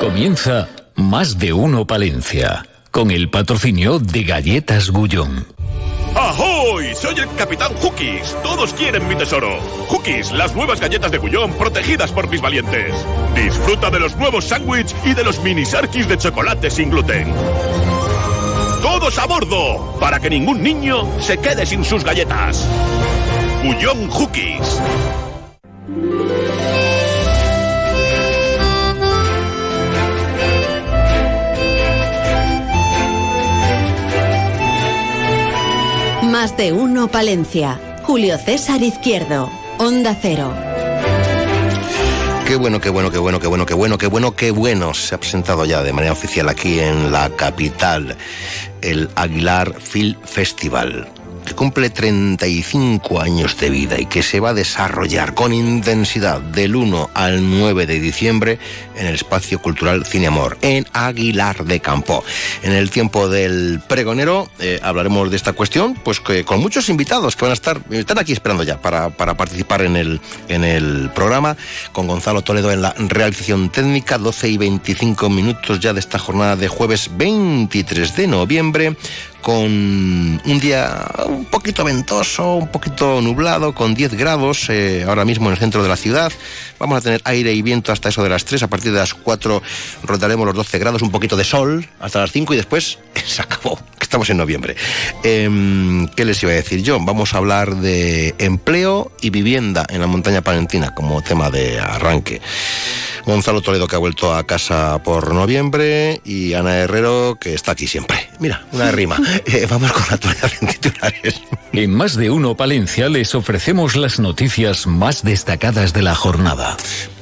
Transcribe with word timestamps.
Comienza 0.00 0.68
Más 0.94 1.38
de 1.38 1.52
Uno 1.52 1.84
Palencia, 1.84 2.64
con 2.92 3.10
el 3.10 3.30
patrocinio 3.30 3.98
de 3.98 4.22
Galletas 4.22 4.90
Gullón. 4.90 5.44
¡Ahoy! 6.14 6.94
Soy 6.94 7.16
el 7.18 7.28
Capitán 7.34 7.74
Hookies. 7.74 8.36
Todos 8.44 8.72
quieren 8.74 9.08
mi 9.08 9.16
tesoro. 9.16 9.58
Hookies, 9.88 10.30
las 10.30 10.54
nuevas 10.54 10.80
galletas 10.80 11.10
de 11.10 11.18
Gullón 11.18 11.52
protegidas 11.54 12.12
por 12.12 12.28
mis 12.30 12.40
valientes. 12.40 12.94
Disfruta 13.34 13.90
de 13.90 13.98
los 13.98 14.16
nuevos 14.16 14.44
sándwiches 14.44 14.94
y 15.04 15.14
de 15.14 15.24
los 15.24 15.42
mini 15.42 15.64
sarkis 15.64 16.08
de 16.08 16.16
chocolate 16.16 16.70
sin 16.70 16.90
gluten. 16.90 17.34
¡Todos 18.82 19.18
a 19.18 19.26
bordo! 19.26 19.96
Para 19.98 20.20
que 20.20 20.30
ningún 20.30 20.62
niño 20.62 21.08
se 21.20 21.38
quede 21.38 21.66
sin 21.66 21.84
sus 21.84 22.04
galletas. 22.04 22.64
Gullón 23.64 24.08
Hookies. 24.08 24.80
Más 36.38 36.56
de 36.56 36.72
uno 36.72 37.08
Palencia. 37.08 37.80
Julio 38.04 38.38
César 38.38 38.80
Izquierdo. 38.80 39.50
Onda 39.78 40.16
Cero. 40.22 40.54
Qué 42.46 42.54
bueno, 42.54 42.80
qué 42.80 42.90
bueno, 42.90 43.10
qué 43.10 43.18
bueno, 43.18 43.40
qué 43.40 43.48
bueno, 43.48 43.66
qué 43.66 43.74
bueno, 43.74 43.98
qué 43.98 44.06
bueno, 44.06 44.36
qué 44.36 44.50
bueno. 44.52 44.94
Se 44.94 45.16
ha 45.16 45.18
presentado 45.18 45.64
ya 45.64 45.82
de 45.82 45.92
manera 45.92 46.12
oficial 46.12 46.48
aquí 46.48 46.78
en 46.78 47.10
la 47.10 47.28
capital 47.30 48.16
el 48.82 49.10
Aguilar 49.16 49.80
Film 49.80 50.16
Festival 50.22 51.08
cumple 51.58 51.90
35 51.90 53.20
años 53.20 53.58
de 53.58 53.68
vida 53.68 53.98
y 53.98 54.06
que 54.06 54.22
se 54.22 54.38
va 54.38 54.50
a 54.50 54.54
desarrollar 54.54 55.34
con 55.34 55.52
intensidad 55.52 56.40
del 56.40 56.76
1 56.76 57.10
al 57.14 57.50
9 57.50 57.84
de 57.84 57.98
diciembre 57.98 58.60
en 58.94 59.08
el 59.08 59.16
espacio 59.16 59.60
cultural 59.60 60.06
Cine 60.06 60.28
Amor, 60.28 60.56
en 60.62 60.86
Aguilar 60.92 61.64
de 61.64 61.80
Campo. 61.80 62.22
En 62.62 62.70
el 62.70 62.90
tiempo 62.90 63.28
del 63.28 63.80
pregonero 63.88 64.48
eh, 64.60 64.78
hablaremos 64.84 65.30
de 65.30 65.36
esta 65.36 65.52
cuestión, 65.52 65.94
pues 65.96 66.20
que 66.20 66.44
con 66.44 66.60
muchos 66.60 66.88
invitados 66.90 67.34
que 67.34 67.44
van 67.44 67.50
a 67.50 67.54
estar, 67.54 67.80
están 67.90 68.20
aquí 68.20 68.32
esperando 68.32 68.62
ya 68.62 68.80
para, 68.80 69.10
para 69.10 69.36
participar 69.36 69.82
en 69.82 69.96
el, 69.96 70.20
en 70.48 70.62
el 70.62 71.10
programa, 71.12 71.56
con 71.90 72.06
Gonzalo 72.06 72.42
Toledo 72.42 72.70
en 72.70 72.82
la 72.82 72.94
realización 72.96 73.70
técnica, 73.70 74.16
12 74.16 74.48
y 74.48 74.58
25 74.58 75.28
minutos 75.28 75.80
ya 75.80 75.92
de 75.92 75.98
esta 75.98 76.20
jornada 76.20 76.54
de 76.54 76.68
jueves 76.68 77.10
23 77.16 78.14
de 78.14 78.26
noviembre 78.28 78.96
con 79.42 79.64
un 79.64 80.58
día 80.60 81.06
un 81.26 81.44
poquito 81.46 81.84
ventoso, 81.84 82.56
un 82.56 82.68
poquito 82.68 83.20
nublado, 83.20 83.74
con 83.74 83.94
10 83.94 84.14
grados 84.14 84.68
eh, 84.68 85.04
ahora 85.06 85.24
mismo 85.24 85.46
en 85.46 85.52
el 85.52 85.58
centro 85.58 85.82
de 85.82 85.88
la 85.88 85.96
ciudad. 85.96 86.32
Vamos 86.78 86.98
a 86.98 87.00
tener 87.00 87.20
aire 87.24 87.52
y 87.52 87.62
viento 87.62 87.92
hasta 87.92 88.08
eso 88.08 88.22
de 88.22 88.28
las 88.28 88.44
3. 88.44 88.64
A 88.64 88.68
partir 88.68 88.92
de 88.92 88.98
las 88.98 89.14
4 89.14 89.62
rodaremos 90.04 90.46
los 90.46 90.54
12 90.54 90.78
grados, 90.78 91.02
un 91.02 91.10
poquito 91.10 91.36
de 91.36 91.44
sol 91.44 91.88
hasta 92.00 92.20
las 92.20 92.32
5 92.32 92.54
y 92.54 92.56
después 92.56 92.98
se 93.26 93.42
acabó. 93.42 93.78
Estamos 94.00 94.30
en 94.30 94.38
noviembre. 94.38 94.74
Em, 95.22 96.08
¿Qué 96.08 96.24
les 96.24 96.42
iba 96.42 96.52
a 96.52 96.54
decir 96.54 96.82
yo? 96.82 96.98
Vamos 97.00 97.34
a 97.34 97.38
hablar 97.38 97.76
de 97.76 98.34
empleo 98.38 99.12
y 99.20 99.30
vivienda 99.30 99.84
en 99.88 100.00
la 100.00 100.06
montaña 100.06 100.40
palentina 100.40 100.94
como 100.94 101.20
tema 101.20 101.50
de 101.50 101.78
arranque. 101.78 102.40
Gonzalo 103.26 103.60
Toledo 103.60 103.86
que 103.86 103.96
ha 103.96 103.98
vuelto 103.98 104.34
a 104.34 104.46
casa 104.46 105.02
por 105.02 105.34
noviembre 105.34 106.22
y 106.24 106.54
Ana 106.54 106.78
Herrero 106.78 107.36
que 107.38 107.52
está 107.52 107.72
aquí 107.72 107.86
siempre. 107.86 108.30
Mira, 108.38 108.64
una 108.72 108.90
rima. 108.92 109.18
Eh, 109.46 109.66
vamos 109.68 109.92
con 109.92 110.02
la 110.08 110.14
actualidad 110.14 110.50
en 110.60 110.68
titulares. 110.68 111.42
En 111.72 111.94
más 111.94 112.16
de 112.16 112.30
uno 112.30 112.56
Palencia 112.56 113.08
les 113.08 113.34
ofrecemos 113.34 113.96
las 113.96 114.18
noticias 114.18 114.86
más 114.86 115.22
destacadas 115.22 115.92
de 115.92 116.02
la 116.02 116.14
jornada. 116.14 116.76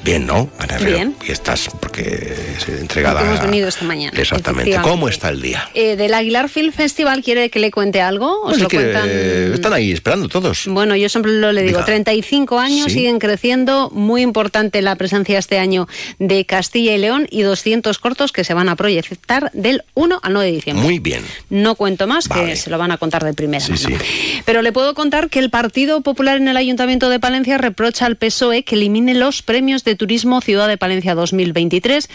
Bien, 0.07 0.25
¿no? 0.25 0.49
Ana. 0.57 0.77
Bien. 0.77 1.15
Y 1.27 1.33
estás 1.33 1.67
porque 1.81 2.33
es 2.57 2.69
entregada. 2.69 3.19
Porque 3.19 3.33
hemos 3.33 3.45
venido 3.45 3.67
esta 3.67 3.83
mañana, 3.83 4.17
Exactamente. 4.17 4.77
¿Cómo 4.81 5.09
está 5.09 5.27
el 5.27 5.41
día? 5.41 5.69
Eh, 5.73 5.97
del 5.97 6.13
Aguilar 6.13 6.47
Film 6.47 6.71
Festival, 6.71 7.21
¿quiere 7.21 7.49
que 7.49 7.59
le 7.59 7.71
cuente 7.71 7.99
algo? 7.99 8.41
¿Os 8.43 8.51
Pues 8.51 8.61
lo 8.61 8.67
que, 8.69 8.77
cuentan? 8.77 9.09
están 9.09 9.73
ahí 9.73 9.91
esperando 9.91 10.29
todos. 10.29 10.63
Bueno, 10.67 10.95
yo 10.95 11.09
siempre 11.09 11.33
lo 11.33 11.51
le 11.51 11.61
digo, 11.63 11.79
Diga. 11.79 11.85
35 11.85 12.57
años, 12.57 12.85
Sí. 12.85 12.99
siguen 12.99 13.19
creciendo, 13.19 13.89
muy 13.91 14.21
importante 14.21 14.81
la 14.81 14.95
presencia 14.95 15.37
este 15.39 15.59
año 15.59 15.89
de 16.19 16.45
Castilla 16.45 16.95
y 16.95 16.99
León 16.99 17.27
y 17.29 17.41
200 17.41 17.99
cortos 17.99 18.31
que 18.31 18.45
se 18.45 18.53
van 18.53 18.69
a 18.69 18.77
proyectar 18.77 19.51
del 19.51 19.83
1 19.93 20.21
al 20.23 20.31
9 20.31 20.45
de 20.47 20.55
diciembre. 20.55 20.85
Muy 20.85 20.99
bien. 20.99 21.21
No 21.49 21.75
cuento 21.75 22.07
más, 22.07 22.29
Vale. 22.29 22.45
que 22.45 22.55
se 22.55 22.69
lo 22.69 22.77
van 22.77 22.91
a 22.91 22.97
contar 22.97 23.25
de 23.25 23.33
primera 23.33 23.65
Sí, 23.65 23.73
mano. 23.73 23.97
sí. 23.99 24.41
Pero 24.45 24.61
le 24.61 24.71
puedo 24.71 24.93
contar 24.93 25.29
que 25.29 25.39
el 25.39 25.49
Partido 25.49 25.99
Popular 25.99 26.37
en 26.37 26.47
el 26.47 26.55
Ayuntamiento 26.55 27.09
de 27.09 27.19
Palencia 27.19 27.57
reprocha 27.57 28.05
al 28.05 28.15
PSOE 28.15 28.63
que 28.63 28.75
elimine 28.75 29.13
los 29.13 29.41
premios 29.41 29.83
de 29.83 29.96
turismo 29.97 30.41
Ciudad 30.41 30.67
de 30.67 30.77
Palencia 30.77 31.15
2023 31.15 32.09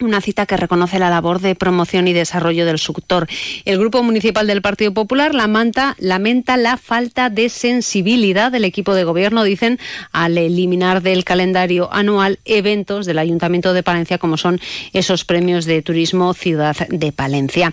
una 0.00 0.20
cita 0.20 0.46
que 0.46 0.56
reconoce 0.56 0.98
la 0.98 1.10
labor 1.10 1.40
de 1.40 1.54
promoción 1.54 2.08
y 2.08 2.12
desarrollo 2.12 2.66
del 2.66 2.78
sector. 2.78 3.28
El 3.64 3.78
Grupo 3.78 4.02
Municipal 4.02 4.46
del 4.46 4.62
Partido 4.62 4.92
Popular 4.92 5.34
lamenta, 5.34 5.96
lamenta 5.98 6.56
la 6.56 6.76
falta 6.76 7.30
de 7.30 7.48
sensibilidad 7.48 8.52
del 8.52 8.64
equipo 8.64 8.94
de 8.94 9.04
gobierno, 9.04 9.44
dicen, 9.44 9.78
al 10.12 10.38
eliminar 10.38 11.02
del 11.02 11.24
calendario 11.24 11.92
anual 11.92 12.38
eventos 12.44 13.06
del 13.06 13.18
Ayuntamiento 13.18 13.72
de 13.72 13.82
Palencia, 13.82 14.18
como 14.18 14.36
son 14.36 14.60
esos 14.92 15.24
premios 15.24 15.64
de 15.64 15.82
turismo 15.82 16.34
Ciudad 16.34 16.76
de 16.88 17.12
Palencia. 17.12 17.72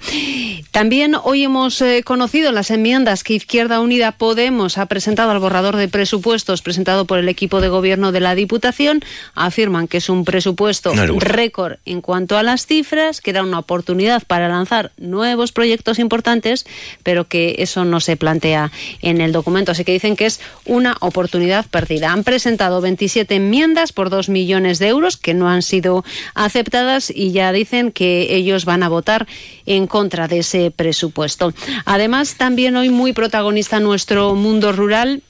También 0.71 1.15
hoy 1.23 1.43
hemos 1.43 1.81
eh, 1.81 2.03
conocido 2.03 2.51
las 2.51 2.69
enmiendas 2.71 3.23
que 3.23 3.33
Izquierda 3.33 3.79
Unida 3.79 4.11
Podemos 4.11 4.77
ha 4.77 4.85
presentado 4.85 5.31
al 5.31 5.39
borrador 5.39 5.75
de 5.75 5.87
presupuestos 5.87 6.61
presentado 6.61 7.05
por 7.05 7.19
el 7.19 7.29
equipo 7.29 7.61
de 7.61 7.69
gobierno 7.69 8.11
de 8.11 8.19
la 8.19 8.35
Diputación. 8.35 9.01
Afirman 9.33 9.87
que 9.87 9.97
es 9.97 10.09
un 10.09 10.25
presupuesto 10.25 10.93
No 10.93 11.19
récord 11.19 11.77
en 11.85 12.01
cuanto 12.01 12.16
a 12.37 12.43
las 12.43 12.65
cifras, 12.65 13.21
que 13.21 13.29
era 13.29 13.43
una 13.43 13.59
oportunidad 13.59 14.23
para 14.25 14.49
lanzar 14.49 14.91
nuevos 14.97 15.51
proyectos 15.51 15.99
importantes, 15.99 16.65
pero 17.03 17.27
que 17.27 17.55
eso 17.59 17.85
no 17.85 17.99
se 17.99 18.17
plantea 18.17 18.71
en 19.01 19.21
el 19.21 19.31
documento. 19.31 19.71
Así 19.71 19.83
que 19.83 19.93
dicen 19.93 20.15
que 20.15 20.25
es 20.25 20.39
una 20.65 20.97
oportunidad 20.99 21.65
perdida. 21.67 22.11
Han 22.11 22.23
presentado 22.23 22.81
27 22.81 23.35
enmiendas 23.35 23.93
por 23.93 24.09
2 24.09 24.29
millones 24.29 24.79
de 24.79 24.87
euros 24.87 25.17
que 25.17 25.33
no 25.33 25.49
han 25.49 25.61
sido 25.61 26.03
aceptadas 26.33 27.11
y 27.13 27.31
ya 27.31 27.51
dicen 27.51 27.91
que 27.91 28.35
ellos 28.35 28.65
van 28.65 28.83
a 28.83 28.89
votar 28.89 29.27
en 29.65 29.87
contra 29.87 30.27
de 30.27 30.39
ese 30.39 30.71
presupuesto. 30.71 31.53
Además, 31.85 32.35
también 32.35 32.75
hoy 32.75 32.89
muy 32.89 33.13
protagonista 33.13 33.79
nuestro 33.79 34.33
mundo 34.35 34.71
rural 34.71 35.21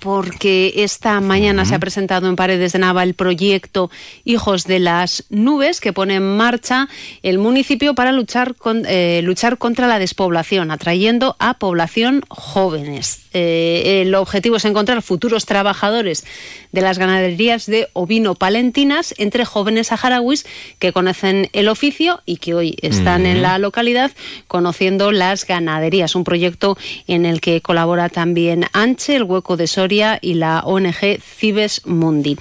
porque 0.00 0.72
esta 0.76 1.20
mañana 1.20 1.64
se 1.64 1.74
ha 1.74 1.78
presentado 1.78 2.28
en 2.28 2.36
Paredes 2.36 2.72
de 2.72 2.78
Nava 2.78 3.02
el 3.02 3.14
proyecto 3.14 3.90
Hijos 4.24 4.64
de 4.64 4.78
las 4.78 5.24
Nubes 5.28 5.80
que 5.80 5.92
pone 5.92 6.14
en 6.16 6.36
marcha 6.36 6.88
el 7.22 7.38
municipio 7.38 7.94
para 7.94 8.12
luchar, 8.12 8.54
con- 8.54 8.84
eh, 8.86 9.20
luchar 9.22 9.58
contra 9.58 9.86
la 9.88 9.98
despoblación, 9.98 10.70
atrayendo 10.70 11.36
a 11.38 11.54
población 11.54 12.22
jóvenes. 12.28 13.21
Eh, 13.32 14.02
el 14.02 14.14
objetivo 14.14 14.56
es 14.56 14.64
encontrar 14.64 15.02
futuros 15.02 15.46
trabajadores 15.46 16.24
de 16.72 16.80
las 16.80 16.98
ganaderías 16.98 17.66
de 17.66 17.88
ovino 17.92 18.34
palentinas 18.34 19.14
entre 19.18 19.44
jóvenes 19.44 19.88
saharauis 19.88 20.46
que 20.78 20.92
conocen 20.92 21.48
el 21.52 21.68
oficio 21.68 22.20
y 22.26 22.36
que 22.36 22.54
hoy 22.54 22.76
están 22.82 23.26
en 23.26 23.42
la 23.42 23.58
localidad 23.58 24.10
conociendo 24.48 25.12
las 25.12 25.46
ganaderías. 25.46 26.14
Un 26.14 26.24
proyecto 26.24 26.76
en 27.06 27.26
el 27.26 27.40
que 27.40 27.60
colabora 27.60 28.08
también 28.08 28.66
Anche, 28.72 29.16
el 29.16 29.24
Hueco 29.24 29.56
de 29.56 29.66
Soria 29.66 30.18
y 30.20 30.34
la 30.34 30.60
ONG 30.64 31.20
Cibes 31.22 31.82
Mundi. 31.86 32.36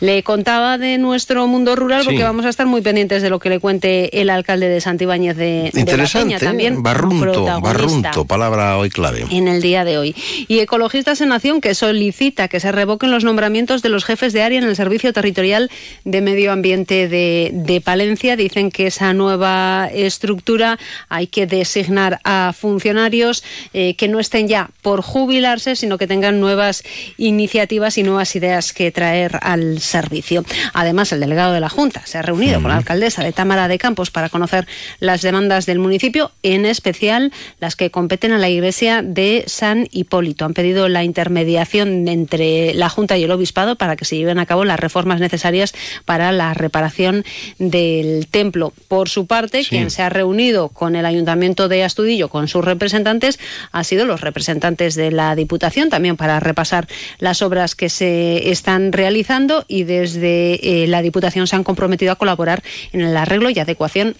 Le 0.00 0.22
contaba 0.22 0.78
de 0.78 0.98
nuestro 0.98 1.46
mundo 1.46 1.76
rural 1.76 2.00
Sí. 2.02 2.06
porque 2.08 2.22
vamos 2.24 2.44
a 2.44 2.48
estar 2.50 2.66
muy 2.66 2.82
pendientes 2.82 3.22
de 3.22 3.30
lo 3.30 3.38
que 3.38 3.48
le 3.48 3.58
cuente 3.60 4.20
el 4.20 4.30
alcalde 4.30 4.68
de 4.68 4.80
Santibáñez 4.80 5.36
de, 5.36 5.44
de 5.44 5.70
la 5.74 5.80
Interesante. 5.80 6.26
Peña 6.34 6.38
también. 6.38 6.82
barrunto, 6.82 7.44
barrunto, 7.60 8.24
palabra 8.24 8.76
hoy 8.78 8.90
clave. 8.90 9.24
en 9.30 9.48
el 9.48 9.62
día 9.62 9.84
de 9.84 9.98
hoy. 9.98 10.14
Y 10.48 10.60
Ecologistas 10.60 11.20
en 11.20 11.30
Nación 11.30 11.60
que 11.60 11.74
solicita 11.74 12.48
que 12.48 12.60
se 12.60 12.72
revoquen 12.72 13.10
los 13.10 13.24
nombramientos 13.24 13.82
de 13.82 13.88
los 13.88 14.04
jefes 14.04 14.32
de 14.32 14.42
área 14.42 14.58
en 14.58 14.64
el 14.64 14.76
Servicio 14.76 15.12
Territorial 15.12 15.70
de 16.04 16.20
Medio 16.20 16.52
Ambiente 16.52 17.08
de, 17.08 17.50
de 17.52 17.80
Palencia. 17.80 18.36
Dicen 18.36 18.70
que 18.70 18.86
esa 18.88 19.12
nueva 19.12 19.88
estructura 19.92 20.78
hay 21.08 21.26
que 21.26 21.46
designar 21.46 22.20
a 22.24 22.52
funcionarios 22.56 23.44
eh, 23.72 23.94
que 23.94 24.08
no 24.08 24.20
estén 24.20 24.48
ya 24.48 24.70
por 24.82 25.02
jubilarse, 25.02 25.76
sino 25.76 25.98
que 25.98 26.06
tengan 26.06 26.40
nuevas 26.40 26.82
iniciativas 27.16 27.98
y 27.98 28.02
nuevas 28.02 28.34
ideas 28.36 28.72
que 28.72 28.90
traer 28.90 29.38
al 29.42 29.80
servicio. 29.80 30.44
Además, 30.72 31.12
el 31.12 31.20
delegado 31.20 31.52
de 31.52 31.60
la 31.60 31.68
Junta 31.68 32.02
se 32.04 32.18
ha 32.18 32.22
reunido 32.22 32.60
con 32.60 32.70
la 32.70 32.76
alcaldesa 32.76 33.22
de 33.22 33.32
Támara 33.32 33.68
de 33.68 33.78
Campos 33.78 34.10
para 34.10 34.28
conocer 34.28 34.66
las 35.00 35.22
demandas 35.22 35.66
del 35.66 35.78
municipio, 35.78 36.32
en 36.42 36.66
especial 36.66 37.32
las 37.60 37.76
que 37.76 37.90
competen 37.90 38.32
a 38.32 38.38
la 38.38 38.48
iglesia 38.48 39.02
de 39.02 39.44
San 39.46 39.88
Hipólito. 39.90 40.25
Han 40.40 40.54
pedido 40.54 40.88
la 40.88 41.04
intermediación 41.04 42.08
entre 42.08 42.74
la 42.74 42.88
Junta 42.88 43.16
y 43.18 43.24
el 43.24 43.30
Obispado 43.30 43.76
para 43.76 43.96
que 43.96 44.04
se 44.04 44.16
lleven 44.16 44.38
a 44.38 44.46
cabo 44.46 44.64
las 44.64 44.80
reformas 44.80 45.20
necesarias 45.20 45.74
para 46.04 46.32
la 46.32 46.54
reparación 46.54 47.24
del 47.58 48.26
templo. 48.28 48.72
Por 48.88 49.08
su 49.08 49.26
parte, 49.26 49.62
Sí. 49.62 49.70
quien 49.70 49.90
se 49.90 50.02
ha 50.02 50.08
reunido 50.08 50.68
con 50.68 50.96
el 50.96 51.06
Ayuntamiento 51.06 51.68
de 51.68 51.84
Astudillo, 51.84 52.28
con 52.28 52.48
sus 52.48 52.64
representantes, 52.64 53.38
ha 53.72 53.84
sido 53.84 54.04
los 54.04 54.20
representantes 54.20 54.94
de 54.94 55.10
la 55.10 55.34
Diputación, 55.34 55.88
también 55.90 56.16
para 56.16 56.40
repasar 56.40 56.88
las 57.18 57.42
obras 57.42 57.74
que 57.74 57.88
se 57.88 58.50
están 58.50 58.92
realizando 58.92 59.64
y 59.68 59.84
desde 59.84 60.82
eh, 60.82 60.86
la 60.86 61.02
Diputación 61.02 61.46
se 61.46 61.56
han 61.56 61.64
comprometido 61.64 62.12
a 62.12 62.16
colaborar 62.16 62.62
en 62.92 63.00
el 63.00 63.16
arreglo 63.16 63.50
y 63.50 63.58
adecuación 63.58 64.16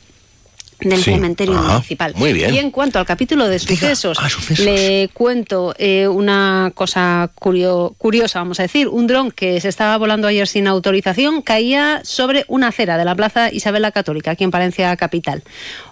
del 0.81 1.02
cementerio 1.02 1.55
municipal. 1.55 2.12
Muy 2.17 2.32
bien. 2.32 2.55
Y 2.55 2.58
en 2.58 2.70
cuanto 2.70 2.99
al 2.99 3.06
capítulo 3.06 3.49
de 3.49 3.58
sucesos, 3.58 4.19
ah, 4.20 4.28
sucesos. 4.28 4.64
le 4.64 5.08
cuento 5.12 5.75
eh, 5.78 6.06
una 6.08 6.73
cosa 6.75 7.31
curio- 7.34 7.94
curiosa, 7.99 8.38
vamos 8.40 8.61
a 8.61 8.62
decir. 8.64 8.88
Un 8.88 9.06
dron 9.06 9.31
que 9.31 9.61
se 9.61 9.69
estaba 9.69 9.96
volando 9.96 10.26
ayer 10.28 10.46
sin 10.49 10.67
autorización 10.67 11.43
caía 11.43 12.00
sobre 12.05 12.44
una 12.49 12.69
acera 12.69 12.99
de 12.99 13.05
la 13.05 13.14
Plaza 13.14 13.50
Isabel 13.52 13.82
la 13.82 13.90
Católica, 13.93 14.32
aquí 14.32 14.44
en 14.44 14.50
Palencia 14.50 14.94
Capital. 14.96 15.43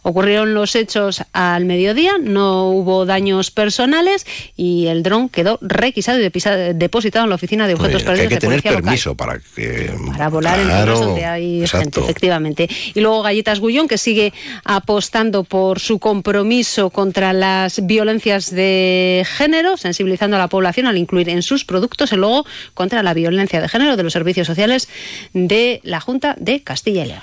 Ocurrieron 0.03 0.53
los 0.55 0.75
hechos 0.75 1.23
al 1.33 1.65
mediodía, 1.65 2.13
no 2.21 2.69
hubo 2.71 3.07
daños 3.07 3.51
personales 3.51 4.27
y 4.57 4.87
el 4.89 5.03
dron 5.03 5.29
quedó 5.29 5.59
requisado 5.63 6.19
y 6.21 6.31
depositado 6.75 7.25
en 7.25 7.31
la 7.31 7.37
oficina 7.37 7.67
de 7.67 7.75
objetos 7.75 8.03
bien, 8.03 8.05
que 8.05 8.11
hay 8.23 8.29
perdidos 8.29 8.29
que 8.29 8.35
de 8.35 8.41
tener 8.41 8.57
local. 8.75 8.83
permiso 8.83 9.15
para 9.15 9.39
que... 9.39 9.93
Para 10.13 10.29
volar 10.29 10.59
en 10.61 10.67
Claro, 10.67 10.95
zonas 10.97 11.07
donde 11.09 11.25
hay 11.25 11.67
gente, 11.67 12.01
efectivamente. 12.01 12.69
Y 12.95 13.01
luego 13.01 13.23
Galletas 13.23 13.61
Gullón, 13.61 13.89
que 13.89 13.99
sigue 13.99 14.33
apostando 14.77 15.45
por 15.45 15.79
su 15.81 15.99
compromiso 15.99 16.91
contra 16.91 17.33
las 17.33 17.87
violencias 17.87 18.51
de 18.51 19.27
género, 19.37 19.77
sensibilizando 19.77 20.37
a 20.37 20.41
la 20.41 20.49
población 20.49 20.87
al 20.87 20.97
incluir 20.99 21.29
en 21.29 21.43
sus 21.43 21.65
productos 21.65 22.13
el 22.13 22.21
logo 22.21 22.47
contra 22.75 23.03
la 23.03 23.15
violencia 23.15 23.61
de 23.61 23.69
género 23.69 23.97
de 23.97 24.03
los 24.03 24.13
servicios 24.13 24.47
sociales 24.47 24.89
de 25.33 25.81
la 25.85 26.01
Junta 26.01 26.35
de 26.39 26.63
Castilla 26.63 27.05
y 27.05 27.09
León. 27.09 27.23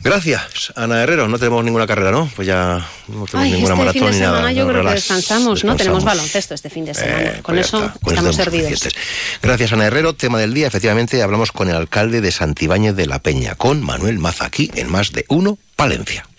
Gracias, 0.00 0.72
Ana 0.76 1.02
Herrero. 1.02 1.26
No 1.26 1.38
tenemos 1.38 1.64
ninguna 1.64 1.86
carrera, 1.86 2.12
¿no? 2.12 2.30
Pues 2.36 2.46
ya 2.46 2.86
no 3.08 3.24
tenemos 3.24 3.34
Ay, 3.34 3.52
ninguna 3.52 3.74
este 3.74 3.92
fin 3.92 4.02
maratón 4.02 4.02
de 4.02 4.10
ni 4.12 4.20
nada. 4.20 4.36
semana 4.36 4.52
yo 4.52 4.64
no, 4.64 4.70
creo 4.70 4.84
que 4.84 4.94
descansamos, 4.94 5.64
¿no? 5.64 5.74
Tenemos 5.76 6.04
baloncesto 6.04 6.54
este 6.54 6.70
fin 6.70 6.84
de 6.84 6.94
semana. 6.94 7.22
Eh, 7.22 7.40
Con 7.42 7.56
pues 7.56 7.70
ya 7.70 7.76
eso 7.78 7.86
está, 7.86 7.98
con 8.00 8.14
estamos 8.14 8.36
servidos. 8.36 8.88
Gracias, 9.42 9.72
Ana 9.72 9.86
Herrero. 9.86 10.14
Tema 10.14 10.38
del 10.38 10.54
día, 10.54 10.66
efectivamente, 10.68 11.22
hablamos 11.22 11.50
con 11.50 11.70
el 11.70 11.76
alcalde 11.76 12.20
de 12.20 12.30
Santibáñez 12.30 12.94
de 12.94 13.06
la 13.06 13.18
Peña, 13.20 13.56
con 13.56 13.82
Manuel 13.82 14.18
Maza, 14.18 14.44
aquí 14.44 14.70
en 14.76 14.92
Más 14.92 15.12
de 15.12 15.24
Uno, 15.28 15.58
Palencia. 15.74 16.24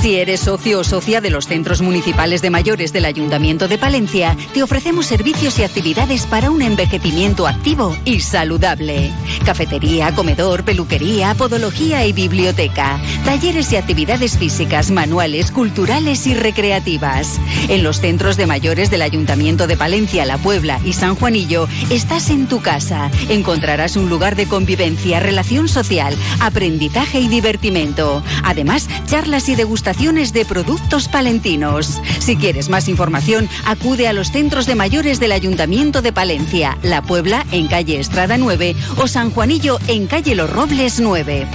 Si 0.00 0.16
eres 0.16 0.40
socio 0.40 0.78
o 0.78 0.84
socia 0.84 1.20
de 1.20 1.28
los 1.28 1.46
centros 1.46 1.82
municipales 1.82 2.40
de 2.40 2.48
mayores 2.48 2.90
del 2.90 3.04
Ayuntamiento 3.04 3.68
de 3.68 3.76
Palencia, 3.76 4.34
te 4.54 4.62
ofrecemos 4.62 5.04
servicios 5.04 5.58
y 5.58 5.62
actividades 5.62 6.24
para 6.24 6.50
un 6.50 6.62
envejecimiento 6.62 7.46
activo 7.46 7.94
y 8.06 8.20
saludable. 8.20 9.12
Cafetería, 9.44 10.14
comedor, 10.14 10.64
peluquería, 10.64 11.34
podología 11.34 12.06
y 12.06 12.14
biblioteca. 12.14 12.98
Talleres 13.26 13.70
y 13.72 13.76
actividades 13.76 14.38
físicas, 14.38 14.90
manuales, 14.90 15.50
culturales 15.50 16.26
y 16.26 16.32
recreativas. 16.32 17.38
En 17.68 17.82
los 17.82 18.00
centros 18.00 18.38
de 18.38 18.46
mayores 18.46 18.90
del 18.90 19.02
Ayuntamiento 19.02 19.66
de 19.66 19.76
Palencia, 19.76 20.24
La 20.24 20.38
Puebla 20.38 20.80
y 20.82 20.94
San 20.94 21.14
Juanillo, 21.14 21.68
estás 21.90 22.30
en 22.30 22.46
tu 22.46 22.62
casa. 22.62 23.10
Encontrarás 23.28 23.96
un 23.96 24.08
lugar 24.08 24.34
de 24.34 24.46
convivencia, 24.46 25.20
relación 25.20 25.68
social, 25.68 26.16
aprendizaje 26.40 27.20
y 27.20 27.28
divertimento. 27.28 28.22
Además, 28.42 28.88
charlas 29.06 29.50
y 29.50 29.56
degustaciones 29.56 29.89
de 29.90 30.44
productos 30.44 31.08
palentinos. 31.08 32.00
Si 32.20 32.36
quieres 32.36 32.68
más 32.68 32.88
información, 32.88 33.48
acude 33.66 34.06
a 34.06 34.12
los 34.12 34.30
centros 34.30 34.66
de 34.66 34.76
mayores 34.76 35.18
del 35.18 35.32
Ayuntamiento 35.32 36.00
de 36.00 36.12
Palencia, 36.12 36.78
La 36.82 37.02
Puebla 37.02 37.44
en 37.50 37.66
calle 37.66 37.98
Estrada 37.98 38.38
9 38.38 38.76
o 38.96 39.08
San 39.08 39.30
Juanillo 39.30 39.78
en 39.88 40.06
calle 40.06 40.36
Los 40.36 40.48
Robles 40.48 41.00
9. 41.00 41.46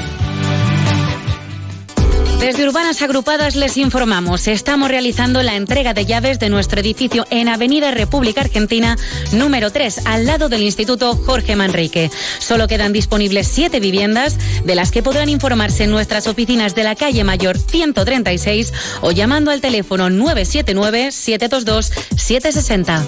Desde 2.40 2.68
Urbanas 2.68 3.02
Agrupadas 3.02 3.56
les 3.56 3.78
informamos, 3.78 4.48
estamos 4.48 4.90
realizando 4.90 5.42
la 5.42 5.56
entrega 5.56 5.94
de 5.94 6.06
llaves 6.06 6.38
de 6.40 6.50
nuestro 6.50 6.80
edificio 6.80 7.26
en 7.30 7.48
Avenida 7.48 7.92
República 7.92 8.42
Argentina 8.42 8.98
número 9.32 9.72
3, 9.72 10.02
al 10.06 10.26
lado 10.26 10.50
del 10.50 10.62
Instituto 10.62 11.16
Jorge 11.16 11.56
Manrique. 11.56 12.12
Solo 12.40 12.68
quedan 12.68 12.92
disponibles 12.94 13.48
siete 13.48 13.80
viviendas, 13.80 14.38
de 14.64 14.76
las 14.76 14.92
que 14.92 15.02
podrán 15.02 15.30
informarse 15.30 15.86
en 15.86 15.92
nuestras 15.92 16.28
oficinas 16.28 16.76
de 16.76 16.84
la 16.84 16.96
calle 16.96 17.24
Mayor 17.24 17.58
136 17.58 18.74
o 19.02 19.12
llamando 19.12 19.52
al 19.52 19.62
teléfono 19.62 20.10
979-722-760. 20.10 23.08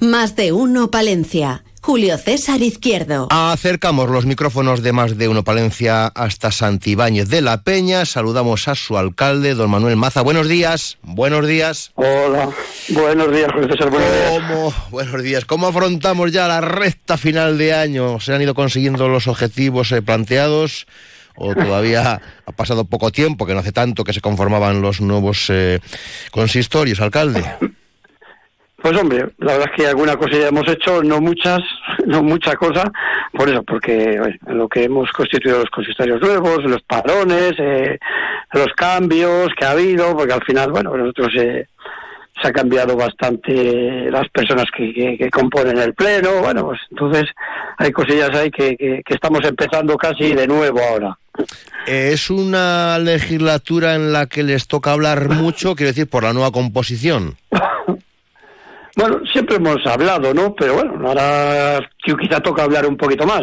Más 0.00 0.34
de 0.34 0.52
uno 0.52 0.90
Palencia. 0.90 1.62
Julio 1.88 2.18
César 2.18 2.60
Izquierdo. 2.60 3.28
Acercamos 3.30 4.10
los 4.10 4.26
micrófonos 4.26 4.82
de 4.82 4.92
Más 4.92 5.16
de 5.16 5.26
Uno 5.26 5.42
Palencia 5.42 6.08
hasta 6.08 6.52
Santibáñez 6.52 7.30
de 7.30 7.40
la 7.40 7.62
Peña. 7.62 8.04
Saludamos 8.04 8.68
a 8.68 8.74
su 8.74 8.98
alcalde, 8.98 9.54
don 9.54 9.70
Manuel 9.70 9.96
Maza. 9.96 10.20
Buenos 10.20 10.48
días. 10.48 10.98
Buenos 11.00 11.46
días. 11.46 11.92
Hola, 11.94 12.50
buenos 12.90 13.32
días, 13.32 13.50
Julio 13.54 13.68
César, 13.72 13.88
buenos 13.88 14.12
días. 14.12 14.30
¿Cómo, 14.32 14.74
buenos 14.90 15.22
días. 15.22 15.44
¿Cómo 15.46 15.68
afrontamos 15.68 16.30
ya 16.30 16.46
la 16.46 16.60
recta 16.60 17.16
final 17.16 17.56
de 17.56 17.72
año? 17.72 18.20
¿Se 18.20 18.34
han 18.34 18.42
ido 18.42 18.52
consiguiendo 18.52 19.08
los 19.08 19.26
objetivos 19.26 19.90
eh, 19.92 20.02
planteados? 20.02 20.86
¿O 21.36 21.54
todavía 21.54 22.20
ha 22.44 22.52
pasado 22.52 22.84
poco 22.84 23.10
tiempo, 23.12 23.46
que 23.46 23.54
no 23.54 23.60
hace 23.60 23.72
tanto 23.72 24.04
que 24.04 24.12
se 24.12 24.20
conformaban 24.20 24.82
los 24.82 25.00
nuevos 25.00 25.46
eh, 25.48 25.80
consistorios, 26.32 27.00
alcalde? 27.00 27.46
Pues 28.80 28.96
hombre, 28.96 29.26
la 29.38 29.52
verdad 29.54 29.68
es 29.72 29.76
que 29.76 29.88
alguna 29.88 30.16
cosa 30.16 30.38
ya 30.38 30.48
hemos 30.48 30.68
hecho, 30.68 31.02
no 31.02 31.20
muchas, 31.20 31.58
no 32.06 32.22
mucha 32.22 32.54
cosa, 32.54 32.84
por 33.32 33.48
eso, 33.48 33.62
porque 33.64 34.20
lo 34.46 34.68
que 34.68 34.84
hemos 34.84 35.10
constituido 35.10 35.58
los 35.58 35.70
consistorios 35.70 36.20
nuevos, 36.20 36.62
los 36.64 36.82
parones, 36.82 37.54
eh, 37.58 37.98
los 38.52 38.68
cambios 38.76 39.48
que 39.58 39.64
ha 39.64 39.72
habido, 39.72 40.16
porque 40.16 40.32
al 40.32 40.44
final, 40.44 40.70
bueno, 40.70 40.96
nosotros 40.96 41.28
eh, 41.40 41.66
se 42.40 42.48
ha 42.48 42.52
cambiado 42.52 42.96
bastante 42.96 44.08
las 44.12 44.28
personas 44.28 44.66
que, 44.76 44.94
que- 44.94 45.18
que 45.18 45.28
componen 45.28 45.76
el 45.78 45.92
pleno, 45.94 46.40
bueno, 46.40 46.66
pues 46.66 46.78
entonces 46.92 47.24
hay 47.78 47.90
cosillas 47.90 48.30
ahí 48.30 48.48
que, 48.52 48.76
que- 48.76 49.02
que 49.04 49.14
estamos 49.14 49.40
empezando 49.44 49.96
casi 49.96 50.34
de 50.34 50.46
nuevo 50.46 50.78
ahora. 50.80 51.18
Eh, 51.88 52.10
Es 52.12 52.30
una 52.30 52.96
legislatura 53.00 53.96
en 53.96 54.12
la 54.12 54.26
que 54.26 54.44
les 54.44 54.68
toca 54.68 54.92
hablar 54.92 55.28
mucho, 55.30 55.74
quiero 55.74 55.88
decir, 55.90 56.08
por 56.08 56.22
la 56.22 56.32
nueva 56.32 56.52
composición. 56.52 57.34
Bueno, 58.98 59.20
siempre 59.32 59.54
hemos 59.54 59.86
hablado, 59.86 60.34
¿no? 60.34 60.52
Pero 60.56 60.74
bueno, 60.74 61.08
ahora 61.08 61.88
quizá 62.02 62.40
toca 62.40 62.64
hablar 62.64 62.84
un 62.84 62.96
poquito 62.96 63.24
más. 63.24 63.42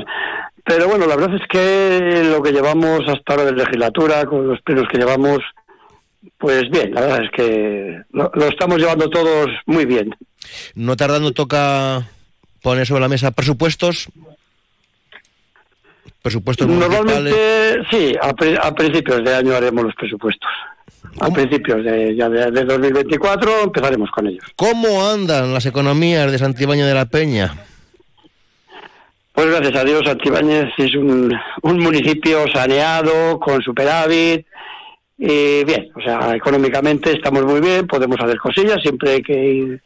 Pero 0.65 0.89
bueno, 0.89 1.07
la 1.07 1.15
verdad 1.15 1.37
es 1.41 1.47
que 1.47 2.23
lo 2.29 2.43
que 2.43 2.51
llevamos 2.51 2.99
hasta 3.07 3.33
ahora 3.33 3.45
de 3.45 3.53
legislatura, 3.53 4.25
con 4.25 4.45
los 4.49 4.59
plenos 4.63 4.85
que 4.91 4.97
llevamos, 4.97 5.39
pues 6.37 6.69
bien, 6.69 6.93
la 6.93 7.01
verdad 7.01 7.23
es 7.23 7.31
que 7.31 8.01
lo, 8.11 8.29
lo 8.33 8.47
estamos 8.47 8.79
llevando 8.79 9.09
todos 9.09 9.47
muy 9.65 9.85
bien. 9.85 10.13
No 10.73 10.97
tardando 10.97 11.31
toca 11.31 12.03
poner 12.61 12.85
sobre 12.85 13.01
la 13.01 13.07
mesa 13.07 13.31
presupuestos. 13.31 14.09
Presupuestos 16.21 16.67
municipales. 16.67 17.05
Normalmente, 17.05 17.81
sí, 17.89 18.13
a 18.21 18.74
principios 18.74 19.24
de 19.24 19.35
año 19.35 19.55
haremos 19.55 19.85
los 19.85 19.95
presupuestos. 19.95 20.50
A 21.19 21.29
principios 21.29 21.84
de, 21.84 22.15
ya 22.15 22.29
de, 22.29 22.51
de 22.51 22.63
2024 22.65 23.63
empezaremos 23.63 24.10
con 24.12 24.27
ellos. 24.27 24.43
¿Cómo 24.55 25.07
andan 25.07 25.53
las 25.53 25.65
economías 25.65 26.31
de 26.31 26.38
Santibáñez 26.38 26.88
de 26.88 26.93
la 26.93 27.05
Peña? 27.05 27.55
Pues 29.34 29.48
gracias 29.48 29.75
a 29.75 29.84
Dios, 29.84 30.01
Antibáñez 30.07 30.69
es 30.77 30.95
un, 30.95 31.34
un 31.62 31.79
municipio 31.79 32.45
saneado, 32.53 33.39
con 33.39 33.62
superávit, 33.62 34.45
y 35.17 35.63
bien, 35.63 35.89
o 35.95 36.01
sea, 36.01 36.36
económicamente 36.36 37.12
estamos 37.12 37.45
muy 37.45 37.62
bien, 37.62 37.88
podemos 37.88 38.17
hacer 38.19 38.38
cosillas, 38.38 38.81
siempre 38.81 39.12
hay 39.12 39.22
que 39.22 39.45
ir 39.45 39.81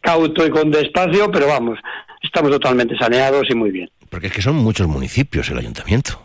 cauto 0.00 0.46
y 0.46 0.50
con 0.50 0.70
despacio, 0.70 1.30
pero 1.30 1.46
vamos, 1.46 1.78
estamos 2.22 2.50
totalmente 2.50 2.96
saneados 2.96 3.48
y 3.50 3.54
muy 3.54 3.70
bien. 3.70 3.90
Porque 4.08 4.28
es 4.28 4.32
que 4.32 4.42
son 4.42 4.56
muchos 4.56 4.88
municipios 4.88 5.48
el 5.50 5.58
ayuntamiento. 5.58 6.22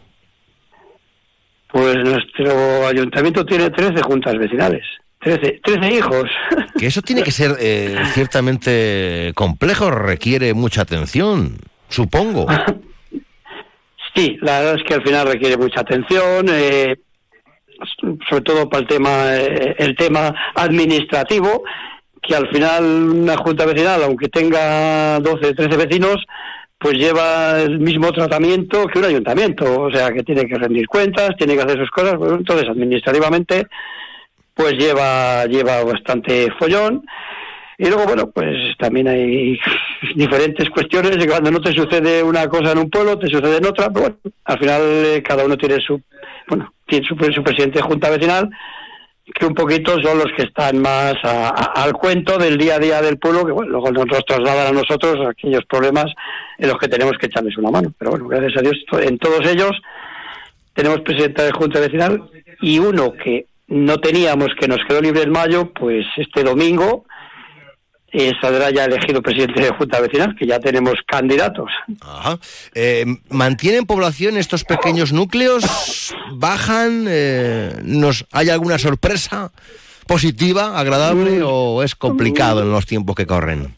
Pues 1.75 1.97
nuestro 2.05 2.87
ayuntamiento 2.87 3.45
tiene 3.45 3.69
13 3.69 4.01
juntas 4.01 4.37
vecinales, 4.37 4.81
13, 5.19 5.59
13 5.61 5.93
hijos. 5.93 6.23
Que 6.79 6.87
eso 6.87 7.01
tiene 7.01 7.21
que 7.21 7.31
ser 7.31 7.51
eh, 7.59 7.97
ciertamente 8.13 9.33
complejo, 9.35 9.91
requiere 9.91 10.53
mucha 10.53 10.83
atención, 10.83 11.57
supongo. 11.89 12.47
Sí, 14.15 14.37
la 14.41 14.59
verdad 14.59 14.75
es 14.75 14.83
que 14.83 14.93
al 14.93 15.03
final 15.03 15.27
requiere 15.27 15.57
mucha 15.57 15.81
atención, 15.81 16.45
eh, 16.49 16.95
sobre 18.29 18.43
todo 18.43 18.69
para 18.69 18.83
el 18.83 18.87
tema, 18.87 19.35
eh, 19.35 19.75
el 19.77 19.93
tema 19.97 20.33
administrativo, 20.55 21.65
que 22.21 22.33
al 22.33 22.47
final 22.47 22.85
una 22.85 23.35
junta 23.35 23.65
vecinal, 23.65 24.01
aunque 24.03 24.29
tenga 24.29 25.19
12, 25.19 25.53
13 25.53 25.75
vecinos, 25.75 26.25
pues 26.77 26.95
lleva 26.95 27.61
el 27.61 27.79
mismo 27.79 28.11
tratamiento 28.11 28.85
que 28.87 28.99
un 28.99 29.05
ayuntamiento, 29.05 29.81
o 29.81 29.91
sea 29.91 30.11
que 30.11 30.23
tiene 30.23 30.45
que 30.45 30.57
rendir 30.57 30.87
cuentas, 30.87 31.31
tiene 31.37 31.55
que 31.55 31.61
hacer 31.61 31.79
sus 31.79 31.89
cosas, 31.89 32.15
pues 32.17 32.31
entonces 32.31 32.69
administrativamente 32.69 33.67
pues 34.53 34.73
lleva 34.73 35.45
lleva 35.45 35.83
bastante 35.83 36.51
follón. 36.57 37.05
Y 37.77 37.87
luego, 37.87 38.05
bueno, 38.05 38.31
pues 38.31 38.55
también 38.77 39.07
hay 39.07 39.59
diferentes 40.15 40.69
cuestiones 40.69 41.17
de 41.17 41.27
cuando 41.27 41.51
no 41.51 41.59
te 41.59 41.73
sucede 41.73 42.23
una 42.23 42.47
cosa 42.47 42.71
en 42.71 42.77
un 42.77 42.89
pueblo, 42.89 43.19
te 43.19 43.27
sucede 43.27 43.57
en 43.57 43.65
otra, 43.65 43.89
pero 43.89 44.01
bueno, 44.01 44.17
al 44.45 44.59
final 44.59 44.81
eh, 44.83 45.23
cada 45.23 45.43
uno 45.43 45.57
tiene 45.57 45.81
su, 45.81 46.01
bueno, 46.47 46.73
tiene 46.87 47.05
su, 47.05 47.15
su 47.15 47.43
presidente 47.43 47.79
de 47.79 47.85
junta 47.85 48.09
vecinal, 48.09 48.49
que 49.33 49.45
un 49.45 49.55
poquito 49.55 49.99
son 50.01 50.19
los 50.19 50.31
que 50.37 50.43
están 50.43 50.79
más 50.79 51.15
al 51.23 51.93
cuento 51.93 52.37
del 52.37 52.57
día 52.57 52.75
a 52.75 52.79
día 52.79 53.01
del 53.01 53.17
pueblo, 53.17 53.45
que 53.45 53.51
bueno, 53.51 53.71
luego 53.71 53.91
nos 53.91 54.25
trasladan 54.25 54.67
a 54.67 54.71
nosotros 54.71 55.27
aquellos 55.27 55.65
problemas 55.65 56.05
en 56.57 56.69
los 56.69 56.77
que 56.77 56.87
tenemos 56.87 57.17
que 57.17 57.25
echarles 57.25 57.57
una 57.57 57.71
mano. 57.71 57.91
Pero 57.97 58.11
bueno, 58.11 58.27
gracias 58.27 58.57
a 58.57 58.61
Dios, 58.61 58.75
en 59.01 59.17
todos 59.17 59.45
ellos 59.47 59.71
tenemos 60.73 61.01
presidenta 61.01 61.43
de 61.43 61.51
Junta 61.53 61.79
Vecinal 61.79 62.21
y 62.61 62.79
uno 62.79 63.13
que 63.13 63.47
no 63.67 63.99
teníamos, 63.99 64.49
que 64.59 64.67
nos 64.67 64.79
quedó 64.87 65.01
libre 65.01 65.23
en 65.23 65.31
mayo, 65.31 65.71
pues 65.73 66.05
este 66.17 66.43
domingo 66.43 67.05
eh, 68.17 68.31
saldrá 68.39 68.71
ya 68.71 68.85
elegido 68.85 69.21
presidente 69.21 69.61
de 69.61 69.71
Junta 69.71 69.99
Vecinal, 69.99 70.35
que 70.37 70.47
ya 70.47 70.57
tenemos 70.57 70.93
candidatos. 71.05 71.69
Ajá. 72.01 72.39
Eh, 72.73 73.05
¿Mantienen 73.29 73.85
población 73.85 74.37
estos 74.37 74.63
pequeños 74.63 75.11
núcleos? 75.11 76.13
¿Bajan? 76.31 77.05
Eh, 77.09 77.73
¿nos, 77.83 78.25
¿Hay 78.31 78.49
alguna 78.49 78.77
sorpresa 78.77 79.51
positiva, 80.07 80.79
agradable 80.79 81.39
mm. 81.39 81.45
o 81.45 81.83
es 81.83 81.95
complicado 81.95 82.61
en 82.61 82.71
los 82.71 82.85
tiempos 82.85 83.17
que 83.17 83.25
corren? 83.25 83.75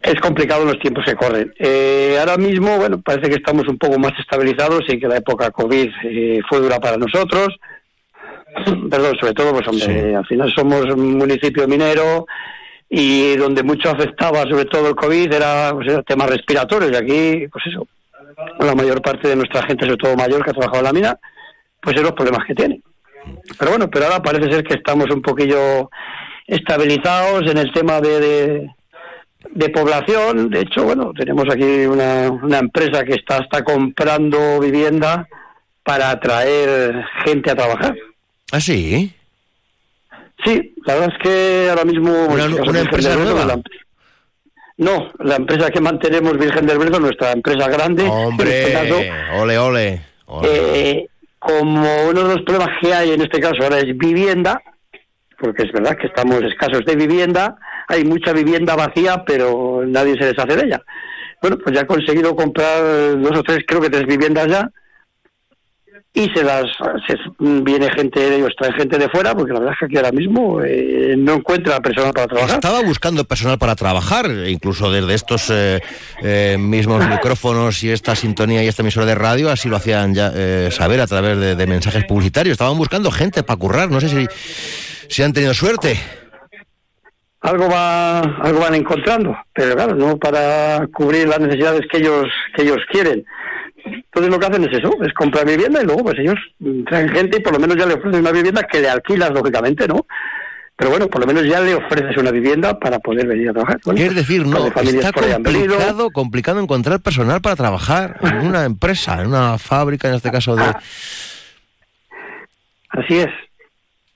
Es 0.00 0.18
complicado 0.20 0.62
en 0.62 0.68
los 0.68 0.78
tiempos 0.78 1.04
que 1.04 1.14
corren. 1.14 1.52
Eh, 1.58 2.16
ahora 2.18 2.38
mismo, 2.38 2.78
bueno, 2.78 2.98
parece 3.02 3.28
que 3.28 3.36
estamos 3.36 3.68
un 3.68 3.76
poco 3.76 3.98
más 3.98 4.12
estabilizados 4.18 4.84
y 4.88 4.98
que 4.98 5.06
la 5.06 5.18
época 5.18 5.50
COVID 5.50 5.90
fue 6.48 6.60
dura 6.60 6.78
para 6.80 6.96
nosotros. 6.96 7.48
Perdón, 8.90 9.16
sobre 9.20 9.34
todo, 9.34 9.52
pues 9.52 9.68
hombre, 9.68 10.16
al 10.16 10.24
final 10.24 10.50
somos 10.54 10.86
un 10.86 11.18
municipio 11.18 11.68
minero, 11.68 12.26
y 12.88 13.36
donde 13.36 13.62
mucho 13.62 13.90
afectaba 13.90 14.42
sobre 14.42 14.64
todo 14.64 14.88
el 14.88 14.94
COVID 14.94 15.32
era 15.32 15.72
pues, 15.74 16.04
temas 16.06 16.30
respiratorios 16.30 16.92
y 16.92 16.96
aquí 16.96 17.48
pues 17.48 17.66
eso 17.66 17.86
la 18.60 18.74
mayor 18.74 19.02
parte 19.02 19.28
de 19.28 19.36
nuestra 19.36 19.62
gente 19.66 19.84
sobre 19.84 19.98
todo 19.98 20.16
mayor 20.16 20.42
que 20.42 20.50
ha 20.50 20.54
trabajado 20.54 20.78
en 20.78 20.84
la 20.84 20.92
mina 20.92 21.18
pues 21.80 21.96
es 21.96 22.02
los 22.02 22.12
problemas 22.12 22.46
que 22.46 22.54
tiene 22.54 22.80
pero 23.58 23.72
bueno 23.72 23.90
pero 23.90 24.06
ahora 24.06 24.22
parece 24.22 24.50
ser 24.50 24.64
que 24.64 24.74
estamos 24.74 25.06
un 25.10 25.20
poquillo 25.20 25.90
estabilizados 26.46 27.50
en 27.50 27.58
el 27.58 27.70
tema 27.72 28.00
de, 28.00 28.70
de, 29.50 29.68
población. 29.68 30.48
De 30.48 30.60
hecho 30.60 30.84
bueno 30.84 31.12
tenemos 31.12 31.44
aquí 31.50 31.84
una, 31.84 32.30
una 32.30 32.58
empresa 32.58 33.04
que 33.04 33.14
está 33.14 33.38
está 33.38 33.62
comprando 33.62 34.58
vivienda 34.60 35.28
para 35.82 36.10
atraer 36.10 37.04
gente 37.24 37.50
a 37.50 37.54
trabajar. 37.54 37.94
¿Ah, 38.50 38.60
sí? 38.60 39.12
Sí, 40.44 40.74
la 40.84 40.94
verdad 40.94 41.14
es 41.16 41.22
que 41.22 41.66
ahora 41.70 41.84
mismo... 41.84 42.26
¿Una, 42.26 42.44
empresa 42.80 43.16
nueva? 43.16 43.60
no, 44.76 45.10
la 45.18 45.36
empresa 45.36 45.70
que 45.70 45.80
mantenemos 45.80 46.38
Virgen 46.38 46.66
del 46.66 46.78
Brezo, 46.78 47.00
nuestra 47.00 47.32
empresa 47.32 47.68
grande... 47.68 48.04
¡Hombre! 48.04 48.72
Este 48.72 49.12
ole, 49.36 49.58
ole. 49.58 50.02
Eh, 50.44 51.06
como 51.38 52.08
uno 52.08 52.22
de 52.24 52.34
los 52.34 52.42
problemas 52.42 52.78
que 52.80 52.92
hay 52.92 53.12
en 53.12 53.22
este 53.22 53.40
caso 53.40 53.62
ahora 53.62 53.78
es 53.78 53.96
vivienda, 53.96 54.60
porque 55.38 55.64
es 55.64 55.72
verdad 55.72 55.96
que 55.96 56.08
estamos 56.08 56.42
escasos 56.42 56.84
de 56.84 56.96
vivienda, 56.96 57.56
hay 57.88 58.04
mucha 58.04 58.32
vivienda 58.32 58.76
vacía, 58.76 59.24
pero 59.26 59.82
nadie 59.86 60.16
se 60.18 60.26
deshace 60.26 60.56
de 60.56 60.66
ella. 60.66 60.82
Bueno, 61.40 61.58
pues 61.58 61.74
ya 61.74 61.82
he 61.82 61.86
conseguido 61.86 62.34
comprar 62.34 63.18
dos 63.20 63.38
o 63.38 63.42
tres, 63.42 63.60
creo 63.66 63.80
que 63.80 63.90
tres 63.90 64.06
viviendas 64.06 64.48
ya, 64.48 64.70
y 66.18 66.28
se 66.30 66.42
las 66.42 66.64
viene 67.38 67.88
gente 67.92 68.18
de 68.18 68.36
ellos 68.38 68.52
trae 68.58 68.72
gente 68.72 68.98
de 68.98 69.08
fuera 69.08 69.36
porque 69.36 69.52
la 69.52 69.60
verdad 69.60 69.74
es 69.74 69.78
que 69.78 69.84
aquí 69.84 69.96
ahora 69.98 70.10
mismo 70.10 70.60
eh, 70.64 71.14
no 71.16 71.34
encuentra 71.34 71.80
personal 71.80 72.12
para 72.12 72.26
trabajar. 72.26 72.56
Estaba 72.56 72.82
buscando 72.82 73.24
personal 73.24 73.56
para 73.56 73.76
trabajar 73.76 74.28
incluso 74.48 74.90
desde 74.90 75.14
estos 75.14 75.48
eh, 75.50 75.80
eh, 76.20 76.56
mismos 76.58 77.08
micrófonos 77.08 77.84
y 77.84 77.90
esta 77.90 78.16
sintonía 78.16 78.64
y 78.64 78.66
esta 78.66 78.82
emisora 78.82 79.06
de 79.06 79.14
radio 79.14 79.48
así 79.48 79.68
lo 79.68 79.76
hacían 79.76 80.12
ya 80.12 80.32
saber 80.72 81.00
a 81.00 81.06
través 81.06 81.56
de, 81.56 81.66
mensajes 81.68 82.04
publicitarios. 82.04 82.52
Estaban 82.52 82.76
buscando 82.76 83.12
gente 83.12 83.44
para 83.44 83.58
currar 83.58 83.88
no 83.88 84.00
sé 84.00 84.08
si 84.08 84.26
si 85.08 85.22
han 85.22 85.32
tenido 85.32 85.54
suerte. 85.54 86.00
Algo 87.42 87.68
va 87.68 88.18
algo 88.18 88.58
van 88.58 88.74
encontrando 88.74 89.36
pero 89.52 89.76
claro 89.76 89.94
no 89.94 90.18
para 90.18 90.84
cubrir 90.92 91.28
las 91.28 91.38
necesidades 91.38 91.82
que 91.88 91.98
ellos 91.98 92.26
que 92.56 92.62
ellos 92.62 92.78
quieren 92.90 93.24
entonces 94.18 94.30
lo 94.30 94.40
que 94.40 94.46
hacen 94.46 94.64
es 94.64 94.78
eso, 94.78 94.90
es 95.04 95.12
comprar 95.12 95.46
vivienda 95.46 95.80
y 95.80 95.86
luego 95.86 96.02
pues 96.02 96.18
ellos 96.18 96.36
traen 96.86 97.08
gente 97.10 97.38
y 97.38 97.40
por 97.40 97.52
lo 97.52 97.60
menos 97.60 97.76
ya 97.76 97.86
le 97.86 97.94
ofrecen 97.94 98.20
una 98.20 98.32
vivienda 98.32 98.62
que 98.64 98.80
le 98.80 98.88
alquilas, 98.88 99.30
lógicamente, 99.30 99.86
¿no? 99.86 100.06
Pero 100.76 100.90
bueno, 100.90 101.08
por 101.08 101.20
lo 101.20 101.26
menos 101.26 101.44
ya 101.44 101.60
le 101.60 101.74
ofreces 101.74 102.16
una 102.16 102.30
vivienda 102.30 102.78
para 102.78 102.98
poder 102.98 103.26
venir 103.26 103.50
a 103.50 103.52
trabajar. 103.52 103.80
es 103.96 104.14
decir, 104.14 104.46
no, 104.46 104.66
está 104.66 105.12
complicado, 105.12 106.10
complicado 106.10 106.60
encontrar 106.60 107.00
personal 107.00 107.40
para 107.40 107.56
trabajar 107.56 108.16
en 108.22 108.38
una 108.46 108.64
empresa, 108.64 109.20
en 109.20 109.28
una 109.28 109.58
fábrica, 109.58 110.08
en 110.08 110.14
este 110.14 110.30
caso 110.30 110.54
de... 110.56 110.64
Así 112.90 113.18
es. 113.18 113.28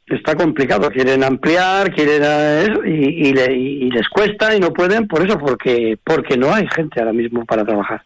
Está 0.07 0.35
complicado. 0.35 0.91
Quieren 0.91 1.25
ampliar, 1.25 1.93
quieren 1.93 2.23
eh, 2.25 2.67
eso, 2.69 2.85
y, 2.85 3.29
y 3.29 3.91
les 3.91 4.09
cuesta 4.09 4.55
y 4.55 4.61
no 4.61 4.73
pueden 4.73 5.07
por 5.07 5.27
eso, 5.27 5.39
porque 5.39 5.99
porque 6.05 6.37
no 6.37 6.53
hay 6.53 6.67
gente 6.75 7.01
ahora 7.01 7.13
mismo 7.13 7.45
para 7.45 7.65
trabajar 7.65 8.03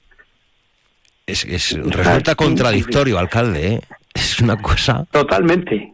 es, 1.27 1.73
resulta 1.73 2.35
contradictorio, 2.35 3.19
alcalde. 3.19 3.75
¿eh? 3.75 3.81
Es 4.15 4.41
una 4.41 4.57
cosa. 4.57 5.05
Totalmente. 5.11 5.93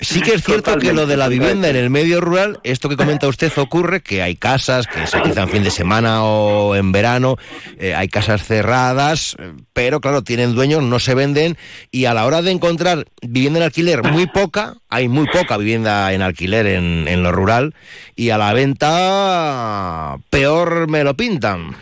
Sí 0.00 0.22
que 0.22 0.34
es 0.34 0.42
cierto 0.42 0.78
que 0.78 0.92
lo 0.92 1.06
de 1.06 1.16
la 1.16 1.28
vivienda 1.28 1.68
en 1.68 1.76
el 1.76 1.90
medio 1.90 2.20
rural, 2.20 2.58
esto 2.64 2.88
que 2.88 2.96
comenta 2.96 3.28
usted 3.28 3.52
ocurre, 3.58 4.00
que 4.00 4.22
hay 4.22 4.34
casas 4.34 4.86
que 4.86 5.06
se 5.06 5.18
en 5.18 5.48
fin 5.48 5.62
de 5.62 5.70
semana 5.70 6.24
o 6.24 6.74
en 6.74 6.90
verano, 6.90 7.36
eh, 7.78 7.94
hay 7.94 8.08
casas 8.08 8.42
cerradas, 8.42 9.36
pero 9.74 10.00
claro, 10.00 10.22
tienen 10.22 10.54
dueños, 10.54 10.82
no 10.82 11.00
se 11.00 11.14
venden 11.14 11.58
y 11.90 12.06
a 12.06 12.14
la 12.14 12.24
hora 12.24 12.40
de 12.40 12.50
encontrar 12.50 13.06
vivienda 13.20 13.58
en 13.60 13.64
alquiler 13.64 14.02
muy 14.02 14.26
poca, 14.26 14.74
hay 14.88 15.08
muy 15.08 15.26
poca 15.26 15.58
vivienda 15.58 16.12
en 16.14 16.22
alquiler 16.22 16.66
en, 16.66 17.06
en 17.06 17.22
lo 17.22 17.30
rural 17.30 17.74
y 18.16 18.30
a 18.30 18.38
la 18.38 18.54
venta 18.54 20.16
peor 20.30 20.88
me 20.88 21.04
lo 21.04 21.14
pintan. 21.14 21.76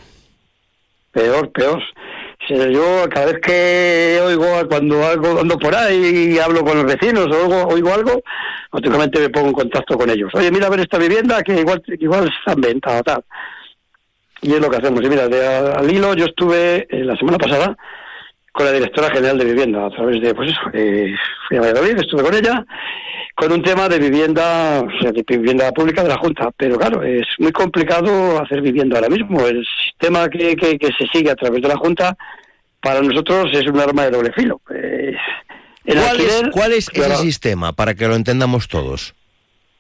Peor, 1.13 1.53
peor 1.53 1.83
yo 2.49 3.09
cada 3.11 3.27
vez 3.27 3.41
que 3.41 4.21
oigo 4.23 4.47
cuando 4.69 5.07
algo 5.07 5.41
ando 5.41 5.59
por 5.59 5.75
ahí 5.75 6.35
y 6.35 6.39
hablo 6.39 6.65
con 6.65 6.79
los 6.79 6.87
vecinos 6.87 7.27
o 7.27 7.47
oigo, 7.47 7.69
oigo 7.69 7.93
algo, 7.93 8.23
automáticamente 8.71 9.21
me 9.21 9.31
pongo 9.31 9.49
en 9.49 9.55
contacto 9.55 9.99
con 9.99 10.09
ellos. 10.11 10.31
Oye, 10.35 10.51
mira 10.51 10.69
ver 10.69 10.81
esta 10.81 10.99
vivienda 10.99 11.43
que 11.43 11.61
igual 11.61 11.83
igual 11.99 12.29
está 12.29 12.53
en 12.53 12.61
venta 12.61 13.03
tal. 13.03 13.25
Y 14.41 14.55
es 14.55 14.61
lo 14.61 14.71
que 14.71 14.77
hacemos. 14.77 15.03
Y 15.05 15.09
mira, 15.09 15.29
de, 15.29 15.47
al 15.47 15.91
hilo 15.91 16.15
yo 16.15 16.27
estuve 16.27 16.87
eh, 16.89 17.05
la 17.05 17.17
semana 17.17 17.39
pasada 17.39 17.77
con 18.59 18.67
la 18.67 18.73
directora 18.73 19.09
general 19.11 19.39
de 19.39 19.45
vivienda 19.45 19.87
a 19.87 19.91
través 19.91 20.21
de, 20.21 20.35
pues 20.35 20.51
eso, 20.51 20.61
eh, 20.73 21.15
fui 21.47 21.59
a 21.59 21.61
Valladolid, 21.61 21.97
estuve 22.01 22.25
con 22.25 22.35
ella 22.35 22.67
con 23.37 23.53
un 23.53 23.63
tema 23.63 23.89
de 23.89 24.01
vivienda, 24.01 24.81
o 24.81 25.01
sea, 25.01 25.13
de 25.13 25.23
vivienda 25.25 25.71
pública 25.71 26.03
de 26.03 26.09
la 26.09 26.17
Junta. 26.17 26.51
Pero 26.57 26.77
claro, 26.77 27.05
es 27.05 27.25
muy 27.39 27.53
complicado 27.53 28.43
hacer 28.43 28.61
vivienda 28.61 28.97
ahora 28.97 29.09
mismo. 29.09 29.47
El 29.47 29.65
sistema 29.85 30.29
que, 30.29 30.57
que, 30.57 30.89
se 30.99 31.07
sigue 31.13 31.31
a 31.31 31.37
través 31.37 31.63
de 31.63 31.69
la 31.69 31.77
Junta, 31.77 32.17
para 32.83 33.01
nosotros 33.01 33.47
es 33.53 33.65
un 33.69 33.79
arma 33.79 34.07
de 34.07 34.11
doble 34.11 34.33
filo. 34.33 34.61
Eh, 34.75 35.15
¿Cuál, 36.51 36.73
es, 36.73 36.91
ese 36.93 37.17
sistema, 37.19 37.73
para 37.73 37.95
que 37.95 38.09
lo 38.09 38.17
entendamos 38.17 38.67
todos? 38.67 39.15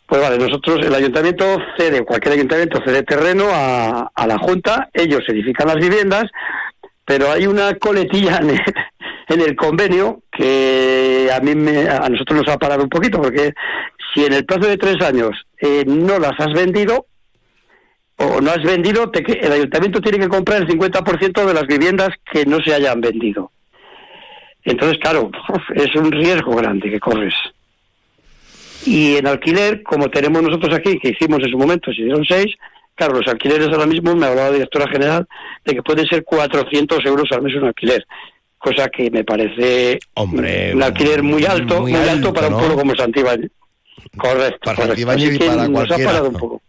Pues 0.07 0.21
vale, 0.21 0.39
nosotros, 0.39 0.87
el 0.87 0.95
ayuntamiento 0.95 1.45
cede, 1.77 2.05
cualquier 2.05 2.35
ayuntamiento 2.35 2.81
cede 2.85 3.03
terreno 3.03 3.47
a, 3.51 4.13
a 4.15 4.27
la 4.29 4.39
Junta, 4.39 4.89
ellos 4.95 5.23
edifican 5.27 5.67
las 5.67 5.77
viviendas, 5.79 6.31
pero 7.09 7.33
hay 7.33 7.47
una 7.47 7.75
coletilla 7.77 8.37
en 8.37 8.51
el, 8.51 8.61
en 9.29 9.41
el 9.41 9.57
convenio 9.57 10.21
que 10.31 11.31
a 11.35 11.41
mí 11.41 11.55
me, 11.55 11.89
a 11.89 12.07
nosotros 12.11 12.41
nos 12.41 12.55
ha 12.55 12.59
parado 12.59 12.83
un 12.83 12.91
poquito 12.91 13.21
porque 13.23 13.55
si 14.13 14.27
en 14.27 14.35
el 14.35 14.45
plazo 14.45 14.69
de 14.69 14.77
tres 14.77 15.03
años 15.03 15.31
eh, 15.59 15.85
no 15.87 16.19
las 16.19 16.39
has 16.39 16.53
vendido 16.53 17.07
o 18.17 18.43
no 18.43 18.51
has 18.51 18.63
vendido, 18.63 19.11
te, 19.11 19.23
el 19.41 19.53
ayuntamiento 19.53 20.03
tiene 20.03 20.19
que 20.19 20.29
comprar 20.29 20.61
el 20.61 20.69
50% 20.69 21.47
de 21.47 21.55
las 21.55 21.67
viviendas 21.67 22.11
que 22.31 22.45
no 22.45 22.61
se 22.61 22.75
hayan 22.75 23.01
vendido. 23.01 23.53
Entonces, 24.65 24.99
claro, 24.99 25.31
es 25.75 25.95
un 25.95 26.13
riesgo 26.13 26.57
grande 26.57 26.91
que 26.91 27.01
corres. 27.01 27.35
Y 28.85 29.17
en 29.17 29.29
alquiler, 29.29 29.83
como 29.83 30.11
tenemos 30.11 30.43
nosotros 30.43 30.77
aquí, 30.77 30.99
que 30.99 31.11
hicimos 31.11 31.39
en 31.43 31.51
su 31.51 31.57
momento, 31.57 31.93
se 31.93 32.03
dieron 32.03 32.25
seis, 32.25 32.55
Claro, 32.99 33.15
los 33.15 33.29
alquileres 33.29 33.69
ahora 33.69 33.87
mismo, 33.87 34.17
me 34.17 34.27
hablaba 34.27 34.49
la 34.49 34.55
directora 34.55 34.89
general, 34.91 35.29
de 35.65 35.73
que 35.73 35.83
pueden 35.85 36.05
ser 36.09 36.25
400 36.25 37.07
euros 37.07 37.31
al 37.31 37.43
mes 37.43 37.55
un 37.55 37.67
alquiler, 37.67 38.05
cosa 38.59 38.89
que 38.89 39.09
me 39.09 39.23
parece 39.23 40.01
Hombre, 40.15 40.75
un 40.75 40.83
alquiler 40.83 41.23
muy 41.23 41.45
alto, 41.45 41.83
muy, 41.83 41.95
alto, 41.95 42.35
para 42.35 42.49
un 42.49 42.59
pueblo 42.59 42.75
como 42.75 42.97
Santibáñez. 42.97 43.53
Correcto. 44.17 44.59
Para 44.65 44.87
Santibáñez 44.89 45.33
y 45.33 45.39
para 45.39 46.23
un 46.25 46.33
poco. 46.33 46.61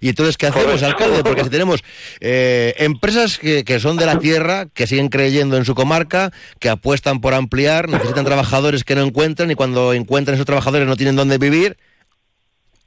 ¿Y 0.00 0.08
entonces 0.08 0.38
qué 0.38 0.46
hacemos, 0.46 0.82
alcalde? 0.82 1.22
Porque 1.22 1.44
si 1.44 1.50
tenemos 1.50 1.84
eh, 2.20 2.72
empresas 2.78 3.36
que, 3.36 3.62
que, 3.62 3.80
son 3.80 3.98
de 3.98 4.06
la 4.06 4.18
tierra, 4.18 4.66
que 4.72 4.86
siguen 4.86 5.10
creyendo 5.10 5.58
en 5.58 5.66
su 5.66 5.74
comarca, 5.74 6.32
que 6.58 6.70
apuestan 6.70 7.20
por 7.20 7.34
ampliar, 7.34 7.90
necesitan 7.90 8.24
trabajadores 8.24 8.82
que 8.82 8.94
no 8.94 9.02
encuentran 9.02 9.50
y 9.50 9.56
cuando 9.56 9.92
encuentran 9.92 10.36
esos 10.36 10.46
trabajadores 10.46 10.88
no 10.88 10.96
tienen 10.96 11.16
dónde 11.16 11.36
vivir, 11.36 11.76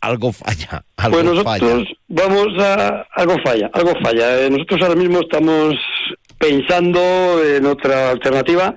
algo 0.03 0.31
falla. 0.31 0.83
Algo 0.97 1.17
pues 1.17 1.25
nosotros 1.25 1.87
vamos 2.07 2.47
a... 2.59 3.05
Algo 3.13 3.35
falla, 3.43 3.69
algo 3.73 3.93
falla. 4.03 4.41
Eh, 4.41 4.49
nosotros 4.49 4.81
ahora 4.81 4.95
mismo 4.95 5.19
estamos 5.21 5.75
pensando 6.37 6.99
en 7.43 7.65
otra 7.65 8.11
alternativa. 8.11 8.75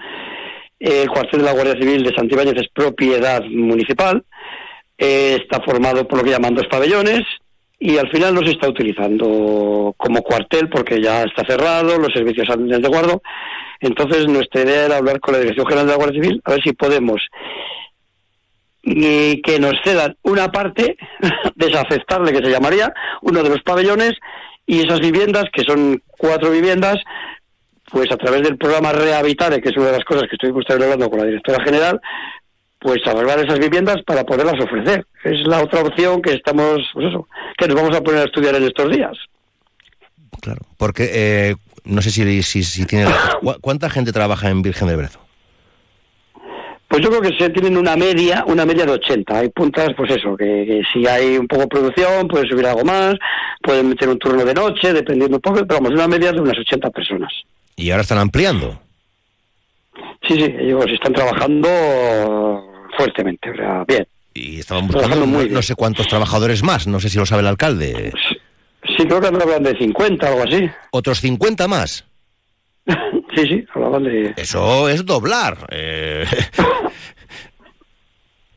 El 0.78 1.08
cuartel 1.08 1.40
de 1.40 1.46
la 1.46 1.52
Guardia 1.52 1.80
Civil 1.80 2.02
de 2.02 2.14
Santibáñez 2.14 2.54
es 2.56 2.68
propiedad 2.68 3.42
municipal 3.44 4.24
eh, 4.98 5.38
está 5.42 5.60
formado 5.60 6.08
por 6.08 6.18
lo 6.18 6.24
que 6.24 6.30
llaman 6.30 6.54
dos 6.54 6.66
pabellones 6.68 7.22
y 7.78 7.98
al 7.98 8.08
final 8.10 8.34
no 8.34 8.40
se 8.40 8.52
está 8.52 8.68
utilizando 8.68 9.94
como 9.98 10.22
cuartel 10.22 10.70
porque 10.70 11.02
ya 11.02 11.22
está 11.22 11.44
cerrado, 11.46 11.98
los 11.98 12.12
servicios 12.12 12.48
de 12.48 12.88
guardo. 12.88 13.20
Entonces 13.80 14.26
nuestra 14.26 14.62
idea 14.62 14.86
era 14.86 14.96
hablar 14.96 15.20
con 15.20 15.34
la 15.34 15.40
Dirección 15.40 15.66
General 15.66 15.86
de 15.86 15.92
la 15.92 15.98
Guardia 15.98 16.22
Civil 16.22 16.40
a 16.44 16.50
ver 16.52 16.62
si 16.62 16.72
podemos 16.72 17.20
y 18.88 19.42
que 19.42 19.58
nos 19.58 19.74
cedan 19.84 20.16
una 20.22 20.52
parte 20.52 20.96
desaceptable 21.56 22.32
que 22.32 22.38
se 22.44 22.52
llamaría 22.52 22.94
uno 23.20 23.42
de 23.42 23.50
los 23.50 23.62
pabellones 23.62 24.12
y 24.64 24.80
esas 24.80 25.00
viviendas 25.00 25.46
que 25.52 25.64
son 25.64 26.00
cuatro 26.06 26.52
viviendas 26.52 26.96
pues 27.90 28.10
a 28.12 28.16
través 28.16 28.42
del 28.42 28.56
programa 28.56 28.92
Rehabitare 28.92 29.60
que 29.60 29.70
es 29.70 29.76
una 29.76 29.86
de 29.86 29.92
las 29.98 30.04
cosas 30.04 30.24
que 30.30 30.36
estoy 30.36 30.76
hablando 30.84 31.10
con 31.10 31.18
la 31.18 31.26
directora 31.26 31.64
general 31.64 32.00
pues 32.78 32.98
salvar 33.04 33.40
esas 33.40 33.58
viviendas 33.58 33.96
para 34.06 34.22
poderlas 34.22 34.62
ofrecer. 34.62 35.04
Es 35.24 35.44
la 35.48 35.62
otra 35.62 35.80
opción 35.80 36.22
que 36.22 36.34
estamos 36.34 36.78
pues 36.92 37.06
eso 37.08 37.26
que 37.58 37.66
nos 37.66 37.74
vamos 37.74 37.96
a 37.96 38.02
poner 38.02 38.20
a 38.20 38.24
estudiar 38.26 38.54
en 38.54 38.64
estos 38.64 38.88
días. 38.92 39.16
Claro 40.40 40.60
porque 40.76 41.10
eh, 41.12 41.56
no 41.84 42.02
sé 42.02 42.10
si, 42.12 42.42
si, 42.44 42.62
si 42.62 42.86
tiene 42.86 43.06
cuánta 43.60 43.90
gente 43.90 44.12
trabaja 44.12 44.48
en 44.48 44.62
Virgen 44.62 44.86
del 44.86 44.98
Brezo 44.98 45.25
pues 46.88 47.02
yo 47.02 47.10
creo 47.10 47.20
que 47.20 47.36
se 47.36 47.50
tienen 47.50 47.76
una 47.76 47.96
media, 47.96 48.44
una 48.46 48.64
media 48.64 48.86
de 48.86 48.92
80. 48.92 49.38
Hay 49.38 49.48
puntas, 49.48 49.88
pues 49.96 50.10
eso, 50.12 50.36
que, 50.36 50.82
si 50.92 51.06
hay 51.06 51.36
un 51.36 51.48
poco 51.48 51.62
de 51.62 51.68
producción, 51.68 52.28
pueden 52.28 52.48
subir 52.48 52.66
algo 52.66 52.84
más, 52.84 53.14
pueden 53.62 53.88
meter 53.88 54.08
un 54.08 54.18
turno 54.18 54.44
de 54.44 54.54
noche, 54.54 54.92
dependiendo 54.92 55.36
un 55.36 55.42
poco, 55.42 55.56
pero 55.66 55.80
vamos, 55.80 55.90
una 55.90 56.06
media 56.06 56.32
de 56.32 56.40
unas 56.40 56.58
80 56.58 56.90
personas. 56.90 57.32
¿Y 57.74 57.90
ahora 57.90 58.02
están 58.02 58.18
ampliando? 58.18 58.80
Sí, 60.28 60.34
sí, 60.34 60.54
ellos 60.58 60.86
están 60.92 61.12
trabajando 61.12 61.68
fuertemente, 62.96 63.50
o 63.50 63.56
sea, 63.56 63.84
bien. 63.86 64.06
Y 64.34 64.60
estaban 64.60 64.86
buscando 64.86 65.26
muy 65.26 65.48
no, 65.48 65.62
sé 65.62 65.74
cuántos 65.74 66.08
trabajadores 66.08 66.62
más, 66.62 66.86
no 66.86 67.00
sé 67.00 67.08
si 67.08 67.18
lo 67.18 67.26
sabe 67.26 67.40
el 67.40 67.48
alcalde. 67.48 68.12
Sí, 68.96 69.04
creo 69.06 69.20
que 69.20 69.26
hablan 69.26 69.62
de 69.62 69.76
50, 69.76 70.26
algo 70.26 70.42
así. 70.42 70.70
¿Otros 70.90 71.20
50 71.20 71.66
más? 71.68 72.04
Sí, 73.34 73.42
sí, 73.42 73.66
Eso 74.36 74.88
es 74.88 75.04
doblar. 75.04 75.66
Eh. 75.70 76.24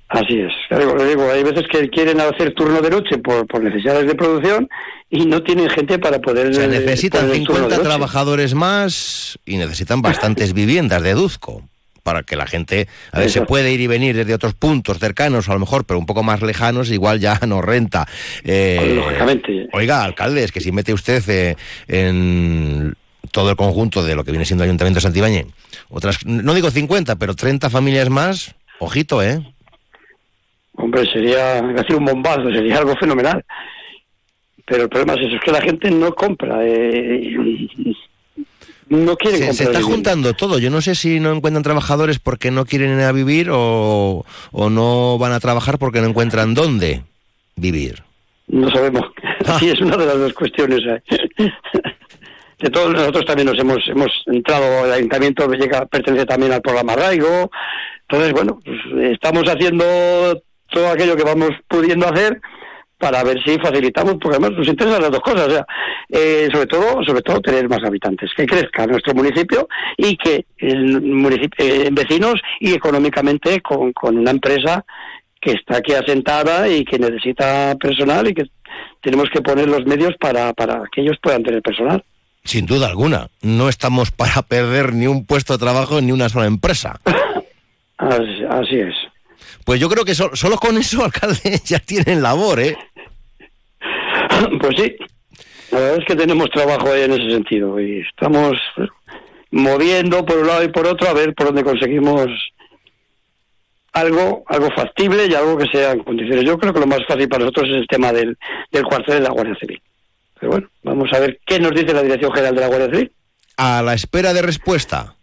Así 0.09 0.39
es. 0.39 0.51
Digo, 0.75 0.95
digo, 1.05 1.29
hay 1.29 1.43
veces 1.43 1.65
que 1.71 1.87
quieren 1.89 2.19
hacer 2.19 2.55
turno 2.55 2.81
de 2.81 2.89
noche 2.89 3.19
por, 3.19 3.45
por 3.45 3.63
necesidades 3.63 4.07
de 4.07 4.15
producción 4.15 4.67
y 5.09 5.25
no 5.27 5.43
tienen 5.43 5.69
gente 5.69 5.99
para 5.99 6.19
poder... 6.19 6.53
Se 6.53 6.67
necesitan 6.67 7.31
50 7.31 7.81
trabajadores 7.83 8.55
más 8.55 9.37
y 9.45 9.57
necesitan 9.57 10.01
bastantes 10.01 10.53
viviendas, 10.55 11.03
deduzco 11.03 11.63
para 12.01 12.23
que 12.23 12.35
la 12.35 12.47
gente, 12.47 12.87
a 13.11 13.19
ver, 13.19 13.29
se 13.29 13.41
puede 13.41 13.71
ir 13.71 13.81
y 13.81 13.85
venir 13.85 14.15
desde 14.15 14.33
otros 14.33 14.55
puntos 14.55 14.97
cercanos, 14.97 15.47
a 15.47 15.53
lo 15.53 15.59
mejor, 15.59 15.85
pero 15.85 15.99
un 15.99 16.07
poco 16.07 16.23
más 16.23 16.41
lejanos, 16.41 16.89
igual 16.89 17.19
ya 17.19 17.39
no 17.47 17.61
renta. 17.61 18.07
Eh, 18.43 18.93
Lógicamente. 18.95 19.67
Oiga, 19.73 20.03
alcalde, 20.03 20.43
es 20.43 20.51
que 20.51 20.59
si 20.59 20.71
mete 20.71 20.91
usted 20.91 21.21
eh, 21.29 21.55
en 21.87 22.95
todo 23.31 23.49
el 23.49 23.55
conjunto 23.55 24.03
de 24.03 24.15
lo 24.15 24.23
que 24.23 24.31
viene 24.31 24.45
siendo 24.45 24.63
el 24.63 24.69
Ayuntamiento 24.69 24.97
de 24.97 25.01
Santibáñez, 25.01 25.47
otras, 25.89 26.25
no 26.25 26.53
digo 26.53 26.71
50, 26.71 27.15
pero 27.17 27.35
30 27.35 27.69
familias 27.69 28.09
más, 28.09 28.55
ojito, 28.79 29.21
¿eh? 29.21 29.41
Hombre, 30.73 31.05
sería, 31.11 31.61
decir 31.61 31.95
un 31.95 32.05
bombazo, 32.05 32.49
sería 32.51 32.77
algo 32.77 32.95
fenomenal. 32.95 33.43
Pero 34.65 34.83
el 34.83 34.89
problema 34.89 35.13
es 35.15 35.27
eso, 35.27 35.35
es 35.35 35.41
que 35.41 35.51
la 35.51 35.61
gente 35.61 35.91
no 35.91 36.13
compra. 36.13 36.59
Eh, 36.63 37.35
no 38.87 39.17
quiere 39.17 39.37
se, 39.37 39.47
comprar. 39.47 39.55
Se 39.55 39.63
está 39.63 39.81
juntando 39.81 40.33
todo. 40.33 40.59
Yo 40.59 40.69
no 40.69 40.81
sé 40.81 40.95
si 40.95 41.19
no 41.19 41.33
encuentran 41.33 41.63
trabajadores 41.63 42.19
porque 42.19 42.49
no 42.51 42.65
quieren 42.65 42.97
ir 42.97 43.03
a 43.03 43.11
vivir 43.11 43.49
o, 43.51 44.25
o 44.51 44.69
no 44.69 45.17
van 45.17 45.33
a 45.33 45.39
trabajar 45.39 45.79
porque 45.79 46.01
no 46.01 46.07
encuentran 46.07 46.53
dónde 46.53 47.03
vivir. 47.55 48.03
No 48.47 48.69
sabemos. 48.71 49.05
Ah. 49.45 49.57
Sí, 49.59 49.69
es 49.69 49.79
una 49.81 49.97
de 49.97 50.05
las 50.05 50.17
dos 50.17 50.33
cuestiones. 50.33 50.81
¿eh? 50.85 51.51
De 52.59 52.69
todos 52.69 52.93
nosotros 52.93 53.25
también 53.25 53.47
nos 53.47 53.59
hemos 53.59 53.87
hemos 53.87 54.23
entrado 54.27 54.85
el 54.85 54.91
ayuntamiento 54.91 55.49
llega 55.51 55.85
pertenece 55.85 56.25
también 56.25 56.51
al 56.51 56.61
programa 56.61 56.95
Raigo 56.95 57.49
entonces 58.01 58.33
bueno 58.33 58.59
pues, 58.63 59.11
estamos 59.13 59.43
haciendo 59.43 59.85
todo 60.69 60.89
aquello 60.89 61.15
que 61.15 61.23
vamos 61.23 61.51
pudiendo 61.67 62.07
hacer 62.07 62.41
para 62.97 63.23
ver 63.23 63.41
si 63.43 63.57
facilitamos 63.59 64.15
porque 64.21 64.37
además 64.37 64.57
nos 64.57 64.67
interesan 64.67 65.01
las 65.01 65.11
dos 65.11 65.21
cosas 65.21 65.47
o 65.47 65.51
sea 65.51 65.65
eh, 66.09 66.49
sobre 66.51 66.67
todo 66.67 67.03
sobre 67.03 67.21
todo 67.21 67.39
tener 67.39 67.69
más 67.69 67.83
habitantes 67.83 68.31
que 68.35 68.45
crezca 68.45 68.85
nuestro 68.85 69.13
municipio 69.13 69.67
y 69.95 70.17
que 70.17 70.45
el 70.57 71.01
municipio 71.01 71.65
eh, 71.65 71.89
vecinos 71.91 72.41
y 72.59 72.73
económicamente 72.73 73.61
con, 73.61 73.93
con 73.93 74.17
una 74.17 74.31
empresa 74.31 74.83
que 75.41 75.51
está 75.51 75.77
aquí 75.77 75.93
asentada 75.93 76.67
y 76.67 76.83
que 76.83 76.99
necesita 76.99 77.75
personal 77.79 78.27
y 78.27 78.33
que 78.33 78.43
tenemos 79.01 79.29
que 79.29 79.41
poner 79.41 79.67
los 79.67 79.85
medios 79.85 80.15
para, 80.19 80.53
para 80.53 80.83
que 80.91 81.01
ellos 81.01 81.17
puedan 81.21 81.43
tener 81.43 81.61
personal. 81.61 82.03
Sin 82.43 82.65
duda 82.65 82.87
alguna. 82.87 83.29
No 83.41 83.69
estamos 83.69 84.11
para 84.19 84.41
perder 84.41 84.93
ni 84.93 85.07
un 85.07 85.25
puesto 85.25 85.53
de 85.53 85.59
trabajo 85.59 86.01
ni 86.01 86.11
una 86.11 86.29
sola 86.29 86.45
empresa. 86.45 86.99
así, 87.97 88.79
es. 88.79 88.95
Pues 89.65 89.79
yo 89.79 89.89
creo 89.89 90.05
que 90.05 90.15
solo 90.15 90.57
con 90.57 90.77
eso, 90.77 91.03
alcalde, 91.05 91.61
ya 91.65 91.79
tienen 91.79 92.21
labor, 92.21 92.59
¿eh? 92.59 92.77
Pues 94.61 94.75
sí. 94.77 94.95
La 95.71 95.79
verdad 95.79 95.99
es 95.99 96.05
que 96.05 96.15
tenemos 96.15 96.49
trabajo 96.49 96.91
ahí 96.91 97.03
en 97.03 97.11
ese 97.13 97.29
sentido 97.29 97.79
y 97.79 97.99
estamos 97.99 98.57
moviendo 99.51 100.25
por 100.25 100.37
un 100.37 100.47
lado 100.47 100.63
y 100.63 100.69
por 100.69 100.87
otro 100.87 101.07
a 101.07 101.13
ver 101.13 101.33
por 101.35 101.47
dónde 101.47 101.63
conseguimos 101.63 102.27
algo 103.93 104.43
algo 104.47 104.69
factible 104.71 105.27
y 105.27 105.33
algo 105.33 105.57
que 105.57 105.67
sea 105.67 105.91
en 105.91 106.03
condiciones. 106.03 106.45
Yo 106.45 106.57
creo 106.57 106.73
que 106.73 106.79
lo 106.79 106.87
más 106.87 107.05
fácil 107.07 107.27
para 107.27 107.41
nosotros 107.43 107.69
es 107.69 107.75
el 107.75 107.87
tema 107.87 108.11
del, 108.11 108.37
del 108.71 108.83
cuartel 108.83 109.15
de 109.15 109.21
la 109.21 109.29
Guardia 109.29 109.55
Civil. 109.59 109.81
Pero 110.39 110.51
bueno, 110.51 110.69
vamos 110.83 111.09
a 111.13 111.19
ver 111.19 111.39
qué 111.45 111.59
nos 111.59 111.71
dice 111.71 111.93
la 111.93 112.03
Dirección 112.03 112.31
General 112.31 112.55
de 112.55 112.61
la 112.61 112.67
Guardia 112.67 112.89
Civil. 112.89 113.11
A 113.57 113.81
la 113.81 113.93
espera 113.93 114.33
de 114.33 114.41
respuesta. 114.41 115.15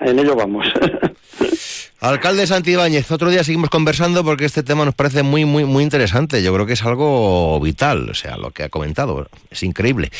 En 0.00 0.18
ello 0.18 0.34
vamos. 0.36 0.66
Alcalde 2.00 2.46
Santibáñez, 2.46 3.10
otro 3.10 3.30
día 3.30 3.42
seguimos 3.44 3.70
conversando 3.70 4.22
porque 4.22 4.44
este 4.44 4.62
tema 4.62 4.84
nos 4.84 4.94
parece 4.94 5.22
muy, 5.22 5.46
muy, 5.46 5.64
muy 5.64 5.82
interesante. 5.82 6.42
Yo 6.42 6.52
creo 6.52 6.66
que 6.66 6.74
es 6.74 6.82
algo 6.84 7.58
vital, 7.60 8.10
o 8.10 8.14
sea, 8.14 8.36
lo 8.36 8.50
que 8.50 8.64
ha 8.64 8.68
comentado. 8.68 9.26
Es 9.50 9.62
increíble. 9.62 10.10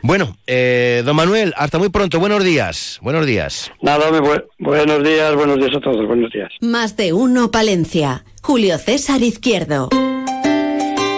Bueno, 0.00 0.38
eh, 0.46 1.02
don 1.04 1.14
Manuel, 1.14 1.52
hasta 1.58 1.78
muy 1.78 1.90
pronto. 1.90 2.18
Buenos 2.18 2.42
días. 2.42 2.98
Buenos 3.02 3.26
días. 3.26 3.70
Nada, 3.82 4.10
buenos 4.58 5.04
días, 5.04 5.34
buenos 5.34 5.58
días 5.58 5.76
a 5.76 5.80
todos. 5.80 6.06
Buenos 6.06 6.32
días. 6.32 6.50
Más 6.62 6.96
de 6.96 7.12
uno, 7.12 7.50
Palencia. 7.50 8.24
Julio 8.40 8.78
César 8.78 9.22
Izquierdo. 9.22 9.90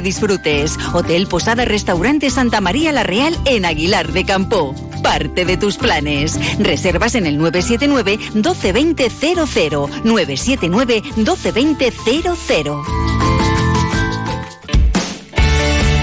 disfrutes. 0.00 0.78
Hotel 0.92 1.26
Posada 1.26 1.64
Restaurante 1.64 2.30
Santa 2.30 2.60
María 2.60 2.92
La 2.92 3.02
Real 3.02 3.36
en 3.44 3.64
Aguilar 3.64 4.12
de 4.12 4.24
Campo. 4.24 4.74
Parte 5.02 5.44
de 5.44 5.56
tus 5.56 5.76
planes. 5.76 6.38
Reservas 6.58 7.14
en 7.14 7.26
el 7.26 7.38
979 7.38 8.18
1220 8.34 9.10
00. 9.10 9.90
979 10.04 11.02
1220 11.16 11.92
00. 12.44 12.82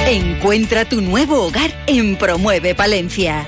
Encuentra 0.07 0.85
tu 0.85 1.01
nuevo 1.01 1.41
hogar 1.41 1.71
en 1.87 2.15
Promueve 2.17 2.75
Palencia. 2.75 3.47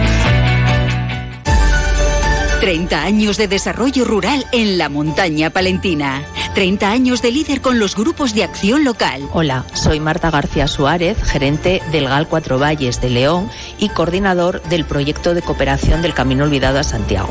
30 2.61 3.01
años 3.01 3.37
de 3.37 3.47
desarrollo 3.47 4.05
rural 4.05 4.45
en 4.51 4.77
la 4.77 4.87
montaña 4.87 5.49
palentina. 5.49 6.21
30 6.53 6.91
años 6.91 7.23
de 7.23 7.31
líder 7.31 7.59
con 7.59 7.79
los 7.79 7.95
grupos 7.95 8.35
de 8.35 8.43
acción 8.43 8.83
local. 8.83 9.27
Hola, 9.31 9.65
soy 9.73 9.99
Marta 9.99 10.29
García 10.29 10.67
Suárez, 10.67 11.17
gerente 11.23 11.81
del 11.91 12.07
GAL 12.07 12.27
Cuatro 12.27 12.59
Valles 12.59 13.01
de 13.01 13.09
León 13.09 13.49
y 13.79 13.89
coordinador 13.89 14.61
del 14.63 14.85
proyecto 14.85 15.33
de 15.33 15.41
cooperación 15.41 16.03
del 16.03 16.13
Camino 16.13 16.43
Olvidado 16.43 16.77
a 16.77 16.83
Santiago. 16.83 17.29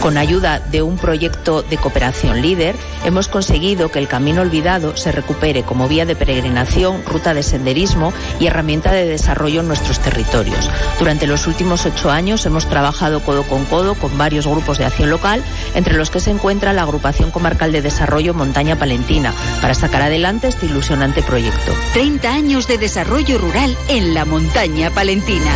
Con 0.00 0.16
ayuda 0.16 0.58
de 0.58 0.82
un 0.82 0.96
proyecto 0.96 1.62
de 1.62 1.76
cooperación 1.76 2.42
líder, 2.42 2.74
hemos 3.04 3.28
conseguido 3.28 3.88
que 3.90 4.00
el 4.00 4.08
Camino 4.08 4.40
Olvidado 4.40 4.96
se 4.96 5.12
recupere 5.12 5.62
como 5.62 5.86
vía 5.86 6.06
de 6.06 6.16
peregrinación, 6.16 7.04
ruta 7.06 7.34
de 7.34 7.44
senderismo 7.44 8.12
y 8.40 8.46
herramienta 8.46 8.90
de 8.90 9.06
desarrollo 9.06 9.60
en 9.60 9.68
nuestros 9.68 10.00
territorios. 10.00 10.68
Durante 10.98 11.28
los 11.28 11.46
últimos 11.46 11.86
ocho 11.86 12.10
años 12.10 12.44
hemos 12.46 12.66
trabajado 12.68 13.20
codo 13.20 13.44
con 13.44 13.64
codo 13.66 13.94
con 13.94 14.18
varios 14.18 14.46
grupos 14.46 14.71
de 14.78 14.84
acción 14.84 15.10
local, 15.10 15.42
entre 15.74 15.94
los 15.94 16.10
que 16.10 16.20
se 16.20 16.30
encuentra 16.30 16.72
la 16.72 16.82
Agrupación 16.82 17.30
Comarcal 17.30 17.72
de 17.72 17.82
Desarrollo 17.82 18.34
Montaña 18.34 18.78
Palentina, 18.78 19.32
para 19.60 19.74
sacar 19.74 20.02
adelante 20.02 20.48
este 20.48 20.66
ilusionante 20.66 21.22
proyecto. 21.22 21.72
30 21.92 22.32
años 22.32 22.66
de 22.66 22.78
desarrollo 22.78 23.38
rural 23.38 23.76
en 23.88 24.14
la 24.14 24.24
montaña 24.24 24.90
palentina. 24.90 25.52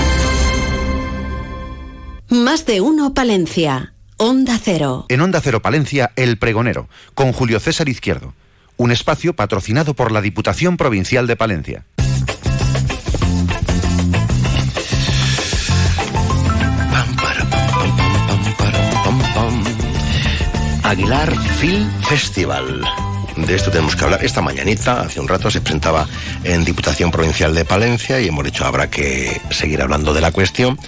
Más 2.28 2.66
de 2.66 2.80
uno 2.80 3.14
Palencia. 3.14 3.94
Onda 4.16 4.58
Cero. 4.62 5.06
En 5.08 5.20
Onda 5.20 5.40
Cero 5.40 5.62
Palencia, 5.62 6.12
El 6.16 6.38
Pregonero, 6.38 6.88
con 7.14 7.32
Julio 7.32 7.60
César 7.60 7.88
Izquierdo. 7.88 8.34
Un 8.76 8.90
espacio 8.90 9.36
patrocinado 9.36 9.94
por 9.94 10.10
la 10.10 10.20
Diputación 10.20 10.76
Provincial 10.76 11.26
de 11.26 11.36
Palencia. 11.36 11.84
Aguilar 20.86 21.36
Film 21.58 21.90
Festival. 22.02 22.80
De 23.36 23.56
esto 23.56 23.72
tenemos 23.72 23.96
que 23.96 24.04
hablar. 24.04 24.24
Esta 24.24 24.40
mañanita, 24.40 25.00
hace 25.00 25.18
un 25.18 25.26
rato, 25.26 25.50
se 25.50 25.60
presentaba 25.60 26.06
en 26.44 26.64
Diputación 26.64 27.10
Provincial 27.10 27.56
de 27.56 27.64
Palencia 27.64 28.20
y 28.20 28.28
hemos 28.28 28.44
dicho 28.44 28.64
habrá 28.64 28.88
que 28.88 29.40
seguir 29.50 29.82
hablando 29.82 30.14
de 30.14 30.20
la 30.20 30.30
cuestión 30.30 30.78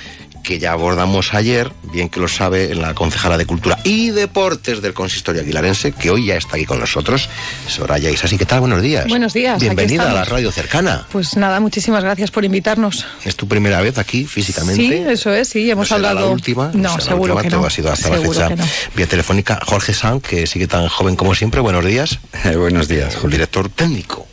que 0.48 0.58
ya 0.58 0.72
abordamos 0.72 1.34
ayer, 1.34 1.70
bien 1.92 2.08
que 2.08 2.20
lo 2.20 2.26
sabe 2.26 2.74
la 2.74 2.94
concejala 2.94 3.36
de 3.36 3.44
Cultura 3.44 3.78
y 3.84 4.08
Deportes 4.08 4.80
del 4.80 4.94
Consistorio 4.94 5.42
Aguilarense, 5.42 5.92
que 5.92 6.08
hoy 6.10 6.24
ya 6.24 6.36
está 6.36 6.56
aquí 6.56 6.64
con 6.64 6.80
nosotros, 6.80 7.28
Soraya 7.66 8.10
Isasi. 8.10 8.38
¿Qué 8.38 8.46
tal? 8.46 8.60
Buenos 8.60 8.80
días. 8.80 9.06
Buenos 9.08 9.34
días. 9.34 9.60
Bienvenida 9.60 10.10
a 10.10 10.14
la 10.14 10.24
radio 10.24 10.50
cercana. 10.50 11.06
Pues 11.12 11.36
nada, 11.36 11.60
muchísimas 11.60 12.02
gracias 12.02 12.30
por 12.30 12.46
invitarnos. 12.46 13.04
¿Es 13.26 13.36
tu 13.36 13.46
primera 13.46 13.82
vez 13.82 13.98
aquí 13.98 14.24
físicamente? 14.24 14.82
Sí, 14.82 15.04
eso 15.06 15.34
es, 15.34 15.48
sí, 15.48 15.70
hemos 15.70 15.90
¿No 15.90 15.96
será 15.98 16.08
hablado. 16.08 16.28
la 16.28 16.32
última? 16.32 16.70
No, 16.72 16.92
será 16.92 17.02
seguro 17.02 17.34
la 17.34 17.34
última, 17.34 17.42
que 17.42 17.50
todo 17.50 17.60
no. 17.60 17.66
ha 17.66 17.70
sido 17.70 17.92
hasta 17.92 18.08
Seguro 18.08 18.40
la 18.40 18.48
fecha 18.48 18.64
vía 18.96 19.06
telefónica. 19.06 19.60
Jorge 19.66 19.92
San, 19.92 20.22
que 20.22 20.46
sigue 20.46 20.66
tan 20.66 20.88
joven 20.88 21.14
como 21.14 21.34
siempre. 21.34 21.60
Buenos 21.60 21.84
días. 21.84 22.20
buenos 22.56 22.88
días, 22.88 23.16
Julio. 23.16 23.36
Director 23.36 23.68
técnico. 23.68 24.26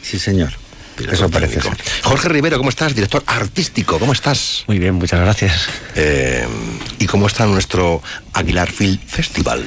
Sí, 0.00 0.18
señor. 0.18 0.54
Director 0.98 1.14
Eso 1.14 1.30
parece 1.30 1.60
técnico. 1.60 1.76
Jorge 2.02 2.28
Rivero, 2.28 2.58
¿cómo 2.58 2.70
estás? 2.70 2.94
Director 2.94 3.22
artístico, 3.26 3.98
¿cómo 3.98 4.12
estás? 4.12 4.64
Muy 4.66 4.78
bien, 4.78 4.94
muchas 4.94 5.20
gracias. 5.20 5.68
Eh, 5.94 6.46
¿Y 6.98 7.06
cómo 7.06 7.26
está 7.26 7.46
nuestro 7.46 8.02
Aguilar 8.32 8.70
Film 8.70 8.98
Festival? 9.06 9.64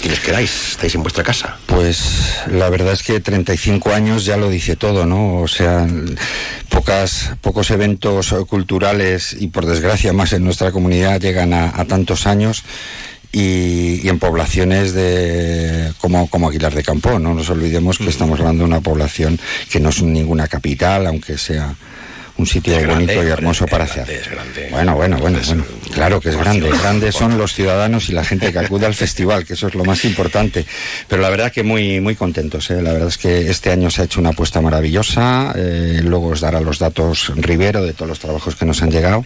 Quienes 0.00 0.18
queráis, 0.18 0.72
estáis 0.72 0.96
en 0.96 1.02
vuestra 1.02 1.22
casa. 1.22 1.58
Pues 1.66 2.40
la 2.50 2.68
verdad 2.70 2.92
es 2.92 3.04
que 3.04 3.20
35 3.20 3.92
años 3.92 4.24
ya 4.24 4.36
lo 4.36 4.50
dice 4.50 4.74
todo, 4.74 5.06
¿no? 5.06 5.36
O 5.36 5.46
sea, 5.46 5.86
pocas, 6.68 7.30
pocos 7.40 7.70
eventos 7.70 8.34
culturales 8.48 9.36
y 9.38 9.46
por 9.46 9.64
desgracia 9.64 10.12
más 10.12 10.32
en 10.32 10.44
nuestra 10.44 10.72
comunidad 10.72 11.20
llegan 11.20 11.54
a, 11.54 11.68
a 11.68 11.84
tantos 11.84 12.26
años. 12.26 12.64
Y, 13.32 14.00
y 14.02 14.08
en 14.08 14.18
poblaciones 14.18 14.92
de 14.92 15.92
como, 15.98 16.28
como 16.28 16.48
Aguilar 16.48 16.74
de 16.74 16.82
Campo, 16.82 17.18
no 17.18 17.32
nos 17.32 17.48
olvidemos 17.48 17.96
que 17.96 18.10
estamos 18.10 18.38
hablando 18.38 18.64
de 18.64 18.68
una 18.68 18.80
población 18.80 19.40
que 19.70 19.80
no 19.80 19.88
es 19.88 20.02
ninguna 20.02 20.48
capital, 20.48 21.06
aunque 21.06 21.38
sea 21.38 21.74
un 22.42 22.46
sitio 22.46 22.76
Es 22.76 22.82
grande, 22.82 23.06
bonito 23.06 23.24
y 23.24 23.30
hermoso 23.30 23.64
es 23.64 23.70
para 23.70 23.86
grande, 23.86 24.02
hacer. 24.02 24.16
es 24.16 24.30
grande. 24.30 24.68
Bueno, 24.70 24.96
bueno, 24.96 25.18
bueno, 25.18 25.38
bueno. 25.46 25.64
Claro 25.92 26.20
que 26.20 26.30
es 26.30 26.36
grande. 26.36 26.70
Grandes 26.70 27.14
son 27.14 27.38
los 27.38 27.52
ciudadanos 27.54 28.08
y 28.08 28.12
la 28.12 28.24
gente 28.24 28.52
que 28.52 28.58
acude 28.58 28.86
al 28.86 28.94
festival, 28.94 29.44
que 29.44 29.52
eso 29.54 29.68
es 29.68 29.74
lo 29.74 29.84
más 29.84 30.04
importante. 30.04 30.64
Pero 31.06 31.22
la 31.22 31.30
verdad 31.30 31.52
que 31.52 31.62
muy, 31.62 32.00
muy 32.00 32.14
contentos. 32.16 32.70
¿eh? 32.70 32.82
La 32.82 32.92
verdad 32.92 33.08
es 33.08 33.18
que 33.18 33.50
este 33.50 33.70
año 33.70 33.90
se 33.90 34.02
ha 34.02 34.04
hecho 34.06 34.20
una 34.20 34.30
apuesta 34.30 34.60
maravillosa. 34.60 35.52
eh, 35.56 36.00
luego 36.02 36.28
os 36.28 36.40
dará 36.40 36.60
los 36.60 36.78
datos 36.78 37.32
Rivero 37.36 37.84
de 37.84 37.92
todos 37.92 38.08
los 38.08 38.18
trabajos 38.18 38.56
que 38.56 38.64
nos 38.64 38.82
han 38.82 38.90
llegado. 38.90 39.24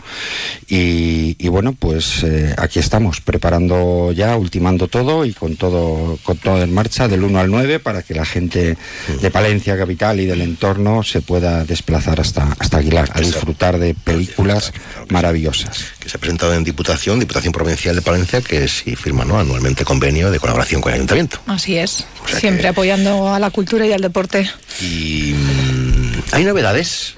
Y, 0.68 1.36
y 1.38 1.48
bueno, 1.48 1.74
pues 1.78 2.22
eh, 2.24 2.54
aquí 2.58 2.78
estamos, 2.78 3.20
preparando 3.20 4.12
ya, 4.12 4.36
ultimando 4.36 4.88
todo 4.88 5.24
y 5.24 5.32
con 5.32 5.56
todo, 5.56 6.18
con 6.22 6.36
todo 6.38 6.62
en 6.62 6.74
marcha 6.74 7.08
del 7.08 7.24
1 7.24 7.38
al 7.38 7.50
9 7.50 7.78
para 7.78 8.02
que 8.02 8.14
la 8.14 8.24
gente 8.24 8.76
de 9.20 9.30
Palencia 9.30 9.76
capital 9.78 10.20
y 10.20 10.26
del 10.26 10.42
entorno 10.42 11.02
se 11.02 11.20
pueda 11.20 11.64
desplazar 11.64 12.20
hasta, 12.20 12.54
hasta 12.58 12.78
Aguilar 12.78 13.05
a 13.12 13.20
disfrutar 13.20 13.78
de 13.78 13.94
películas 13.94 14.72
maravillosas. 15.10 15.84
Que 15.98 16.08
se 16.08 16.16
ha 16.16 16.20
presentado 16.20 16.54
en 16.54 16.64
Diputación, 16.64 17.18
Diputación 17.20 17.52
Provincial 17.52 17.94
de 17.96 18.02
Palencia, 18.02 18.40
que 18.40 18.66
sí 18.68 18.96
firma 18.96 19.24
¿no? 19.24 19.38
anualmente 19.38 19.84
convenio 19.84 20.30
de 20.30 20.38
colaboración 20.40 20.80
con 20.80 20.92
el 20.92 20.96
Ayuntamiento. 20.96 21.40
Así 21.46 21.76
es. 21.76 22.06
O 22.24 22.28
sea 22.28 22.40
Siempre 22.40 22.62
que- 22.62 22.68
apoyando 22.68 23.32
a 23.32 23.38
la 23.38 23.50
cultura 23.50 23.86
y 23.86 23.92
al 23.92 24.00
deporte. 24.00 24.50
Y. 24.80 25.34
mm, 25.34 26.22
¿Hay 26.32 26.44
novedades? 26.44 27.14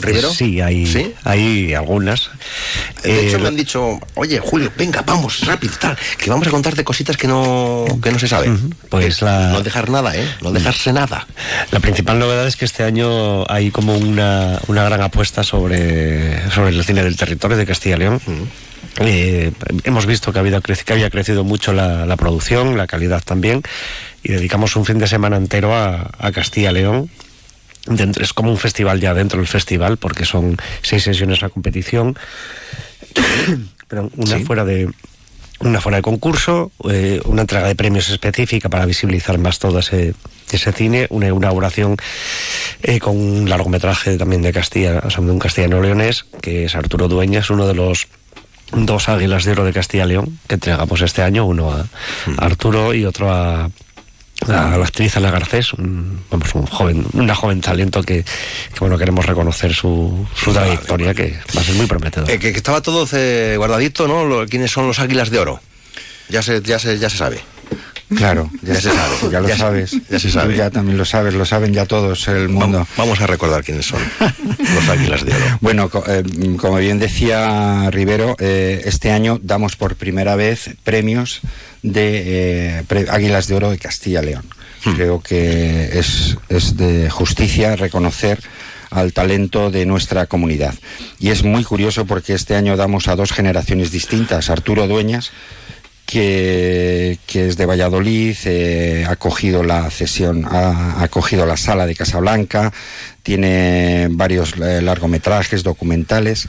¿Rivero? 0.00 0.32
Sí, 0.32 0.60
hay, 0.60 0.86
¿Sí? 0.86 1.12
hay 1.24 1.74
algunas. 1.74 2.30
De 3.02 3.26
hecho, 3.28 3.36
Eh, 3.36 3.40
me 3.40 3.48
han 3.48 3.56
dicho, 3.56 3.98
oye, 4.14 4.38
Julio, 4.40 4.72
venga, 4.76 5.02
vamos, 5.02 5.40
rápido, 5.46 5.74
tal, 5.80 5.96
que 6.18 6.30
vamos 6.30 6.46
a 6.46 6.50
contarte 6.50 6.82
cositas 6.84 7.16
que 7.16 7.26
no, 7.28 7.84
que 8.02 8.10
no 8.10 8.18
se 8.18 8.28
saben. 8.28 8.74
Pues 8.88 9.22
la- 9.22 9.48
No 9.50 9.62
dejar 9.62 9.90
nada, 9.90 10.16
¿eh? 10.16 10.26
No 10.42 10.52
dejarse 10.52 10.92
nada. 10.92 11.26
La 11.70 11.80
principal 11.80 12.18
novedad 12.18 12.46
es 12.46 12.56
que 12.56 12.64
este 12.64 12.82
año 12.84 13.50
hay 13.50 13.70
como 13.70 13.96
una, 13.96 14.58
una 14.68 14.84
gran 14.84 15.00
apuesta 15.02 15.42
sobre, 15.42 16.50
sobre 16.50 16.70
el 16.70 16.84
cine 16.84 17.02
del 17.04 17.16
territorio 17.16 17.56
de 17.56 17.66
Castilla 17.66 17.96
y 17.96 17.98
León. 17.98 18.20
Eh, 18.98 19.52
hemos 19.84 20.04
visto 20.06 20.32
que, 20.32 20.38
ha 20.38 20.40
habido, 20.40 20.60
que 20.60 20.92
había 20.92 21.10
crecido 21.10 21.44
mucho 21.44 21.72
la, 21.72 22.06
la 22.06 22.16
producción, 22.16 22.76
la 22.76 22.86
calidad 22.86 23.22
también, 23.24 23.62
y 24.22 24.32
dedicamos 24.32 24.74
un 24.76 24.84
fin 24.84 24.98
de 24.98 25.06
semana 25.06 25.36
entero 25.36 25.74
a, 25.74 26.10
a 26.18 26.32
Castilla 26.32 26.70
y 26.70 26.74
León. 26.74 27.10
Dentro- 27.86 28.22
es 28.22 28.32
como 28.32 28.50
un 28.50 28.58
festival 28.58 29.00
ya 29.00 29.14
dentro 29.14 29.38
del 29.38 29.48
festival, 29.48 29.96
porque 29.96 30.24
son 30.24 30.56
seis 30.82 31.02
sesiones 31.02 31.40
la 31.42 31.48
competición. 31.48 32.16
Perdón, 33.88 34.10
una 34.16 34.38
Sí. 34.38 34.44
fuera 34.44 34.64
de 34.64 34.88
una 35.62 35.78
fuera 35.82 35.96
de 35.96 36.02
concurso, 36.02 36.72
eh, 36.90 37.20
una 37.26 37.42
entrega 37.42 37.68
de 37.68 37.74
premios 37.74 38.08
específica 38.08 38.70
para 38.70 38.86
visibilizar 38.86 39.36
más 39.36 39.58
todo 39.58 39.80
ese, 39.80 40.14
ese 40.50 40.72
cine, 40.72 41.06
una 41.10 41.26
inauguración 41.28 41.96
eh, 42.82 42.98
con 42.98 43.14
un 43.18 43.46
largometraje 43.50 44.16
también 44.16 44.40
de 44.40 44.54
Castilla, 44.54 45.02
o 45.04 45.10
sea, 45.10 45.22
de 45.22 45.30
un 45.30 45.38
castellano 45.38 45.82
leonés, 45.82 46.24
que 46.40 46.64
es 46.64 46.74
Arturo 46.74 47.08
Dueñas, 47.08 47.50
uno 47.50 47.66
de 47.66 47.74
los 47.74 48.08
dos 48.72 49.10
águilas 49.10 49.44
de 49.44 49.52
oro 49.52 49.64
de 49.64 49.74
Castilla 49.74 50.04
y 50.06 50.08
León 50.08 50.38
que 50.46 50.54
entregamos 50.54 51.02
este 51.02 51.20
año, 51.22 51.44
uno 51.44 51.72
a, 51.72 51.80
a 51.80 52.44
Arturo 52.46 52.94
y 52.94 53.04
otro 53.04 53.30
a, 53.30 53.68
a 54.48 54.76
la 54.76 54.84
actriz 54.84 55.16
Ana 55.16 55.30
Garcés, 55.30 55.72
un, 55.74 56.20
vamos, 56.30 56.54
un 56.54 56.66
joven, 56.66 57.06
una 57.12 57.34
joven 57.34 57.60
talento 57.60 58.02
que, 58.02 58.24
que, 58.24 58.80
bueno 58.80 58.96
queremos 58.98 59.26
reconocer 59.26 59.74
su, 59.74 60.26
su 60.34 60.52
trayectoria, 60.52 61.14
que 61.14 61.38
va 61.56 61.60
a 61.60 61.64
ser 61.64 61.74
muy 61.74 61.86
prometedor. 61.86 62.30
Eh, 62.30 62.38
que, 62.38 62.50
que 62.52 62.56
estaba 62.58 62.80
todo 62.80 63.06
eh, 63.12 63.54
guardadito, 63.56 64.08
¿no? 64.08 64.24
Lo- 64.24 64.46
¿Quiénes 64.46 64.70
son 64.70 64.86
los 64.86 64.98
águilas 64.98 65.30
de 65.30 65.38
oro? 65.38 65.60
Ya 66.28 66.42
se, 66.42 66.62
ya 66.62 66.78
se, 66.78 66.98
ya 66.98 67.10
se 67.10 67.16
sabe. 67.18 67.40
Claro, 68.16 68.50
ya, 68.62 68.74
se 68.74 68.90
sabe, 68.90 69.14
ya 69.30 69.40
lo 69.40 69.48
ya 69.48 69.56
sabes. 69.56 69.96
ya 70.10 70.18
se 70.18 70.30
sabe. 70.30 70.52
Tú 70.54 70.58
ya 70.58 70.70
también 70.70 70.98
lo 70.98 71.04
sabes, 71.04 71.34
lo 71.34 71.44
saben 71.46 71.72
ya 71.72 71.86
todos 71.86 72.26
el 72.28 72.48
mundo. 72.48 72.86
Vamos, 72.96 73.20
a 73.20 73.26
recordar 73.26 73.62
quiénes 73.64 73.86
son 73.86 74.00
los 74.18 74.88
águilas 74.88 75.24
de 75.24 75.32
oro. 75.34 75.58
Bueno, 75.60 75.88
co- 75.88 76.04
eh, 76.06 76.22
como 76.58 76.76
bien 76.78 76.98
decía 76.98 77.88
Rivero, 77.90 78.36
eh, 78.40 78.82
este 78.84 79.12
año 79.12 79.38
damos 79.42 79.76
por 79.76 79.94
primera 79.96 80.34
vez 80.36 80.70
premios 80.82 81.40
de 81.82 82.78
eh, 82.78 82.82
pre- 82.88 83.06
Águilas 83.10 83.46
de 83.46 83.54
Oro 83.54 83.70
de 83.70 83.78
Castilla 83.78 84.22
y 84.22 84.26
León. 84.26 84.44
Creo 84.82 85.20
que 85.20 85.98
es, 85.98 86.36
es 86.48 86.76
de 86.76 87.10
justicia 87.10 87.76
reconocer 87.76 88.40
al 88.90 89.12
talento 89.12 89.70
de 89.70 89.84
nuestra 89.86 90.26
comunidad. 90.26 90.74
Y 91.18 91.28
es 91.28 91.44
muy 91.44 91.62
curioso 91.64 92.06
porque 92.06 92.32
este 92.34 92.56
año 92.56 92.76
damos 92.76 93.06
a 93.06 93.14
dos 93.14 93.30
generaciones 93.30 93.92
distintas. 93.92 94.48
Arturo 94.50 94.88
Dueñas, 94.88 95.30
que, 96.10 97.20
que 97.24 97.46
es 97.46 97.56
de 97.56 97.66
Valladolid, 97.66 98.36
eh, 98.44 99.06
ha 99.08 99.14
cogido 99.14 99.62
la 99.62 99.88
cesión, 99.90 100.44
ha, 100.44 101.00
ha 101.00 101.06
cogido 101.06 101.46
la 101.46 101.56
sala 101.56 101.86
de 101.86 101.94
Casablanca, 101.94 102.72
tiene 103.22 104.08
varios 104.10 104.54
eh, 104.60 104.82
largometrajes, 104.82 105.62
documentales, 105.62 106.48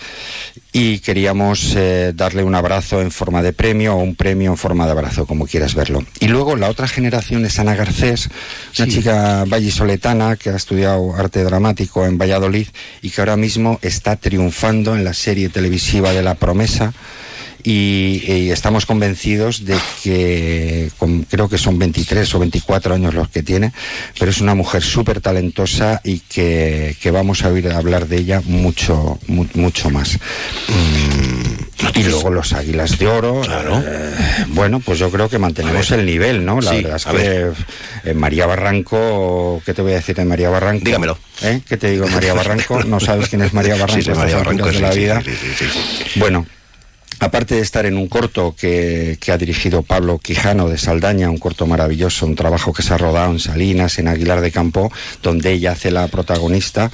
y 0.71 0.97
queríamos 0.97 1.75
eh, 1.75 2.11
darle 2.15 2.43
un 2.43 2.55
abrazo 2.55 3.01
en 3.01 3.11
forma 3.11 3.43
de 3.43 3.53
premio 3.53 3.93
o 3.93 4.01
un 4.01 4.15
premio 4.15 4.49
en 4.49 4.57
forma 4.57 4.85
de 4.85 4.93
abrazo, 4.93 5.27
como 5.27 5.45
quieras 5.45 5.75
verlo. 5.75 6.03
Y 6.19 6.27
luego 6.27 6.55
la 6.55 6.67
otra 6.67 6.87
generación 6.87 7.45
es 7.45 7.59
Ana 7.59 7.75
Garcés, 7.75 8.29
una 8.79 8.87
chica 8.87 9.45
vallisoletana 9.45 10.37
que 10.37 10.49
ha 10.49 10.55
estudiado 10.55 11.15
arte 11.15 11.43
dramático 11.43 12.03
en 12.07 12.17
Valladolid 12.17 12.67
y 13.03 13.11
que 13.11 13.21
ahora 13.21 13.37
mismo 13.37 13.77
está 13.83 14.15
triunfando 14.15 14.95
en 14.95 15.03
la 15.03 15.13
serie 15.13 15.49
televisiva 15.49 16.13
de 16.13 16.23
La 16.23 16.33
Promesa 16.33 16.93
y, 17.63 18.23
y 18.25 18.51
estamos 18.51 18.85
convencidos 18.85 19.65
de 19.65 19.77
que 20.03 20.89
con- 20.97 21.23
creo 21.23 21.49
que 21.49 21.57
son 21.57 21.77
23 21.79 22.33
o 22.35 22.39
24 22.39 22.95
años 22.95 23.13
los 23.13 23.29
que 23.29 23.43
tiene, 23.43 23.71
pero 24.19 24.31
es 24.31 24.41
una 24.41 24.55
mujer 24.55 24.81
súper 24.83 25.21
talentosa 25.21 26.01
y 26.03 26.19
que, 26.19 26.95
que 27.01 27.11
vamos 27.11 27.43
a 27.43 27.49
oír 27.49 27.67
hablar 27.69 28.07
de 28.07 28.17
ella 28.17 28.41
mucho, 28.45 29.19
mu- 29.27 29.47
mucho 29.55 29.89
más. 29.89 30.17
y 31.95 32.03
luego 32.03 32.29
los 32.29 32.53
Águilas 32.53 32.97
de 32.97 33.07
Oro. 33.07 33.41
eh, 33.43 34.11
bueno, 34.49 34.79
pues 34.79 34.99
yo 34.99 35.09
creo 35.09 35.29
que 35.29 35.37
mantenemos 35.39 35.91
el 35.91 36.05
nivel, 36.05 36.45
¿no? 36.45 36.61
La 36.61 36.71
Sí, 36.71 36.81
verdad 36.83 36.97
es 36.97 37.05
que 37.05 38.09
eh, 38.09 38.13
María 38.13 38.45
Barranco, 38.45 39.61
¿qué 39.65 39.73
te 39.73 39.81
voy 39.81 39.91
a 39.93 39.95
decir 39.95 40.15
de 40.15 40.25
María 40.25 40.49
Barranco? 40.49 40.85
Dígamelo. 40.85 41.17
¿Eh? 41.41 41.61
¿Qué 41.67 41.77
te 41.77 41.89
digo, 41.91 42.07
María 42.07 42.33
Barranco? 42.33 42.83
¿No 42.83 42.99
sabes 42.99 43.29
quién 43.29 43.41
es 43.41 43.53
María 43.53 43.75
Barranco? 43.75 43.91
Sí, 44.01 44.01
sí, 44.03 44.11
María 44.17 44.37
Barranco, 44.37 44.65
de 44.67 44.79
la 44.79 44.91
vida. 44.91 45.21
sí, 45.25 45.31
sí, 45.57 45.65
sí. 46.13 46.19
Bueno, 46.19 46.45
aparte 47.21 47.53
de 47.53 47.61
estar 47.61 47.85
en 47.85 47.97
un 47.97 48.07
corto 48.07 48.55
que, 48.57 49.17
ha 49.31 49.37
dirigido 49.37 49.83
Pablo 49.83 50.17
Quijano 50.17 50.67
de 50.67 50.79
Saldaña, 50.79 51.29
un 51.29 51.37
corto 51.37 51.67
maravilloso, 51.67 52.25
un 52.25 52.35
trabajo 52.35 52.73
que 52.73 52.81
se 52.81 52.95
ha 52.95 52.97
rodado 52.97 53.31
en 53.31 53.39
Salinas, 53.39 53.99
en 53.99 54.07
Aguilar 54.07 54.41
de 54.41 54.51
Campo, 54.51 54.91
donde 55.21 55.51
ella 55.51 55.73
hace 55.73 55.91
la 55.91 56.07
protagonista, 56.07 56.91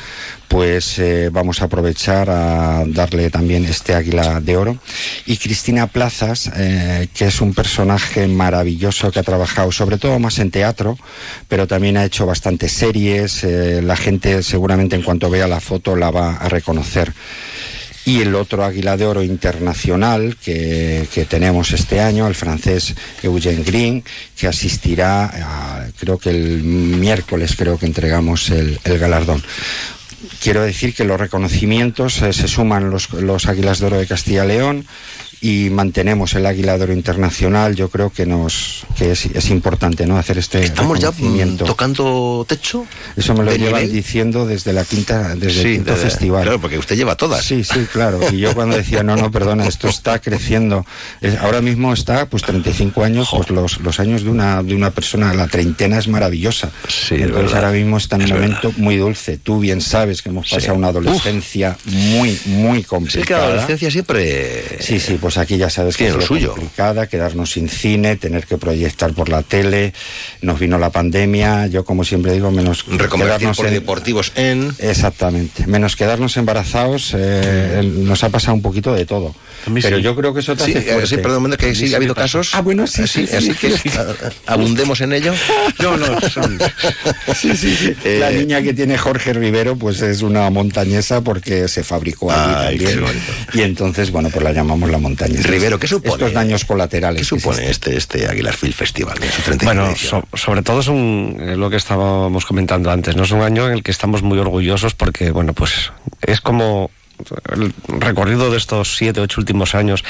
pues 0.49 0.99
eh, 0.99 1.29
vamos 1.31 1.61
a 1.61 1.65
aprovechar 1.65 2.29
a 2.29 2.83
darle 2.87 3.29
también 3.29 3.63
este 3.65 3.95
Águila 3.95 4.41
de 4.41 4.57
Oro. 4.57 4.77
Y 5.25 5.37
Cristina 5.37 5.87
Plazas, 5.87 6.51
eh, 6.57 7.07
que 7.13 7.27
es 7.27 7.39
un 7.39 7.53
personaje 7.53 8.27
maravilloso 8.27 9.11
que 9.11 9.19
ha 9.19 9.23
trabajado 9.23 9.71
sobre 9.71 9.97
todo 9.97 10.19
más 10.19 10.39
en 10.39 10.51
teatro, 10.51 10.97
pero 11.47 11.67
también 11.67 11.95
ha 11.95 12.03
hecho 12.03 12.25
bastantes 12.25 12.73
series, 12.73 13.45
eh, 13.45 13.81
la 13.81 13.95
gente 13.95 14.43
seguramente 14.43 14.97
en 14.97 15.03
cuanto 15.03 15.29
vea 15.29 15.47
la 15.47 15.61
foto 15.61 15.95
la 15.95 16.11
va 16.11 16.35
a 16.35 16.49
reconocer 16.49 17.13
y 18.07 18.21
el 18.21 18.35
otro 18.35 18.63
Águila 18.63 18.95
de 18.95 19.05
Oro 19.05 19.21
internacional 19.21 20.37
que, 20.41 21.05
que 21.13 21.25
tenemos 21.25 21.73
este 21.73 21.99
año, 21.99 22.25
el 22.25 22.35
francés 22.35 22.95
Eugene 23.21 23.63
Green, 23.63 24.01
que 24.37 24.47
asistirá, 24.47 25.25
a- 25.25 25.87
creo 25.99 26.17
que 26.17 26.29
el 26.29 26.63
miércoles 26.63 27.55
creo 27.57 27.77
que 27.77 27.85
entregamos 27.85 28.49
el, 28.49 28.79
galardón. 28.85 29.43
Quiero 30.41 30.61
decir 30.63 30.95
que 30.95 31.03
los 31.03 31.19
reconocimientos 31.19 32.21
eh, 32.21 32.31
se 32.31 32.47
suman 32.47 32.89
los, 32.89 33.11
los 33.11 33.45
Águilas 33.47 33.79
de 33.79 33.87
Oro 33.87 33.97
de 33.99 34.07
Castilla 34.07 34.45
y 34.45 34.47
León 34.47 34.85
y 35.41 35.69
mantenemos 35.69 36.33
el 36.35 36.45
Águila 36.45 36.77
de 36.77 36.83
Oro 36.85 36.93
internacional. 36.93 37.75
Yo 37.75 37.89
creo 37.89 38.09
que 38.11 38.25
nos 38.25 38.85
que 38.97 39.11
es, 39.11 39.25
es 39.27 39.49
importante 39.49 40.05
no 40.07 40.17
hacer 40.17 40.37
este 40.37 40.63
Estamos 40.63 40.99
ya 40.99 41.11
mm, 41.11 41.57
tocando 41.57 42.45
techo. 42.47 42.85
Eso 43.15 43.33
me 43.33 43.43
lo 43.43 43.55
llevan 43.55 43.81
nivel. 43.83 43.91
diciendo 43.93 44.45
desde 44.45 44.73
la 44.73 44.83
quinta, 44.85 45.35
desde 45.35 45.61
Sí, 45.61 45.67
el 45.67 45.73
quinto 45.75 45.91
de- 45.91 45.97
festival. 45.97 46.43
Claro, 46.43 46.59
porque 46.61 46.77
usted 46.77 46.95
lleva 46.95 47.15
todas. 47.15 47.43
Sí, 47.45 47.63
sí, 47.63 47.85
claro. 47.91 48.19
Y 48.31 48.37
yo 48.39 48.53
cuando 48.55 48.75
decía, 48.77 49.03
no, 49.03 49.15
no, 49.15 49.31
perdona, 49.31 49.67
esto 49.67 49.87
está 49.87 50.19
creciendo. 50.19 50.85
Ahora 51.41 51.61
mismo 51.61 51.93
está, 51.93 52.25
pues 52.27 52.43
35 52.43 53.03
años, 53.03 53.29
pues 53.31 53.49
los, 53.49 53.79
los 53.81 53.99
años 53.99 54.23
de 54.23 54.29
una, 54.29 54.63
de 54.63 54.73
una 54.75 54.91
persona, 54.91 55.33
la 55.33 55.47
treintena 55.47 55.97
es 55.99 56.07
maravillosa. 56.07 56.71
Entonces 57.11 57.31
verdad. 57.31 57.55
ahora 57.55 57.71
mismo 57.71 57.97
está 57.97 58.15
en 58.15 58.23
un 58.23 58.27
Es 58.29 58.33
momento 58.33 58.73
muy 58.77 58.97
dulce. 58.97 59.37
Tú 59.37 59.59
bien 59.59 59.81
sabes 59.81 60.21
que 60.21 60.29
hemos 60.29 60.47
Sí. 60.49 60.55
pasado 60.55 60.75
una 60.75 60.87
adolescencia 60.87 61.77
muy, 61.85 62.39
muy 62.45 62.79
Sí, 62.79 62.83
complicada. 62.85 63.25
que 63.25 63.33
la 63.33 63.47
adolescencia 63.47 63.91
siempre. 63.91 64.63
Sí, 64.79 64.99
sí, 64.99 65.17
pues 65.19 65.26
aquí 65.35 65.57
ya 65.57 65.69
sabes 65.69 65.97
que 65.97 66.07
ha 66.07 66.13
lo 66.13 66.21
suyo. 66.21 66.51
complicada, 66.51 67.07
quedarnos 67.07 67.51
sin 67.51 67.67
cine, 67.67 68.15
tener 68.15 68.45
que 68.45 68.57
proyectar 68.57 69.11
por 69.13 69.27
la 69.27 69.41
tele, 69.41 69.93
nos 70.41 70.57
vino 70.59 70.77
la 70.77 70.89
pandemia, 70.91 71.67
yo 71.67 71.83
como 71.83 72.05
siempre 72.05 72.31
digo, 72.31 72.49
menos 72.51 72.83
quedarnos 72.85 73.57
por 73.57 73.67
en- 73.67 73.73
deportivos 73.73 74.31
en. 74.35 74.73
Exactamente, 74.79 75.67
menos 75.67 75.97
quedarnos 75.97 76.37
embarazados, 76.37 77.13
eh, 77.17 77.79
el- 77.79 78.05
nos 78.05 78.23
ha 78.23 78.29
pasado 78.29 78.53
un 78.53 78.61
poquito 78.61 78.93
de 78.93 79.05
todo. 79.05 79.35
Pero 79.81 79.97
sí. 79.97 80.03
yo 80.03 80.15
creo 80.15 80.33
que 80.33 80.39
eso 80.39 80.55
te 80.55 80.63
Sí, 80.63 80.71
hace 80.77 80.97
eh, 81.03 81.07
sí, 81.07 81.17
perdón, 81.17 81.51
que 81.57 81.75
sí 81.75 81.91
ha 81.93 81.97
habido 81.97 82.15
casos. 82.15 82.51
Ah, 82.53 82.61
bueno, 82.61 82.85
sí, 82.87 83.01
Así, 83.01 83.27
sí, 83.27 83.35
así 83.35 83.53
sí, 83.53 83.55
que 83.55 83.89
a- 83.97 84.53
abundemos 84.53 85.01
en 85.01 85.11
ello. 85.13 85.33
No, 85.79 85.97
no, 85.97 86.19
son- 86.29 86.59
Sí, 87.35 87.55
sí, 87.57 87.75
sí. 87.75 87.93
Eh, 88.03 88.17
La 88.19 88.29
niña 88.31 88.61
que 88.61 88.73
tiene 88.73 88.97
Jorge 88.97 89.33
Rivero, 89.33 89.75
pues 89.75 90.01
es 90.01 90.21
una 90.21 90.49
montañesa 90.49 91.21
porque 91.21 91.67
se 91.67 91.83
fabricó 91.83 92.31
allí 92.31 92.53
Ay, 92.55 92.77
también. 92.77 93.05
Y 93.53 93.61
entonces, 93.61 94.11
bueno, 94.11 94.29
pues 94.29 94.43
la 94.43 94.51
llamamos 94.53 94.89
la 94.89 94.97
montañesa. 95.25 95.47
Rivero, 95.49 95.79
¿qué 95.79 95.87
supone? 95.87 96.13
Estos 96.13 96.33
daños 96.33 96.65
colaterales. 96.65 97.21
¿Qué 97.21 97.25
supone 97.39 97.69
este, 97.69 97.97
este 97.97 98.27
Aguilar 98.27 98.55
Film 98.55 98.73
Festival 98.73 99.17
en 99.21 99.31
su 99.31 99.41
35 99.41 99.65
Bueno, 99.65 99.95
so- 99.95 100.27
sobre 100.37 100.61
todo 100.61 100.79
es 100.81 100.87
un, 100.87 101.37
eh, 101.41 101.55
lo 101.55 101.69
que 101.69 101.77
estábamos 101.77 102.45
comentando 102.45 102.91
antes, 102.91 103.15
¿no? 103.15 103.23
Es 103.23 103.31
un 103.31 103.41
año 103.41 103.67
en 103.67 103.73
el 103.73 103.83
que 103.83 103.91
estamos 103.91 104.21
muy 104.21 104.37
orgullosos 104.39 104.93
porque, 104.93 105.31
bueno, 105.31 105.53
pues 105.53 105.91
es 106.21 106.41
como 106.41 106.91
el 107.51 107.73
recorrido 107.87 108.51
de 108.51 108.57
estos 108.57 108.95
siete, 108.95 109.19
ocho 109.21 109.41
últimos 109.41 109.73
años 109.73 110.03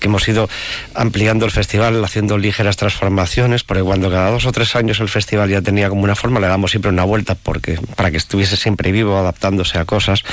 que 0.00 0.08
hemos 0.08 0.26
ido 0.26 0.48
ampliando 0.92 1.44
el 1.44 1.52
festival, 1.52 2.04
haciendo 2.04 2.36
ligeras 2.36 2.76
transformaciones, 2.76 3.62
porque 3.62 3.84
cuando 3.84 4.10
cada 4.10 4.30
dos 4.32 4.44
o 4.44 4.50
tres 4.50 4.74
años 4.74 4.98
el 4.98 5.08
festival 5.08 5.48
ya 5.48 5.62
tenía 5.62 5.88
como 5.88 6.02
una 6.02 6.16
forma, 6.16 6.40
le 6.40 6.48
damos 6.48 6.72
siempre 6.72 6.90
una 6.90 7.04
vuelta 7.04 7.36
porque 7.36 7.78
para 7.94 8.10
que 8.10 8.16
estuviese 8.16 8.56
siempre 8.56 8.90
vivo, 8.90 9.16
adaptándose 9.16 9.78
a 9.78 9.84
cosas. 9.84 10.24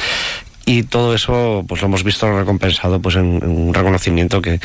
Y 0.66 0.84
todo 0.84 1.14
eso, 1.14 1.64
pues 1.68 1.82
lo 1.82 1.88
hemos 1.88 2.04
visto 2.04 2.32
recompensado 2.38 3.00
pues 3.00 3.16
en, 3.16 3.44
un 3.44 3.74
reconocimiento 3.74 4.42
que, 4.42 4.60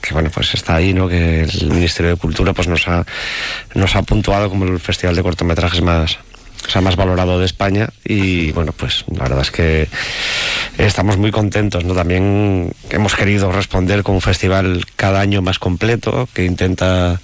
que 0.00 0.14
bueno 0.14 0.30
pues 0.32 0.54
está 0.54 0.76
ahí 0.76 0.92
no 0.92 1.08
que 1.08 1.42
el 1.42 1.70
Ministerio 1.70 2.10
de 2.10 2.16
Cultura 2.16 2.52
pues 2.52 2.68
nos 2.68 2.86
ha 2.88 3.06
nos 3.74 3.96
ha 3.96 4.02
puntuado 4.02 4.50
como 4.50 4.64
el 4.66 4.78
festival 4.80 5.16
de 5.16 5.22
cortometrajes 5.22 5.80
más 5.80 6.18
o 6.66 6.70
sea, 6.70 6.80
más 6.80 6.96
valorado 6.96 7.38
de 7.38 7.46
España 7.46 7.90
y 8.04 8.52
bueno 8.52 8.72
pues 8.72 9.04
la 9.14 9.24
verdad 9.24 9.40
es 9.42 9.50
que 9.50 9.88
estamos 10.78 11.16
muy 11.16 11.30
contentos 11.30 11.84
no 11.84 11.94
también 11.94 12.72
hemos 12.90 13.14
querido 13.14 13.52
responder 13.52 14.02
con 14.02 14.16
un 14.16 14.20
festival 14.20 14.84
cada 14.96 15.20
año 15.20 15.42
más 15.42 15.58
completo 15.58 16.28
que 16.32 16.44
intenta 16.44 17.20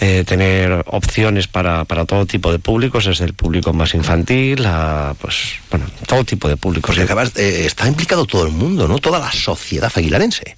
eh, 0.00 0.24
tener 0.26 0.84
opciones 0.86 1.48
para, 1.48 1.84
para 1.84 2.04
todo 2.04 2.26
tipo 2.26 2.52
de 2.52 2.58
públicos 2.58 3.06
desde 3.06 3.24
el 3.24 3.34
público 3.34 3.72
más 3.72 3.94
infantil 3.94 4.64
a 4.66 5.14
pues 5.20 5.54
bueno 5.70 5.86
todo 6.06 6.24
tipo 6.24 6.48
de 6.48 6.56
públicos 6.56 6.94
Porque 6.94 7.02
acabas, 7.02 7.36
eh, 7.36 7.66
está 7.66 7.88
implicado 7.88 8.24
todo 8.26 8.46
el 8.46 8.52
mundo, 8.52 8.88
¿no? 8.88 8.98
Toda 8.98 9.18
la 9.18 9.32
sociedad 9.32 9.92
aguilarense. 9.94 10.56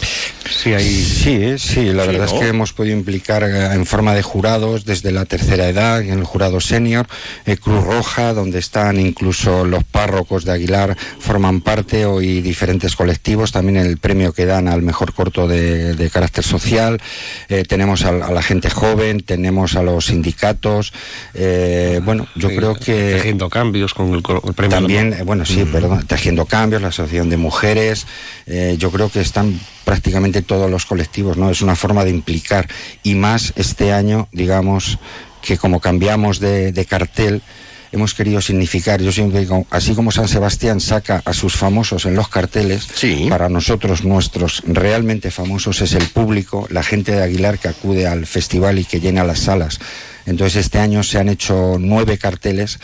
Sí 0.00 0.74
Sí, 0.78 1.58
sí, 1.58 1.92
la 1.92 2.02
Sí, 2.04 2.08
verdad 2.08 2.18
¿no? 2.18 2.24
es 2.24 2.32
que 2.32 2.48
hemos 2.48 2.72
podido 2.72 2.96
implicar 2.96 3.42
eh, 3.44 3.72
en 3.74 3.86
forma 3.86 4.14
de 4.14 4.22
jurados 4.22 4.84
desde 4.84 5.12
la 5.12 5.24
tercera 5.24 5.68
edad, 5.68 6.02
en 6.02 6.10
el 6.18 6.24
jurado 6.24 6.60
senior, 6.60 7.06
eh, 7.46 7.56
Cruz 7.56 7.84
Roja, 7.84 8.32
donde 8.34 8.58
están 8.58 8.98
incluso 9.00 9.64
los 9.64 9.84
párrocos 9.84 10.44
de 10.44 10.52
Aguilar, 10.52 10.96
forman 11.18 11.60
parte 11.60 12.04
hoy 12.06 12.40
diferentes 12.40 12.96
colectivos, 12.96 13.52
también 13.52 13.76
el 13.76 13.98
premio 13.98 14.32
que 14.32 14.46
dan 14.46 14.68
al 14.68 14.82
mejor 14.82 15.12
corto 15.14 15.46
de, 15.48 15.94
de 15.94 16.10
carácter 16.10 16.44
social, 16.44 17.00
eh, 17.48 17.64
tenemos 17.66 18.04
a, 18.04 18.12
la 18.12 18.42
gente 18.42 18.70
joven, 18.70 19.20
tenemos 19.20 19.76
a 19.76 19.82
los 19.82 20.06
sindicatos, 20.06 20.92
eh, 21.34 22.00
bueno, 22.04 22.26
yo 22.34 22.48
Sí, 22.50 22.56
creo 22.56 22.74
que... 22.74 23.14
tejiendo 23.14 23.48
cambios 23.48 23.94
con 23.94 24.12
el, 24.14 24.22
premio 24.22 24.76
También, 24.76 25.12
eh, 25.12 25.22
bueno, 25.22 25.44
sí, 25.46 25.64
perdón, 25.64 26.06
Tejiendo 26.06 26.46
Cambios, 26.46 26.82
la 26.82 26.88
Asociación 26.88 27.30
de 27.30 27.36
Mujeres, 27.36 28.06
eh, 28.46 28.76
yo 28.78 28.90
creo 28.90 29.08
que 29.10 29.20
están 29.20 29.58
prácticamente 29.90 30.42
todos 30.42 30.70
los 30.70 30.86
colectivos, 30.86 31.36
¿no? 31.36 31.50
Es 31.50 31.62
una 31.62 31.74
forma 31.74 32.04
de 32.04 32.10
implicar 32.10 32.68
y 33.02 33.16
más 33.16 33.52
este 33.56 33.92
año, 33.92 34.28
digamos, 34.30 35.00
que 35.42 35.58
como 35.58 35.80
cambiamos 35.80 36.38
de, 36.38 36.70
de 36.70 36.84
cartel, 36.84 37.42
hemos 37.90 38.14
querido 38.14 38.40
significar, 38.40 39.02
yo 39.02 39.10
siempre 39.10 39.40
digo, 39.40 39.66
así 39.68 39.94
como 39.94 40.12
San 40.12 40.28
Sebastián 40.28 40.78
saca 40.78 41.22
a 41.24 41.32
sus 41.32 41.56
famosos 41.56 42.06
en 42.06 42.14
los 42.14 42.28
carteles, 42.28 42.86
para 43.28 43.48
nosotros 43.48 44.04
nuestros 44.04 44.62
realmente 44.64 45.32
famosos 45.32 45.80
es 45.80 45.94
el 45.94 46.04
público, 46.04 46.68
la 46.70 46.84
gente 46.84 47.10
de 47.10 47.24
Aguilar 47.24 47.58
que 47.58 47.66
acude 47.66 48.06
al 48.06 48.26
festival 48.26 48.78
y 48.78 48.84
que 48.84 49.00
llena 49.00 49.24
las 49.24 49.40
salas. 49.40 49.80
Entonces 50.24 50.66
este 50.66 50.78
año 50.78 51.02
se 51.02 51.18
han 51.18 51.28
hecho 51.28 51.78
nueve 51.80 52.16
carteles 52.16 52.78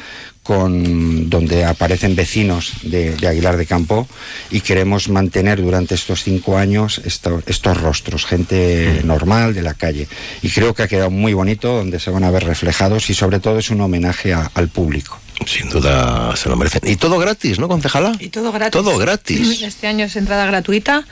con 0.47 1.29
donde 1.29 1.65
aparecen 1.65 2.15
vecinos 2.15 2.73
de, 2.83 3.17
de 3.17 3.27
Aguilar 3.29 3.57
de 3.57 3.67
Campo 3.67 4.07
y 4.51 4.61
queremos 4.61 5.09
mantener 5.09 5.61
durante 5.61 5.95
estos 5.95 6.23
cinco 6.23 6.57
años 6.57 7.01
esto- 7.05 7.43
estos 7.47 7.81
rostros, 7.81 8.25
gente 8.27 9.01
normal 9.05 9.55
de 9.55 9.63
la 9.63 9.75
calle. 9.75 10.07
Y 10.43 10.51
creo 10.51 10.73
que 10.75 10.85
ha 10.85 10.89
quedado 10.89 11.11
muy 11.11 11.35
bonito, 11.35 11.77
donde 11.77 11.99
se 11.99 12.11
van 12.11 12.23
a 12.25 12.31
ver 12.31 12.45
reflejados 12.45 13.11
y 13.11 13.15
sobre 13.15 13.41
todo 13.41 13.59
es 13.59 13.71
un 13.71 13.81
homenaje 13.81 14.33
a- 14.33 14.51
al 14.55 14.69
público. 14.69 15.19
Sin 15.47 15.69
duda 15.69 16.35
se 16.37 16.49
lo 16.49 16.57
merecen. 16.57 16.81
Y 16.85 16.97
todo 16.97 17.19
gratis, 17.19 17.59
¿no, 17.59 17.69
concejala? 17.69 18.17
Y 18.21 18.29
todo 18.29 18.53
gratis. 18.53 18.73
Todo 18.73 18.97
gratis. 18.97 19.63
Este 19.67 19.87
año 19.87 20.05
es 20.07 20.17
entrada 20.17 20.47
gratuita 20.47 21.05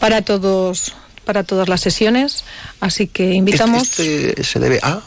para 0.00 0.22
todos 0.22 0.94
para 1.24 1.42
todas 1.42 1.70
las 1.70 1.80
sesiones, 1.80 2.44
así 2.80 3.06
que 3.06 3.32
invitamos. 3.32 3.82
Este, 3.84 4.28
este 4.30 4.44
se 4.44 4.58
debe 4.60 4.78
a 4.82 5.00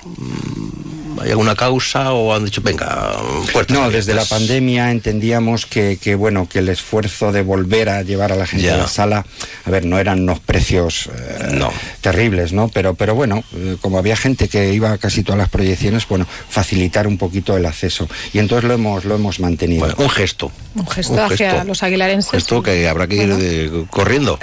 hay 1.22 1.32
alguna 1.32 1.56
causa 1.56 2.14
o 2.14 2.34
han 2.34 2.46
dicho, 2.46 2.62
venga, 2.62 3.18
puertas 3.54 3.78
No, 3.78 3.90
desde 3.90 4.14
la 4.14 4.26
pandemia 4.26 4.92
entendíamos 4.92 5.66
que, 5.66 5.98
que, 6.02 6.16
bueno, 6.16 6.48
que 6.50 6.60
el 6.60 6.70
esfuerzo 6.70 7.32
de 7.32 7.42
volver 7.42 7.90
a 7.90 8.02
llevar 8.04 8.32
a 8.32 8.36
la 8.36 8.46
gente 8.48 8.66
Ya. 8.68 8.76
a 8.76 8.78
la 8.78 8.88
sala, 8.88 9.26
a 9.66 9.70
ver, 9.72 9.86
no 9.86 10.00
eran 10.00 10.22
unos 10.24 10.40
precios 10.40 11.10
eh, 11.16 11.60
terribles, 12.02 12.54
¿no? 12.54 12.68
Pero, 12.70 12.94
pero 12.96 13.16
bueno, 13.16 13.44
eh, 13.56 13.78
como 13.82 13.98
había 13.98 14.16
gente 14.16 14.48
que 14.48 14.74
iba 14.74 14.92
a 14.94 14.98
casi 14.98 15.24
todas 15.24 15.38
las 15.40 15.50
proyecciones, 15.50 16.08
bueno, 16.08 16.28
facilitar 16.50 17.08
un 17.08 17.18
poquito 17.18 17.56
el 17.58 17.66
acceso. 17.66 18.08
Y 18.34 18.40
entonces 18.40 18.68
lo 18.68 18.74
hemos, 18.76 19.06
lo 19.06 19.16
hemos 19.16 19.40
mantenido. 19.40 19.88
un 19.98 20.10
gesto. 20.10 20.52
Un 20.76 20.88
gesto 20.88 21.14
Un 21.14 21.20
hacia 21.20 21.52
gesto. 21.52 21.68
los 21.68 21.84
aguilarenses. 21.84 22.34
Esto 22.34 22.62
que 22.62 22.88
habrá 22.88 23.08
que 23.08 23.16
ir 23.16 23.36
de- 23.36 23.86
corriendo. 23.90 24.40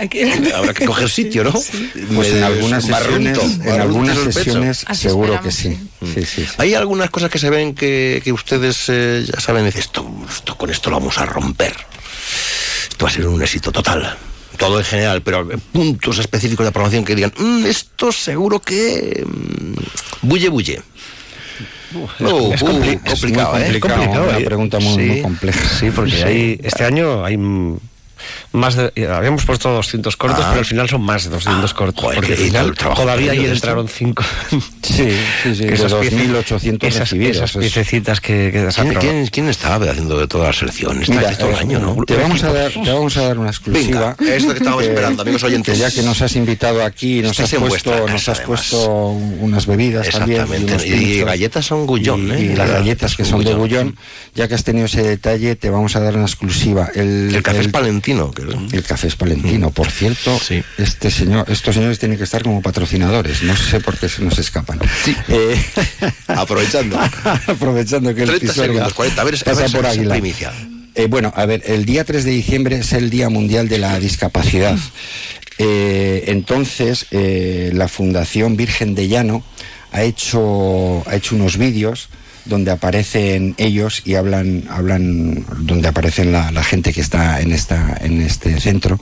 Habrá 0.55 0.75
que 0.75 0.85
coger 0.87 1.09
sitio, 1.15 1.45
¿no? 1.45 1.53
Pues 2.15 2.33
en 2.33 2.43
algunas 2.43 2.89
barrunto, 2.89 3.41
sesiones, 3.41 3.53
en 3.53 3.59
barrunto 3.67 3.83
algunas 3.83 4.35
sesiones 4.35 4.85
seguro 4.93 5.41
que 5.41 5.51
sí. 5.51 5.79
Sí, 6.03 6.23
sí, 6.25 6.45
sí. 6.45 6.47
Hay 6.65 6.73
algunas 6.75 7.11
cosas 7.11 7.29
que 7.31 7.39
se 7.39 7.51
ven 7.51 7.75
que, 7.75 8.23
que 8.25 8.33
ustedes 8.33 8.87
eh, 8.89 9.23
ya 9.31 9.39
saben, 9.39 9.67
dicen, 9.67 9.83
esto, 9.83 10.11
esto 10.27 10.57
con 10.57 10.71
esto 10.71 10.89
lo 10.89 10.99
vamos 10.99 11.19
a 11.19 11.27
romper. 11.27 11.75
Esto 12.89 13.05
va 13.05 13.11
a 13.11 13.13
ser 13.13 13.27
un 13.29 13.43
éxito 13.43 13.71
total. 13.71 14.17
Todo 14.57 14.79
en 14.79 14.85
general, 14.87 15.21
pero 15.21 15.47
puntos 15.73 16.19
específicos 16.21 16.65
de 16.65 16.73
promoción 16.73 17.05
que 17.05 17.15
digan, 17.15 17.35
"Mm, 17.37 17.67
esto 17.67 18.11
seguro 18.13 18.61
que... 18.61 19.23
mm, 19.27 19.75
bulle, 20.23 20.49
bulle. 20.49 20.81
Uh, 21.93 22.53
es 22.55 22.63
uh, 22.63 22.67
compli- 22.67 22.99
es 23.05 23.11
complicado, 23.21 23.59
¿eh? 23.59 23.63
complicado, 23.65 23.95
Complicado, 24.01 24.29
una 24.31 24.39
¿eh? 24.39 24.45
pregunta 24.45 24.79
muy, 24.81 24.95
Sí. 25.05 25.11
muy 25.11 25.21
compleja. 25.23 25.79
Sí, 25.79 25.91
porque 25.95 26.13
Sí. 26.13 26.23
hay, 26.23 26.61
este 26.65 26.85
año 26.85 27.25
hay 27.27 27.37
más 28.53 28.75
de, 28.77 28.93
eh, 28.97 29.07
habíamos 29.07 29.45
puesto 29.45 29.71
200 29.71 30.17
cortos, 30.17 30.45
Ah. 30.45 30.49
pero 30.51 30.61
al 30.61 30.67
final 30.67 30.89
son 30.89 31.03
más 31.03 31.25
de 31.25 31.31
200 31.31 31.75
cortos. 31.75 32.03
joder, 32.05 32.17
porque 32.17 32.33
al 32.35 32.41
y 32.41 32.45
final 32.45 32.75
todavía 32.75 33.33
ayer 33.33 33.51
entraron 33.51 33.89
5. 33.89 34.25
Sí, 34.83 35.09
sí, 35.43 35.55
sí, 35.55 35.65
de 35.67 35.77
2.800 35.79 36.85
esas, 36.89 37.13
esas 37.13 37.51
Es- 37.51 37.57
piececitas 37.61 38.21
que, 38.21 38.51
que 38.53 38.69
¿Quién, 38.75 38.95
quién, 38.95 39.27
quién 39.29 39.49
estaba 39.49 39.91
haciendo 39.91 40.19
de 40.19 40.27
toda 40.27 40.47
la 40.49 40.53
selección? 40.53 41.01
Está 41.03 41.15
Mira, 41.15 41.37
todo 41.39 41.51
el 41.51 41.55
eh, 41.57 41.59
año, 41.61 41.79
¿no? 41.79 42.05
Te 42.05 42.17
vamos, 42.17 42.43
a 42.43 42.53
dar, 42.53 42.71
te 42.73 42.91
vamos 42.91 43.17
a 43.17 43.23
dar 43.23 43.39
una 43.39 43.51
exclusiva. 43.51 44.15
Venga, 44.19 44.35
esto 44.37 44.49
que 44.53 44.59
estábamos 44.59 44.85
esperando, 44.85 45.23
amigos 45.23 45.43
oyentes. 45.45 45.79
ya 45.79 45.91
que 45.91 46.03
nos 46.03 46.21
has 46.23 46.37
invitado 46.37 46.85
aquí, 46.85 47.23
nos 47.23 47.33
Estáis 47.39 47.55
has 47.55 47.69
puesto, 47.69 47.91
nos 48.09 48.29
has 48.29 48.39
además. 48.41 48.47
puesto 48.47 49.09
unas 49.09 49.67
bebidas 49.67 50.09
también. 50.11 50.43
Exactamente. 50.43 50.73
unos 50.75 50.87
Y, 50.87 50.91
pinchos. 50.91 51.27
galletas 51.27 51.67
son 51.67 51.87
gullón, 51.87 52.29
Y- 52.29 52.33
¿eh? 52.33 52.41
y 52.53 52.57
las 52.57 52.71
galletas 52.71 53.17
que 53.17 53.25
son 53.25 53.45
de 53.45 53.55
bullón, 53.55 53.97
ya 54.35 54.49
que 54.49 54.55
has 54.55 54.65
tenido 54.65 54.87
ese 54.87 55.03
detalle, 55.03 55.57
te 55.57 55.71
vamos 55.71 55.97
a 55.97 56.01
dar 56.01 56.15
una 56.17 56.27
exclusiva. 56.27 56.89
El, 56.95 57.35
El 57.35 57.43
café 57.43 57.61
es 57.61 57.69
palentino. 57.69 58.04
Que- 58.05 58.77
el 58.77 58.83
café 58.85 59.09
es 59.09 59.17
palentino, 59.17 59.71
por 59.71 59.91
cierto. 59.91 60.39
Este 60.79 61.11
señor, 61.11 61.47
estos 61.51 61.75
señores 61.75 61.99
tienen 61.99 62.19
que 62.19 62.25
estar 62.25 62.43
como 62.43 62.61
patrocinadores. 62.63 63.43
No 63.43 63.57
sé 63.57 63.81
por 63.81 63.97
qué 63.99 64.09
se 64.09 64.23
nos 64.23 64.39
escapan. 64.39 64.79
Eh, 65.29 65.61
Aprovechando. 66.29 66.99
aprovechando 67.47 68.15
que 68.15 68.23
el 68.23 68.29
30 68.29 68.47
Pisuerga 68.47 68.73
segundos, 68.75 68.95
40. 68.95 69.21
A 69.21 69.25
ver, 69.25 69.45
pasa 69.45 69.63
ver, 69.63 69.73
por 69.73 69.87
Águila. 69.87 70.15
primicia. 70.15 70.53
Eh, 70.95 71.07
bueno, 71.09 71.33
a 71.35 71.47
ver, 71.47 71.63
el 71.67 71.85
día 71.85 72.05
3 72.05 72.25
de 72.25 72.31
diciembre 72.31 72.77
es 72.79 72.93
el 72.93 73.11
Día 73.11 73.29
Mundial 73.29 73.69
de 73.69 73.79
la 73.79 73.99
Discapacidad. 73.99 74.79
Eh, 75.59 76.25
entonces, 76.29 77.07
la 77.11 77.89
Fundación 77.89 78.57
Virgen 78.57 78.95
de 78.95 79.09
Llano 79.09 79.43
ha 79.93 80.03
hecho, 80.03 81.03
ha 81.09 81.17
hecho 81.17 81.37
unos 81.37 81.57
vídeos 81.57 82.09
donde 82.45 82.71
aparecen 82.71 83.55
ellos 83.59 84.03
y 84.05 84.15
hablan, 84.15 84.65
hablan 84.69 85.45
donde 85.61 85.89
aparecen 85.89 86.33
la, 86.33 86.53
gente 86.65 86.93
que 86.93 87.01
está 87.01 87.41
en 87.41 87.53
esta, 87.53 87.97
en 88.01 88.23
este 88.23 88.59
centro 88.59 88.99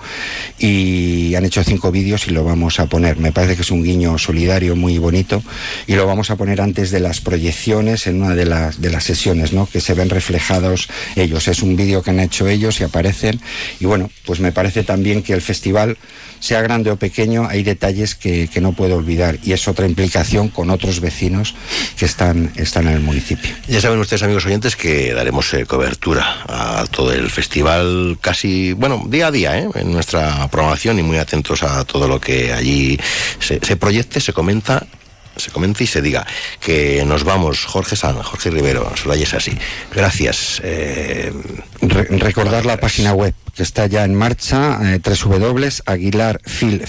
y 0.59 1.35
han 1.35 1.45
hecho 1.45 1.63
cinco 1.63 1.93
vídeos 1.93 2.27
y 2.27 2.31
lo 2.31 2.45
vamos 2.45 2.81
a 2.81 2.87
poner. 2.87 3.19
Me 3.19 3.33
parece 3.33 3.57
que 3.57 3.63
es 3.63 3.71
un 3.71 3.85
guiño 3.85 4.19
solidario 4.19 4.75
muy 4.75 4.99
bonito 4.99 5.43
y 5.87 5.95
lo 5.95 6.07
vamos 6.07 6.31
a 6.31 6.37
poner 6.37 6.61
antes 6.61 6.91
de 6.91 7.01
las 7.01 7.21
proyecciones 7.21 8.07
en 8.07 8.23
una 8.23 8.35
de 8.35 8.47
las, 8.47 8.81
de 8.81 8.91
las 8.91 9.05
sesiones, 9.05 9.53
¿no? 9.53 9.67
Que 9.67 9.81
se 9.81 9.95
ven 9.95 10.11
reflejados 10.11 10.89
ellos. 11.17 11.49
Es 11.49 11.63
un 11.63 11.77
vídeo 11.77 12.03
que 12.03 12.11
han 12.11 12.21
hecho 12.21 12.49
ellos 12.49 12.81
y 12.81 12.85
aparecen 12.85 13.41
y 13.81 13.87
bueno, 13.87 14.11
pues 14.25 14.41
me 14.41 14.53
parece 14.53 14.83
también 14.83 15.23
que 15.23 15.33
el 15.33 15.41
festival 15.41 15.99
sea 16.41 16.61
grande 16.61 16.91
o 16.91 16.97
pequeño, 16.97 17.47
hay 17.49 17.63
detalles 17.63 18.17
que, 18.17 18.49
que 18.49 18.61
no 18.61 18.73
puedo 18.73 18.97
olvidar 18.97 19.39
y 19.45 19.53
es 19.53 19.69
otra 19.69 19.87
implicación 19.87 20.49
con 20.49 20.71
otros 20.71 21.01
vecinos 21.01 21.55
que 21.97 22.05
están, 22.05 22.53
están 22.57 22.89
en 22.89 22.95
el 22.95 23.01
municipio. 23.01 23.32
Ya 23.69 23.81
saben 23.81 23.99
ustedes, 23.99 24.23
amigos 24.23 24.45
oyentes, 24.47 24.77
que 24.77 25.13
daremos 25.15 25.53
eh, 25.55 25.67
cobertura 25.67 26.43
a 26.49 26.85
todo 26.91 27.13
el 27.13 27.31
festival 27.31 28.19
casi, 28.21 28.73
bueno, 28.73 29.03
día 29.07 29.29
a 29.29 29.31
día, 29.31 29.59
¿eh? 29.59 29.69
en 29.75 29.93
nuestra 29.93 30.49
programación 30.49 30.99
y 30.99 31.03
muy 31.03 31.19
atentos 31.19 31.63
a 31.63 31.85
todo 31.85 32.09
lo 32.09 32.21
que 32.21 32.53
allí 32.53 32.99
se, 33.39 33.61
se 33.65 33.77
proyecte, 33.77 34.21
se 34.21 34.33
comenta 34.33 34.87
se 35.35 35.51
comente 35.51 35.83
y 35.83 35.87
se 35.87 36.03
diga 36.03 36.27
que 36.61 37.03
nos 37.07 37.25
vamos 37.25 37.65
Jorge 37.65 37.97
San, 37.97 38.17
Jorge 38.23 38.51
Rivero, 38.51 38.93
Soraya 38.95 39.23
es 39.23 39.33
así. 39.33 39.53
Gracias. 39.95 40.61
eh, 40.63 41.33
Re- 41.81 42.05
recordar 42.19 42.67
la 42.67 42.77
página 42.77 43.15
web 43.15 43.33
que 43.57 43.63
está 43.63 43.87
ya 43.87 44.05
en 44.05 44.15
marcha, 44.15 44.79
eh, 44.95 45.01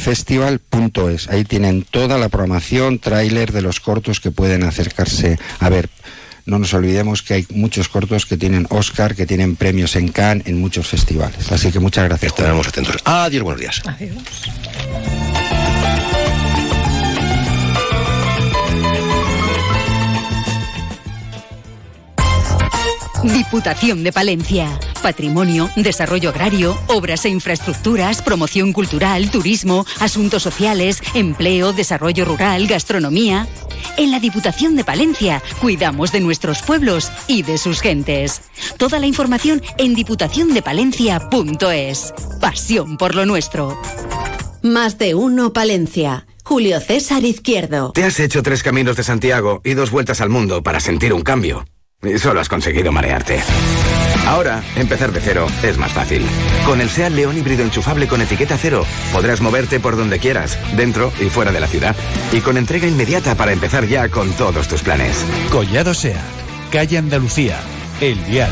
www.aguilarfilmfestival.es. 0.04 1.30
Ahí 1.30 1.44
tienen 1.46 1.84
toda 1.90 2.18
la 2.18 2.28
programación, 2.30 3.00
tráiler 3.00 3.52
de 3.54 3.62
los 3.62 3.80
cortos 3.80 4.20
que 4.20 4.32
pueden 4.32 4.64
acercarse 4.64 5.40
a 5.60 5.70
ver. 5.70 5.90
No 6.46 6.60
nos 6.60 6.74
olvidemos 6.74 7.22
que 7.22 7.36
hay 7.36 7.48
muchos 7.50 7.88
cortos 7.88 8.26
que 8.26 8.38
tienen 8.38 8.68
Oscar, 8.70 9.16
que 9.16 9.26
tienen 9.26 9.56
premios 9.56 9.96
en 9.96 10.10
Cannes, 10.10 10.48
en 10.48 10.60
muchos 10.60 10.88
festivales. 10.88 11.52
Así 11.52 11.72
que 11.72 11.80
muchas 11.80 12.06
gracias. 12.06 12.32
Estaremos 12.32 12.68
atentos. 12.68 12.98
Adiós, 13.06 13.44
buenos 13.44 13.62
días. 13.62 13.82
Diputación 23.24 24.04
de 24.04 24.12
Palencia. 24.12 24.78
Patrimonio, 25.02 25.70
desarrollo 25.78 26.30
agrario, 26.30 26.78
obras 26.88 27.24
e 27.24 27.30
infraestructuras, 27.30 28.22
promoción 28.22 28.74
cultural, 28.74 29.32
turismo, 29.32 29.86
asuntos 30.02 30.44
sociales, 30.44 31.02
empleo, 31.14 31.72
desarrollo 31.72 32.26
rural, 32.26 32.68
gastronomía. 32.68 33.48
En 33.96 34.12
la 34.12 34.20
Diputación 34.20 34.76
de 34.76 34.84
Palencia 34.84 35.42
cuidamos 35.62 36.12
de 36.12 36.20
nuestros 36.20 36.64
pueblos 36.64 37.14
y 37.28 37.44
de 37.44 37.58
sus 37.58 37.80
gentes. 37.80 38.42
Toda 38.78 39.00
la 39.00 39.08
información 39.08 39.62
en 39.78 39.96
diputaciondepalencia.es. 39.96 42.14
Pasión 42.42 42.98
por 42.98 43.16
lo 43.16 43.26
nuestro. 43.26 43.82
Más 44.62 44.98
de 44.98 45.16
uno 45.16 45.54
Palencia. 45.54 46.28
Julio 46.44 46.82
César 46.82 47.24
Izquierdo. 47.24 47.94
Te 47.94 48.04
has 48.04 48.20
hecho 48.20 48.44
tres 48.44 48.64
caminos 48.64 48.98
de 48.98 49.04
Santiago 49.04 49.62
y 49.64 49.76
dos 49.76 49.92
vueltas 49.92 50.20
al 50.20 50.28
mundo 50.30 50.62
para 50.62 50.82
sentir 50.82 51.14
un 51.14 51.22
cambio. 51.22 51.64
Y 52.04 52.18
solo 52.18 52.40
has 52.42 52.50
conseguido 52.50 52.92
marearte. 52.92 53.42
Ahora, 54.28 54.64
empezar 54.76 55.12
de 55.12 55.20
cero 55.20 55.48
es 55.64 55.78
más 55.78 55.92
fácil. 55.92 56.26
Con 56.66 56.82
el 56.82 56.90
SEAT 56.90 57.12
León 57.12 57.38
híbrido 57.38 57.64
enchufable 57.64 58.08
con 58.08 58.22
etiqueta 58.22 58.58
cero, 58.58 58.86
podrás 59.12 59.42
moverte 59.42 59.80
por 59.80 59.98
donde 59.98 60.20
quieras, 60.20 60.58
dentro 60.76 61.12
y 61.20 61.26
fuera 61.26 61.52
de 61.52 61.60
la 61.60 61.68
ciudad. 61.68 61.96
Y 62.32 62.40
con 62.40 62.58
entrega 62.58 62.88
inmediata 62.88 63.36
para 63.36 63.52
empezar 63.52 63.86
ya 63.86 64.10
con 64.10 64.32
todos 64.34 64.68
tus 64.68 64.82
planes. 64.82 65.26
Collado 65.52 65.94
Sea, 65.94 66.22
calle 66.72 66.98
Andalucía, 66.98 67.60
El 68.00 68.16
Vial. 68.20 68.52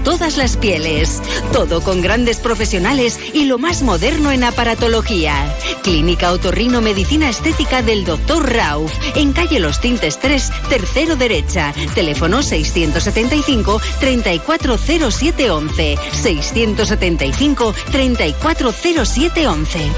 todas 0.03 0.37
las 0.37 0.57
pieles. 0.57 1.21
Todo 1.51 1.81
con 1.81 2.01
grandes 2.01 2.39
profesionales 2.39 3.19
y 3.33 3.45
lo 3.45 3.57
más 3.57 3.81
moderno 3.83 4.31
en 4.31 4.43
aparatología. 4.43 5.55
Clínica 5.83 6.31
Otorrino 6.31 6.81
Medicina 6.81 7.29
Estética 7.29 7.81
del 7.81 8.05
Dr. 8.05 8.53
Rauf, 8.53 8.93
en 9.15 9.33
calle 9.33 9.59
Los 9.59 9.81
Tintes 9.81 10.19
3, 10.19 10.51
tercero 10.69 11.15
derecha. 11.15 11.73
Teléfono 11.95 12.43
675 12.43 13.81
340711. 13.99 15.97
675 16.11 17.73
340711. 17.91 19.91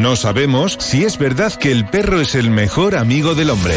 No 0.00 0.16
sabemos 0.16 0.78
si 0.80 1.04
es 1.04 1.18
verdad 1.18 1.52
que 1.52 1.70
el 1.70 1.86
perro 1.86 2.22
es 2.22 2.34
el 2.34 2.50
mejor 2.50 2.96
amigo 2.96 3.34
del 3.34 3.50
hombre. 3.50 3.76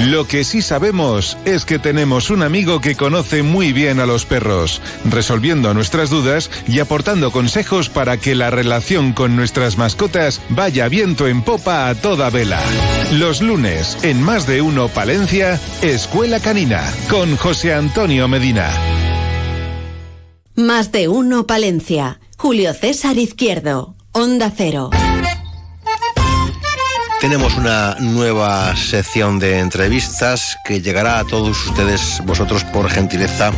Lo 0.00 0.28
que 0.28 0.44
sí 0.44 0.60
sabemos 0.60 1.38
es 1.46 1.64
que 1.64 1.78
tenemos 1.78 2.28
un 2.28 2.42
amigo 2.42 2.82
que 2.82 2.96
conoce 2.96 3.42
muy 3.42 3.72
bien 3.72 3.98
a 3.98 4.04
los 4.04 4.26
perros, 4.26 4.82
resolviendo 5.06 5.72
nuestras 5.72 6.10
dudas 6.10 6.50
y 6.68 6.80
aportando 6.80 7.32
consejos 7.32 7.88
para 7.88 8.18
que 8.18 8.34
la 8.34 8.50
relación 8.50 9.14
con 9.14 9.36
nuestras 9.36 9.78
mascotas 9.78 10.42
vaya 10.50 10.88
viento 10.88 11.26
en 11.28 11.40
popa 11.40 11.88
a 11.88 11.94
toda 11.94 12.28
vela. 12.28 12.60
Los 13.12 13.40
lunes, 13.40 13.96
en 14.02 14.22
Más 14.22 14.46
de 14.46 14.60
Uno 14.60 14.88
Palencia, 14.88 15.58
Escuela 15.80 16.40
Canina, 16.40 16.84
con 17.08 17.34
José 17.38 17.72
Antonio 17.72 18.28
Medina. 18.28 18.70
Más 20.54 20.92
de 20.92 21.08
Uno 21.08 21.46
Palencia, 21.46 22.20
Julio 22.36 22.74
César 22.74 23.16
Izquierdo, 23.16 23.96
Onda 24.12 24.52
Cero. 24.54 24.90
Tenemos 27.20 27.56
una 27.56 27.96
nueva 27.98 28.76
sección 28.76 29.38
de 29.38 29.58
entrevistas 29.58 30.58
que 30.62 30.82
llegará 30.82 31.18
a 31.18 31.24
todos 31.24 31.66
ustedes, 31.66 32.20
vosotros, 32.24 32.62
por 32.64 32.90
gentileza 32.90 33.52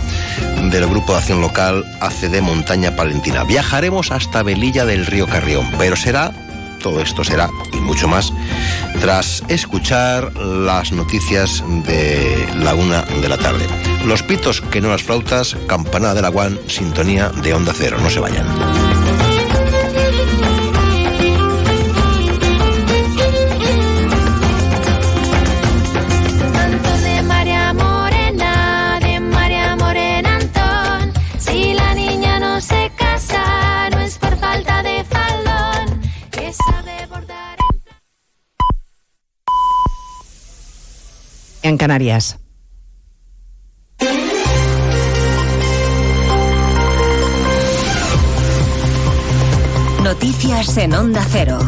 del 0.70 0.86
Grupo 0.86 1.12
de 1.12 1.18
Acción 1.18 1.40
Local 1.40 1.84
ACD 2.00 2.40
Montaña 2.40 2.94
Palentina. 2.94 3.42
Viajaremos 3.42 4.12
hasta 4.12 4.44
Velilla 4.44 4.84
del 4.84 5.06
Río 5.06 5.26
Carrión, 5.26 5.68
pero 5.76 5.96
será, 5.96 6.32
todo 6.80 7.02
esto 7.02 7.24
será 7.24 7.50
y 7.72 7.78
mucho 7.78 8.06
más, 8.06 8.32
tras 9.00 9.42
escuchar 9.48 10.32
las 10.36 10.92
noticias 10.92 11.62
de 11.84 12.48
la 12.60 12.74
una 12.74 13.02
de 13.02 13.28
la 13.28 13.38
tarde. 13.38 13.66
Los 14.04 14.22
pitos 14.22 14.60
que 14.60 14.80
no 14.80 14.88
las 14.88 15.02
flautas, 15.02 15.56
campanada 15.66 16.14
de 16.14 16.22
la 16.22 16.28
guan, 16.28 16.58
sintonía 16.68 17.30
de 17.30 17.54
onda 17.54 17.72
cero. 17.76 17.98
No 18.00 18.08
se 18.08 18.20
vayan. 18.20 18.87
En 41.68 41.76
Canarias. 41.76 42.38
Noticias 50.02 50.76
en 50.78 50.94
Onda 50.94 51.24
Cero. 51.30 51.58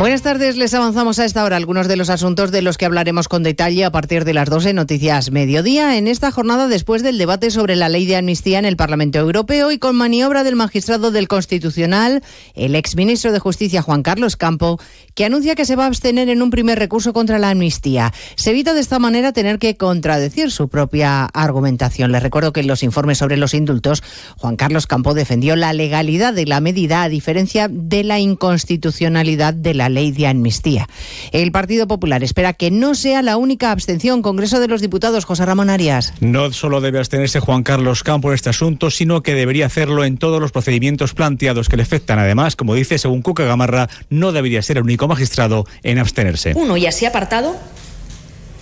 Buenas 0.00 0.22
tardes, 0.22 0.56
les 0.56 0.72
avanzamos 0.72 1.18
a 1.18 1.26
esta 1.26 1.44
hora 1.44 1.58
algunos 1.58 1.86
de 1.86 1.94
los 1.94 2.08
asuntos 2.08 2.50
de 2.50 2.62
los 2.62 2.78
que 2.78 2.86
hablaremos 2.86 3.28
con 3.28 3.42
detalle 3.42 3.84
a 3.84 3.92
partir 3.92 4.24
de 4.24 4.32
las 4.32 4.48
12 4.48 4.72
Noticias 4.72 5.30
Mediodía 5.30 5.98
en 5.98 6.08
esta 6.08 6.30
jornada 6.30 6.68
después 6.68 7.02
del 7.02 7.18
debate 7.18 7.50
sobre 7.50 7.76
la 7.76 7.90
ley 7.90 8.06
de 8.06 8.16
amnistía 8.16 8.58
en 8.58 8.64
el 8.64 8.78
Parlamento 8.78 9.18
Europeo 9.18 9.70
y 9.70 9.78
con 9.78 9.96
maniobra 9.96 10.42
del 10.42 10.56
magistrado 10.56 11.10
del 11.10 11.28
Constitucional, 11.28 12.22
el 12.54 12.76
exministro 12.76 13.30
de 13.30 13.40
Justicia 13.40 13.82
Juan 13.82 14.02
Carlos 14.02 14.38
Campo, 14.38 14.80
que 15.14 15.26
anuncia 15.26 15.54
que 15.54 15.66
se 15.66 15.76
va 15.76 15.84
a 15.84 15.88
abstener 15.88 16.30
en 16.30 16.40
un 16.40 16.48
primer 16.48 16.78
recurso 16.78 17.12
contra 17.12 17.38
la 17.38 17.50
amnistía. 17.50 18.14
Se 18.36 18.52
evita 18.52 18.72
de 18.72 18.80
esta 18.80 18.98
manera 18.98 19.34
tener 19.34 19.58
que 19.58 19.76
contradecir 19.76 20.50
su 20.50 20.70
propia 20.70 21.26
argumentación. 21.26 22.10
Les 22.10 22.22
recuerdo 22.22 22.54
que 22.54 22.60
en 22.60 22.68
los 22.68 22.82
informes 22.82 23.18
sobre 23.18 23.36
los 23.36 23.52
indultos, 23.52 24.02
Juan 24.38 24.56
Carlos 24.56 24.86
Campo 24.86 25.12
defendió 25.12 25.56
la 25.56 25.74
legalidad 25.74 26.32
de 26.32 26.46
la 26.46 26.60
medida 26.60 27.02
a 27.02 27.10
diferencia 27.10 27.68
de 27.70 28.02
la 28.02 28.18
inconstitucionalidad 28.18 29.52
de 29.52 29.74
la 29.74 29.89
ley 29.90 30.12
de 30.12 30.26
amnistía. 30.26 30.88
El 31.32 31.52
Partido 31.52 31.86
Popular 31.86 32.22
espera 32.24 32.52
que 32.52 32.70
no 32.70 32.94
sea 32.94 33.22
la 33.22 33.36
única 33.36 33.70
abstención. 33.70 34.22
Congreso 34.22 34.60
de 34.60 34.68
los 34.68 34.80
Diputados, 34.80 35.24
José 35.24 35.44
Ramón 35.44 35.70
Arias. 35.70 36.14
No 36.20 36.52
solo 36.52 36.80
debe 36.80 36.98
abstenerse 36.98 37.40
Juan 37.40 37.62
Carlos 37.62 38.02
Campo 38.02 38.28
en 38.28 38.34
este 38.34 38.50
asunto, 38.50 38.90
sino 38.90 39.22
que 39.22 39.34
debería 39.34 39.66
hacerlo 39.66 40.04
en 40.04 40.18
todos 40.18 40.40
los 40.40 40.52
procedimientos 40.52 41.14
planteados 41.14 41.68
que 41.68 41.76
le 41.76 41.82
afectan. 41.82 42.18
Además, 42.18 42.56
como 42.56 42.74
dice, 42.74 42.98
según 42.98 43.22
Cuca 43.22 43.44
Gamarra, 43.44 43.88
no 44.08 44.32
debería 44.32 44.62
ser 44.62 44.78
el 44.78 44.84
único 44.84 45.08
magistrado 45.08 45.66
en 45.82 45.98
abstenerse. 45.98 46.52
Uno 46.54 46.76
y 46.76 46.86
así 46.86 47.06
apartado 47.06 47.56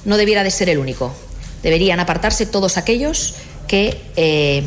no 0.05 0.17
debiera 0.17 0.45
de 0.45 0.51
ser 0.51 0.69
el 0.69 0.79
único. 0.79 1.15
Deberían 1.63 2.01
apartarse 2.01 2.47
todos 2.47 2.77
aquellos 2.77 3.35
que 3.67 4.01
eh, 4.17 4.65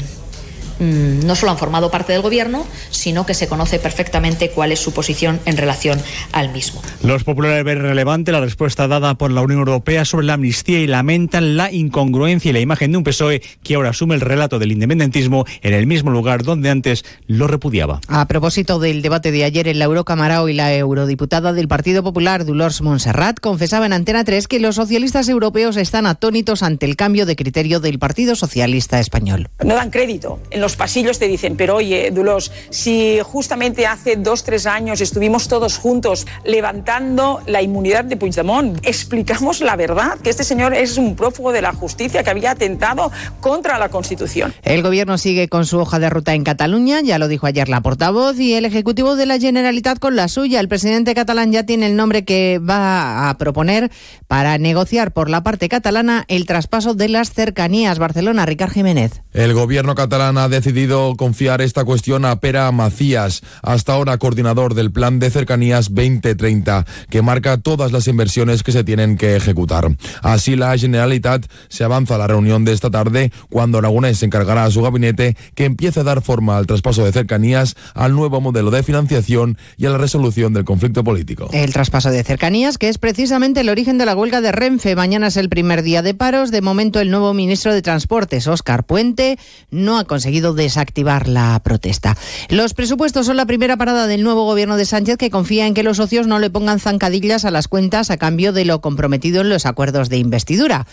no 0.82 1.36
solo 1.36 1.52
han 1.52 1.58
formado 1.58 1.92
parte 1.92 2.14
del 2.14 2.22
gobierno, 2.22 2.66
sino 2.90 3.26
que 3.26 3.34
se 3.34 3.48
conoce 3.48 3.80
perfectamente 3.80 4.50
cuál 4.50 4.72
es 4.72 4.80
su 4.80 4.94
posición 4.94 5.40
en 5.46 5.58
relación 5.58 6.02
al 6.32 6.52
mismo. 6.52 6.82
Los 7.04 7.24
populares 7.24 7.64
ven 7.64 7.80
relevante 7.80 8.32
la 8.32 8.42
respuesta 8.42 8.88
dada 8.88 9.16
por 9.16 9.32
la 9.32 9.42
Unión 9.42 9.60
Europea 9.60 10.06
sobre 10.06 10.26
la 10.26 10.34
amnistía 10.34 10.80
y 10.80 10.88
lamentan 10.88 11.56
la 11.56 11.72
incongruencia 11.72 12.50
y 12.50 12.54
la 12.54 12.60
imagen 12.60 12.92
de 12.92 12.98
un 12.98 13.04
PSOE 13.04 13.42
que 13.64 13.76
ahora 13.76 13.90
asume 13.92 14.16
el 14.16 14.22
relato 14.22 14.60
del 14.60 14.72
independentismo 14.72 15.46
en 15.62 15.74
el 15.74 15.88
mismo 15.88 16.12
lugar 16.12 16.44
donde 16.44 16.70
antes 16.70 17.06
lo 17.28 17.48
repudiaba. 17.48 18.02
A 18.08 18.28
propósito 18.28 18.80
del 18.80 19.02
debate 19.02 19.32
de 19.32 19.44
ayer 19.44 19.68
en 19.68 19.80
la 19.80 19.86
Eurocámara, 19.86 20.42
hoy 20.42 20.54
la 20.54 20.74
eurodiputada 20.74 21.54
del 21.54 21.68
Partido 21.68 22.04
Popular, 22.04 22.46
Dolors 22.46 22.82
Montserrat, 22.82 23.40
confesaba 23.40 23.86
en 23.86 23.94
Antena 23.94 24.24
3 24.24 24.48
que 24.48 24.60
los 24.60 24.76
socialistas 24.76 25.30
europeos 25.30 25.78
están 25.78 26.08
atónitos 26.08 26.64
ante 26.64 26.86
el 26.86 26.96
cambio 26.96 27.26
de 27.26 27.36
criterio 27.36 27.80
del 27.80 28.00
Partido 28.00 28.36
Socialista 28.36 29.00
Español. 29.00 29.50
no 29.64 29.76
dan 29.76 29.90
crédito. 29.90 30.40
En 30.50 30.62
los 30.62 30.70
pasillos 30.76 31.19
te 31.19 31.28
dicen, 31.28 31.55
pero 31.55 31.78
oye, 31.78 32.11
Dulos, 32.11 32.51
si 32.69 33.19
justamente 33.24 33.86
hace 33.88 34.15
dos, 34.15 34.43
tres 34.43 34.65
años 34.65 35.01
estuvimos 35.01 35.47
todos 35.47 35.78
juntos 35.78 36.28
levantando 36.43 37.41
la 37.45 37.61
inmunidad 37.61 38.05
de 38.05 38.17
Puigdemont, 38.17 38.80
explicamos 38.84 39.61
la 39.61 39.76
verdad, 39.76 40.19
que 40.19 40.30
este 40.30 40.43
señor 40.43 40.74
es 40.74 40.97
un 40.97 41.15
prófugo 41.15 41.51
de 41.51 41.61
la 41.61 41.74
justicia 41.74 42.24
que 42.24 42.30
había 42.30 42.51
atentado 42.51 43.11
contra 43.39 43.78
la 43.78 43.89
Constitución. 43.89 44.53
El 44.63 44.84
gobierno 44.84 45.17
sigue 45.17 45.47
con 45.47 45.65
su 45.65 45.80
hoja 45.80 45.99
de 45.99 46.09
ruta 46.09 46.34
en 46.34 46.43
Cataluña, 46.43 47.01
ya 47.01 47.19
lo 47.19 47.28
dijo 47.28 47.47
ayer 47.47 47.69
la 47.69 47.82
portavoz, 47.82 48.39
y 48.39 48.53
el 48.53 48.65
Ejecutivo 48.65 49.15
de 49.15 49.26
la 49.26 49.39
Generalitat 49.39 49.99
con 49.99 50.15
la 50.15 50.28
suya. 50.28 50.59
El 50.59 50.67
presidente 50.67 51.13
catalán 51.13 51.51
ya 51.51 51.65
tiene 51.65 51.88
el 51.88 51.95
nombre 51.95 52.24
que 52.26 52.59
va 52.59 53.30
a 53.30 53.38
proponer 53.38 53.91
para 54.28 54.57
negociar 54.57 55.11
por 55.11 55.30
la 55.30 55.43
parte 55.43 55.69
catalana 55.69 56.26
el 56.28 56.45
traspaso 56.45 56.93
de 56.93 57.09
las 57.09 57.32
cercanías. 57.32 57.99
Barcelona, 57.99 58.45
Ricard 58.45 58.72
Jiménez. 58.72 59.22
El 59.34 59.53
gobierno 59.53 59.95
catalán 59.95 60.38
ha 60.38 60.47
decidido 60.52 61.16
confiar 61.16 61.62
esta 61.62 61.84
cuestión 61.84 62.26
a 62.26 62.36
Pera 62.36 62.72
Macías, 62.72 63.41
hasta 63.64 63.93
ahora 63.93 64.20
coordinador 64.20 64.76
del 64.76 64.91
Plan 64.91 65.18
de 65.18 65.32
Cercanías 65.32 65.88
2030, 65.89 66.86
que 67.10 67.24
marca 67.24 67.58
todas 67.58 67.91
las 67.91 68.08
inversiones 68.08 68.62
que 68.62 68.72
se 68.72 68.84
tienen 68.84 69.18
que 69.18 69.36
ejecutar. 69.36 69.88
Así 70.22 70.56
la 70.56 70.78
Generalitat 70.78 71.45
se 71.70 71.84
avanza 71.84 72.16
a 72.16 72.18
la 72.20 72.28
reunión 72.28 72.66
de 72.66 72.74
esta 72.74 72.91
tarde, 72.91 73.32
cuando 73.49 73.80
Aragonés 73.80 74.20
se 74.20 74.28
encargará 74.28 74.66
a 74.66 74.72
su 74.72 74.82
gabinete 74.82 75.36
que 75.56 75.66
empiece 75.66 76.02
a 76.02 76.04
dar 76.04 76.22
forma 76.22 76.58
al 76.58 76.68
traspaso 76.68 77.04
de 77.04 77.12
cercanías, 77.12 77.76
al 77.95 78.14
nuevo 78.14 78.41
modelo 78.41 78.70
de 78.70 78.84
financiación 78.84 79.58
y 79.78 79.86
a 79.86 79.89
la 79.89 79.97
resolución 79.97 80.54
del 80.54 80.66
conflicto 80.66 81.04
político. 81.04 81.49
El 81.54 81.74
traspaso 81.74 82.12
de 82.12 82.24
cercanías, 82.24 82.78
que 82.78 82.89
es 82.89 82.97
precisamente 82.97 83.62
el 83.62 83.70
origen 83.70 83.97
de 83.97 84.06
la 84.06 84.16
huelga 84.16 84.41
de 84.41 84.52
Renfe. 84.52 84.95
Mañana 84.95 85.28
es 85.28 85.38
el 85.38 85.49
primer 85.49 85.84
día 85.84 86.02
de 86.02 86.14
paros. 86.14 86.52
De 86.52 86.62
momento, 86.62 86.99
el 86.99 87.10
nuevo 87.10 87.34
ministro 87.34 87.74
de 87.74 87.82
Transportes, 87.82 88.47
Óscar 88.47 88.84
Puente, 88.84 89.38
no 89.70 89.97
ha 89.97 90.06
conseguido 90.06 90.41
desactivar 90.42 91.28
la 91.28 91.60
protesta. 91.64 92.18
Los 92.50 92.74
presupuestos 92.74 93.26
son 93.26 93.38
la 93.38 93.46
primera 93.46 93.78
parada 93.78 94.08
del 94.08 94.24
nuevo 94.24 94.46
gobierno 94.46 94.78
de 94.78 94.86
Sánchez, 94.86 95.18
que 95.18 95.30
confía 95.30 95.68
en 95.68 95.74
que 95.74 95.84
los 95.84 95.98
socios 95.98 96.28
no 96.28 96.39
le 96.39 96.50
pongan 96.50 96.80
zancadillas 96.80 97.46
a 97.46 97.52
las 97.52 97.68
cuentas 97.68 98.10
a 98.10 98.18
cambio 98.18 98.54
de 98.54 98.66
lo 98.66 98.82
comprometido 98.82 99.42
en 99.42 99.50
los 99.50 99.66
acuerdos 99.66 100.10
de 100.10 100.18
investidura. 100.18 100.86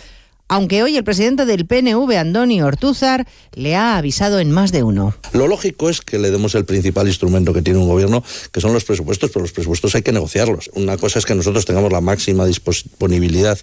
Aunque 0.51 0.82
hoy 0.82 0.96
el 0.96 1.05
presidente 1.05 1.44
del 1.44 1.66
PNV, 1.66 2.11
Andoni 2.16 2.62
Ortúzar, 2.62 3.26
le 3.53 3.76
ha 3.76 3.99
avisado 3.99 4.40
en 4.40 4.51
más 4.51 4.72
de 4.72 4.82
uno. 4.82 5.14
Lo 5.34 5.46
lógico 5.46 5.90
es 5.90 6.01
que 6.01 6.18
le 6.18 6.30
demos 6.30 6.55
el 6.55 6.64
principal 6.64 7.07
instrumento 7.07 7.53
que 7.53 7.61
tiene 7.61 7.78
un 7.78 7.86
gobierno, 7.86 8.24
que 8.51 8.62
son 8.62 8.72
los 8.72 8.84
presupuestos, 8.84 9.30
pero 9.30 9.42
los 9.42 9.53
presupuestos 9.53 9.94
hay 9.94 10.01
que 10.01 10.12
negociarlos. 10.12 10.70
Una 10.72 10.96
cosa 10.96 11.18
es 11.18 11.26
que 11.26 11.34
nosotros 11.34 11.66
tengamos 11.66 11.92
la 11.92 12.01
máxima 12.01 12.46
disponibilidad 12.46 13.59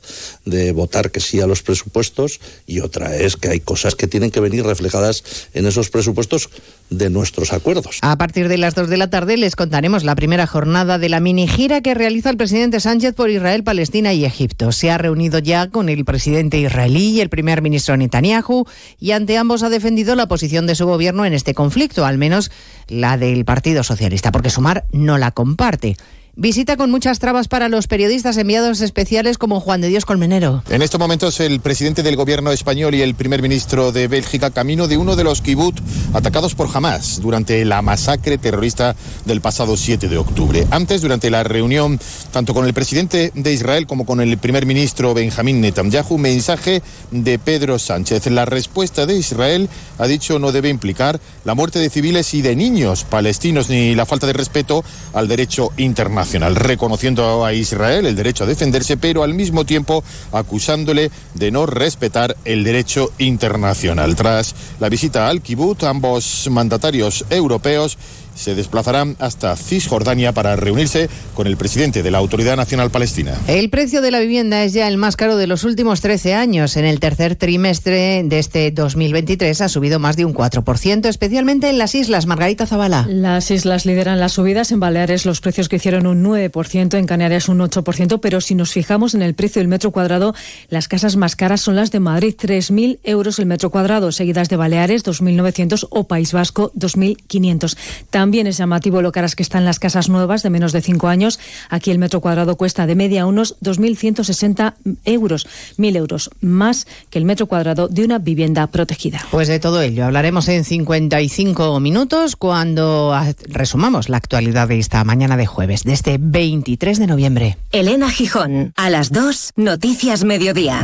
de 0.45 0.73
votar 0.73 1.09
que 1.09 1.21
sí 1.21 1.41
a 1.41 1.47
los 1.47 1.63
presupuestos 1.63 2.39
y 2.67 2.81
otra 2.81 3.15
es 3.15 3.35
que 3.35 3.49
hay 3.49 3.61
cosas 3.61 3.95
que 3.95 4.05
tienen 4.05 4.29
que 4.29 4.39
venir 4.39 4.63
reflejadas 4.63 5.23
en 5.55 5.65
esos 5.65 5.89
presupuestos 5.89 6.51
de 6.91 7.09
nuestros 7.09 7.51
acuerdos. 7.51 7.97
A 8.03 8.15
partir 8.19 8.47
de 8.47 8.59
las 8.59 8.75
2 8.75 8.89
de 8.89 8.97
la 8.97 9.09
tarde 9.09 9.37
les 9.37 9.55
contaremos 9.55 10.03
la 10.03 10.13
primera 10.13 10.45
jornada 10.45 10.99
de 10.99 11.09
la 11.09 11.19
mini 11.19 11.47
gira 11.47 11.81
que 11.81 11.95
realiza 11.95 12.29
el 12.29 12.37
presidente 12.37 12.79
Sánchez 12.79 13.15
por 13.15 13.31
Israel, 13.31 13.63
Palestina 13.63 14.13
y 14.13 14.23
Egipto. 14.23 14.71
Se 14.71 14.91
ha 14.91 14.99
reunido 14.99 15.39
ya 15.39 15.71
con 15.71 15.89
el 15.89 16.05
presidente 16.05 16.59
israelí 16.59 16.74
y 16.83 17.21
el 17.21 17.29
primer 17.29 17.61
ministro 17.61 17.95
Netanyahu 17.95 18.65
y 18.99 19.11
ante 19.11 19.37
ambos 19.37 19.63
ha 19.63 19.69
defendido 19.69 20.15
la 20.15 20.27
posición 20.27 20.67
de 20.67 20.75
su 20.75 20.85
gobierno 20.85 21.25
en 21.25 21.33
este 21.33 21.53
conflicto, 21.53 22.05
al 22.05 22.17
menos 22.17 22.51
la 22.87 23.17
del 23.17 23.45
Partido 23.45 23.83
Socialista, 23.83 24.31
porque 24.31 24.49
Sumar 24.49 24.85
no 24.91 25.17
la 25.17 25.31
comparte. 25.31 25.95
Visita 26.37 26.75
con 26.75 26.91
muchas 26.91 27.19
trabas 27.19 27.47
para 27.47 27.69
los 27.69 27.87
periodistas 27.87 28.35
enviados 28.35 28.81
especiales 28.81 29.37
como 29.37 29.61
Juan 29.61 29.79
de 29.79 29.87
Dios 29.87 30.03
Colmenero. 30.03 30.63
En 30.69 30.81
estos 30.81 30.99
momentos 30.99 31.39
el 31.39 31.61
presidente 31.61 32.03
del 32.03 32.17
gobierno 32.17 32.51
español 32.51 32.93
y 32.93 33.01
el 33.01 33.15
primer 33.15 33.41
ministro 33.41 33.93
de 33.93 34.09
Bélgica 34.09 34.51
camino 34.51 34.89
de 34.89 34.97
uno 34.97 35.15
de 35.15 35.23
los 35.23 35.41
kibbutz 35.41 35.81
atacados 36.13 36.53
por 36.53 36.67
Hamas 36.73 37.21
durante 37.21 37.63
la 37.63 37.81
masacre 37.81 38.37
terrorista 38.37 38.97
del 39.23 39.39
pasado 39.39 39.77
7 39.77 40.09
de 40.09 40.17
octubre. 40.17 40.67
Antes, 40.71 41.01
durante 41.01 41.29
la 41.29 41.45
reunión 41.45 42.01
tanto 42.31 42.53
con 42.53 42.65
el 42.65 42.73
presidente 42.73 43.31
de 43.33 43.53
Israel 43.53 43.87
como 43.87 44.05
con 44.05 44.19
el 44.19 44.37
primer 44.37 44.65
ministro 44.65 45.13
Benjamín 45.13 45.61
Netanyahu, 45.61 46.17
mensaje 46.17 46.81
de 47.11 47.39
Pedro 47.39 47.79
Sánchez. 47.79 48.27
La 48.27 48.43
respuesta 48.43 49.05
de 49.05 49.15
Israel 49.15 49.69
ha 49.99 50.07
dicho 50.07 50.37
no 50.37 50.51
debe 50.51 50.67
implicar 50.67 51.21
la 51.45 51.55
muerte 51.55 51.79
de 51.79 51.89
civiles 51.89 52.33
y 52.33 52.41
de 52.41 52.57
niños 52.57 53.05
palestinos 53.05 53.69
ni 53.69 53.95
la 53.95 54.05
falta 54.05 54.27
de 54.27 54.33
respeto 54.33 54.83
al 55.13 55.29
derecho 55.29 55.71
internacional, 55.77 56.24
reconociendo 56.55 57.45
a 57.45 57.53
Israel 57.53 58.05
el 58.05 58.15
derecho 58.15 58.43
a 58.43 58.47
defenderse, 58.47 58.97
pero 58.97 59.23
al 59.23 59.33
mismo 59.33 59.65
tiempo 59.65 60.03
acusándole 60.31 61.11
de 61.33 61.51
no 61.51 61.65
respetar 61.65 62.35
el 62.45 62.63
derecho 62.63 63.11
internacional. 63.17 64.15
Tras 64.15 64.55
la 64.79 64.89
visita 64.89 65.27
al 65.29 65.41
kibbutz, 65.41 65.83
ambos 65.83 66.47
mandatarios 66.49 67.25
europeos 67.29 67.97
se 68.35 68.53
desplazarán 68.53 69.15
hasta 69.19 69.55
Cisjordania 69.55 70.33
para 70.33 70.55
reunirse 70.55 71.09
con 71.33 71.47
el 71.47 71.57
presidente 71.57 72.03
de 72.03 72.11
la 72.11 72.19
Autoridad 72.19 72.55
Nacional 72.57 72.91
Palestina. 72.91 73.33
El 73.47 73.69
precio 73.69 74.01
de 74.01 74.11
la 74.11 74.19
vivienda 74.19 74.63
es 74.63 74.73
ya 74.73 74.87
el 74.87 74.97
más 74.97 75.15
caro 75.15 75.37
de 75.37 75.47
los 75.47 75.63
últimos 75.63 76.01
13 76.01 76.35
años. 76.35 76.77
En 76.77 76.85
el 76.85 76.99
tercer 76.99 77.35
trimestre 77.35 78.21
de 78.23 78.39
este 78.39 78.71
2023 78.71 79.61
ha 79.61 79.69
subido 79.69 79.99
más 79.99 80.17
de 80.17 80.25
un 80.25 80.33
4%, 80.33 81.07
especialmente 81.07 81.69
en 81.69 81.77
las 81.77 81.95
islas. 81.95 82.25
Margarita 82.25 82.67
Zavala. 82.67 83.05
Las 83.09 83.49
islas 83.51 83.85
lideran 83.85 84.19
las 84.19 84.33
subidas. 84.33 84.71
En 84.71 84.79
Baleares 84.79 85.25
los 85.25 85.41
precios 85.41 85.69
que 85.69 85.77
hicieron 85.77 86.05
un 86.05 86.23
9%, 86.23 86.97
en 86.97 87.05
Canarias 87.05 87.49
un 87.49 87.59
8%, 87.59 88.19
pero 88.21 88.41
si 88.41 88.53
nos 88.53 88.71
fijamos 88.71 89.15
en 89.15 89.21
el 89.21 89.33
precio 89.33 89.61
del 89.61 89.69
metro 89.69 89.91
cuadrado, 89.91 90.35
las 90.69 90.87
casas 90.87 91.15
más 91.15 91.35
caras 91.35 91.61
son 91.61 91.75
las 91.77 91.91
de 91.91 91.99
Madrid, 91.99 92.35
3.000 92.37 92.99
euros 93.03 93.39
el 93.39 93.45
metro 93.45 93.71
cuadrado, 93.71 94.11
seguidas 94.11 94.49
de 94.49 94.57
Baleares, 94.57 95.05
2.900 95.05 95.87
o 95.89 96.07
País 96.07 96.33
Vasco, 96.33 96.71
2.500. 96.75 97.77
También 98.09 98.24
es 98.33 98.57
llamativo 98.57 99.01
lo 99.01 99.11
caras 99.11 99.35
que 99.35 99.43
están 99.43 99.65
las 99.65 99.79
casas 99.79 100.09
nuevas 100.09 100.41
de 100.43 100.49
menos 100.49 100.73
de 100.73 100.81
cinco 100.81 101.07
años. 101.07 101.39
Aquí 101.69 101.91
el 101.91 101.99
metro 101.99 102.21
cuadrado 102.21 102.57
cuesta 102.57 102.87
de 102.87 102.95
media 102.95 103.25
unos 103.25 103.55
2.160 103.61 104.73
euros, 105.05 105.47
1.000 105.77 105.95
euros 105.95 106.29
más 106.41 106.87
que 107.09 107.19
el 107.19 107.25
metro 107.25 107.45
cuadrado 107.45 107.87
de 107.87 108.03
una 108.03 108.17
vivienda 108.19 108.67
protegida. 108.67 109.21
Pues 109.31 109.47
de 109.47 109.59
todo 109.59 109.81
ello 109.81 110.05
hablaremos 110.05 110.47
en 110.47 110.63
55 110.63 111.79
minutos 111.79 112.35
cuando 112.35 113.15
resumamos 113.47 114.09
la 114.09 114.17
actualidad 114.17 114.67
de 114.67 114.79
esta 114.79 115.03
mañana 115.03 115.37
de 115.37 115.45
jueves, 115.45 115.83
de 115.83 115.93
este 115.93 116.17
23 116.19 116.99
de 116.99 117.07
noviembre. 117.07 117.57
Elena 117.71 118.09
Gijón, 118.09 118.73
a 118.75 118.89
las 118.89 119.11
2, 119.11 119.53
Noticias 119.55 120.23
Mediodía. 120.23 120.83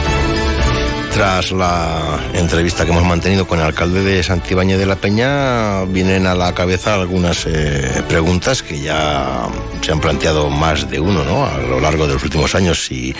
Tras 1.13 1.51
la 1.51 2.19
entrevista 2.33 2.85
que 2.85 2.91
hemos 2.91 3.03
mantenido 3.03 3.45
con 3.45 3.59
el 3.59 3.65
alcalde 3.65 4.01
de 4.01 4.23
Santibáñez 4.23 4.79
de 4.79 4.85
la 4.85 4.95
Peña, 4.95 5.83
vienen 5.83 6.25
a 6.25 6.35
la 6.35 6.55
cabeza 6.55 6.93
algunas 6.93 7.45
eh, 7.45 8.01
preguntas 8.07 8.63
que 8.63 8.79
ya 8.79 9.47
se 9.81 9.91
han 9.91 9.99
planteado 9.99 10.49
más 10.49 10.89
de 10.89 10.99
uno 10.99 11.23
¿no? 11.25 11.45
a 11.45 11.57
lo 11.57 11.79
largo 11.79 12.07
de 12.07 12.13
los 12.13 12.23
últimos 12.23 12.55
años. 12.55 12.85
Si 12.85 13.13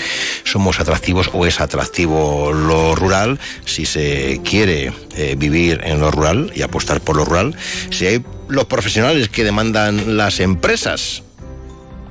somos 0.45 0.79
atractivos 0.79 1.29
o 1.33 1.45
es 1.45 1.59
atractivo 1.59 2.53
lo 2.53 2.95
rural, 2.95 3.39
si 3.65 3.85
se 3.85 4.39
quiere 4.43 4.93
eh, 5.15 5.35
vivir 5.37 5.81
en 5.83 5.99
lo 5.99 6.11
rural 6.11 6.51
y 6.55 6.61
apostar 6.61 7.01
por 7.01 7.17
lo 7.17 7.25
rural, 7.25 7.55
si 7.89 8.07
hay 8.07 8.23
los 8.47 8.65
profesionales 8.65 9.29
que 9.29 9.43
demandan 9.43 10.17
las 10.17 10.39
empresas 10.39 11.23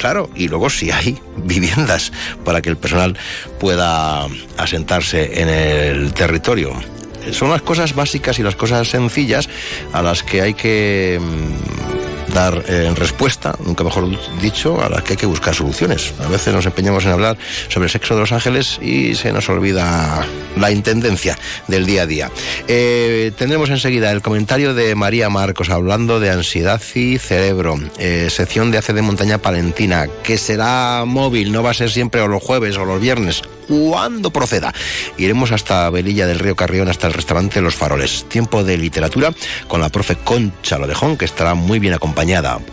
claro, 0.00 0.30
y 0.34 0.48
luego 0.48 0.70
si 0.70 0.90
hay 0.90 1.18
viviendas 1.36 2.10
para 2.42 2.62
que 2.62 2.70
el 2.70 2.78
personal 2.78 3.16
pueda 3.60 4.26
asentarse 4.56 5.42
en 5.42 5.48
el 5.48 6.14
territorio. 6.14 6.72
Son 7.32 7.50
las 7.50 7.60
cosas 7.60 7.94
básicas 7.94 8.38
y 8.38 8.42
las 8.42 8.56
cosas 8.56 8.88
sencillas 8.88 9.48
a 9.92 10.00
las 10.00 10.22
que 10.22 10.40
hay 10.40 10.54
que 10.54 11.20
mm, 11.20 12.09
dar 12.30 12.64
eh, 12.66 12.92
respuesta, 12.94 13.54
nunca 13.64 13.84
mejor 13.84 14.08
dicho, 14.40 14.82
a 14.82 14.88
las 14.88 15.02
que 15.02 15.12
hay 15.12 15.16
que 15.16 15.26
buscar 15.26 15.54
soluciones. 15.54 16.14
A 16.20 16.28
veces 16.28 16.54
nos 16.54 16.66
empeñamos 16.66 17.04
en 17.04 17.12
hablar 17.12 17.36
sobre 17.68 17.86
el 17.86 17.90
sexo 17.90 18.14
de 18.14 18.20
los 18.20 18.32
ángeles 18.32 18.78
y 18.80 19.14
se 19.14 19.32
nos 19.32 19.48
olvida 19.48 20.24
la 20.56 20.70
intendencia 20.70 21.38
del 21.68 21.86
día 21.86 22.02
a 22.02 22.06
día. 22.06 22.30
Eh, 22.68 23.32
tendremos 23.36 23.70
enseguida 23.70 24.10
el 24.12 24.22
comentario 24.22 24.74
de 24.74 24.94
María 24.94 25.28
Marcos 25.30 25.70
hablando 25.70 26.20
de 26.20 26.30
ansiedad 26.30 26.80
y 26.94 27.18
cerebro, 27.18 27.78
eh, 27.98 28.28
sección 28.30 28.70
de 28.70 28.78
AC 28.78 28.92
de 28.92 29.02
Montaña 29.02 29.38
Palentina, 29.38 30.06
que 30.22 30.38
será 30.38 31.04
móvil, 31.06 31.52
no 31.52 31.62
va 31.62 31.70
a 31.70 31.74
ser 31.74 31.90
siempre 31.90 32.20
o 32.20 32.28
los 32.28 32.42
jueves 32.42 32.76
o 32.76 32.84
los 32.84 33.00
viernes, 33.00 33.42
cuando 33.70 34.32
proceda. 34.32 34.74
Iremos 35.16 35.52
hasta 35.52 35.88
Velilla 35.90 36.26
del 36.26 36.40
Río 36.40 36.56
Carrión, 36.56 36.88
hasta 36.88 37.06
el 37.06 37.12
restaurante 37.12 37.60
Los 37.60 37.76
Faroles. 37.76 38.24
Tiempo 38.28 38.64
de 38.64 38.76
literatura 38.76 39.32
con 39.68 39.80
la 39.80 39.88
profe 39.90 40.16
Concha 40.16 40.78
Lodejón, 40.78 41.16
que 41.16 41.24
estará 41.24 41.54
muy 41.54 41.78
bien 41.78 41.94
acompañada, 41.94 42.19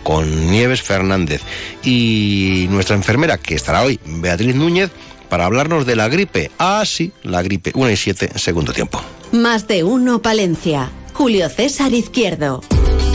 con 0.04 0.52
Nieves 0.52 0.82
Fernández 0.82 1.42
y 1.84 2.68
nuestra 2.70 2.96
enfermera, 2.96 3.38
que 3.38 3.56
estará 3.56 3.84
hoy, 3.84 4.00
Beatriz 4.06 4.56
Núñez, 4.56 4.90
para 5.30 5.46
hablarnos 5.46 5.86
de 5.86 5.96
la 5.96 6.10
gripe. 6.10 6.52
Ah, 6.58 6.84
sí, 6.86 7.12
la 7.24 7.42
gripe. 7.42 7.72
1 7.74 7.90
y 7.90 7.98
7, 7.98 8.32
segundo 8.36 8.74
tiempo. 8.74 9.02
Más 9.32 9.68
de 9.68 9.84
uno 9.84 10.22
Palencia. 10.22 10.90
Julio 11.14 11.50
César 11.50 11.94
Izquierdo. 11.94 12.62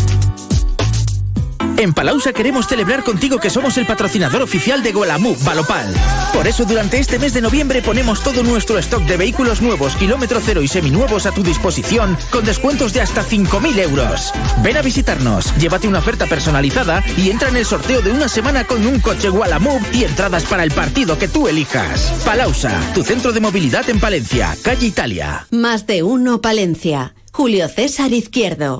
En 1.77 1.93
Palausa 1.93 2.33
queremos 2.33 2.67
celebrar 2.67 3.03
contigo 3.03 3.37
que 3.37 3.51
somos 3.51 3.77
el 3.77 3.85
patrocinador 3.85 4.41
oficial 4.41 4.81
de 4.81 4.91
Golamú, 4.91 5.35
Balopal. 5.43 5.93
Por 6.33 6.47
eso 6.47 6.65
durante 6.65 6.97
este 6.97 7.19
mes 7.19 7.35
de 7.35 7.41
noviembre 7.41 7.83
ponemos 7.83 8.23
todo 8.23 8.41
nuestro 8.41 8.79
stock 8.79 9.03
de 9.03 9.15
vehículos 9.15 9.61
nuevos, 9.61 9.95
kilómetro 9.95 10.41
cero 10.43 10.63
y 10.63 10.67
seminuevos 10.67 11.27
a 11.27 11.31
tu 11.31 11.43
disposición 11.43 12.17
con 12.31 12.45
descuentos 12.45 12.93
de 12.93 13.01
hasta 13.01 13.23
5.000 13.23 13.79
euros. 13.79 14.33
Ven 14.63 14.77
a 14.77 14.81
visitarnos, 14.81 15.55
llévate 15.57 15.87
una 15.87 15.99
oferta 15.99 16.25
personalizada 16.25 17.03
y 17.15 17.29
entra 17.29 17.49
en 17.49 17.57
el 17.57 17.65
sorteo 17.65 18.01
de 18.01 18.11
una 18.11 18.27
semana 18.27 18.63
con 18.63 18.85
un 18.87 18.99
coche 18.99 19.29
Gualamove 19.29 19.85
y 19.93 20.03
entradas 20.03 20.45
para 20.45 20.63
el 20.63 20.71
partido 20.71 21.19
que 21.19 21.27
tú 21.27 21.47
elijas. 21.47 22.11
Palausa, 22.25 22.75
tu 22.95 23.03
centro 23.03 23.31
de 23.31 23.39
movilidad 23.39 23.87
en 23.87 23.99
Palencia, 23.99 24.57
calle 24.63 24.87
Italia. 24.87 25.45
Más 25.51 25.85
de 25.85 26.01
uno 26.01 26.41
Palencia. 26.41 27.13
Julio 27.31 27.69
César 27.69 28.13
Izquierdo. 28.13 28.79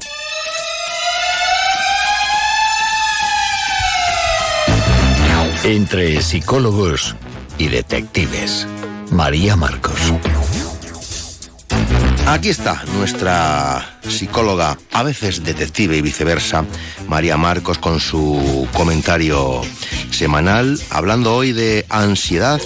Entre 5.67 6.21
psicólogos 6.21 7.13
y 7.57 7.67
detectives. 7.67 8.65
María 9.11 9.57
Marcos. 9.57 9.99
Aquí 12.25 12.47
está 12.47 12.85
nuestra 12.95 13.99
psicóloga, 14.07 14.77
a 14.93 15.03
veces 15.03 15.43
detective 15.43 15.97
y 15.97 16.01
viceversa, 16.01 16.63
María 17.09 17.35
Marcos, 17.35 17.79
con 17.79 17.99
su 17.99 18.65
comentario 18.73 19.61
semanal, 20.09 20.79
hablando 20.89 21.35
hoy 21.35 21.51
de 21.51 21.85
ansiedad 21.89 22.61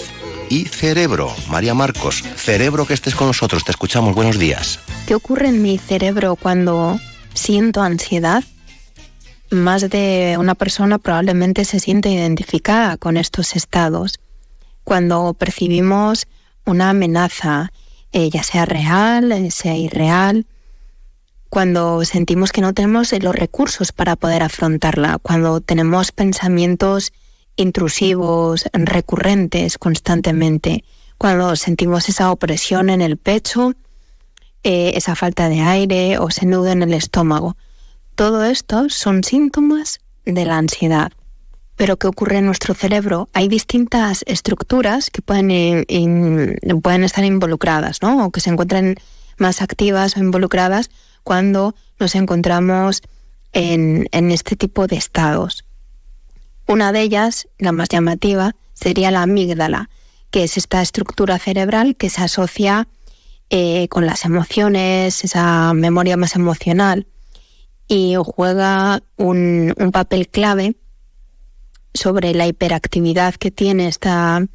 y 0.48 0.66
cerebro. 0.66 1.34
María 1.48 1.74
Marcos, 1.74 2.22
cerebro 2.36 2.86
que 2.86 2.94
estés 2.94 3.16
con 3.16 3.26
nosotros, 3.26 3.64
te 3.64 3.72
escuchamos, 3.72 4.14
buenos 4.14 4.38
días. 4.38 4.78
¿Qué 5.08 5.16
ocurre 5.16 5.48
en 5.48 5.60
mi 5.60 5.76
cerebro 5.76 6.36
cuando 6.36 7.00
siento 7.34 7.82
ansiedad? 7.82 8.44
Más 9.52 9.90
de 9.90 10.36
una 10.38 10.54
persona 10.54 10.96
probablemente 10.96 11.66
se 11.66 11.78
siente 11.78 12.08
identificada 12.08 12.96
con 12.96 13.18
estos 13.18 13.54
estados. 13.54 14.18
Cuando 14.82 15.34
percibimos 15.34 16.26
una 16.64 16.88
amenaza, 16.88 17.70
eh, 18.12 18.30
ya 18.30 18.44
sea 18.44 18.64
real, 18.64 19.30
eh, 19.30 19.50
sea 19.50 19.76
irreal, 19.76 20.46
cuando 21.50 22.02
sentimos 22.06 22.50
que 22.50 22.62
no 22.62 22.72
tenemos 22.72 23.12
eh, 23.12 23.18
los 23.20 23.34
recursos 23.34 23.92
para 23.92 24.16
poder 24.16 24.42
afrontarla, 24.42 25.18
cuando 25.18 25.60
tenemos 25.60 26.12
pensamientos 26.12 27.12
intrusivos, 27.56 28.64
recurrentes 28.72 29.76
constantemente, 29.76 30.82
cuando 31.18 31.56
sentimos 31.56 32.08
esa 32.08 32.32
opresión 32.32 32.88
en 32.88 33.02
el 33.02 33.18
pecho, 33.18 33.74
esa 34.62 35.14
falta 35.14 35.50
de 35.50 35.60
aire 35.60 36.16
o 36.16 36.28
ese 36.28 36.46
nudo 36.46 36.68
en 36.68 36.82
el 36.82 36.94
estómago. 36.94 37.54
Todo 38.14 38.44
esto 38.44 38.88
son 38.88 39.24
síntomas 39.24 40.00
de 40.24 40.44
la 40.44 40.58
ansiedad. 40.58 41.12
Pero 41.76 41.96
¿qué 41.96 42.06
ocurre 42.06 42.38
en 42.38 42.46
nuestro 42.46 42.74
cerebro? 42.74 43.28
Hay 43.32 43.48
distintas 43.48 44.22
estructuras 44.26 45.10
que 45.10 45.22
pueden, 45.22 45.86
pueden 46.82 47.04
estar 47.04 47.24
involucradas, 47.24 48.02
¿no? 48.02 48.26
O 48.26 48.30
que 48.30 48.40
se 48.40 48.50
encuentran 48.50 48.96
más 49.38 49.62
activas 49.62 50.16
o 50.16 50.20
involucradas 50.20 50.90
cuando 51.22 51.74
nos 51.98 52.14
encontramos 52.14 53.02
en, 53.52 54.06
en 54.12 54.30
este 54.30 54.56
tipo 54.56 54.86
de 54.86 54.96
estados. 54.96 55.64
Una 56.66 56.92
de 56.92 57.00
ellas, 57.00 57.48
la 57.58 57.72
más 57.72 57.88
llamativa, 57.88 58.54
sería 58.74 59.10
la 59.10 59.22
amígdala, 59.22 59.90
que 60.30 60.44
es 60.44 60.56
esta 60.56 60.82
estructura 60.82 61.38
cerebral 61.38 61.96
que 61.96 62.10
se 62.10 62.22
asocia 62.22 62.88
eh, 63.50 63.88
con 63.88 64.06
las 64.06 64.24
emociones, 64.24 65.24
esa 65.24 65.74
memoria 65.74 66.16
más 66.16 66.36
emocional, 66.36 67.06
y 67.88 68.14
juega 68.24 69.02
un, 69.16 69.74
un 69.76 69.92
papel 69.92 70.28
clave 70.28 70.76
sobre 71.94 72.34
la 72.34 72.46
hiperactividad 72.46 73.34
que 73.34 73.50
tiene 73.50 73.88
esta, 73.88 74.46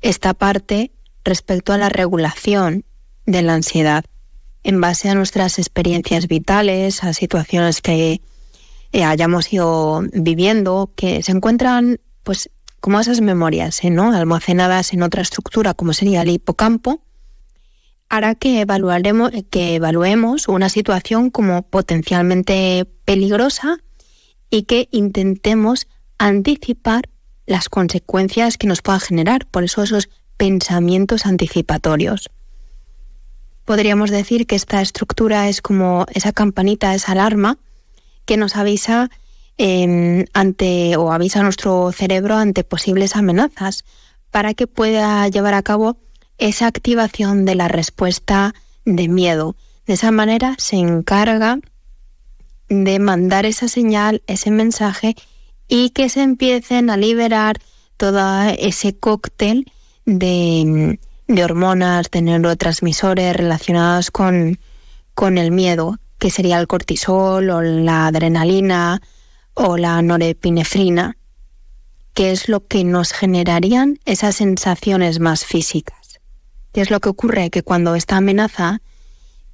esta 0.00 0.34
parte 0.34 0.92
respecto 1.24 1.72
a 1.72 1.78
la 1.78 1.88
regulación 1.88 2.84
de 3.26 3.42
la 3.42 3.54
ansiedad 3.54 4.04
en 4.62 4.80
base 4.80 5.08
a 5.08 5.14
nuestras 5.14 5.58
experiencias 5.58 6.26
vitales, 6.26 7.04
a 7.04 7.12
situaciones 7.12 7.80
que 7.80 8.20
eh, 8.92 9.04
hayamos 9.04 9.52
ido 9.52 10.02
viviendo, 10.12 10.90
que 10.96 11.22
se 11.22 11.32
encuentran 11.32 12.00
pues 12.24 12.50
como 12.80 12.98
esas 12.98 13.20
memorias, 13.20 13.84
¿eh? 13.84 13.90
¿no? 13.90 14.12
almacenadas 14.12 14.92
en 14.92 15.02
otra 15.02 15.22
estructura 15.22 15.74
como 15.74 15.92
sería 15.92 16.22
el 16.22 16.30
hipocampo, 16.30 17.00
hará 18.08 18.34
que, 18.34 18.60
evaluaremos, 18.60 19.32
que 19.50 19.74
evaluemos 19.74 20.48
una 20.48 20.68
situación 20.68 21.30
como 21.30 21.62
potencialmente 21.62 22.86
peligrosa 23.04 23.78
y 24.50 24.62
que 24.62 24.88
intentemos 24.92 25.86
anticipar 26.18 27.08
las 27.46 27.68
consecuencias 27.68 28.58
que 28.58 28.66
nos 28.66 28.82
puedan 28.82 29.00
generar, 29.00 29.46
por 29.46 29.64
eso 29.64 29.82
esos 29.82 30.08
pensamientos 30.36 31.26
anticipatorios. 31.26 32.30
Podríamos 33.64 34.10
decir 34.10 34.46
que 34.46 34.56
esta 34.56 34.80
estructura 34.80 35.48
es 35.48 35.60
como 35.60 36.06
esa 36.12 36.32
campanita, 36.32 36.94
esa 36.94 37.12
alarma 37.12 37.58
que 38.24 38.36
nos 38.36 38.56
avisa 38.56 39.10
em, 39.58 40.24
ante 40.34 40.96
o 40.96 41.12
avisa 41.12 41.40
a 41.40 41.42
nuestro 41.42 41.90
cerebro 41.92 42.36
ante 42.36 42.62
posibles 42.62 43.16
amenazas 43.16 43.84
para 44.30 44.54
que 44.54 44.66
pueda 44.66 45.26
llevar 45.28 45.54
a 45.54 45.62
cabo 45.62 45.96
esa 46.38 46.66
activación 46.66 47.44
de 47.44 47.54
la 47.54 47.68
respuesta 47.68 48.54
de 48.84 49.08
miedo. 49.08 49.56
De 49.86 49.94
esa 49.94 50.10
manera 50.10 50.54
se 50.58 50.76
encarga 50.76 51.58
de 52.68 52.98
mandar 52.98 53.46
esa 53.46 53.68
señal, 53.68 54.22
ese 54.26 54.50
mensaje 54.50 55.14
y 55.68 55.90
que 55.90 56.08
se 56.08 56.22
empiecen 56.22 56.90
a 56.90 56.96
liberar 56.96 57.58
todo 57.96 58.42
ese 58.58 58.96
cóctel 58.96 59.70
de, 60.04 60.98
hormonas, 61.42 62.10
de 62.10 62.22
neurotransmisores 62.22 63.36
relacionados 63.36 64.10
con, 64.10 64.58
con 65.14 65.38
el 65.38 65.50
miedo, 65.50 65.98
que 66.18 66.30
sería 66.30 66.58
el 66.58 66.66
cortisol 66.66 67.50
o 67.50 67.62
la 67.62 68.06
adrenalina 68.06 69.00
o 69.54 69.76
la 69.76 70.00
norepinefrina, 70.02 71.16
que 72.14 72.30
es 72.30 72.48
lo 72.48 72.66
que 72.66 72.84
nos 72.84 73.12
generarían 73.12 73.98
esas 74.04 74.36
sensaciones 74.36 75.20
más 75.20 75.44
físicas. 75.44 76.05
¿Qué 76.76 76.82
es 76.82 76.90
lo 76.90 77.00
que 77.00 77.08
ocurre? 77.08 77.48
Que 77.48 77.62
cuando 77.62 77.94
esta 77.94 78.18
amenaza 78.18 78.82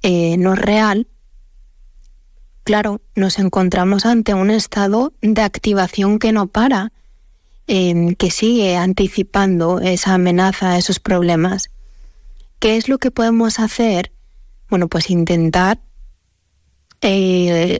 eh, 0.01 0.35
no 0.35 0.55
es 0.55 0.59
real, 0.59 1.07
claro, 2.65 2.99
nos 3.15 3.39
encontramos 3.39 4.05
ante 4.05 4.33
un 4.33 4.51
estado 4.51 5.13
de 5.21 5.41
activación 5.41 6.19
que 6.19 6.33
no 6.33 6.47
para, 6.47 6.91
em, 7.65 8.13
que 8.15 8.29
sigue 8.29 8.75
anticipando 8.75 9.79
esa 9.79 10.15
amenaza, 10.15 10.77
esos 10.77 10.99
problemas. 10.99 11.69
¿Qué 12.59 12.75
es 12.75 12.89
lo 12.89 12.97
que 12.97 13.09
podemos 13.09 13.57
hacer? 13.61 14.11
Bueno, 14.69 14.89
pues 14.89 15.09
intentar 15.09 15.79
eh, 16.99 17.79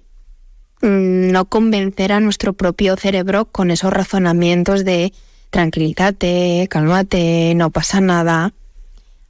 no 0.82 1.50
convencer 1.50 2.14
a 2.14 2.22
nuestro 2.22 2.54
propio 2.54 2.96
cerebro 2.96 3.52
con 3.52 3.72
esos 3.72 3.92
razonamientos 3.92 4.86
de 4.86 5.12
tranquilízate, 5.50 6.66
cálmate, 6.70 7.56
no 7.56 7.72
pasa 7.72 8.00
nada. 8.00 8.54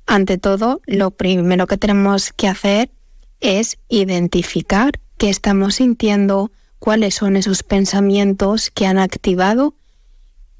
Ante 0.05 0.37
todo, 0.37 0.81
lo 0.85 1.11
primero 1.11 1.67
que 1.67 1.77
tenemos 1.77 2.33
que 2.33 2.47
hacer 2.47 2.91
es 3.39 3.77
identificar 3.89 4.99
qué 5.17 5.29
estamos 5.29 5.75
sintiendo, 5.75 6.51
cuáles 6.79 7.15
son 7.15 7.35
esos 7.35 7.63
pensamientos 7.63 8.69
que 8.69 8.85
han 8.85 8.99
activado 8.99 9.75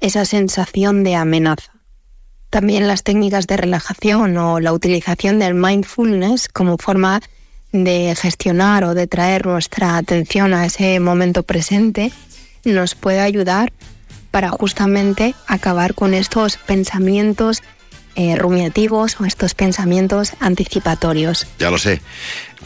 esa 0.00 0.24
sensación 0.24 1.04
de 1.04 1.14
amenaza. 1.14 1.72
También 2.50 2.86
las 2.86 3.02
técnicas 3.02 3.46
de 3.46 3.56
relajación 3.56 4.36
o 4.36 4.60
la 4.60 4.72
utilización 4.72 5.38
del 5.38 5.54
mindfulness 5.54 6.48
como 6.48 6.78
forma 6.78 7.20
de 7.72 8.14
gestionar 8.14 8.84
o 8.84 8.94
de 8.94 9.06
traer 9.08 9.46
nuestra 9.46 9.96
atención 9.96 10.54
a 10.54 10.64
ese 10.64 11.00
momento 11.00 11.42
presente 11.42 12.12
nos 12.64 12.94
puede 12.94 13.20
ayudar 13.20 13.72
para 14.30 14.50
justamente 14.50 15.34
acabar 15.46 15.94
con 15.94 16.14
estos 16.14 16.56
pensamientos 16.56 17.62
eh, 18.14 18.36
rumiativos 18.36 19.20
o 19.20 19.24
estos 19.24 19.54
pensamientos 19.54 20.32
anticipatorios. 20.40 21.46
Ya 21.58 21.70
lo 21.70 21.78
sé, 21.78 22.00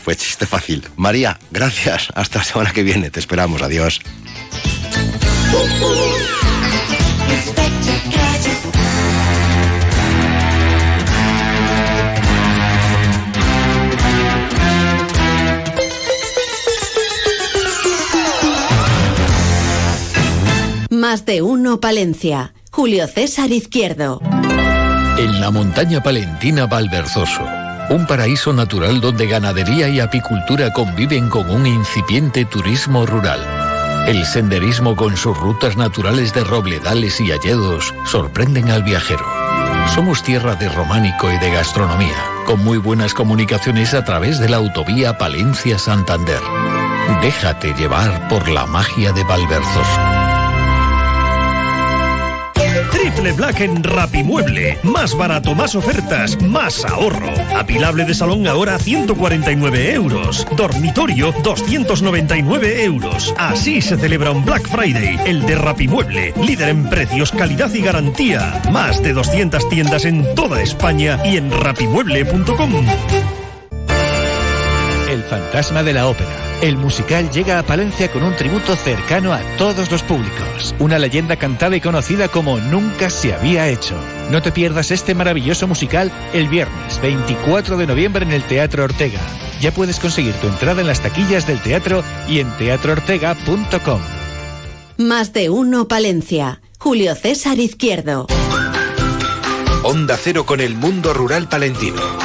fue 0.03 0.17
chiste 0.17 0.47
fácil. 0.47 0.89
María, 0.97 1.39
gracias. 1.51 2.09
Hasta 2.15 2.39
la 2.39 2.45
semana 2.45 2.73
que 2.73 2.83
viene. 2.83 3.11
Te 3.11 3.21
esperamos. 3.21 3.63
Adiós. 3.63 4.01
Más 20.91 21.25
de 21.25 21.43
uno 21.43 21.81
Palencia. 21.81 22.55
Julio 22.73 23.07
César 23.07 23.53
Izquierdo. 23.53 24.21
En 25.19 25.41
la 25.41 25.51
montaña 25.51 26.01
palentina 26.01 26.69
Valverzoso, 26.69 27.45
un 27.91 28.07
paraíso 28.07 28.53
natural 28.53 29.01
donde 29.01 29.27
ganadería 29.27 29.89
y 29.89 29.99
apicultura 29.99 30.73
conviven 30.73 31.29
con 31.29 31.51
un 31.51 31.67
incipiente 31.67 32.45
turismo 32.45 33.05
rural. 33.05 33.41
El 34.07 34.25
senderismo 34.25 34.95
con 34.95 35.17
sus 35.17 35.37
rutas 35.37 35.77
naturales 35.77 36.33
de 36.35 36.45
robledales 36.45 37.21
y 37.21 37.33
alledos 37.33 37.93
sorprenden 38.07 38.71
al 38.71 38.85
viajero. 38.85 39.27
Somos 39.93 40.23
tierra 40.23 40.55
de 40.55 40.69
románico 40.69 41.33
y 41.33 41.39
de 41.39 41.51
gastronomía, 41.51 42.23
con 42.47 42.63
muy 42.63 42.79
buenas 42.79 43.13
comunicaciones 43.13 43.95
a 43.95 44.05
través 44.05 44.39
de 44.39 44.49
la 44.49 44.59
autovía 44.59 45.19
Palencia-Santander. 45.19 46.41
Déjate 47.23 47.75
llevar 47.75 48.29
por 48.29 48.49
la 48.49 48.67
magia 48.67 49.13
de 49.13 49.25
Valverzoso. 49.25 50.28
Triple 52.91 53.33
Black 53.33 53.61
en 53.61 53.83
Rapimueble. 53.83 54.79
Más 54.83 55.17
barato, 55.17 55.55
más 55.55 55.75
ofertas, 55.75 56.41
más 56.43 56.85
ahorro. 56.85 57.33
Apilable 57.57 58.05
de 58.05 58.15
salón 58.15 58.47
ahora 58.47 58.79
149 58.79 59.93
euros. 59.93 60.47
Dormitorio 60.57 61.33
299 61.43 62.85
euros. 62.85 63.35
Así 63.39 63.81
se 63.81 63.97
celebra 63.97 64.31
un 64.31 64.45
Black 64.45 64.69
Friday, 64.69 65.19
el 65.27 65.45
de 65.47 65.55
Rapimueble. 65.55 66.35
Líder 66.43 66.71
en 66.71 66.89
precios, 66.89 67.33
calidad 67.33 67.73
y 67.73 67.83
garantía. 67.83 68.63
Más 68.73 69.03
de 69.03 69.13
200 69.13 69.69
tiendas 69.69 70.05
en 70.05 70.35
toda 70.35 70.63
España 70.63 71.19
y 71.25 71.37
en 71.37 71.51
rapimueble.com. 71.51 72.73
fantasma 75.29 75.83
de 75.83 75.93
la 75.93 76.09
ópera. 76.09 76.48
El 76.61 76.77
musical 76.77 77.31
llega 77.31 77.61
a 77.61 77.63
Palencia 77.63 78.11
con 78.11 78.25
un 78.25 78.35
tributo 78.35 78.75
cercano 78.75 79.33
a 79.33 79.41
todos 79.59 79.93
los 79.93 80.03
públicos. 80.03 80.75
Una 80.81 80.99
leyenda 80.99 81.37
cantada 81.37 81.77
y 81.77 81.81
conocida 81.81 82.27
como 82.27 82.59
nunca 82.59 83.11
se 83.11 83.33
había 83.33 83.69
hecho. 83.69 83.95
No 84.33 84.43
te 84.43 84.51
pierdas 84.51 84.91
este 84.91 85.15
maravilloso 85.15 85.69
musical 85.69 86.11
el 86.33 86.49
viernes 86.49 87.01
24 87.01 87.77
de 87.77 87.87
noviembre 87.87 88.25
en 88.25 88.33
el 88.33 88.43
Teatro 88.43 88.83
Ortega. 88.83 89.21
Ya 89.61 89.71
puedes 89.71 90.01
conseguir 90.01 90.35
tu 90.35 90.49
entrada 90.49 90.81
en 90.81 90.89
las 90.89 91.01
taquillas 91.01 91.47
del 91.47 91.61
teatro 91.61 92.03
y 92.27 92.41
en 92.41 92.51
teatroortega.com. 92.57 94.01
Más 94.97 95.33
de 95.33 95.51
uno 95.51 95.87
Palencia. 95.87 96.61
Julio 96.81 97.15
César 97.15 97.61
Izquierdo. 97.61 98.27
Onda 99.85 100.17
Cero 100.21 100.45
con 100.45 100.61
el 100.61 100.75
mundo 100.75 101.15
rural 101.15 101.49
palentino. 101.49 102.18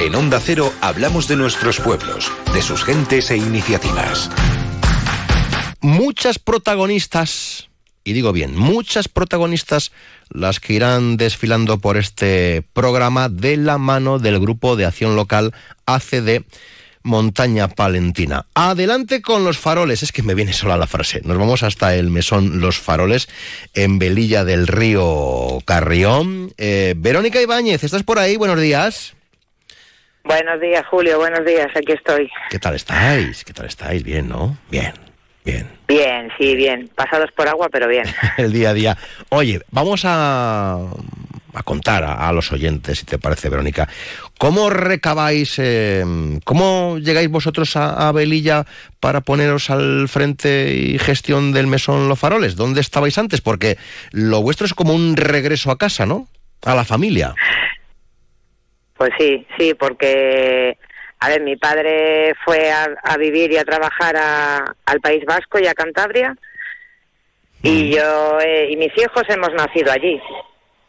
En 0.00 0.14
Onda 0.14 0.40
Cero 0.40 0.72
hablamos 0.80 1.28
de 1.28 1.36
nuestros 1.36 1.78
pueblos, 1.78 2.30
de 2.52 2.62
sus 2.62 2.84
gentes 2.84 3.30
e 3.30 3.36
iniciativas. 3.36 4.28
Muchas 5.80 6.38
protagonistas, 6.38 7.68
y 8.02 8.12
digo 8.12 8.32
bien, 8.32 8.56
muchas 8.56 9.08
protagonistas 9.08 9.92
las 10.30 10.58
que 10.58 10.74
irán 10.74 11.16
desfilando 11.16 11.78
por 11.78 11.96
este 11.96 12.64
programa 12.72 13.28
de 13.28 13.56
la 13.56 13.78
mano 13.78 14.18
del 14.18 14.40
Grupo 14.40 14.74
de 14.74 14.84
Acción 14.84 15.14
Local 15.14 15.54
ACD 15.86 16.42
Montaña 17.04 17.68
Palentina. 17.68 18.46
Adelante 18.54 19.22
con 19.22 19.44
los 19.44 19.58
faroles, 19.58 20.02
es 20.02 20.10
que 20.10 20.22
me 20.22 20.34
viene 20.34 20.54
sola 20.54 20.76
la 20.76 20.86
frase. 20.86 21.20
Nos 21.24 21.38
vamos 21.38 21.62
hasta 21.62 21.94
el 21.94 22.10
mesón 22.10 22.60
Los 22.60 22.78
Faroles 22.78 23.28
en 23.74 23.98
Velilla 23.98 24.44
del 24.44 24.66
Río 24.66 25.60
Carrión. 25.64 26.52
Eh, 26.58 26.94
Verónica 26.96 27.40
Ibáñez, 27.40 27.84
¿estás 27.84 28.02
por 28.02 28.18
ahí? 28.18 28.36
Buenos 28.36 28.60
días. 28.60 29.14
Buenos 30.24 30.60
días, 30.60 30.84
Julio. 30.86 31.18
Buenos 31.18 31.44
días. 31.44 31.68
Aquí 31.76 31.92
estoy. 31.92 32.30
¿Qué 32.50 32.58
tal 32.58 32.74
estáis? 32.74 33.44
¿Qué 33.44 33.52
tal 33.52 33.66
estáis? 33.66 34.02
Bien, 34.02 34.26
¿no? 34.28 34.56
Bien, 34.70 34.92
bien. 35.44 35.68
Bien, 35.86 36.30
sí, 36.38 36.56
bien. 36.56 36.90
Pasados 36.94 37.30
por 37.32 37.46
agua, 37.46 37.68
pero 37.70 37.88
bien. 37.88 38.04
el 38.38 38.52
día 38.52 38.70
a 38.70 38.74
día. 38.74 38.96
Oye, 39.28 39.60
vamos 39.70 40.04
a, 40.06 40.76
a 40.76 41.62
contar 41.62 42.04
a, 42.04 42.26
a 42.26 42.32
los 42.32 42.50
oyentes, 42.52 43.00
si 43.00 43.04
te 43.04 43.18
parece, 43.18 43.50
Verónica. 43.50 43.86
¿Cómo 44.38 44.70
recabáis, 44.70 45.58
eh, 45.58 46.02
cómo 46.44 46.96
llegáis 46.98 47.28
vosotros 47.28 47.76
a, 47.76 48.08
a 48.08 48.12
Velilla 48.12 48.64
para 49.00 49.20
poneros 49.20 49.68
al 49.68 50.08
frente 50.08 50.74
y 50.74 50.98
gestión 50.98 51.52
del 51.52 51.66
mesón 51.66 52.08
Los 52.08 52.18
Faroles? 52.18 52.56
¿Dónde 52.56 52.80
estabais 52.80 53.18
antes? 53.18 53.42
Porque 53.42 53.76
lo 54.10 54.40
vuestro 54.40 54.66
es 54.66 54.72
como 54.72 54.94
un 54.94 55.16
regreso 55.16 55.70
a 55.70 55.76
casa, 55.76 56.06
¿no? 56.06 56.28
A 56.64 56.74
la 56.74 56.84
familia. 56.86 57.34
Pues 59.04 59.12
sí, 59.18 59.46
sí, 59.58 59.74
porque, 59.74 60.78
a 61.20 61.28
ver, 61.28 61.42
mi 61.42 61.56
padre 61.56 62.34
fue 62.42 62.70
a, 62.72 62.88
a 63.02 63.18
vivir 63.18 63.52
y 63.52 63.58
a 63.58 63.64
trabajar 63.64 64.16
a- 64.16 64.64
al 64.86 65.00
País 65.02 65.22
Vasco 65.26 65.58
y 65.58 65.66
a 65.66 65.74
Cantabria, 65.74 66.34
y 67.62 67.94
yo 67.94 68.40
eh, 68.40 68.68
y 68.70 68.76
mis 68.78 68.96
hijos 68.96 69.24
hemos 69.28 69.52
nacido 69.52 69.92
allí. 69.92 70.18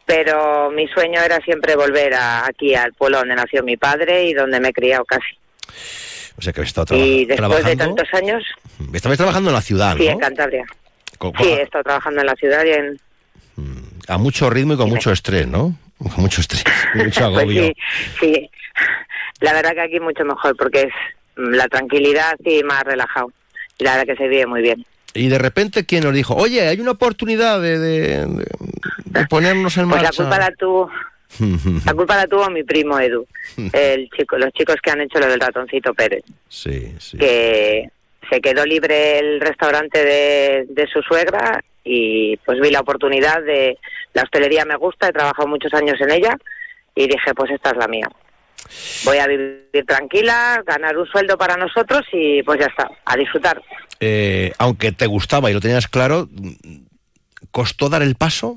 Pero 0.06 0.70
mi 0.70 0.88
sueño 0.88 1.20
era 1.20 1.38
siempre 1.40 1.76
volver 1.76 2.14
a- 2.14 2.46
aquí 2.46 2.74
al 2.74 2.94
pueblo 2.94 3.18
donde 3.18 3.34
nació 3.34 3.62
mi 3.62 3.76
padre 3.76 4.24
y 4.24 4.32
donde 4.32 4.60
me 4.60 4.68
he 4.68 4.72
criado 4.72 5.04
casi. 5.04 5.36
O 6.38 6.40
sea 6.40 6.54
que 6.54 6.60
habéis 6.60 6.68
estado 6.70 6.86
traba- 6.86 7.02
y 7.04 7.26
después 7.26 7.50
de 7.66 7.76
trabajando. 7.76 7.84
tantos 7.96 8.14
años, 8.14 8.44
Estabais 8.94 9.18
trabajando 9.18 9.50
en 9.50 9.54
la 9.56 9.62
ciudad, 9.62 9.94
sí, 9.98 10.06
¿no? 10.06 10.12
en 10.12 10.18
Cantabria. 10.20 10.64
Sí, 11.38 11.48
he 11.48 11.62
estado 11.62 11.84
trabajando 11.84 12.20
en 12.22 12.26
la 12.28 12.34
ciudad 12.36 12.64
y 12.64 12.70
en, 12.70 13.00
A 14.08 14.16
mucho 14.16 14.48
ritmo 14.48 14.72
y 14.72 14.76
con 14.78 14.88
mucho 14.88 15.12
estrés, 15.12 15.46
¿no? 15.46 15.74
Con 15.98 16.12
mucho 16.22 16.40
estrés, 16.40 16.64
mucho 16.94 17.04
Pues 17.04 17.18
agobio. 17.20 17.62
sí, 17.64 17.74
sí. 18.20 18.50
La 19.40 19.52
verdad 19.52 19.72
que 19.72 19.80
aquí 19.82 20.00
mucho 20.00 20.24
mejor 20.24 20.56
porque 20.56 20.82
es 20.82 20.92
mm, 21.36 21.50
la 21.54 21.68
tranquilidad 21.68 22.34
y 22.44 22.62
más 22.62 22.82
relajado. 22.84 23.32
Y 23.78 23.84
la 23.84 23.96
verdad 23.96 24.14
que 24.14 24.22
se 24.22 24.28
vive 24.28 24.46
muy 24.46 24.62
bien. 24.62 24.84
Y 25.14 25.28
de 25.28 25.38
repente, 25.38 25.84
¿quién 25.86 26.04
nos 26.04 26.12
dijo? 26.14 26.34
Oye, 26.34 26.60
hay 26.68 26.78
una 26.80 26.90
oportunidad 26.92 27.60
de, 27.60 27.78
de- 27.78 28.26
de- 28.26 28.46
de 29.06 29.26
ponernos 29.26 29.76
en 29.78 29.88
Pues 29.88 30.02
la 30.02 30.08
marcha. 30.08 30.22
culpa 30.22 30.38
la 30.38 30.50
tuvo, 30.58 30.90
la 31.86 31.94
culpa 31.94 32.16
la 32.16 32.26
tuvo 32.26 32.50
mi 32.50 32.62
primo 32.64 32.98
Edu, 33.00 33.26
el 33.72 34.10
chico, 34.10 34.36
los 34.36 34.52
chicos 34.52 34.76
que 34.82 34.90
han 34.90 35.00
hecho 35.00 35.18
lo 35.18 35.26
del 35.28 35.40
ratoncito 35.40 35.94
Pérez, 35.94 36.22
Sí, 36.48 36.94
sí. 36.98 37.16
que 37.16 37.88
se 38.30 38.40
quedó 38.42 38.64
libre 38.66 39.18
el 39.18 39.40
restaurante 39.40 40.04
de, 40.04 40.66
de 40.68 40.86
su 40.88 41.00
suegra 41.02 41.62
y 41.86 42.36
pues 42.38 42.60
vi 42.60 42.70
la 42.70 42.80
oportunidad 42.80 43.42
de 43.42 43.78
la 44.12 44.22
hostelería 44.22 44.64
me 44.64 44.76
gusta, 44.76 45.08
he 45.08 45.12
trabajado 45.12 45.46
muchos 45.46 45.72
años 45.72 46.00
en 46.00 46.10
ella 46.10 46.36
y 46.94 47.06
dije 47.06 47.32
pues 47.34 47.50
esta 47.52 47.70
es 47.70 47.76
la 47.76 47.88
mía. 47.88 48.08
Voy 49.04 49.18
a 49.18 49.26
vivir 49.28 49.84
tranquila, 49.86 50.62
ganar 50.66 50.98
un 50.98 51.06
sueldo 51.06 51.38
para 51.38 51.56
nosotros 51.56 52.02
y 52.12 52.42
pues 52.42 52.58
ya 52.58 52.66
está, 52.66 52.90
a 53.04 53.16
disfrutar. 53.16 53.62
Eh, 54.00 54.52
aunque 54.58 54.90
te 54.92 55.06
gustaba 55.06 55.50
y 55.50 55.54
lo 55.54 55.60
tenías 55.60 55.86
claro, 55.86 56.28
¿costó 57.52 57.88
dar 57.88 58.02
el 58.02 58.16
paso? 58.16 58.56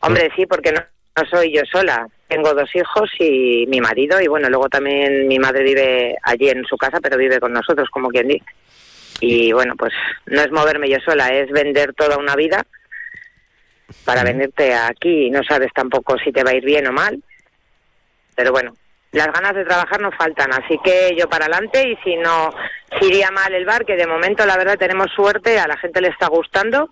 Hombre, 0.00 0.30
sí, 0.36 0.46
porque 0.46 0.72
no, 0.72 0.80
no 1.16 1.28
soy 1.28 1.52
yo 1.52 1.62
sola. 1.70 2.08
Tengo 2.28 2.54
dos 2.54 2.74
hijos 2.74 3.10
y 3.18 3.66
mi 3.68 3.80
marido 3.80 4.20
y 4.20 4.28
bueno, 4.28 4.48
luego 4.48 4.68
también 4.68 5.28
mi 5.28 5.38
madre 5.38 5.62
vive 5.62 6.16
allí 6.22 6.48
en 6.48 6.64
su 6.64 6.76
casa, 6.76 7.00
pero 7.00 7.16
vive 7.16 7.38
con 7.38 7.52
nosotros, 7.52 7.88
como 7.90 8.08
quien 8.08 8.28
dice. 8.28 8.46
Y 9.20 9.52
bueno, 9.52 9.74
pues 9.76 9.92
no 10.26 10.40
es 10.42 10.50
moverme 10.50 10.88
yo 10.90 10.98
sola, 11.04 11.28
es 11.28 11.50
vender 11.50 11.94
toda 11.94 12.18
una 12.18 12.34
vida 12.36 12.64
para 14.04 14.22
venirte 14.24 14.74
aquí. 14.74 15.30
No 15.30 15.42
sabes 15.42 15.72
tampoco 15.74 16.16
si 16.18 16.32
te 16.32 16.44
va 16.44 16.50
a 16.50 16.54
ir 16.54 16.64
bien 16.64 16.86
o 16.86 16.92
mal. 16.92 17.22
Pero 18.34 18.52
bueno, 18.52 18.74
las 19.12 19.28
ganas 19.32 19.54
de 19.54 19.64
trabajar 19.64 20.00
no 20.00 20.12
faltan, 20.12 20.52
así 20.52 20.78
que 20.84 21.14
yo 21.18 21.28
para 21.28 21.46
adelante 21.46 21.88
y 21.88 21.96
si 22.04 22.16
no, 22.16 22.50
si 23.00 23.06
iría 23.06 23.30
mal 23.30 23.54
el 23.54 23.64
bar, 23.64 23.86
que 23.86 23.96
de 23.96 24.06
momento 24.06 24.44
la 24.44 24.58
verdad 24.58 24.76
tenemos 24.76 25.10
suerte, 25.14 25.58
a 25.58 25.66
la 25.66 25.78
gente 25.78 26.02
le 26.02 26.08
está 26.08 26.28
gustando 26.28 26.90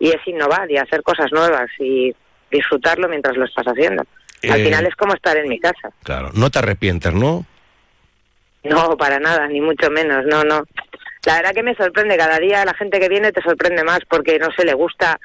y 0.00 0.08
es 0.08 0.26
innovar 0.26 0.68
y 0.70 0.78
hacer 0.78 1.02
cosas 1.04 1.30
nuevas 1.30 1.70
y 1.78 2.12
disfrutarlo 2.50 3.08
mientras 3.08 3.36
lo 3.36 3.44
estás 3.44 3.66
haciendo. 3.66 4.02
Al 4.50 4.60
Eh. 4.60 4.64
final 4.64 4.86
es 4.86 4.96
como 4.96 5.14
estar 5.14 5.36
en 5.36 5.48
mi 5.48 5.60
casa. 5.60 5.90
Claro, 6.02 6.30
no 6.34 6.50
te 6.50 6.58
arrepientes, 6.58 7.12
¿no? 7.14 7.44
No, 8.64 8.96
para 8.96 9.20
nada, 9.20 9.46
ni 9.46 9.60
mucho 9.60 9.90
menos, 9.90 10.24
no, 10.26 10.42
no. 10.42 10.64
La 11.24 11.36
verdad 11.36 11.52
que 11.54 11.62
me 11.62 11.74
sorprende, 11.74 12.16
cada 12.16 12.38
día 12.38 12.64
la 12.64 12.74
gente 12.74 12.98
que 12.98 13.08
viene 13.08 13.32
te 13.32 13.42
sorprende 13.42 13.84
más 13.84 14.00
porque 14.08 14.38
no 14.38 14.48
se 14.56 14.64
le 14.64 14.74
gusta. 14.74 15.20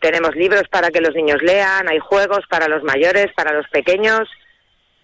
Tenemos 0.00 0.34
libros 0.34 0.64
para 0.70 0.90
que 0.90 1.00
los 1.00 1.14
niños 1.14 1.42
lean, 1.42 1.88
hay 1.88 1.98
juegos 1.98 2.40
para 2.48 2.68
los 2.68 2.82
mayores, 2.82 3.28
para 3.36 3.52
los 3.52 3.68
pequeños. 3.68 4.28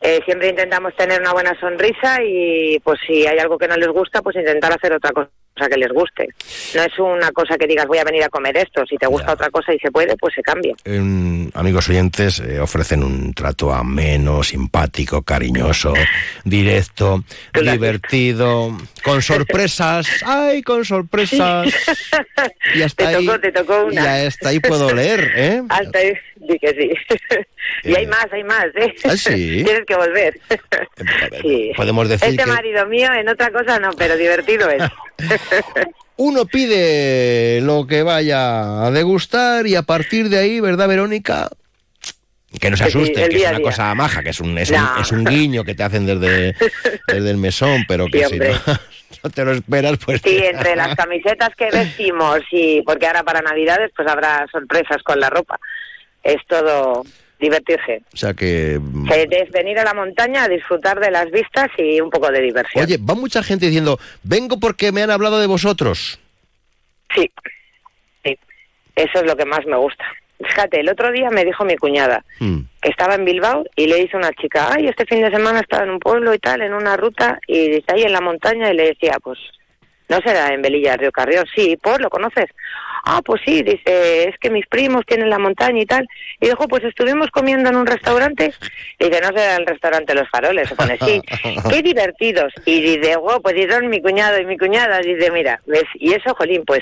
Eh, 0.01 0.21
siempre 0.25 0.49
intentamos 0.49 0.97
tener 0.97 1.21
una 1.21 1.33
buena 1.33 1.59
sonrisa 1.61 2.23
y 2.23 2.79
pues 2.81 2.99
si 3.07 3.27
hay 3.27 3.39
algo 3.39 3.59
que 3.59 3.69
no 3.69 3.77
les 3.77 3.89
gusta, 3.89 4.23
pues 4.23 4.37
intentar 4.37 4.73
hacer 4.73 4.93
otra 4.93 5.13
cosa 5.13 5.31
que 5.55 5.77
les 5.77 5.91
guste. 5.93 6.29
No 6.75 6.83
es 6.83 6.99
una 6.99 7.31
cosa 7.33 7.57
que 7.57 7.67
digas 7.67 7.87
voy 7.87 7.99
a 7.99 8.05
venir 8.05 8.25
a 8.25 8.29
comer 8.29 8.57
esto, 8.57 8.85
si 8.87 8.97
te 8.97 9.07
gusta 9.07 9.33
otra 9.33 9.51
cosa 9.51 9.73
y 9.73 9.79
se 9.79 9.91
puede, 9.91 10.17
pues 10.17 10.35
se 10.35 10.43
cambia. 10.43 10.75
Eh, 10.85 11.49
amigos 11.55 11.89
oyentes 11.89 12.41
eh, 12.41 12.59
ofrecen 12.61 13.03
un 13.03 13.33
trato 13.35 13.73
ameno, 13.73 14.43
simpático, 14.43 15.23
cariñoso, 15.23 15.95
directo, 16.45 17.23
divertido, 17.55 18.77
con 19.05 19.23
sorpresas. 19.23 20.09
¡Ay, 20.27 20.63
con 20.63 20.85
sorpresas! 20.85 21.69
Y 22.75 22.83
hasta 22.83 23.09
Te 23.09 23.17
ahí, 23.17 23.27
tocó, 23.27 23.41
te 23.41 23.53
tocó 23.53 23.85
una. 23.85 24.03
y 24.23 24.27
hasta 24.27 24.49
ahí 24.49 24.61
puedo 24.61 24.93
leer, 24.93 25.33
¿eh? 25.37 25.63
Hasta 25.69 25.99
ahí, 25.99 26.13
di 26.37 26.59
que 26.59 26.69
sí. 26.75 26.91
y 27.85 27.95
hay 27.95 28.07
más, 28.07 28.27
hay 28.33 28.45
más, 28.45 28.67
¿eh? 28.77 28.95
¿Ah, 29.05 29.17
sí? 29.17 29.63
Tienes 29.65 29.85
que 29.87 29.95
volver. 29.97 30.39
sí. 31.41 31.73
Podemos 31.77 32.09
decir 32.09 32.31
Este 32.31 32.45
que 32.45 32.51
marido 32.51 32.87
mío 32.87 33.13
en 33.13 33.29
otra 33.29 33.51
cosa 33.51 33.79
no, 33.79 33.91
pero 33.93 34.17
divertido 34.17 34.69
es. 34.71 34.83
Uno 36.17 36.47
pide 36.47 37.61
lo 37.63 37.87
que 37.87 38.03
vaya 38.03 38.87
a 38.87 38.91
degustar 38.91 39.67
y 39.67 39.75
a 39.75 39.83
partir 39.83 40.29
de 40.29 40.39
ahí, 40.39 40.61
¿verdad, 40.61 40.89
Verónica? 40.89 41.49
Que 42.61 42.71
no 42.71 42.77
se 42.77 42.91
Sí, 42.91 43.05
sí, 43.07 43.13
que 43.13 43.23
es 43.25 43.29
una 43.31 43.51
día. 43.59 43.63
cosa 43.63 43.95
maja, 43.95 44.23
que 44.23 44.29
es 44.31 44.41
un, 44.41 44.57
es, 44.59 44.71
un, 44.71 44.77
No. 44.77 45.01
es 45.01 45.11
un 45.11 45.25
guiño 45.25 45.65
que 45.65 45.75
te 45.75 45.83
hacen 45.83 46.05
desde, 46.07 46.55
desde 47.09 47.31
el 47.31 47.39
mesón, 47.39 47.85
pero 47.89 48.07
que 48.07 48.25
Sí, 48.27 48.35
si 48.35 48.39
no, 49.25 49.31
te 49.31 49.45
lo 49.45 49.53
esperas, 49.53 49.99
pues... 50.05 50.21
Sí, 50.23 50.37
te- 50.37 50.51
entre 50.51 50.77
las 50.77 50.95
camisetas 50.95 51.49
que 51.57 51.71
vestimos 51.71 52.41
y 52.51 52.83
porque 52.83 53.07
ahora 53.07 53.23
para 53.23 53.41
Navidades 53.41 53.91
pues 53.97 54.07
habrá 54.07 54.47
sorpresas 54.53 55.03
con 55.03 55.19
la 55.19 55.31
ropa. 55.31 55.59
Es 56.23 56.37
todo 56.47 57.05
divertirse. 57.43 58.01
O 58.15 58.17
sea 58.17 58.33
que... 58.33 58.81
Se- 59.09 59.29
Es 59.31 59.51
venir 59.51 59.79
a 59.79 59.85
la 59.85 59.93
montaña 59.93 60.45
a 60.45 60.49
disfrutar 60.49 60.99
de 61.01 61.11
las 61.11 61.31
vistas 61.31 61.69
y 61.77 62.01
un 62.01 62.09
poco 62.09 62.31
de 62.31 62.41
diversión. 62.41 62.85
Oye, 62.85 62.97
va 62.99 63.15
mucha 63.15 63.43
gente 63.43 63.67
diciendo, 63.67 63.99
vengo 64.23 64.59
porque 64.59 64.93
me 64.93 65.03
han 65.03 65.11
hablado 65.11 65.39
de 65.41 65.47
vosotros. 65.47 66.19
Sí, 67.15 67.31
sí. 68.25 68.39
Eso 68.97 69.19
es 69.21 69.25
lo 69.27 69.37
que 69.37 69.45
más 69.45 69.67
me 69.67 69.77
gusta. 69.77 70.05
Fíjate, 70.45 70.81
el 70.81 70.89
otro 70.89 71.13
día 71.13 71.29
me 71.31 71.45
dijo 71.45 71.65
mi 71.65 71.77
cuñada 71.77 72.25
Mm. 72.41 72.61
que 72.81 72.91
estaba 72.91 73.15
en 73.15 73.25
Bilbao 73.25 73.65
y 73.77 73.87
le 73.87 73.97
dice 73.97 74.17
una 74.17 74.33
chica, 74.33 74.73
ay, 74.73 74.87
este 74.89 75.05
fin 75.07 75.21
de 75.23 75.31
semana 75.31 75.61
estaba 75.61 75.85
en 75.85 75.91
un 75.91 75.99
pueblo 76.01 76.33
y 76.35 76.39
tal, 76.39 76.63
en 76.63 76.73
una 76.75 76.97
ruta, 76.97 77.39
y 77.47 77.69
dice, 77.69 77.85
ahí 77.93 78.03
en 78.03 78.13
la 78.13 78.21
montaña, 78.21 78.71
y 78.71 78.77
le 78.77 78.87
decía, 78.87 79.19
pues, 79.23 79.39
No 80.09 80.19
será 80.25 80.53
en 80.53 80.61
Velilla, 80.63 80.97
Río 80.97 81.11
Carrión. 81.13 81.45
Sí, 81.55 81.77
¿por? 81.77 82.01
¿Lo 82.01 82.11
conoces? 82.11 82.47
Ah, 83.05 83.21
pues 83.25 83.41
sí, 83.45 83.63
dice, 83.63 84.29
es 84.29 84.39
que 84.39 84.51
mis 84.51 84.67
primos 84.67 85.05
tienen 85.07 85.31
la 85.31 85.39
montaña 85.39 85.81
y 85.81 85.87
tal. 85.87 86.07
Y 86.41 86.47
dijo, 86.47 86.69
pues 86.69 86.85
estuvimos 86.85 87.31
comiendo 87.31 87.71
en 87.71 87.77
un 87.77 87.87
restaurante. 87.87 88.53
Y 88.99 89.05
dice, 89.09 89.21
no 89.21 89.29
será 89.29 89.57
el 89.57 89.67
restaurante 89.67 90.15
Los 90.15 90.29
Faroles. 90.29 90.69
Se 90.69 90.77
pone, 90.77 90.99
sí, 91.05 91.21
qué 91.71 91.83
divertidos. 91.83 92.53
Y 92.65 92.81
dice, 92.81 93.17
oh, 93.17 93.41
pues 93.41 93.55
dieron 93.55 93.89
mi 93.89 94.01
cuñado 94.03 94.39
y 94.41 94.45
mi 94.47 94.59
cuñada. 94.59 94.99
Dice, 95.01 95.31
mira, 95.31 95.61
¿ves? 95.67 95.85
Y 95.95 96.13
eso, 96.15 96.35
jolín, 96.35 96.65
pues 96.67 96.81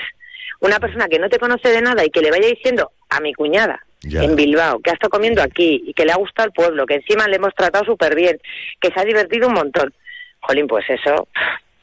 una 0.59 0.79
persona 0.79 1.07
que 1.07 1.17
no 1.17 1.27
te 1.29 1.39
conoce 1.39 1.69
de 1.69 1.81
nada 1.81 2.05
y 2.05 2.09
que 2.11 2.21
le 2.21 2.29
vaya 2.29 2.47
diciendo 2.47 2.91
a 3.09 3.19
mi 3.19 3.33
cuñada 3.33 3.79
Ya. 4.01 4.21
en 4.23 4.35
Bilbao, 4.35 4.79
que 4.79 4.91
ha 4.91 4.93
estado 4.93 5.09
comiendo 5.09 5.41
aquí 5.41 5.81
y 5.87 5.93
que 5.93 6.05
le 6.05 6.11
ha 6.11 6.17
gustado 6.17 6.47
el 6.47 6.53
pueblo, 6.53 6.85
que 6.85 6.95
encima 6.95 7.27
le 7.27 7.37
hemos 7.37 7.55
tratado 7.55 7.83
súper 7.85 8.15
bien, 8.15 8.39
que 8.79 8.89
se 8.91 8.99
ha 8.99 9.03
divertido 9.05 9.47
un 9.47 9.55
montón. 9.55 9.91
Jolín, 10.41 10.67
pues 10.67 10.85
eso, 10.87 11.27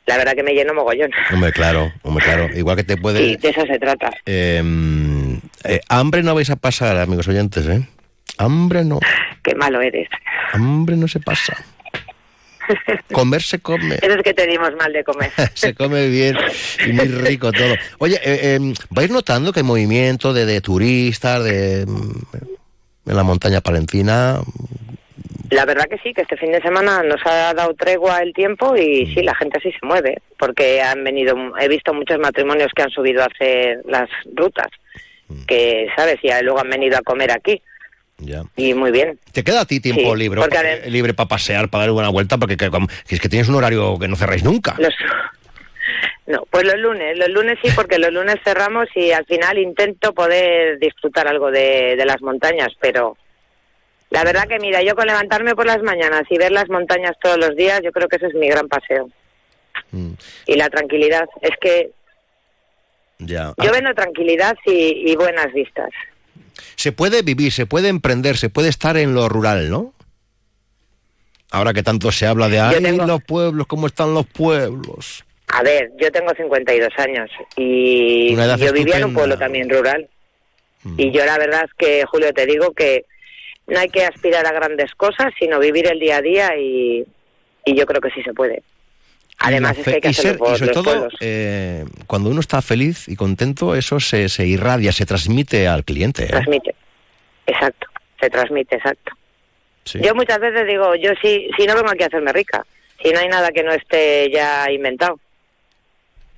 la 0.09 0.17
verdad 0.17 0.35
que 0.35 0.43
me 0.43 0.53
lleno 0.53 0.75
mogollón. 0.75 1.11
Hombre, 1.33 1.53
claro, 1.53 1.93
hombre, 2.03 2.25
claro. 2.25 2.49
Igual 2.57 2.77
que 2.77 2.85
te 2.85 2.97
puede... 2.97 3.23
Y 3.23 3.37
de 3.37 3.51
eso 3.51 3.61
se 3.67 3.79
trata. 3.79 4.11
Eh, 4.25 4.63
eh, 5.65 5.81
hambre 5.89 6.23
no 6.23 6.35
vais 6.35 6.49
a 6.51 6.57
pasar, 6.57 6.97
amigos 6.97 7.29
oyentes, 7.29 7.67
¿eh? 7.69 7.87
Hambre 8.39 8.85
no. 8.85 9.01
Qué 9.45 9.55
malo 9.55 9.83
eres. 9.83 10.09
Hambre 10.53 10.97
no 10.97 11.09
se 11.09 11.21
pasa. 11.21 11.57
Comer 13.13 13.43
se 13.43 13.59
come. 13.61 13.95
Eso 14.03 14.15
es 14.15 14.23
que 14.23 14.35
te 14.35 14.47
dimos 14.47 14.71
mal 14.79 14.93
de 14.93 15.05
comer. 15.05 15.31
se 15.55 15.75
come 15.75 16.09
bien 16.09 16.37
y 16.87 16.93
muy 16.93 17.07
rico 17.07 17.53
todo. 17.53 17.75
Oye, 17.99 18.17
eh, 18.17 18.57
eh, 18.57 18.75
¿vais 18.91 19.11
notando 19.11 19.53
que 19.53 19.61
hay 19.61 19.65
movimiento 19.65 20.33
de, 20.33 20.47
de 20.47 20.61
turistas 20.61 21.45
de, 21.45 21.87
mm, 21.87 23.11
en 23.11 23.17
la 23.17 23.23
montaña 23.23 23.61
palentina? 23.61 24.41
La 25.51 25.65
verdad 25.65 25.87
que 25.89 25.97
sí, 25.99 26.13
que 26.13 26.23
este 26.23 26.37
fin 26.37 26.53
de 26.53 26.61
semana 26.61 27.03
nos 27.03 27.21
ha 27.25 27.55
dado 27.55 27.73
tregua 27.75 28.19
el 28.19 28.35
tiempo 28.35 28.77
y 28.77 29.07
sí, 29.15 29.23
la 29.23 29.35
gente 29.35 29.59
sí 29.63 29.71
se 29.73 29.87
mueve, 29.87 30.19
porque 30.39 30.83
han 30.83 31.03
venido, 31.05 31.35
he 31.59 31.69
visto 31.69 31.95
muchos 31.95 32.19
matrimonios 32.19 32.71
que 32.77 32.83
han 32.83 32.91
subido 32.91 33.23
a 33.23 33.27
hacer 33.27 33.79
las 33.87 34.11
rutas, 34.35 34.67
que, 35.47 35.89
¿sabes? 35.97 36.17
Y 36.23 36.29
luego 36.43 36.61
han 36.61 36.69
venido 36.69 36.99
a 36.99 37.03
comer 37.03 37.31
aquí. 37.33 37.63
Ya. 38.19 38.43
Y 38.57 38.75
muy 38.75 38.91
bien. 38.91 39.19
¿Te 39.33 39.43
queda 39.45 39.61
a 39.61 39.65
ti 39.65 39.81
tiempo 39.81 40.13
Sí, 40.15 40.19
libre, 40.19 40.41
eh, 40.43 40.91
libre 40.91 41.15
para 41.15 41.29
pasear, 41.29 41.69
para 41.71 41.85
dar 41.85 41.93
una 41.93 42.09
vuelta? 42.11 42.37
Porque 42.37 42.57
que- 42.57 42.69
como- 42.71 42.89
que 42.89 43.15
es 43.15 43.21
que 43.21 43.29
tienes 43.29 43.49
un 43.49 43.55
horario 43.55 43.97
que 43.99 44.09
no 44.09 44.17
cerráis 44.17 44.43
nunca. 44.45 44.75
Los- 44.79 44.95
no, 46.27 46.45
pues 46.51 46.65
los 46.65 46.77
lunes, 46.79 47.17
los 47.17 47.29
lunes 47.31 47.59
sí, 47.63 47.71
porque 47.75 47.99
los 47.99 48.13
lunes 48.13 48.37
cerramos 48.45 48.87
y 48.95 49.13
al 49.13 49.25
final 49.25 49.57
intento 49.59 50.13
poder 50.13 50.79
disfrutar 50.79 51.27
algo 51.29 51.51
de, 51.51 51.95
de 51.97 52.05
las 52.05 52.21
montañas, 52.21 52.69
pero 52.81 53.17
la 54.11 54.25
verdad 54.25 54.49
que 54.49 54.59
mira, 54.59 54.83
yo 54.83 54.95
con 54.95 55.07
levantarme 55.07 55.55
por 55.55 55.67
las 55.67 55.83
mañanas 55.83 56.23
y 56.31 56.39
ver 56.39 56.53
las 56.53 56.69
montañas 56.69 57.13
todos 57.23 57.37
los 57.39 57.55
días, 57.57 57.81
yo 57.83 57.93
creo 57.93 58.09
que 58.09 58.17
ese 58.17 58.27
es 58.29 58.35
mi 58.35 58.49
gran 58.49 58.69
paseo. 58.69 59.09
Mm. 59.93 60.13
Y 60.47 60.55
la 60.57 60.69
tranquilidad, 60.71 61.29
es 61.43 61.53
que 61.61 61.91
Ya. 63.19 63.53
yo 63.63 63.73
vendo 63.73 63.93
tranquilidad 63.95 64.57
y, 64.65 65.11
y 65.11 65.17
buenas 65.17 65.53
vistas. 65.53 65.91
Se 66.77 66.93
puede 66.93 67.23
vivir, 67.23 67.53
se 67.53 67.67
puede 67.67 67.89
emprender, 67.89 68.37
se 68.37 68.49
puede 68.51 68.69
estar 68.69 68.97
en 68.97 69.15
lo 69.15 69.29
rural, 69.29 69.71
¿no? 69.71 69.93
Ahora 71.51 71.73
que 71.73 71.83
tanto 71.83 72.13
se 72.13 72.27
habla 72.27 72.49
de 72.49 72.61
ay, 72.61 72.83
tengo- 72.83 73.07
los 73.07 73.23
pueblos, 73.23 73.67
cómo 73.67 73.87
están 73.87 74.13
los 74.15 74.27
pueblos. 74.27 75.25
A 75.49 75.63
ver, 75.63 75.91
yo 75.99 76.13
tengo 76.13 76.31
52 76.37 76.91
años 76.99 77.31
y 77.57 78.37
yo 78.37 78.73
vivía 78.73 78.99
en 78.99 79.05
un. 79.05 79.13
Mm. 79.13 79.15
pueblo 79.15 79.39
también 79.39 79.71
rural. 79.71 80.09
Y 80.99 81.11
yo 81.11 81.25
la 81.25 81.39
verdad 81.39 81.63
es 81.65 81.71
que, 81.79 82.05
Julio, 82.05 82.33
te 82.35 82.45
digo 82.47 82.73
que 82.73 83.05
no 83.69 83.79
hay 83.79 83.89
que 83.89 84.05
aspirar 84.05 84.47
a 84.47 84.53
grandes 84.53 84.95
cosas, 84.95 85.33
sino 85.39 85.59
vivir 85.59 85.87
el 85.87 85.99
día 86.01 86.17
a 86.17 86.23
día 86.23 86.57
y, 86.59 87.05
y 87.65 87.75
yo 87.77 87.87
creo 87.87 88.01
que 88.01 88.11
sí 88.11 88.23
se 88.23 88.33
puede. 88.35 88.63
Además 89.41 89.79
es 89.79 89.85
que 89.85 89.95
hay 89.95 90.01
que 90.01 90.09
y 90.09 90.15
ser- 90.15 90.27
hacerlo 90.33 90.45
por 90.47 90.55
y 90.55 90.59
sobre 90.59 90.75
los 90.75 90.85
todo, 90.85 91.09
eh, 91.21 91.85
cuando 92.09 92.31
uno 92.31 92.41
está 92.41 92.61
feliz 92.61 93.07
y 93.09 93.15
contento, 93.15 93.77
eso 93.77 94.01
se, 94.01 94.29
se 94.29 94.47
irradia, 94.47 94.91
se 94.91 95.07
transmite 95.07 95.69
al 95.69 95.85
cliente. 95.85 96.25
¿eh? 96.25 96.29
Transmite. 96.29 96.75
Exacto, 97.47 97.87
se 98.21 98.29
transmite, 98.31 98.77
exacto. 98.77 99.13
Sí. 99.85 100.01
Yo 100.03 100.15
muchas 100.15 100.41
veces 100.41 100.67
digo, 100.67 100.95
yo 100.97 101.13
sí, 101.23 101.49
si 101.57 101.67
no 101.67 101.75
vengo 101.77 101.89
aquí 101.91 102.03
a 102.03 102.07
hacerme 102.07 102.33
rica, 102.33 102.67
si 103.03 103.11
no 103.11 103.21
hay 103.21 103.29
nada 103.29 103.51
que 103.53 103.63
no 103.63 103.73
esté 103.73 104.29
ya 104.33 104.71
inventado. 104.73 105.21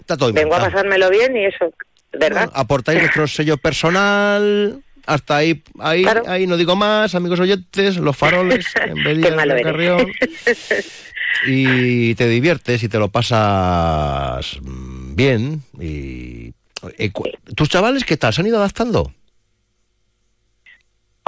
Está 0.00 0.16
todo 0.16 0.32
Vengo 0.32 0.54
a 0.54 0.60
pasármelo 0.60 1.08
bien 1.10 1.36
y 1.36 1.46
eso, 1.46 1.72
¿verdad? 2.12 2.50
Aportáis 2.54 3.00
vuestro 3.00 3.26
sello 3.26 3.56
personal. 3.56 4.82
Hasta 5.07 5.36
ahí, 5.36 5.62
ahí, 5.78 6.05
ahí 6.26 6.46
no 6.46 6.57
digo 6.57 6.76
más, 6.76 7.14
amigos 7.14 7.40
oyentes, 7.40 7.96
los 7.96 8.16
faroles, 8.16 8.66
en 8.86 9.03
vez 9.03 9.20
de. 9.20 9.62
Carrión. 9.62 10.12
y 11.46 12.14
te 12.14 12.28
diviertes 12.28 12.82
y 12.82 12.88
te 12.88 12.98
lo 12.98 13.09
pasas 13.09 14.59
bien. 14.62 15.62
Y, 15.78 16.53
¿Tus 17.57 17.68
chavales 17.68 18.05
qué 18.05 18.16
tal? 18.16 18.32
¿Se 18.32 18.40
han 18.40 18.46
ido 18.46 18.59
adaptando? 18.59 19.12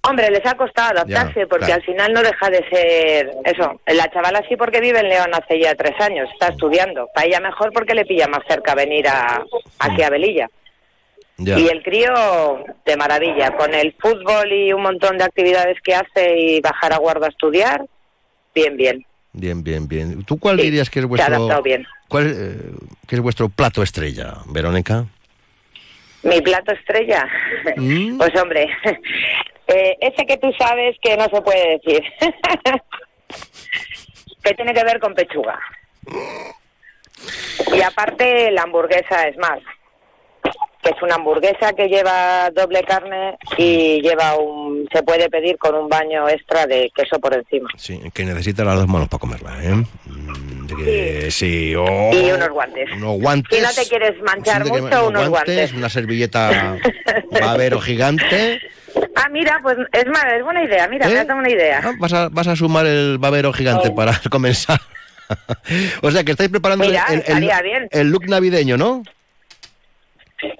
Hombre, 0.04 0.30
les 0.30 0.44
ha 0.44 0.56
costado 0.56 0.90
adaptarse 0.90 1.40
Ya, 1.40 1.46
porque 1.46 1.66
claro. 1.66 1.80
al 1.80 1.82
final 1.84 2.12
no 2.12 2.22
deja 2.22 2.50
de 2.50 2.68
ser 2.68 3.30
eso. 3.44 3.80
La 3.86 4.10
chavala 4.10 4.42
sí 4.48 4.56
porque 4.56 4.80
vive 4.80 4.98
en 4.98 5.08
León 5.08 5.30
hace 5.32 5.60
ya 5.60 5.74
tres 5.76 5.94
años, 6.00 6.28
está 6.32 6.48
estudiando. 6.48 7.08
Para 7.14 7.28
ella 7.28 7.40
mejor 7.40 7.72
porque 7.72 7.94
le 7.94 8.04
pilla 8.04 8.26
más 8.26 8.40
cerca 8.48 8.74
venir 8.74 9.06
a, 9.06 9.44
aquí 9.78 10.02
a 10.02 10.10
Belilla. 10.10 10.48
Ya. 11.38 11.58
Y 11.58 11.66
el 11.68 11.82
crío 11.82 12.64
de 12.84 12.96
maravilla, 12.96 13.56
con 13.56 13.74
el 13.74 13.94
fútbol 14.00 14.52
y 14.52 14.72
un 14.72 14.82
montón 14.82 15.18
de 15.18 15.24
actividades 15.24 15.78
que 15.82 15.94
hace 15.94 16.38
y 16.38 16.60
bajar 16.60 16.92
a 16.92 16.98
guardo 16.98 17.24
a 17.24 17.28
estudiar, 17.28 17.84
bien, 18.54 18.76
bien. 18.76 19.04
Bien, 19.32 19.64
bien, 19.64 19.88
bien. 19.88 20.24
¿Tú 20.24 20.38
cuál 20.38 20.58
Sí, 20.58 20.64
dirías 20.66 20.90
que 20.90 21.00
es 21.00 21.06
vuestro 21.06 21.62
bien. 21.62 21.86
cuál 22.08 22.26
eh, 22.28 22.70
que 23.08 23.16
es 23.16 23.20
vuestro 23.22 23.48
plato 23.48 23.82
estrella, 23.82 24.34
Verónica? 24.46 25.06
Mi 26.22 26.40
plato 26.42 26.72
estrella, 26.72 27.26
Mm. 27.76 28.18
pues 28.18 28.30
hombre, 28.40 28.68
eh, 29.68 29.96
ese 30.00 30.26
que 30.26 30.36
tú 30.36 30.52
sabes 30.58 30.96
que 31.02 31.16
no 31.16 31.24
se 31.24 31.40
puede 31.42 31.78
decir, 31.82 32.02
que 34.44 34.54
tiene 34.54 34.74
que 34.74 34.84
ver 34.84 35.00
con 35.00 35.14
pechuga. 35.14 35.58
Y 37.72 37.80
aparte 37.80 38.50
la 38.50 38.62
hamburguesa 38.62 39.28
es 39.28 39.36
más, 39.38 39.60
que 40.82 40.90
es 40.90 41.00
una 41.02 41.14
hamburguesa 41.14 41.72
que 41.74 41.86
lleva 41.88 42.50
doble 42.50 42.82
carne 42.82 43.36
y 43.56 44.00
lleva 44.02 44.36
un, 44.36 44.88
se 44.92 45.02
puede 45.04 45.30
pedir 45.30 45.56
con 45.56 45.74
un 45.76 45.88
baño 45.88 46.28
extra 46.28 46.66
de 46.66 46.90
queso 46.94 47.20
por 47.20 47.34
encima. 47.34 47.68
Sí, 47.76 48.00
que 48.12 48.24
necesita 48.24 48.64
las 48.64 48.76
dos 48.76 48.88
manos 48.88 49.08
para 49.08 49.20
comerla, 49.20 49.52
¿eh? 49.62 49.74
Mm, 50.06 50.66
que- 50.66 51.30
sí, 51.30 51.74
oh, 51.76 52.10
Y 52.12 52.32
unos 52.32 52.48
guantes. 52.48 52.90
unos 52.96 53.20
guantes. 53.20 53.58
Si 53.58 53.64
no 53.64 53.70
te 53.72 53.88
quieres 53.88 54.20
manchar 54.22 54.64
Sí, 54.64 54.70
mucho, 54.72 55.08
unos 55.08 55.28
guantes. 55.28 55.72
una 55.72 55.88
servilleta 55.88 56.76
babero 57.30 57.80
gigante. 57.80 58.60
Ah, 59.14 59.28
mira, 59.30 59.60
pues 59.62 59.76
es, 59.92 60.06
más, 60.06 60.24
es 60.36 60.42
buena 60.42 60.64
idea, 60.64 60.88
mira, 60.88 61.06
me 61.06 61.14
¿Eh? 61.14 61.18
has 61.20 61.26
dado 61.28 61.38
una 61.38 61.50
idea. 61.50 61.80
Ah, 61.84 61.92
vas, 61.98 62.12
a, 62.12 62.28
vas 62.28 62.48
a 62.48 62.56
sumar 62.56 62.86
el 62.86 63.18
babero 63.18 63.52
gigante 63.52 63.90
para 63.92 64.20
comenzar. 64.30 64.80
o 66.02 66.10
sea, 66.10 66.24
que 66.24 66.32
estáis 66.32 66.50
preparando 66.50 66.84
Mira, 66.84 67.06
el, 67.08 67.88
el 67.90 68.08
look 68.10 68.26
navideño, 68.28 68.76
¿no? 68.76 69.02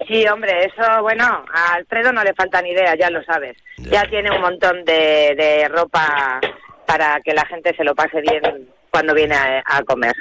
Sí, 0.07 0.25
hombre, 0.27 0.65
eso, 0.65 1.01
bueno, 1.01 1.23
a 1.53 1.73
Alfredo 1.73 2.11
no 2.13 2.23
le 2.23 2.33
faltan 2.33 2.65
ideas, 2.65 2.95
ya 2.97 3.09
lo 3.09 3.23
sabes. 3.23 3.57
Ya 3.77 4.03
tiene 4.09 4.31
un 4.31 4.41
montón 4.41 4.83
de, 4.85 5.35
de 5.35 5.67
ropa 5.67 6.39
para 6.85 7.19
que 7.21 7.33
la 7.33 7.45
gente 7.45 7.75
se 7.75 7.83
lo 7.83 7.93
pase 7.95 8.21
bien 8.21 8.69
cuando 8.91 9.13
viene 9.13 9.35
a, 9.35 9.63
a 9.65 9.83
comer. 9.83 10.13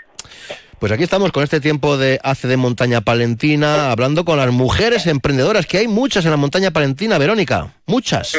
Pues 0.78 0.90
aquí 0.90 1.04
estamos 1.04 1.30
con 1.30 1.44
este 1.44 1.60
tiempo 1.60 1.96
de 1.96 2.18
Hace 2.24 2.48
de 2.48 2.56
Montaña 2.56 3.02
Palentina, 3.02 3.92
hablando 3.92 4.24
con 4.24 4.36
las 4.38 4.50
mujeres 4.50 5.06
emprendedoras, 5.06 5.66
que 5.66 5.78
hay 5.78 5.86
muchas 5.86 6.24
en 6.24 6.32
la 6.32 6.36
Montaña 6.36 6.72
Palentina, 6.72 7.18
Verónica. 7.18 7.68
Muchas. 7.86 8.32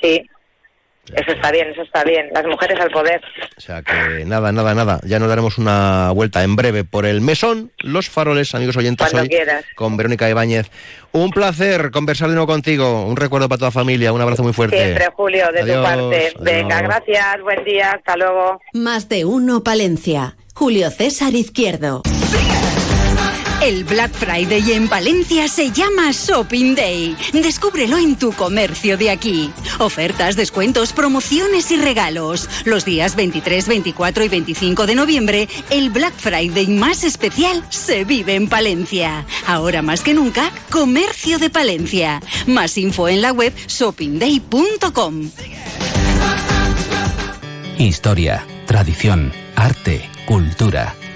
Sí, 0.00 0.26
eso 1.14 1.32
está 1.32 1.50
bien, 1.50 1.68
eso 1.70 1.82
está 1.82 2.04
bien. 2.04 2.28
Las 2.32 2.44
mujeres 2.46 2.78
al 2.80 2.90
poder. 2.90 3.20
O 3.56 3.60
sea 3.60 3.82
que 3.82 4.24
nada, 4.24 4.52
nada, 4.52 4.74
nada. 4.74 5.00
Ya 5.04 5.18
nos 5.18 5.28
daremos 5.28 5.58
una 5.58 6.10
vuelta 6.12 6.42
en 6.44 6.54
breve 6.56 6.84
por 6.84 7.06
el 7.06 7.20
mesón, 7.20 7.72
los 7.78 8.08
faroles, 8.08 8.54
amigos 8.54 8.76
oyentes, 8.76 9.04
Cuando 9.08 9.22
hoy 9.22 9.28
quieras. 9.28 9.64
con 9.74 9.96
Verónica 9.96 10.30
Ibáñez. 10.30 10.70
Un 11.12 11.30
placer 11.30 11.90
conversar 11.90 12.28
de 12.28 12.34
nuevo 12.34 12.46
contigo. 12.46 13.04
Un 13.06 13.16
recuerdo 13.16 13.48
para 13.48 13.58
toda 13.58 13.68
la 13.68 13.72
familia. 13.72 14.12
Un 14.12 14.20
abrazo 14.20 14.42
muy 14.42 14.52
fuerte. 14.52 14.76
Siempre, 14.82 15.08
Julio, 15.14 15.50
de 15.52 15.60
Adiós, 15.62 15.76
tu 15.76 15.82
parte. 15.82 16.34
Venga, 16.40 16.78
adiós. 16.78 16.88
gracias, 16.88 17.42
buen 17.42 17.64
día, 17.64 17.92
hasta 17.92 18.16
luego. 18.16 18.60
Más 18.72 19.08
de 19.08 19.24
uno 19.24 19.62
Palencia. 19.62 20.36
Julio 20.54 20.90
César 20.90 21.34
Izquierdo. 21.34 22.02
El 23.62 23.84
Black 23.84 24.12
Friday 24.12 24.72
en 24.72 24.88
Valencia 24.88 25.46
se 25.46 25.70
llama 25.70 26.10
Shopping 26.10 26.74
Day. 26.74 27.16
Descúbrelo 27.32 27.96
en 27.96 28.16
tu 28.16 28.32
comercio 28.32 28.98
de 28.98 29.08
aquí. 29.08 29.52
Ofertas, 29.78 30.34
descuentos, 30.34 30.92
promociones 30.92 31.70
y 31.70 31.76
regalos. 31.76 32.48
Los 32.64 32.84
días 32.84 33.14
23, 33.14 33.68
24 33.68 34.24
y 34.24 34.28
25 34.28 34.86
de 34.86 34.94
noviembre, 34.96 35.48
el 35.70 35.90
Black 35.90 36.14
Friday 36.16 36.66
más 36.66 37.04
especial 37.04 37.64
se 37.70 38.04
vive 38.04 38.34
en 38.34 38.48
Palencia. 38.48 39.24
Ahora 39.46 39.80
más 39.80 40.00
que 40.00 40.12
nunca, 40.12 40.50
Comercio 40.68 41.38
de 41.38 41.48
Palencia. 41.48 42.20
Más 42.48 42.76
info 42.76 43.08
en 43.08 43.22
la 43.22 43.30
web 43.30 43.54
shoppingday.com. 43.68 45.30
Historia, 47.78 48.44
tradición, 48.66 49.32
arte, 49.54 50.10
cultura. 50.26 50.96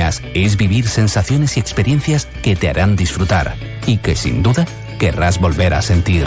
es 0.00 0.56
vivir 0.56 0.88
sensaciones 0.88 1.56
y 1.56 1.60
experiencias 1.60 2.26
que 2.42 2.56
te 2.56 2.68
harán 2.68 2.96
disfrutar 2.96 3.54
y 3.86 3.98
que 3.98 4.16
sin 4.16 4.42
duda 4.42 4.66
querrás 4.98 5.38
volver 5.38 5.74
a 5.74 5.82
sentir. 5.82 6.26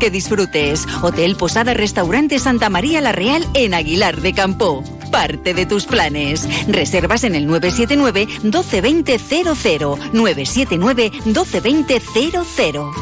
que 0.00 0.10
disfrutes. 0.10 0.88
Hotel 1.02 1.36
Posada 1.36 1.74
Restaurante 1.74 2.40
Santa 2.40 2.68
María 2.68 3.00
La 3.00 3.12
Real 3.12 3.46
en 3.54 3.74
Aguilar 3.74 4.20
de 4.20 4.32
Campo. 4.32 4.82
Parte 5.12 5.54
de 5.54 5.66
tus 5.66 5.86
planes. 5.86 6.48
Reservas 6.66 7.22
en 7.22 7.36
el 7.36 7.46
979 7.46 8.26
1220 8.42 9.18
00 9.18 9.98
979 10.12 11.12
1220 11.26 12.02
00. 12.40 12.92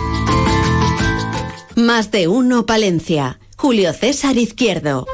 Más 1.76 2.10
de 2.10 2.28
uno 2.28 2.66
Palencia. 2.66 3.38
Julio 3.56 3.92
César 3.94 4.36
Izquierdo. 4.36 5.06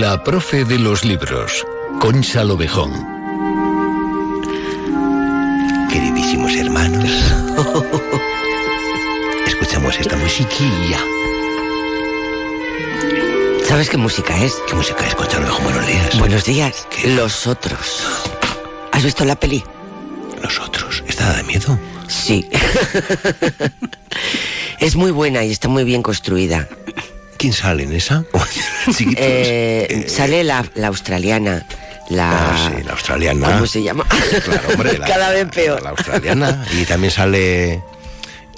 La 0.00 0.22
profe 0.24 0.64
de 0.64 0.78
los 0.78 1.04
libros, 1.04 1.66
Concha 2.00 2.44
Lobejón. 2.44 2.92
Queridísimos 5.90 6.56
hermanos, 6.82 7.10
escuchamos 9.46 9.98
esta 9.98 10.16
musiquilla. 10.16 10.98
¿Sabes 13.64 13.88
qué 13.88 13.96
música 13.96 14.42
es? 14.42 14.54
¿Qué 14.66 14.74
música 14.74 15.06
es, 15.06 15.14
Concha 15.14 15.38
Lobejón? 15.38 15.64
Buenos 15.64 15.86
días. 15.86 16.18
Buenos 16.18 16.44
días. 16.44 16.88
Los 17.04 17.46
otros. 17.46 18.04
¿Has 18.90 19.04
visto 19.04 19.24
la 19.24 19.36
peli? 19.36 19.64
Los 20.42 20.58
otros. 20.58 21.02
¿Está 21.06 21.32
de 21.34 21.42
miedo? 21.44 21.78
Sí. 22.08 22.48
es 24.80 24.96
muy 24.96 25.10
buena 25.10 25.44
y 25.44 25.52
está 25.52 25.68
muy 25.68 25.84
bien 25.84 26.02
construida. 26.02 26.68
¿Quién 27.38 27.52
sale 27.52 27.84
en 27.84 27.92
esa? 27.92 28.24
Chiquitos. 28.86 29.24
Eh, 29.24 30.06
sale 30.08 30.44
la, 30.44 30.64
la 30.74 30.88
australiana. 30.88 31.64
La, 32.12 32.30
Ah, 32.54 32.70
sí, 32.76 32.82
la 32.84 32.92
australiana. 32.92 33.46
¿Cómo 33.52 33.66
se 33.66 33.82
llama? 33.82 34.06
Claro, 34.44 34.68
hombre. 34.72 34.98
la- 34.98 35.06
Cada 35.06 35.30
vez 35.30 35.46
peor. 35.48 35.82
La 35.82 35.90
australiana. 35.90 36.66
Y 36.78 36.84
también 36.84 37.10
sale 37.12 37.82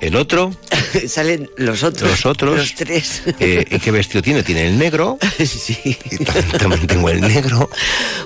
el 0.01 0.17
otro. 0.17 0.55
Salen 1.09 1.49
los 1.57 1.83
otros. 1.83 2.11
Los 2.11 2.27
otros. 2.27 2.57
Los 2.57 2.75
tres. 2.75 3.23
Eh, 3.41 3.65
¿y 3.71 3.79
¿Qué 3.79 3.91
vestido 3.91 4.23
tiene? 4.23 4.43
Tiene 4.43 4.67
el 4.69 4.79
negro. 4.79 5.19
sí. 5.45 5.77
Y 6.11 6.17
también, 6.25 6.51
también 6.59 6.87
tengo 6.87 7.09
el 7.11 7.21
negro. 7.21 7.69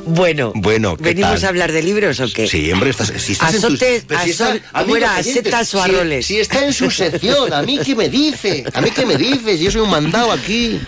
Bueno, 0.05 0.53
Bueno, 0.55 0.97
¿qué 0.97 1.05
¿venimos 1.05 1.37
tal? 1.37 1.45
a 1.45 1.49
hablar 1.49 1.73
de 1.73 1.83
libros 1.83 2.21
o 2.21 2.27
qué? 2.33 2.47
Sí, 2.49 2.71
hombre, 2.73 2.91
estás, 2.91 3.13
si 3.19 3.33
estás 3.33 3.55
en 3.55 3.61
tus- 3.63 3.71
Azotes, 3.75 4.05
si 4.25 4.31
está- 4.31 4.59
oyentes, 4.75 5.33
¿Setas 5.35 5.75
o 5.75 5.85
si- 5.85 5.91
arroles? 5.91 6.27
Si, 6.27 6.39
está 6.41 6.65
en 6.65 6.73
su 6.73 6.91
sección, 6.91 7.53
¿a 7.53 7.63
mí 7.63 7.79
qué 7.85 7.95
me 7.95 8.09
dice? 8.09 8.65
¿A 8.75 8.81
mí 8.81 8.91
qué 8.91 9.05
me 9.07 9.17
dices? 9.17 9.61
Yo 9.61 9.71
soy 9.71 9.81
un 9.83 9.91
mandado 9.91 10.33
aquí. 10.33 10.81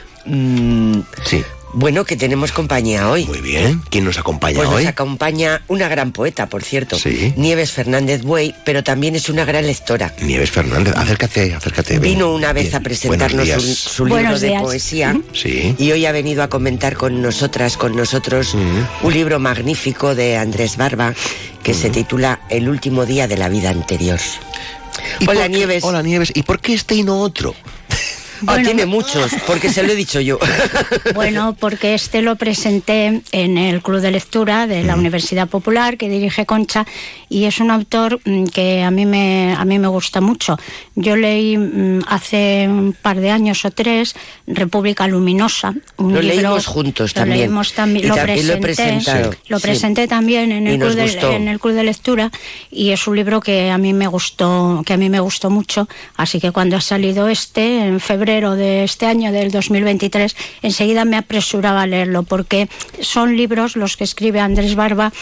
sí. 1.25 1.45
Bueno, 1.73 2.05
que 2.05 2.17
tenemos 2.17 2.51
compañía 2.53 3.09
hoy. 3.09 3.27
Muy 3.27 3.41
bien. 3.41 3.81
¿Quién 3.91 4.05
nos 4.05 4.19
acompaña 4.19 4.57
Pues 4.57 4.69
hoy? 4.69 4.83
nos 4.85 4.91
acompaña 4.93 5.63
una 5.69 5.89
gran 5.89 6.11
poeta, 6.13 6.47
por 6.49 6.65
cierto. 6.65 6.99
Sí. 6.99 7.33
Nieves 7.37 7.71
Fernández 7.71 8.23
Buey, 8.23 8.55
pero 8.65 8.83
también 8.83 9.15
es 9.15 9.29
una 9.29 9.45
gran 9.45 9.67
lectora. 9.67 10.13
Nieves 10.21 10.51
Fernández, 10.51 10.95
acércate, 10.97 11.55
acércate. 11.55 11.95
ven. 11.95 12.03
Vino 12.03 12.35
una 12.35 12.53
vez 12.53 12.65
Bien. 12.65 12.77
a 12.77 12.81
presentarnos 12.81 13.49
su 13.63 14.05
libro 14.07 14.39
de 14.39 14.59
poesía. 14.61 15.21
Sí. 15.33 15.75
Y 15.79 15.93
hoy 15.93 16.07
ha 16.07 16.13
venido 16.13 16.43
a 16.43 16.49
comentar 16.49 16.97
con 16.97 17.23
nosotras, 17.23 17.77
con 17.77 17.95
nosotros, 17.97 18.55
un 19.03 19.13
libro 19.13 19.39
magnífico 19.39 20.15
de 20.15 20.37
Andrés 20.37 20.77
Barba 20.77 21.15
que 21.63 21.75
se 21.75 21.91
titula 21.91 22.41
El 22.49 22.69
último 22.69 23.07
día 23.07 23.29
de 23.29 23.37
la 23.37 23.49
vida 23.49 23.71
anterior. 23.71 24.19
¿Y 25.21 25.29
Hola, 25.29 25.47
Nieves. 25.47 25.85
Hola 25.85 26.03
Nieves. 26.03 26.33
¿Y 26.35 26.43
por 26.43 26.59
qué 26.61 26.75
este 26.75 26.95
y 26.97 27.03
no 27.05 27.21
otro? 27.21 27.55
Ah, 28.43 28.53
Bueno. 28.55 28.65
tiene 28.65 28.87
muchos, 28.87 29.31
porque 29.47 29.69
se 29.71 29.83
lo 29.83 29.93
he 29.93 29.97
dicho 29.97 30.21
yo. 30.21 30.39
Bueno, 31.15 31.57
porque 31.59 31.95
este 31.95 32.23
lo 32.23 32.37
presenté 32.37 33.23
en 33.33 33.59
el 33.59 33.83
Club 33.83 34.01
de 34.01 34.11
Lectura 34.11 34.67
de 34.67 34.83
la 34.85 34.95
Universidad 34.97 35.49
Popular 35.49 35.97
que 35.97 36.09
dirige 36.09 36.47
Concha 36.47 36.87
y 37.29 37.45
es 37.45 37.61
un 37.61 37.71
autor 37.71 38.21
mm, 38.25 38.45
que 38.47 38.83
a 38.83 38.91
mí 38.91 39.07
me 39.07 39.55
a 39.57 39.65
mí 39.65 39.79
me 39.79 39.89
gusta 39.89 40.21
mucho. 40.21 40.57
Yo 40.95 41.17
leí 41.17 41.57
mm, 41.59 42.05
hace 42.09 42.67
un 42.69 42.93
par 43.01 43.21
de 43.21 43.31
años 43.31 43.65
o 43.65 43.71
tres 43.71 44.15
República 44.47 45.07
Luminosa, 45.09 45.75
un 45.99 46.15
Lo 46.15 46.21
libro 46.23 46.37
leímos 46.37 46.67
juntos 46.67 47.11
lo 47.15 47.21
también. 47.21 47.41
leímos 47.41 47.73
también, 47.73 48.05
Y 48.07 48.09
lo 48.09 48.15
también 48.15 48.47
lo 48.47 48.55
he 48.55 48.57
presenté, 48.59 48.95
presentado. 49.03 49.35
lo 49.49 49.59
Sí. 49.59 49.63
presenté 49.63 50.09
también 50.09 50.53
en 50.53 50.67
el, 50.67 50.79
club 50.79 50.95
de, 50.95 51.37
en 51.37 51.49
el 51.49 51.61
Club 51.61 51.75
de 51.75 51.85
Lectura 51.85 52.31
y 52.71 52.91
es 52.91 53.07
un 53.07 53.17
libro 53.17 53.41
que 53.41 53.71
a 53.71 53.79
mí 53.79 53.93
me 53.93 54.07
gustó 54.07 54.83
que 54.87 54.95
a 54.95 54.97
mí 54.97 55.09
me 55.11 55.21
gustó 55.21 55.51
mucho, 55.51 55.89
así 56.17 56.41
que 56.41 56.51
cuando 56.53 56.77
ha 56.77 56.81
salido 56.81 57.29
este 57.29 57.85
en 57.87 58.01
febrero 58.01 58.30
de 58.31 58.85
este 58.85 59.07
año 59.07 59.33
del 59.33 59.51
2023, 59.51 60.37
enseguida 60.63 61.05
me 61.05 61.17
apresuraba 61.17 61.83
a 61.83 61.87
leerlo 61.89 62.23
porque 62.23 62.69
son 63.01 63.37
libros 63.37 63.75
los 63.75 63.97
que 63.97 64.05
escribe 64.05 64.39
Andrés 64.39 64.77
Barba 64.77 65.13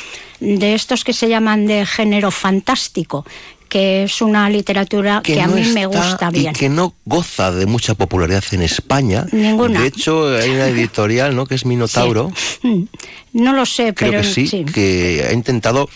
de 0.40 0.74
estos 0.74 1.04
que 1.04 1.14
se 1.14 1.28
llaman 1.28 1.66
de 1.66 1.86
género 1.86 2.30
fantástico 2.30 3.24
que 3.70 4.04
es 4.04 4.22
una 4.22 4.48
literatura 4.48 5.20
que, 5.22 5.40
a 5.40 5.46
no 5.46 5.56
mí 5.56 5.62
me 5.72 5.84
gusta 5.84 6.30
bien. 6.30 6.52
Y 6.54 6.58
que 6.58 6.70
no 6.70 6.94
goza 7.04 7.52
de 7.52 7.66
mucha 7.66 7.94
popularidad 7.94 8.42
en 8.52 8.62
España. 8.62 9.26
Ninguna. 9.30 9.82
De 9.82 9.88
hecho, 9.88 10.34
hay 10.34 10.48
una 10.48 10.68
editorial, 10.68 11.36
¿no? 11.36 11.44
Que 11.46 11.54
es 11.54 11.64
Minotauro. 11.64 12.32
No 13.34 13.52
lo 13.52 13.66
sé, 13.66 13.92
Creo 13.92 14.10
pero 14.10 14.22
que 14.22 14.26
sí, 14.26 14.64
que 14.64 15.22
ha 15.28 15.34
intentado 15.34 15.90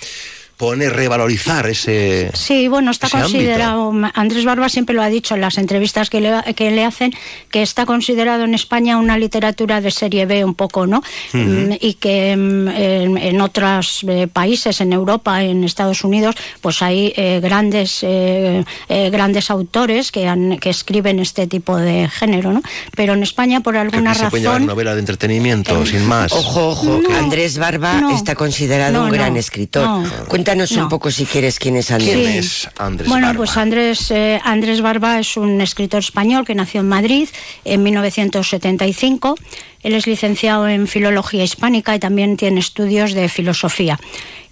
poner, 0.56 0.92
revalorizar 0.94 1.66
ese. 1.68 2.30
Sí, 2.34 2.68
bueno, 2.68 2.90
está 2.90 3.06
ámbito. 3.06 3.22
considerado, 3.24 3.92
Andrés 4.14 4.44
Barba 4.44 4.68
siempre 4.68 4.94
lo 4.94 5.02
ha 5.02 5.08
dicho 5.08 5.34
en 5.34 5.40
las 5.40 5.58
entrevistas 5.58 6.10
que 6.10 6.20
le, 6.20 6.54
que 6.54 6.70
le 6.70 6.84
hacen, 6.84 7.12
que 7.50 7.62
está 7.62 7.86
considerado 7.86 8.44
en 8.44 8.54
España 8.54 8.96
una 8.98 9.18
literatura 9.18 9.80
de 9.80 9.90
serie 9.90 10.26
B 10.26 10.44
un 10.44 10.54
poco, 10.54 10.86
¿no? 10.86 11.02
Mm, 11.32 11.72
Y 11.80 11.94
que 11.94 12.36
mm, 12.36 12.68
en, 12.68 13.18
en 13.18 13.40
otros 13.40 14.04
eh, 14.08 14.28
países, 14.32 14.80
en 14.80 14.92
Europa, 14.92 15.42
en 15.42 15.64
Estados 15.64 16.04
Unidos, 16.04 16.34
pues 16.60 16.82
hay 16.82 17.12
eh, 17.16 17.40
grandes, 17.42 18.00
eh, 18.02 18.64
eh, 18.88 19.10
grandes 19.10 19.50
autores 19.50 20.12
que, 20.12 20.28
han, 20.28 20.58
que 20.58 20.70
escriben 20.70 21.18
este 21.18 21.46
tipo 21.46 21.76
de 21.76 22.08
género, 22.08 22.52
¿no? 22.52 22.62
Pero 22.96 23.14
en 23.14 23.22
España, 23.22 23.60
por 23.60 23.76
alguna 23.76 24.12
que 24.12 24.18
se 24.20 24.30
puede 24.30 24.44
razón... 24.46 24.66
novela 24.66 24.94
de 24.94 25.00
entretenimiento, 25.00 25.84
sin 25.86 26.06
más. 26.06 26.32
Ojo, 26.32 26.68
ojo, 26.70 27.00
No, 27.02 27.16
Andrés 27.16 27.58
Barba 27.58 27.94
no, 28.00 28.14
está 28.16 28.34
considerado 28.34 28.92
no, 28.92 29.04
un 29.04 29.10
gran 29.10 29.34
no, 29.34 29.38
escritor. 29.40 29.86
no. 29.86 30.04
Cuéntanos 30.52 30.76
No. 30.76 30.82
un 30.82 30.88
poco 30.90 31.10
si 31.10 31.24
quieres 31.24 31.58
quién 31.58 31.76
es 31.76 31.90
Andrés. 31.90 32.14
¿Quién 32.14 32.28
es 32.28 32.68
Andrés 32.76 33.08
bueno, 33.08 33.32
pues 33.34 33.56
Andrés, 33.56 34.10
eh, 34.10 34.38
Andrés 34.44 34.82
Barba 34.82 35.18
es 35.18 35.38
un 35.38 35.60
escritor 35.62 36.00
español 36.00 36.44
que 36.44 36.54
nació 36.54 36.82
en 36.82 36.88
Madrid 36.88 37.26
en 37.64 37.82
1975. 37.82 39.36
Él 39.82 39.94
es 39.94 40.06
licenciado 40.06 40.68
en 40.68 40.86
filología 40.86 41.44
hispánica 41.44 41.94
y 41.94 41.98
también 41.98 42.36
tiene 42.36 42.60
estudios 42.60 43.12
de 43.12 43.28
filosofía. 43.28 43.98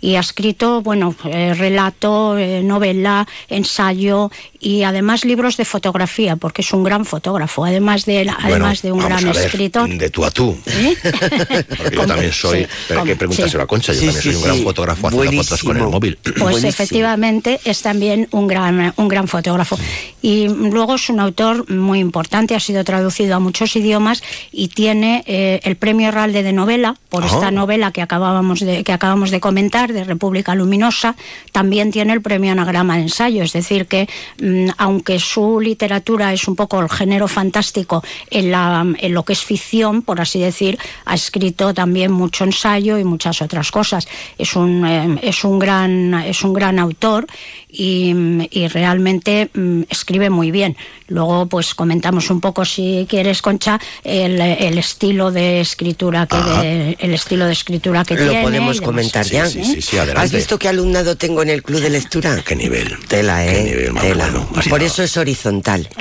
Y 0.03 0.14
ha 0.14 0.20
escrito, 0.20 0.81
bueno, 0.81 1.14
eh, 1.24 1.53
relato, 1.53 2.39
eh, 2.39 2.62
novela, 2.62 3.28
ensayo 3.51 4.31
y 4.59 4.83
además 4.83 5.26
libros 5.26 5.59
de 5.59 5.66
fotografía, 5.66 6.37
porque 6.37 6.62
es 6.62 6.72
un 6.72 6.85
gran 6.85 7.05
fotógrafo, 7.05 7.66
además 7.66 8.07
de, 8.07 8.31
además 8.39 8.81
de 8.81 8.93
un 8.93 9.01
gran 9.01 9.26
escritor. 9.28 9.89
De 9.91 10.09
tú 10.09 10.24
a 10.24 10.31
tú. 10.31 10.57
porque 11.76 11.97
yo 11.97 12.07
también 12.07 12.33
soy, 12.33 12.66
pero 12.89 13.01
hay 13.01 13.07
que 13.09 13.16
preguntárselo 13.16 13.62
a 13.62 13.66
Concha, 13.66 13.93
yo 13.93 14.01
también 14.01 14.22
soy 14.22 14.35
un 14.35 14.43
gran 14.43 14.62
fotógrafo 14.62 15.09
haciendo 15.09 15.43
fotos 15.43 15.62
con 15.62 15.76
el 15.76 15.83
móvil. 15.83 16.18
Pues 16.39 16.64
efectivamente 16.64 17.61
es 17.64 17.83
también 17.83 18.26
un 18.31 18.47
gran, 18.47 18.95
un 18.97 19.09
gran 19.09 19.28
fotógrafo. 19.28 19.78
Y 20.22 20.49
luego 20.49 20.95
es 20.95 21.11
un 21.11 21.20
autor 21.20 21.70
muy 21.70 21.99
importante, 21.99 22.55
ha 22.55 22.61
sido 22.61 22.85
traducido 22.85 23.37
a 23.37 23.39
muchos 23.39 23.76
idiomas 23.76 24.22
y 24.51 24.68
tiene 24.68 25.20
eh, 25.27 25.61
el 25.64 25.77
premio 25.77 26.11
Ralde 26.11 26.43
de 26.43 26.53
novela 26.53 26.97
por 27.09 27.25
esta 27.25 27.51
novela 27.51 27.91
que 27.91 28.03
acabábamos 28.03 28.61
de, 28.61 28.85
que 28.85 28.93
acabamos 28.93 29.31
de 29.31 29.41
comentar 29.41 29.93
de 29.93 30.05
República 30.05 30.55
Luminosa, 30.55 31.16
también 31.53 31.91
tiene 31.91 32.12
el 32.12 32.23
premio 32.23 32.53
Anagrama 32.53 32.97
de 32.97 33.03
ensayo, 33.03 33.43
es 33.43 33.53
decir 33.53 33.87
que 33.87 34.09
mm, 34.41 34.71
aunque 34.79 35.18
su 35.18 35.61
literatura 35.61 36.33
es 36.33 36.47
un 36.47 36.57
poco 36.57 36.81
el 36.81 36.89
género 36.89 37.27
fantástico 37.29 38.03
en, 38.31 38.51
la, 38.51 38.87
en 38.99 39.14
lo 39.14 39.25
que 39.25 39.33
es 39.33 39.45
ficción, 39.45 40.03
por 40.03 40.21
así 40.21 40.41
decir, 40.41 40.79
ha 41.05 41.14
escrito 41.14 41.75
también 41.75 42.12
mucho 42.12 42.45
ensayo 42.45 42.99
y 42.99 43.05
muchas 43.05 43.43
otras 43.43 43.71
cosas. 43.71 44.07
Es 44.39 44.55
un, 44.55 44.87
eh, 44.87 45.18
es 45.23 45.45
un, 45.45 45.59
gran, 45.59 46.14
es 46.14 46.43
un 46.45 46.53
gran 46.53 46.79
autor 46.79 47.27
y, 47.68 48.14
y 48.51 48.68
realmente 48.68 49.51
mm, 49.53 49.83
escribe 49.89 50.31
muy 50.31 50.51
bien. 50.51 50.77
Luego, 51.09 51.47
pues 51.47 51.75
comentamos 51.75 52.31
un 52.31 52.41
poco, 52.41 52.64
si 52.64 53.07
quieres, 53.09 53.43
Concha, 53.43 53.81
el, 54.05 54.41
el 54.41 54.79
estilo 54.79 55.10
de 55.11 55.61
escritura 55.61 56.27
que 56.27 56.37
de- 56.37 56.97
el 57.01 57.13
estilo 57.15 57.47
de 57.47 57.53
escritura 57.53 58.05
que 58.05 58.15
Lo 58.15 58.29
tiene. 58.29 58.43
podemos 58.43 58.81
comentar 58.81 59.27
ya. 59.27 59.47
sí, 59.47 59.65
sí, 59.65 59.83
sí, 59.83 59.97
adelante. 59.99 60.23
¿Has 60.23 60.33
visto 60.33 60.59
qué 60.59 60.69
alumnado 60.69 61.17
tengo 61.17 61.43
en 61.43 61.51
el 61.51 61.63
club 61.63 61.81
de 61.81 61.91
lectura? 61.91 62.41
¿Qué 62.45 62.55
nivel? 62.57 62.97
Tela, 63.09 63.45
¿eh? 63.47 63.53
¿Qué 63.53 63.63
nivel 63.71 63.93
más 63.93 64.03
Tela. 64.05 64.25
bueno? 64.31 64.49
Así 64.57 64.69
Por 64.71 64.83
eso 64.83 65.03
es 65.03 65.17
horizontal. 65.17 65.89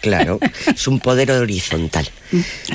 Claro, 0.00 0.40
es 0.74 0.88
un 0.88 0.98
poder 0.98 1.30
horizontal. 1.30 2.08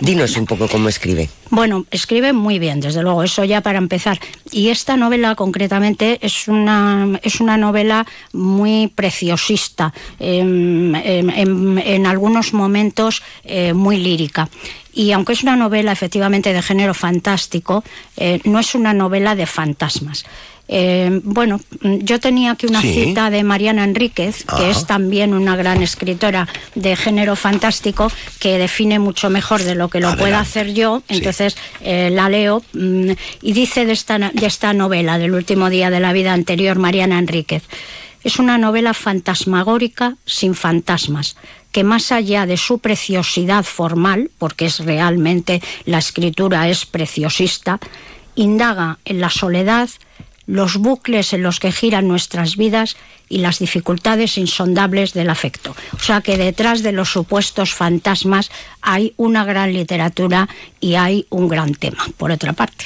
Dinos 0.02 0.38
un 0.38 0.46
poco 0.46 0.68
cómo 0.68 0.90
escribe. 0.90 1.28
Bueno, 1.50 1.88
escribe 1.90 2.34
muy 2.34 2.60
bien, 2.60 2.82
desde 2.82 3.02
luego, 3.02 3.24
eso 3.24 3.44
ya 3.44 3.62
para 3.62 3.80
empezar. 3.80 4.20
Y 4.52 4.70
esta 4.70 4.96
novela 4.96 5.34
concretamente 5.34 6.20
es 6.22 6.48
una, 6.48 7.20
es 7.24 7.40
una 7.40 7.58
novela 7.58 8.06
muy 8.32 8.90
preciosista, 8.94 9.92
em, 10.20 10.94
em, 10.94 11.30
em, 11.32 11.78
en 11.80 12.06
algunos 12.06 12.54
momentos 12.54 13.24
eh, 13.44 13.74
muy 13.74 13.98
lírica. 13.98 14.48
Y 14.96 15.12
aunque 15.12 15.34
es 15.34 15.44
una 15.44 15.56
novela 15.56 15.92
efectivamente 15.92 16.54
de 16.54 16.62
género 16.64 16.94
fantástico, 16.96 17.84
eh, 18.18 18.40
no 18.46 18.60
es 18.60 18.74
una 18.74 18.94
novela 18.94 19.36
de 19.36 19.46
fantasmas. 19.46 20.26
Eh, 20.68 21.22
bueno, 21.24 21.60
yo 21.82 22.20
tenía 22.20 22.52
aquí 22.54 22.66
una 22.66 22.82
Sí. 22.82 22.92
cita 23.06 23.30
de 23.30 23.44
Mariana 23.44 23.84
Enríquez, 23.84 24.46
que 24.58 24.72
es 24.72 24.88
también 24.88 25.36
una 25.36 25.56
gran 25.56 25.84
escritora 25.84 26.48
de 26.74 26.96
género 26.96 27.36
fantástico, 27.36 28.12
que 28.40 28.58
define 28.58 28.98
mucho 28.98 29.30
mejor 29.30 29.62
de 29.62 29.76
lo 29.76 29.90
que 29.90 30.00
lo 30.00 30.16
pueda 30.18 30.40
hacer 30.40 30.74
yo. 30.74 31.04
Entonces 31.08 31.56
eh, 31.82 32.10
la 32.12 32.30
leo 32.30 32.64
mm, 32.74 33.12
y 33.44 33.54
dice 33.54 33.86
de 33.86 33.94
esta, 33.94 34.18
de 34.18 34.46
esta 34.48 34.74
novela, 34.74 35.20
del 35.20 35.34
último 35.36 35.70
día 35.70 35.92
de 35.92 36.00
la 36.00 36.14
vida 36.14 36.34
anterior, 36.34 36.80
Mariana 36.80 37.20
Enríquez. 37.20 37.62
Es 38.24 38.40
una 38.40 38.58
novela 38.58 38.96
fantasmagórica 38.96 40.16
sin 40.26 40.56
fantasmas, 40.56 41.36
que 41.76 41.84
más 41.84 42.14
allá 42.14 42.46
de 42.46 42.56
su 42.56 42.80
preciosidad 42.80 43.66
formal, 43.66 44.32
porque 44.38 44.68
es 44.68 44.80
realmente 44.80 45.62
la 45.84 45.98
escritura 45.98 46.70
es 46.70 46.86
preciosista, 46.86 47.82
indaga 48.36 48.98
en 49.04 49.20
la 49.20 49.30
soledad, 49.30 49.90
los 50.48 50.78
bucles 50.78 51.34
en 51.34 51.44
los 51.44 51.60
que 51.60 51.74
giran 51.74 52.08
nuestras 52.08 52.56
vidas 52.56 52.96
y 53.28 53.40
las 53.40 53.60
dificultades 53.60 54.38
insondables 54.38 55.12
del 55.12 55.30
afecto. 55.30 55.76
O 55.92 56.00
sea 56.00 56.22
que 56.22 56.38
detrás 56.38 56.82
de 56.82 56.94
los 56.94 57.10
supuestos 57.10 57.74
fantasmas 57.74 58.52
hay 58.80 59.14
una 59.18 59.44
gran 59.44 59.74
literatura 59.74 60.48
y 60.80 60.96
hay 60.96 61.28
un 61.30 61.50
gran 61.50 61.74
tema, 61.74 62.08
por 62.16 62.32
otra 62.32 62.54
parte. 62.54 62.86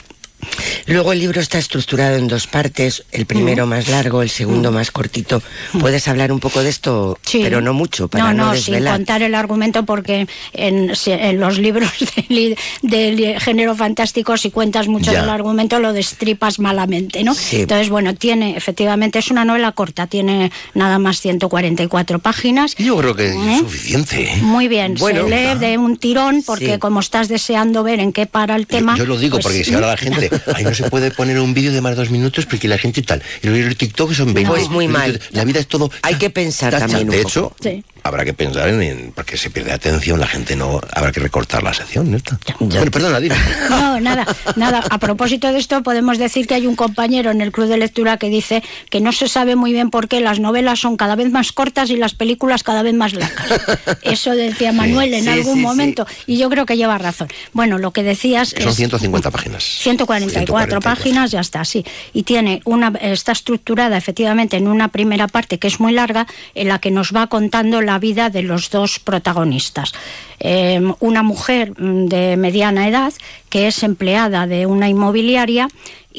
Luego 0.88 1.14
el 1.14 1.20
libro 1.20 1.40
está 1.42 1.58
estructurado 1.58 2.16
en 2.16 2.28
dos 2.28 2.48
partes, 2.48 3.04
el 3.12 3.26
primero 3.26 3.66
Mm. 3.66 3.70
más 3.70 3.88
largo, 3.90 4.22
el 4.22 4.30
segundo 4.30 4.72
más 4.72 4.92
cortito. 4.92 5.42
¿Puedes 5.80 6.08
hablar 6.08 6.32
un 6.32 6.40
poco 6.40 6.64
de 6.64 6.70
esto? 6.70 7.18
Sí. 7.24 7.40
Pero 7.44 7.62
no 7.62 7.74
mucho, 7.74 8.08
para 8.08 8.34
no, 8.34 8.46
no, 8.46 8.54
sin 8.56 8.74
desvelar. 8.74 8.96
contar 8.96 9.22
el 9.22 9.36
argumento 9.36 9.86
porque 9.86 10.28
en, 10.54 10.92
en 11.06 11.40
los 11.40 11.58
libros 11.60 11.92
de, 12.16 12.26
li- 12.30 12.56
de 12.82 13.40
género 13.40 13.76
fantástico 13.76 14.38
si 14.38 14.50
cuentas 14.52 14.88
mucho 14.88 15.12
Ya. 15.12 15.22
del 15.22 15.30
argumento 15.30 15.80
lo 15.80 15.94
destripas 15.94 16.60
malamente, 16.60 17.24
¿no? 17.24 17.34
Sí. 17.36 17.62
Entonces, 17.62 17.90
bueno, 17.90 18.16
tiene, 18.16 18.56
efectivamente, 18.58 19.20
es 19.20 19.30
una 19.32 19.46
novela 19.46 19.72
corta, 19.74 20.08
tiene 20.08 20.52
nada 20.74 20.98
más 21.00 21.20
144 21.22 22.20
páginas. 22.20 22.76
Yo 22.78 22.98
creo 22.98 23.16
que 23.16 23.28
¿Eh? 23.28 23.54
es 23.54 23.60
suficiente. 23.60 24.34
¿eh? 24.34 24.38
Muy 24.42 24.68
bien, 24.68 24.96
Bueno, 24.96 25.24
se 25.24 25.30
lee 25.30 25.60
de 25.60 25.78
un 25.78 25.98
tirón 25.98 26.44
porque 26.46 26.74
Sí. 26.74 26.80
como 26.80 27.00
estás 27.00 27.28
deseando 27.28 27.84
ver 27.84 28.00
en 28.00 28.14
qué 28.14 28.26
para 28.26 28.56
el 28.56 28.68
tema... 28.68 28.96
Yo 28.98 29.06
lo 29.06 29.18
digo 29.18 29.36
pues, 29.38 29.46
porque 29.46 29.64
si 29.64 29.74
ahora 29.74 29.88
la 29.88 29.98
gente, 29.98 30.29
ay, 30.56 30.64
no 30.64 30.74
se 30.74 30.90
puede 30.90 31.12
poner 31.12 31.40
un 31.40 31.54
vídeo 31.54 31.72
de 31.72 31.82
más 31.82 31.92
de 31.92 31.98
dos 31.98 32.10
minutos 32.12 32.46
porque 32.46 32.68
la 32.68 32.78
gente 32.78 33.02
tal. 33.02 33.22
Y 33.42 33.48
el 33.48 33.76
TikTok 33.76 34.14
son 34.14 34.34
20. 34.34 34.50
Pues 34.52 34.70
muy 34.70 34.88
mal. 34.88 35.20
La 35.32 35.44
vida 35.44 35.60
es 35.60 35.68
todo. 35.68 35.92
Hay 36.02 36.16
que 36.16 36.30
pensar 36.30 36.72
tacha. 36.72 36.88
también 36.88 37.08
un 37.10 37.12
De 37.16 37.18
poco. 37.24 37.30
hecho, 37.30 37.56
Sí. 37.62 37.84
Habrá 38.10 38.26
que 38.26 38.34
pensar 38.34 38.68
en, 38.70 38.82
en- 38.82 39.12
porque 39.14 39.38
se 39.38 39.49
pierde 39.49 39.72
atención, 39.72 40.20
la 40.20 40.28
gente 40.28 40.55
no. 40.55 40.82
Habrá 40.93 41.12
que 41.12 41.20
recortar 41.22 41.64
la 41.64 41.74
sección, 41.74 42.12
¿no? 42.12 42.18
Bueno, 42.60 42.91
perdona, 42.91 43.20
dime. 43.20 43.36
No, 43.70 43.99
nada, 44.01 44.26
nada. 44.55 44.84
A 44.89 44.97
propósito 44.97 45.51
de 45.53 45.60
esto, 45.60 45.82
podemos 45.84 46.18
decir 46.18 46.47
que 46.47 46.55
hay 46.55 46.68
un 46.68 46.76
compañero 46.76 47.32
en 47.32 47.41
el 47.41 47.51
club 47.51 47.68
de 47.68 47.78
lectura 47.78 48.18
que 48.18 48.30
dice 48.30 48.64
que 48.89 48.99
no 49.01 49.12
se 49.12 49.28
sabe 49.28 49.55
muy 49.55 49.72
bien 49.72 49.89
por 49.89 50.07
qué 50.07 50.20
las 50.20 50.39
novelas 50.39 50.80
son 50.80 50.97
cada 50.97 51.16
vez 51.16 51.32
más 51.32 51.51
cortas 51.51 51.89
y 51.89 51.95
las 51.97 52.14
películas 52.14 52.64
cada 52.64 52.84
vez 52.84 52.93
más 52.93 53.14
largas. 53.14 53.62
Eso 54.01 54.32
decía 54.32 54.72
Manuel 54.72 55.14
en 55.14 55.24
Sí, 55.24 55.30
algún 55.30 55.55
sí, 55.55 55.62
momento 55.62 56.05
y 56.26 56.38
yo 56.38 56.49
creo 56.49 56.66
que 56.66 56.78
lleva 56.78 56.97
razón. 56.97 57.28
Bueno, 57.53 57.78
lo 57.78 57.91
que 57.91 58.03
decías 58.03 58.49
Son 58.57 58.70
es 58.70 58.76
150 58.76 59.32
páginas. 59.32 59.64
144 59.64 60.80
páginas, 60.82 61.32
ya 61.32 61.41
está, 61.41 61.64
sí. 61.66 61.86
Y 62.14 62.24
tiene 62.24 62.62
una, 62.66 62.91
está 63.01 63.32
estructurada 63.32 63.97
efectivamente 63.97 64.57
en 64.57 64.68
una 64.68 64.88
primera 64.88 65.28
parte 65.28 65.60
que 65.60 65.68
es 65.68 65.80
muy 65.80 65.93
larga, 65.93 66.26
en 66.55 66.68
la 66.70 66.80
que 66.80 66.91
nos 66.91 67.14
va 67.14 67.28
contando 67.28 67.82
la 67.82 67.99
vida 68.00 68.30
de 68.30 68.43
los 68.43 68.70
dos 68.70 69.00
protagonistas. 69.00 69.93
Eh, 70.39 70.82
una 71.00 71.24
mujer 71.24 71.74
mm, 71.80 72.06
de 72.08 72.38
mediana 72.38 72.88
edad 72.88 73.14
que 73.50 73.68
es 73.68 73.84
empleada 73.84 74.47
de 74.47 74.66
una 74.66 74.89
inmobiliaria 74.89 75.68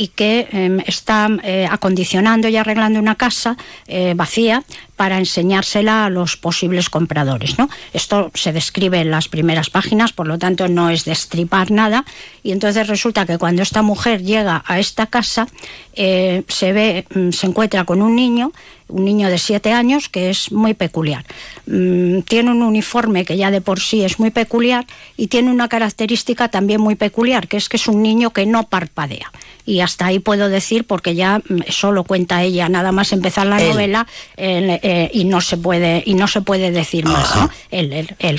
y 0.00 0.08
que 0.08 0.48
eh, 0.50 0.82
está 0.86 1.28
eh, 1.42 1.68
acondicionando 1.70 2.48
y 2.48 2.56
arreglando 2.56 2.98
una 2.98 3.16
casa 3.16 3.58
eh, 3.86 4.14
vacía 4.16 4.64
para 5.00 5.16
enseñársela 5.16 6.04
a 6.04 6.10
los 6.10 6.36
posibles 6.36 6.90
compradores. 6.90 7.58
¿no? 7.58 7.70
Esto 7.94 8.30
se 8.34 8.52
describe 8.52 9.00
en 9.00 9.10
las 9.10 9.28
primeras 9.28 9.70
páginas, 9.70 10.12
por 10.12 10.26
lo 10.26 10.38
tanto 10.38 10.68
no 10.68 10.90
es 10.90 11.06
destripar 11.06 11.70
nada. 11.70 12.04
Y 12.42 12.52
entonces 12.52 12.86
resulta 12.86 13.24
que 13.24 13.38
cuando 13.38 13.62
esta 13.62 13.80
mujer 13.80 14.22
llega 14.22 14.62
a 14.66 14.78
esta 14.78 15.06
casa, 15.06 15.48
eh, 15.94 16.42
se 16.48 16.74
ve, 16.74 17.06
mm, 17.14 17.30
se 17.30 17.46
encuentra 17.46 17.84
con 17.84 18.02
un 18.02 18.14
niño, 18.14 18.52
un 18.88 19.06
niño 19.06 19.28
de 19.28 19.38
siete 19.38 19.72
años 19.72 20.10
que 20.10 20.28
es 20.28 20.52
muy 20.52 20.74
peculiar. 20.74 21.24
Mm, 21.64 22.20
tiene 22.20 22.50
un 22.50 22.62
uniforme 22.62 23.24
que 23.24 23.38
ya 23.38 23.50
de 23.50 23.62
por 23.62 23.80
sí 23.80 24.04
es 24.04 24.18
muy 24.18 24.30
peculiar 24.30 24.86
y 25.16 25.28
tiene 25.28 25.50
una 25.50 25.68
característica 25.68 26.48
también 26.48 26.80
muy 26.82 26.94
peculiar, 26.94 27.48
que 27.48 27.56
es 27.56 27.70
que 27.70 27.78
es 27.78 27.88
un 27.88 28.02
niño 28.02 28.34
que 28.34 28.44
no 28.44 28.64
parpadea. 28.64 29.32
Y 29.70 29.80
hasta 29.82 30.06
ahí 30.06 30.18
puedo 30.18 30.48
decir, 30.48 30.84
porque 30.84 31.14
ya 31.14 31.38
mm, 31.48 31.60
eso 31.66 31.92
lo 31.92 32.02
cuenta 32.04 32.42
ella, 32.42 32.68
nada 32.68 32.90
más 32.92 33.12
empezar 33.12 33.46
la 33.46 33.60
Él. 33.62 33.68
novela 33.68 34.06
eh, 34.36 34.80
eh, 34.82 35.10
y 35.14 35.24
no 35.24 35.40
se 35.40 35.56
puede 35.56 36.02
y 36.04 36.14
no 36.14 36.26
se 36.26 36.40
puede 36.40 36.70
decir 36.72 37.04
más, 37.04 37.36
¿no? 37.36 37.48
Él, 37.70 37.92
él, 37.92 38.16
él. 38.18 38.38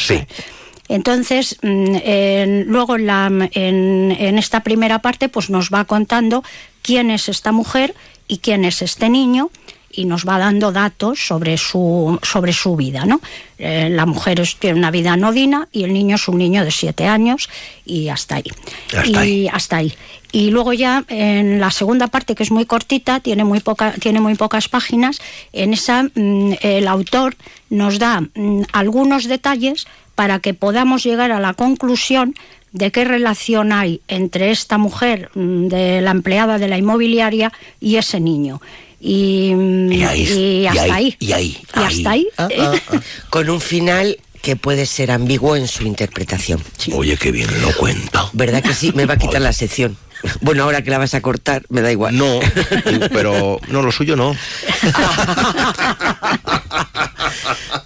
Entonces, 0.90 1.58
mm, 1.62 1.96
en- 2.04 2.66
luego 2.68 2.96
en, 2.98 3.06
la- 3.08 3.28
en- 3.54 4.12
en 4.20 4.38
esta 4.38 4.62
primera 4.62 5.00
parte, 5.00 5.30
pues 5.30 5.50
nos 5.50 5.70
va 5.70 5.86
contando 5.86 6.44
quién 6.82 7.12
es 7.12 7.30
esta 7.30 7.52
mujer 7.54 7.96
y 8.28 8.40
quién 8.40 8.66
es 8.66 8.82
este 8.82 9.08
niño 9.10 9.50
y 9.94 10.06
nos 10.06 10.28
va 10.28 10.38
dando 10.38 10.72
datos 10.72 11.20
sobre 11.20 11.58
su, 11.58 12.20
sobre 12.24 12.54
su 12.54 12.76
vida, 12.76 13.06
¿no? 13.06 13.22
Eh, 13.58 13.90
la 13.92 14.06
mujer 14.06 14.42
tiene 14.60 14.80
una 14.80 14.92
vida 14.92 15.14
anodina 15.14 15.68
y 15.72 15.84
el 15.84 15.94
niño 15.94 16.16
es 16.16 16.28
un 16.28 16.38
niño 16.38 16.64
de 16.64 16.72
siete 16.72 17.08
años 17.08 17.50
y 17.86 18.10
hasta 18.10 18.36
ahí. 18.36 18.52
Hasta 18.98 19.26
y 19.26 19.48
hasta 19.48 19.78
ahí. 19.78 19.94
Y 20.32 20.50
luego 20.50 20.74
ya 20.74 21.04
en 21.10 21.60
la 21.60 21.72
segunda 21.72 22.08
parte, 22.08 22.36
que 22.36 22.44
es 22.44 22.52
muy 22.52 22.66
cortita, 22.66 23.20
tiene 23.20 23.44
muy, 23.44 23.60
poca, 23.60 23.94
tiene 24.00 24.22
muy 24.22 24.36
pocas 24.36 24.70
páginas, 24.70 25.20
en 25.52 25.74
esa 25.74 26.04
mm, 26.04 26.54
el 26.62 26.88
autor 26.88 27.36
nos 27.70 28.00
da 28.00 28.22
mm, 28.22 28.64
algunos 28.72 29.28
detalles 29.28 29.88
para 30.16 30.40
que 30.40 30.54
podamos 30.54 31.04
llegar 31.04 31.32
a 31.32 31.40
la 31.40 31.54
conclusión 31.54 32.36
de 32.72 32.92
qué 32.92 33.04
relación 33.04 33.74
hay 33.74 34.02
entre 34.08 34.52
esta 34.52 34.78
mujer 34.78 35.30
mm, 35.36 35.68
de 35.68 36.02
la 36.02 36.12
empleada 36.12 36.58
de 36.58 36.68
la 36.68 36.78
inmobiliaria 36.78 37.52
y 37.80 37.98
ese 37.98 38.20
niño. 38.20 38.62
Y, 39.04 39.54
mm, 39.56 39.92
Y 39.92 40.04
ahí, 40.04 40.22
y 40.22 40.62
y 40.62 40.68
hasta 40.68 40.84
ahí, 40.84 40.92
ahí. 40.92 41.16
y 41.20 41.32
ahí, 41.32 41.58
Y 41.76 41.80
hasta 41.80 42.12
ahí. 42.12 42.28
Con 43.32 43.50
un 43.50 43.60
final 43.60 44.18
que 44.44 44.56
puede 44.56 44.86
ser 44.86 45.12
ambiguo 45.12 45.56
en 45.56 45.68
su 45.68 45.84
interpretación. 45.84 46.64
Oye, 46.94 47.18
qué 47.18 47.32
bien 47.32 47.50
lo 47.62 47.76
cuento. 47.78 48.30
¿Verdad 48.34 48.62
que 48.62 48.74
sí? 48.74 48.92
Me 48.96 49.06
va 49.06 49.16
a 49.16 49.18
quitar 49.18 49.42
la 49.42 49.54
sección. 49.54 49.98
Bueno, 50.42 50.64
ahora 50.64 50.84
que 50.84 50.92
la 50.92 51.00
vas 51.00 51.16
a 51.16 51.22
cortar, 51.22 51.64
me 51.70 51.82
da 51.82 51.92
igual. 51.92 52.16
No, 52.16 52.40
pero 53.12 53.60
no, 53.70 53.82
lo 53.82 53.92
suyo 53.92 54.16
no. 54.16 54.36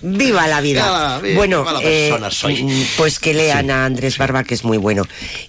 ¡Viva 0.01 0.47
la 0.47 0.61
vida! 0.61 1.19
Viva, 1.19 1.35
bueno, 1.35 1.59
viva 1.61 1.73
la 1.73 1.79
eh, 1.81 2.09
persona 2.09 2.31
soy. 2.31 2.63
mm, 2.63 2.83
pues 2.97 3.19
que 3.19 3.33
lean 3.33 3.69
a 3.71 3.85
Andrés 3.85 4.17
Barba, 4.17 4.43
que 4.43 4.53
es 4.53 4.63
muy 4.63 4.77
bueno. 4.77 5.03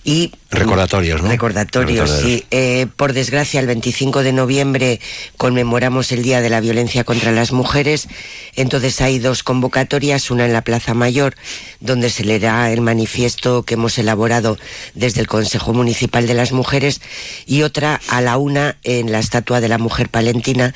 Y 0.04 0.32
Recordatorios, 0.50 1.22
¿no? 1.22 1.28
Recordatorios, 1.28 2.08
Recordatorios. 2.08 2.40
sí. 2.40 2.46
Eh, 2.50 2.86
por 2.96 3.12
desgracia, 3.12 3.58
el 3.58 3.66
25 3.66 4.22
de 4.22 4.32
noviembre 4.32 5.00
conmemoramos 5.36 6.12
el 6.12 6.22
Día 6.22 6.40
de 6.40 6.50
la 6.50 6.60
Violencia 6.60 7.04
contra 7.04 7.32
las 7.32 7.52
Mujeres. 7.52 8.08
Entonces 8.54 9.00
hay 9.00 9.18
dos 9.18 9.42
convocatorias, 9.42 10.30
una 10.30 10.46
en 10.46 10.52
la 10.52 10.62
Plaza 10.62 10.94
Mayor, 10.94 11.34
donde 11.80 12.10
se 12.10 12.24
leerá 12.24 12.70
el 12.72 12.80
manifiesto 12.80 13.64
que 13.64 13.74
hemos 13.74 13.98
elaborado 13.98 14.56
desde 14.94 15.20
el 15.20 15.26
Consejo 15.26 15.72
Municipal 15.72 16.26
de 16.26 16.34
las 16.34 16.52
Mujeres, 16.52 17.00
y 17.46 17.62
otra 17.62 18.00
a 18.08 18.20
la 18.20 18.36
una 18.36 18.76
en 18.84 19.10
la 19.12 19.18
Estatua 19.18 19.60
de 19.60 19.68
la 19.68 19.78
Mujer 19.78 20.08
Palentina, 20.08 20.74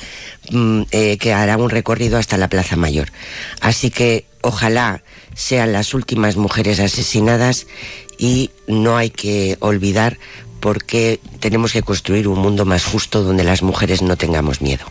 mm, 0.49 0.81
eh, 0.91 1.17
que 1.17 1.33
hará 1.33 1.57
un 1.57 1.69
recorrido 1.69 2.17
hasta 2.17 2.37
la 2.37 2.49
Plaza 2.49 2.75
Mayor. 2.75 3.09
Así 3.59 3.89
que 3.91 4.25
ojalá 4.41 5.03
sean 5.35 5.73
las 5.73 5.93
últimas 5.93 6.35
mujeres 6.35 6.79
asesinadas 6.79 7.67
y 8.17 8.51
no 8.67 8.97
hay 8.97 9.09
que 9.09 9.57
olvidar 9.59 10.17
porque 10.59 11.19
tenemos 11.39 11.73
que 11.73 11.81
construir 11.81 12.27
un 12.27 12.39
mundo 12.39 12.65
más 12.65 12.85
justo 12.85 13.23
donde 13.23 13.43
las 13.43 13.63
mujeres 13.63 14.01
no 14.01 14.15
tengamos 14.15 14.61
miedo. 14.61 14.85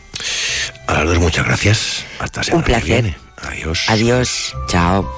A 0.87 0.95
las 0.95 1.07
dos, 1.07 1.19
muchas 1.21 1.47
gracias. 1.47 2.05
Hasta 2.19 2.41
Un 2.41 2.45
semana 2.45 2.65
que 2.65 2.71
placer. 2.73 3.03
viene. 3.03 3.17
Adiós. 3.43 3.85
Adiós, 3.89 4.55
chao. 4.69 5.09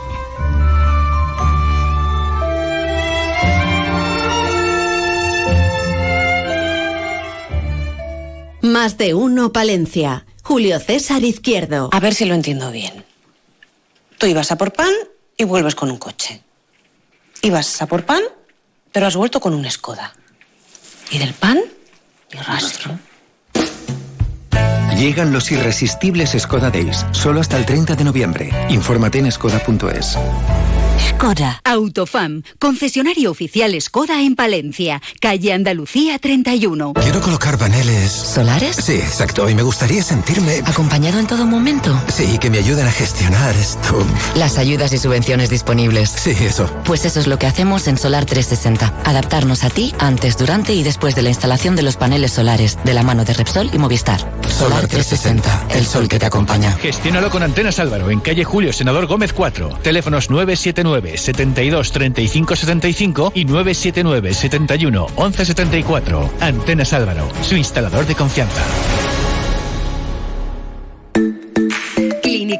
Más 8.62 8.97
de 8.97 9.15
uno 9.15 9.53
Palencia. 9.53 10.24
Julio 10.43 10.78
César 10.81 11.23
Izquierdo. 11.24 11.89
A 11.93 12.01
ver 12.01 12.15
si 12.15 12.24
lo 12.24 12.35
entiendo 12.35 12.70
bien. 12.70 13.05
Tú 14.23 14.28
ibas 14.28 14.53
a 14.53 14.57
por 14.57 14.73
pan 14.73 14.93
y 15.36 15.43
vuelves 15.43 15.74
con 15.74 15.90
un 15.90 15.99
coche. 15.99 16.44
Ibas 17.43 17.82
a 17.82 17.86
por 17.86 18.05
pan, 18.05 18.23
pero 18.93 19.09
has 19.09 19.16
vuelto 19.16 19.40
con 19.40 19.53
un 19.53 19.69
Skoda. 19.69 20.12
Y 21.11 21.19
del 21.19 21.35
pan, 21.35 21.61
ni 22.32 22.39
rastro. 22.39 22.97
Llegan 24.97 25.32
los 25.32 25.51
irresistibles 25.51 26.36
Skoda 26.39 26.70
Days, 26.70 27.05
solo 27.11 27.40
hasta 27.40 27.57
el 27.57 27.66
30 27.66 27.97
de 27.97 28.05
noviembre. 28.05 28.51
Infórmate 28.69 29.19
en 29.19 29.32
skoda.es. 29.32 30.16
Skoda. 31.23 31.61
Autofam, 31.62 32.43
concesionario 32.59 33.31
oficial 33.31 33.81
Skoda 33.81 34.20
en 34.23 34.35
Palencia, 34.35 35.01
calle 35.20 35.53
Andalucía 35.53 36.19
31. 36.19 36.94
Quiero 36.94 37.20
colocar 37.20 37.57
paneles. 37.59 38.11
¿Solares? 38.11 38.74
Sí, 38.74 38.94
exacto. 38.94 39.49
Y 39.49 39.55
me 39.55 39.62
gustaría 39.62 40.03
sentirme. 40.03 40.62
¿Acompañado 40.66 41.20
en 41.20 41.28
todo 41.28 41.47
momento? 41.47 41.97
Sí, 42.09 42.39
que 42.39 42.51
me 42.51 42.59
ayuden 42.59 42.89
a 42.89 42.90
gestionar 42.90 43.55
esto. 43.55 44.05
Las 44.35 44.59
ayudas 44.59 44.93
y 44.94 44.99
subvenciones 44.99 45.49
disponibles. 45.49 46.11
Sí, 46.11 46.31
eso. 46.40 46.69
Pues 46.85 47.05
eso 47.05 47.20
es 47.20 47.28
lo 47.28 47.39
que 47.39 47.47
hacemos 47.47 47.86
en 47.86 47.99
Solar 47.99 48.24
360. 48.24 48.93
Adaptarnos 49.05 49.62
a 49.62 49.70
ti 49.70 49.94
antes, 50.01 50.36
durante 50.36 50.74
y 50.74 50.82
después 50.82 51.15
de 51.15 51.23
la 51.23 51.28
instalación 51.28 51.77
de 51.77 51.82
los 51.82 51.97
paneles 51.97 52.32
solares, 52.32 52.78
de 52.82 52.94
la 52.94 53.05
mano 53.05 53.24
de 53.24 53.35
Repsol 53.35 53.70
y 53.73 53.78
Movistar. 53.78 54.19
Solar 54.49 54.89
360, 54.89 55.69
el 55.70 55.86
sol 55.86 56.09
que 56.09 56.19
te 56.19 56.27
acompaña. 56.27 56.73
Gestiónalo 56.73 57.31
con 57.31 57.44
Antenas 57.44 57.78
Álvaro 57.78 58.11
en 58.11 58.19
calle 58.19 58.43
Julio 58.43 58.73
Senador 58.73 59.07
Gómez 59.07 59.32
4. 59.32 59.78
Teléfonos 59.85 60.28
979 60.28 61.11
72 61.16 61.93
35 61.93 62.56
75 62.56 63.32
y 63.34 63.44
979 63.44 64.34
71 64.34 65.06
11 65.16 65.44
74. 65.44 66.30
Antenas 66.40 66.93
Álvaro, 66.93 67.28
su 67.43 67.56
instalador 67.56 68.06
de 68.06 68.14
confianza. 68.14 68.62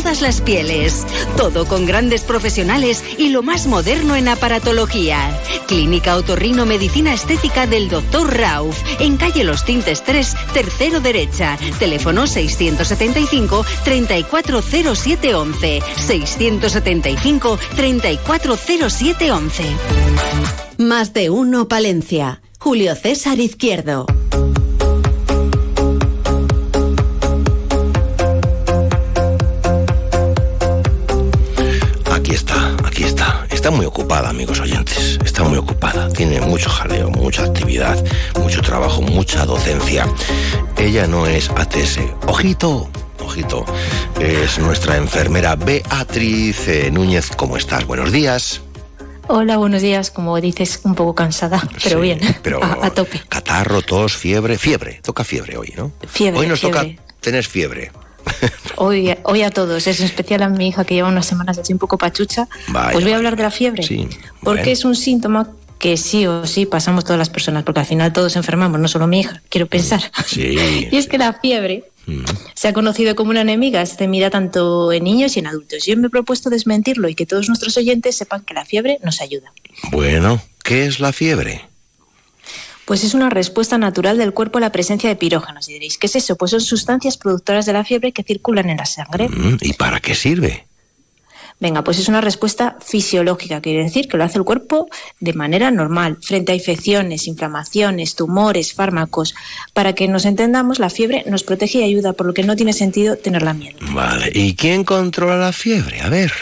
todas 0.00 0.22
las 0.22 0.40
pieles. 0.40 1.06
Todo 1.36 1.66
con 1.66 1.84
grandes 1.84 2.22
profesionales 2.22 3.04
y 3.18 3.28
lo 3.28 3.42
más 3.42 3.66
moderno 3.66 4.16
en 4.16 4.28
aparatología. 4.28 5.38
Clínica 5.66 6.16
Otorrino 6.16 6.64
Medicina 6.64 7.12
Estética 7.12 7.66
del 7.66 7.90
Dr. 7.90 8.34
Rauf, 8.34 8.82
en 8.98 9.18
calle 9.18 9.44
Los 9.44 9.66
Tintes 9.66 10.02
3, 10.02 10.34
tercero 10.54 11.00
derecha. 11.00 11.58
Teléfono 11.78 12.26
675 12.26 13.66
340711. 13.84 15.82
675 15.96 17.58
340711. 17.76 19.64
Más 20.78 21.12
de 21.12 21.28
uno 21.28 21.68
Palencia. 21.68 22.40
Julio 22.58 22.94
César 22.94 23.38
Izquierdo. 23.38 24.06
Está. 33.60 33.70
Muy 33.70 33.84
ocupada, 33.86 34.30
amigos 34.30 34.58
oyentes. 34.60 35.18
Está 35.24 35.44
muy 35.44 35.58
ocupada. 35.58 36.08
Tiene 36.10 36.40
mucho 36.40 36.68
jaleo, 36.70 37.10
mucha 37.10 37.44
actividad, 37.44 38.02
mucho 38.40 38.62
trabajo, 38.62 39.00
mucha 39.02 39.44
docencia. 39.46 40.06
Ella 40.76 41.06
no 41.06 41.26
es 41.26 41.50
ATS. 41.50 41.98
Ojito, 42.26 42.88
ojito. 43.20 43.64
Es 44.18 44.58
nuestra 44.58 44.96
enfermera 44.96 45.56
Beatriz 45.56 46.66
eh, 46.68 46.90
Núñez. 46.90 47.30
¿Cómo 47.36 47.56
estás? 47.56 47.84
Buenos 47.86 48.12
días. 48.12 48.60
Hola, 49.28 49.58
buenos 49.58 49.82
días. 49.82 50.10
Como 50.10 50.40
dices, 50.40 50.80
un 50.84 50.94
poco 50.94 51.14
cansada, 51.14 51.62
pero 51.84 51.96
Sí, 51.98 52.02
bien, 52.02 52.18
pero- 52.42 52.62
a, 52.82 52.86
a 52.86 52.90
tope. 52.90 53.20
Catarro, 53.28 53.82
tos, 53.82 54.16
fiebre. 54.16 54.56
Fiebre. 54.58 55.00
Toca 55.04 55.22
fiebre 55.22 55.56
hoy, 55.58 55.72
¿no? 55.76 55.92
Fiebre, 56.08 56.40
Hoy 56.40 56.46
nos 56.48 56.60
fiebre. 56.60 56.94
toca 56.96 57.02
tener 57.20 57.44
fiebre. 57.44 57.92
Hoy, 58.76 59.14
hoy 59.24 59.42
a 59.42 59.50
todos, 59.50 59.86
es 59.86 60.00
en 60.00 60.06
especial 60.06 60.42
a 60.42 60.48
mi 60.48 60.68
hija 60.68 60.84
que 60.84 60.94
lleva 60.94 61.08
unas 61.08 61.26
semanas 61.26 61.58
así 61.58 61.72
un 61.72 61.78
poco 61.78 61.98
pachucha. 61.98 62.48
Vaya, 62.68 62.92
pues 62.92 63.04
voy 63.04 63.12
a 63.12 63.16
hablar 63.16 63.36
de 63.36 63.42
la 63.42 63.50
fiebre, 63.50 63.82
Sí. 63.82 64.08
porque 64.42 64.60
bueno. 64.62 64.72
es 64.72 64.84
un 64.84 64.96
síntoma 64.96 65.50
que 65.78 65.96
sí 65.96 66.26
o 66.26 66.46
sí 66.46 66.66
pasamos 66.66 67.04
todas 67.04 67.18
las 67.18 67.30
personas, 67.30 67.62
porque 67.64 67.80
al 67.80 67.86
final 67.86 68.12
todos 68.12 68.36
enfermamos, 68.36 68.78
no 68.80 68.88
solo 68.88 69.06
mi 69.06 69.20
hija, 69.20 69.42
quiero 69.48 69.66
pensar. 69.66 70.02
Sí. 70.26 70.56
Y 70.90 70.96
es 70.96 71.06
que 71.08 71.18
la 71.18 71.32
fiebre 71.34 71.84
se 72.54 72.68
ha 72.68 72.72
conocido 72.72 73.14
como 73.14 73.30
una 73.30 73.42
enemiga 73.42 73.84
temida 73.84 74.30
tanto 74.30 74.90
en 74.92 75.04
niños 75.04 75.36
y 75.36 75.40
en 75.40 75.46
adultos. 75.46 75.84
Yo 75.86 75.96
me 75.96 76.08
he 76.08 76.10
propuesto 76.10 76.50
desmentirlo 76.50 77.08
y 77.08 77.14
que 77.14 77.24
todos 77.24 77.48
nuestros 77.48 77.76
oyentes 77.76 78.16
sepan 78.16 78.42
que 78.42 78.52
la 78.54 78.64
fiebre 78.64 78.98
nos 79.04 79.20
ayuda. 79.20 79.52
Bueno, 79.92 80.42
¿qué 80.64 80.86
es 80.86 80.98
la 81.00 81.12
fiebre? 81.12 81.62
Pues 82.90 83.04
es 83.04 83.14
una 83.14 83.30
respuesta 83.30 83.78
natural 83.78 84.18
del 84.18 84.32
cuerpo 84.32 84.58
a 84.58 84.60
la 84.60 84.72
presencia 84.72 85.08
de 85.08 85.14
pirógenos. 85.14 85.68
Y 85.68 85.74
diréis, 85.74 85.96
¿qué 85.96 86.08
es 86.08 86.16
eso? 86.16 86.34
Pues 86.34 86.50
son 86.50 86.60
sustancias 86.60 87.16
productoras 87.16 87.64
de 87.64 87.72
la 87.72 87.84
fiebre 87.84 88.10
que 88.10 88.24
circulan 88.24 88.68
en 88.68 88.78
la 88.78 88.84
sangre. 88.84 89.28
Mm, 89.28 89.58
¿Y 89.60 89.74
para 89.74 90.00
qué 90.00 90.16
sirve? 90.16 90.66
Venga, 91.60 91.84
pues 91.84 92.00
es 92.00 92.08
una 92.08 92.20
respuesta 92.20 92.78
fisiológica, 92.84 93.60
quiere 93.60 93.84
decir 93.84 94.08
que 94.08 94.16
lo 94.16 94.24
hace 94.24 94.38
el 94.38 94.44
cuerpo 94.44 94.88
de 95.20 95.34
manera 95.34 95.70
normal, 95.70 96.18
frente 96.20 96.50
a 96.50 96.56
infecciones, 96.56 97.28
inflamaciones, 97.28 98.16
tumores, 98.16 98.74
fármacos. 98.74 99.36
Para 99.72 99.92
que 99.92 100.08
nos 100.08 100.24
entendamos, 100.24 100.80
la 100.80 100.90
fiebre 100.90 101.22
nos 101.28 101.44
protege 101.44 101.78
y 101.78 101.84
ayuda, 101.84 102.12
por 102.14 102.26
lo 102.26 102.34
que 102.34 102.42
no 102.42 102.56
tiene 102.56 102.72
sentido 102.72 103.14
tenerla 103.14 103.54
miedo. 103.54 103.78
Vale. 103.92 104.32
¿Y 104.34 104.56
quién 104.56 104.82
controla 104.82 105.36
la 105.36 105.52
fiebre? 105.52 106.00
A 106.00 106.08
ver. 106.08 106.32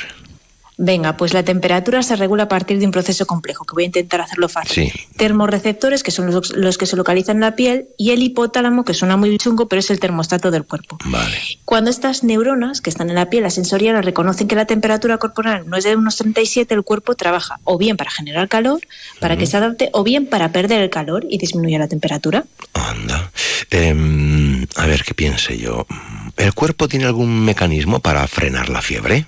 Venga, 0.80 1.16
pues 1.16 1.34
la 1.34 1.42
temperatura 1.42 2.04
se 2.04 2.14
regula 2.14 2.44
a 2.44 2.48
partir 2.48 2.78
de 2.78 2.86
un 2.86 2.92
proceso 2.92 3.26
complejo, 3.26 3.64
que 3.64 3.74
voy 3.74 3.82
a 3.82 3.86
intentar 3.86 4.20
hacerlo 4.20 4.48
fácil. 4.48 4.92
Sí. 4.92 4.92
Termorreceptores, 5.16 6.04
que 6.04 6.12
son 6.12 6.32
los, 6.32 6.50
los 6.50 6.78
que 6.78 6.86
se 6.86 6.94
localizan 6.94 7.38
en 7.38 7.40
la 7.40 7.56
piel, 7.56 7.88
y 7.98 8.12
el 8.12 8.22
hipotálamo, 8.22 8.84
que 8.84 8.94
suena 8.94 9.16
muy 9.16 9.36
chungo, 9.38 9.66
pero 9.66 9.80
es 9.80 9.90
el 9.90 9.98
termostato 9.98 10.52
del 10.52 10.64
cuerpo. 10.64 10.96
Vale. 11.06 11.36
Cuando 11.64 11.90
estas 11.90 12.22
neuronas 12.22 12.80
que 12.80 12.90
están 12.90 13.08
en 13.08 13.16
la 13.16 13.28
piel, 13.28 13.42
las 13.42 13.54
sensoriales, 13.54 14.04
reconocen 14.04 14.46
que 14.46 14.54
la 14.54 14.66
temperatura 14.66 15.18
corporal 15.18 15.68
no 15.68 15.76
es 15.76 15.82
de 15.82 15.96
unos 15.96 16.16
37, 16.16 16.72
el 16.74 16.84
cuerpo 16.84 17.16
trabaja 17.16 17.58
o 17.64 17.76
bien 17.76 17.96
para 17.96 18.12
generar 18.12 18.48
calor, 18.48 18.80
para 19.18 19.36
que 19.36 19.46
se 19.46 19.56
adapte, 19.56 19.90
o 19.92 20.04
bien 20.04 20.26
para 20.26 20.52
perder 20.52 20.80
el 20.80 20.90
calor 20.90 21.26
y 21.28 21.38
disminuya 21.38 21.80
la 21.80 21.88
temperatura. 21.88 22.44
Anda. 22.74 23.32
Em, 23.70 24.64
a 24.76 24.86
ver, 24.86 25.02
¿qué 25.02 25.14
piense 25.14 25.58
yo? 25.58 25.86
¿El 26.36 26.54
cuerpo 26.54 26.86
tiene 26.86 27.06
algún 27.06 27.44
mecanismo 27.44 27.98
para 27.98 28.26
frenar 28.28 28.68
la 28.68 28.80
fiebre? 28.80 29.26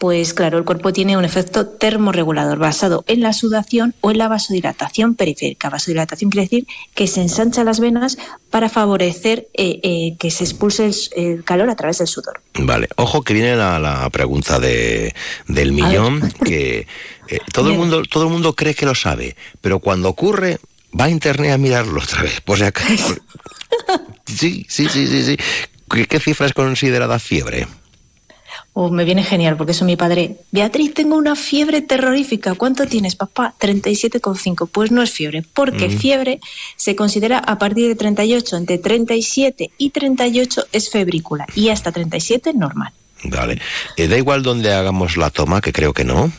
Pues 0.00 0.32
claro, 0.32 0.56
el 0.56 0.64
cuerpo 0.64 0.94
tiene 0.94 1.18
un 1.18 1.26
efecto 1.26 1.66
termorregulador 1.66 2.58
basado 2.58 3.04
en 3.06 3.20
la 3.20 3.34
sudación 3.34 3.94
o 4.00 4.10
en 4.10 4.16
la 4.16 4.28
vasodilatación 4.28 5.14
periférica. 5.14 5.68
Vasodilatación 5.68 6.30
quiere 6.30 6.46
decir 6.46 6.66
que 6.94 7.06
se 7.06 7.20
ensancha 7.20 7.64
las 7.64 7.80
venas 7.80 8.16
para 8.48 8.70
favorecer 8.70 9.48
eh, 9.52 9.78
eh, 9.82 10.16
que 10.18 10.30
se 10.30 10.44
expulse 10.44 10.86
el, 10.86 10.94
el, 11.16 11.44
calor 11.44 11.68
a 11.68 11.76
través 11.76 11.98
del 11.98 12.06
sudor. 12.06 12.40
Vale, 12.54 12.88
ojo 12.96 13.20
que 13.20 13.34
viene 13.34 13.56
la, 13.56 13.78
la 13.78 14.08
pregunta 14.08 14.58
de, 14.58 15.14
del 15.48 15.72
millón, 15.72 16.32
que 16.46 16.86
eh, 17.28 17.38
todo, 17.52 17.68
el 17.68 17.76
mundo, 17.76 18.02
todo 18.04 18.24
el 18.24 18.30
mundo 18.30 18.54
cree 18.54 18.74
que 18.74 18.86
lo 18.86 18.94
sabe, 18.94 19.36
pero 19.60 19.80
cuando 19.80 20.08
ocurre 20.08 20.60
va 20.98 21.04
a 21.04 21.10
internet 21.10 21.52
a 21.52 21.58
mirarlo 21.58 22.00
otra 22.00 22.22
vez, 22.22 22.40
por 22.40 22.56
si 22.56 22.64
acaso. 22.64 23.16
Sí, 24.26 24.64
sí, 24.68 24.88
sí, 24.88 25.08
sí, 25.08 25.24
sí. 25.24 25.36
¿Qué, 25.90 26.06
qué 26.06 26.20
cifra 26.20 26.46
es 26.46 26.52
considerada 26.52 27.18
fiebre? 27.18 27.66
Oh, 28.72 28.88
me 28.88 29.04
viene 29.04 29.24
genial, 29.24 29.56
porque 29.56 29.72
eso 29.72 29.84
mi 29.84 29.96
padre. 29.96 30.36
Beatriz, 30.52 30.94
tengo 30.94 31.16
una 31.16 31.34
fiebre 31.34 31.82
terrorífica. 31.82 32.54
¿Cuánto 32.54 32.86
tienes, 32.86 33.16
papá? 33.16 33.52
37,5. 33.58 34.68
Pues 34.70 34.92
no 34.92 35.02
es 35.02 35.10
fiebre, 35.10 35.42
porque 35.54 35.88
Mm. 35.88 35.98
fiebre 35.98 36.40
se 36.76 36.94
considera 36.94 37.38
a 37.38 37.58
partir 37.58 37.88
de 37.88 37.96
38. 37.96 38.56
Entre 38.56 38.78
37 38.78 39.70
y 39.76 39.90
38 39.90 40.66
es 40.72 40.88
febrícula 40.88 41.46
y 41.56 41.70
hasta 41.70 41.90
37 41.90 42.52
normal. 42.54 42.92
Vale. 43.24 43.60
Eh, 43.96 44.06
da 44.06 44.16
igual 44.16 44.42
donde 44.42 44.72
hagamos 44.72 45.16
la 45.16 45.30
toma, 45.30 45.60
que 45.60 45.72
creo 45.72 45.92
que 45.92 46.04
no. 46.04 46.32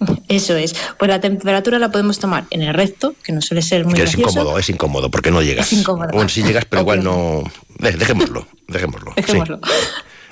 Eso 0.28 0.56
es. 0.56 0.74
Pues 0.98 1.08
la 1.08 1.20
temperatura 1.20 1.78
la 1.78 1.90
podemos 1.92 2.18
tomar 2.18 2.46
en 2.50 2.62
el 2.62 2.74
recto, 2.74 3.14
que 3.22 3.32
no 3.32 3.40
suele 3.40 3.62
ser 3.62 3.84
muy 3.84 3.94
que 3.94 4.02
es 4.02 4.10
gracioso. 4.16 4.40
incómodo, 4.40 4.58
es 4.58 4.68
incómodo, 4.70 5.10
porque 5.10 5.30
no 5.30 5.40
llegas. 5.40 5.72
Es 5.72 5.78
incómodo. 5.78 6.08
Bueno, 6.12 6.28
sí 6.28 6.42
llegas, 6.42 6.64
pero 6.64 6.82
igual 6.82 7.04
no. 7.04 7.44
De- 7.78 7.92
dejémoslo, 7.92 8.46
dejémoslo. 8.66 9.12
sí. 9.14 9.22
Dejémoslo. 9.22 9.60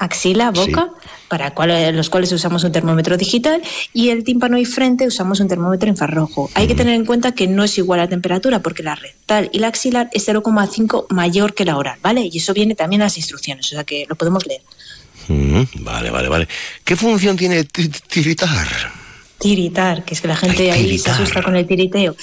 Axila, 0.01 0.51
boca, 0.53 0.91
para 1.29 1.53
cual- 1.55 1.95
los 1.95 2.11
cuales 2.11 2.33
usamos 2.33 2.65
un 2.65 2.73
termómetro 2.73 3.17
digital, 3.17 3.63
y 3.93 4.09
el 4.11 4.25
tímpano 4.25 4.59
y 4.59 4.65
frente 4.65 5.07
usamos 5.07 5.41
un 5.41 5.49
termómetro 5.49 5.89
infrarrojo. 5.89 6.51
Hay 6.55 6.67
que 6.67 6.75
tener 6.75 6.95
en 6.95 7.05
cuenta 7.05 7.33
que 7.33 7.47
no 7.47 7.65
es 7.65 7.77
igual 7.79 8.01
la 8.01 8.09
temperatura, 8.09 8.61
porque 8.61 8.83
la 8.83 8.95
rectal 8.95 9.51
y 9.53 9.59
la 9.59 9.69
axilar 9.69 10.09
es 10.13 10.25
0,5 10.27 11.07
mayor 11.11 11.55
que 11.55 11.65
la 11.65 11.77
oral, 11.77 11.99
¿vale? 12.03 12.29
Y 12.33 12.39
eso 12.39 12.53
viene 12.55 12.75
también 12.75 13.03
en 13.03 13.07
las 13.07 13.17
instrucciones, 13.17 13.67
o 13.67 13.69
sea 13.71 13.85
que 13.85 14.07
lo 14.09 14.17
podemos 14.17 14.47
leer. 14.47 14.63
Mm, 15.29 15.63
vale, 15.85 16.11
vale, 16.11 16.29
vale. 16.29 16.49
¿Qué 16.85 16.97
función 16.97 17.37
tiene 17.37 17.65
ti- 17.65 17.89
tiritar? 18.09 18.67
Tiritar, 19.39 20.05
que 20.05 20.15
es 20.15 20.21
que 20.21 20.29
la 20.29 20.37
gente 20.37 20.71
ahí 20.73 20.99
se 20.99 21.11
asusta 21.11 21.43
con 21.43 21.55
el 21.55 21.67
tiriteo. 21.67 22.17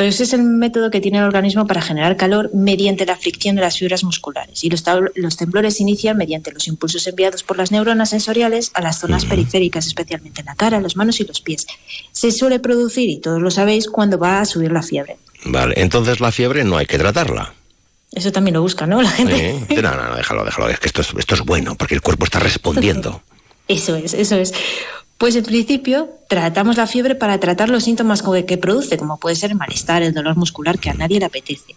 Pero 0.00 0.08
ese 0.08 0.22
es 0.22 0.32
el 0.32 0.44
método 0.44 0.90
que 0.90 1.02
tiene 1.02 1.18
el 1.18 1.24
organismo 1.24 1.66
para 1.66 1.82
generar 1.82 2.16
calor 2.16 2.48
mediante 2.54 3.04
la 3.04 3.16
fricción 3.16 3.54
de 3.56 3.60
las 3.60 3.76
fibras 3.76 4.02
musculares. 4.02 4.64
Y 4.64 4.70
los, 4.70 5.36
temblores 5.36 5.76
se 5.76 5.82
inician 5.82 6.16
mediante 6.16 6.50
los 6.52 6.68
impulsos 6.68 7.06
enviados 7.06 7.42
por 7.42 7.58
las 7.58 7.70
neuronas 7.70 8.08
sensoriales 8.08 8.70
a 8.72 8.80
las 8.80 8.98
zonas 8.98 9.26
periféricas, 9.26 9.86
especialmente 9.86 10.40
en 10.40 10.46
la 10.46 10.54
cara, 10.54 10.80
las 10.80 10.96
manos 10.96 11.20
y 11.20 11.26
los 11.26 11.42
pies. 11.42 11.66
Se 12.12 12.32
suele 12.32 12.60
producir, 12.60 13.10
y 13.10 13.18
todos 13.18 13.42
lo 13.42 13.50
sabéis, 13.50 13.88
cuando 13.88 14.18
va 14.18 14.40
a 14.40 14.46
subir 14.46 14.72
la 14.72 14.82
fiebre. 14.82 15.18
Vale, 15.44 15.74
entonces 15.76 16.18
la 16.18 16.32
fiebre 16.32 16.64
no 16.64 16.78
hay 16.78 16.86
que 16.86 16.96
tratarla. 16.96 17.52
Eso 18.10 18.32
también 18.32 18.54
lo 18.54 18.62
busca, 18.62 18.86
¿no? 18.86 19.02
La 19.02 19.10
gente. 19.10 19.50
¿eh? 19.50 19.82
No, 19.82 19.94
no, 19.94 20.08
no, 20.08 20.16
déjalo, 20.16 20.46
déjalo. 20.46 20.70
Es 20.70 20.80
que 20.80 20.86
esto 20.86 21.02
es, 21.02 21.12
esto 21.18 21.34
es 21.34 21.42
bueno, 21.42 21.74
porque 21.74 21.94
el 21.94 22.00
cuerpo 22.00 22.24
está 22.24 22.38
respondiendo. 22.38 23.22
Eso 23.68 23.94
es, 23.94 24.14
eso 24.14 24.34
es. 24.34 24.52
Pues 25.20 25.36
en 25.36 25.44
principio 25.44 26.08
tratamos 26.28 26.78
la 26.78 26.86
fiebre 26.86 27.14
para 27.14 27.38
tratar 27.38 27.68
los 27.68 27.84
síntomas 27.84 28.24
que 28.46 28.56
produce, 28.56 28.96
como 28.96 29.18
puede 29.18 29.36
ser 29.36 29.50
el 29.50 29.58
malestar, 29.58 30.02
el 30.02 30.14
dolor 30.14 30.34
muscular, 30.34 30.78
que 30.78 30.88
a 30.88 30.94
nadie 30.94 31.18
le 31.18 31.26
apetece. 31.26 31.74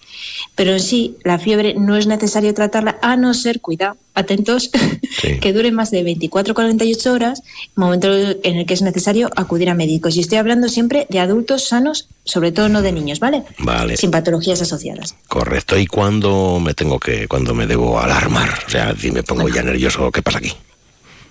Pero 0.56 0.72
en 0.72 0.80
sí, 0.80 1.18
la 1.26 1.38
fiebre 1.38 1.74
no 1.74 1.98
es 1.98 2.07
necesario 2.07 2.53
tratarla 2.53 2.98
a 3.02 3.18
no 3.18 3.34
ser, 3.34 3.60
cuidado, 3.60 3.98
atentos, 4.14 4.72
que 5.41 5.52
dure 5.52 5.74
más 5.74 5.91
de 5.91 6.06
24-48 6.06 7.11
horas, 7.11 7.44
momento 7.76 8.14
en 8.14 8.60
el 8.60 8.65
que 8.65 8.76
es 8.76 8.82
necesario 8.82 9.30
acudir 9.36 9.70
a 9.70 9.74
médicos. 9.74 10.15
Y 10.15 10.22
estoy 10.22 10.38
hablando 10.38 10.70
siempre 10.70 11.06
de 11.10 11.20
adultos 11.20 11.68
sanos, 11.68 12.07
sobre 12.24 12.53
todo 12.53 12.70
no 12.70 12.82
de 12.82 12.94
niños, 12.94 13.20
¿vale? 13.20 13.44
Vale. 13.60 13.98
Sin 13.98 14.10
patologías 14.10 14.61
asociadas. 14.61 15.18
Correcto. 15.28 15.78
¿Y 15.78 15.86
cuándo 15.86 16.61
me 16.61 16.74
tengo 16.74 16.98
que, 16.98 17.28
cuándo 17.28 17.53
me 17.53 17.68
debo 17.68 17.99
alarmar? 17.99 18.52
O 18.65 18.70
sea, 18.70 18.95
si 18.95 19.11
me 19.11 19.22
pongo 19.22 19.49
ya 19.49 19.64
nervioso, 19.64 20.10
¿qué 20.14 20.22
pasa 20.22 20.38
aquí? 20.38 20.53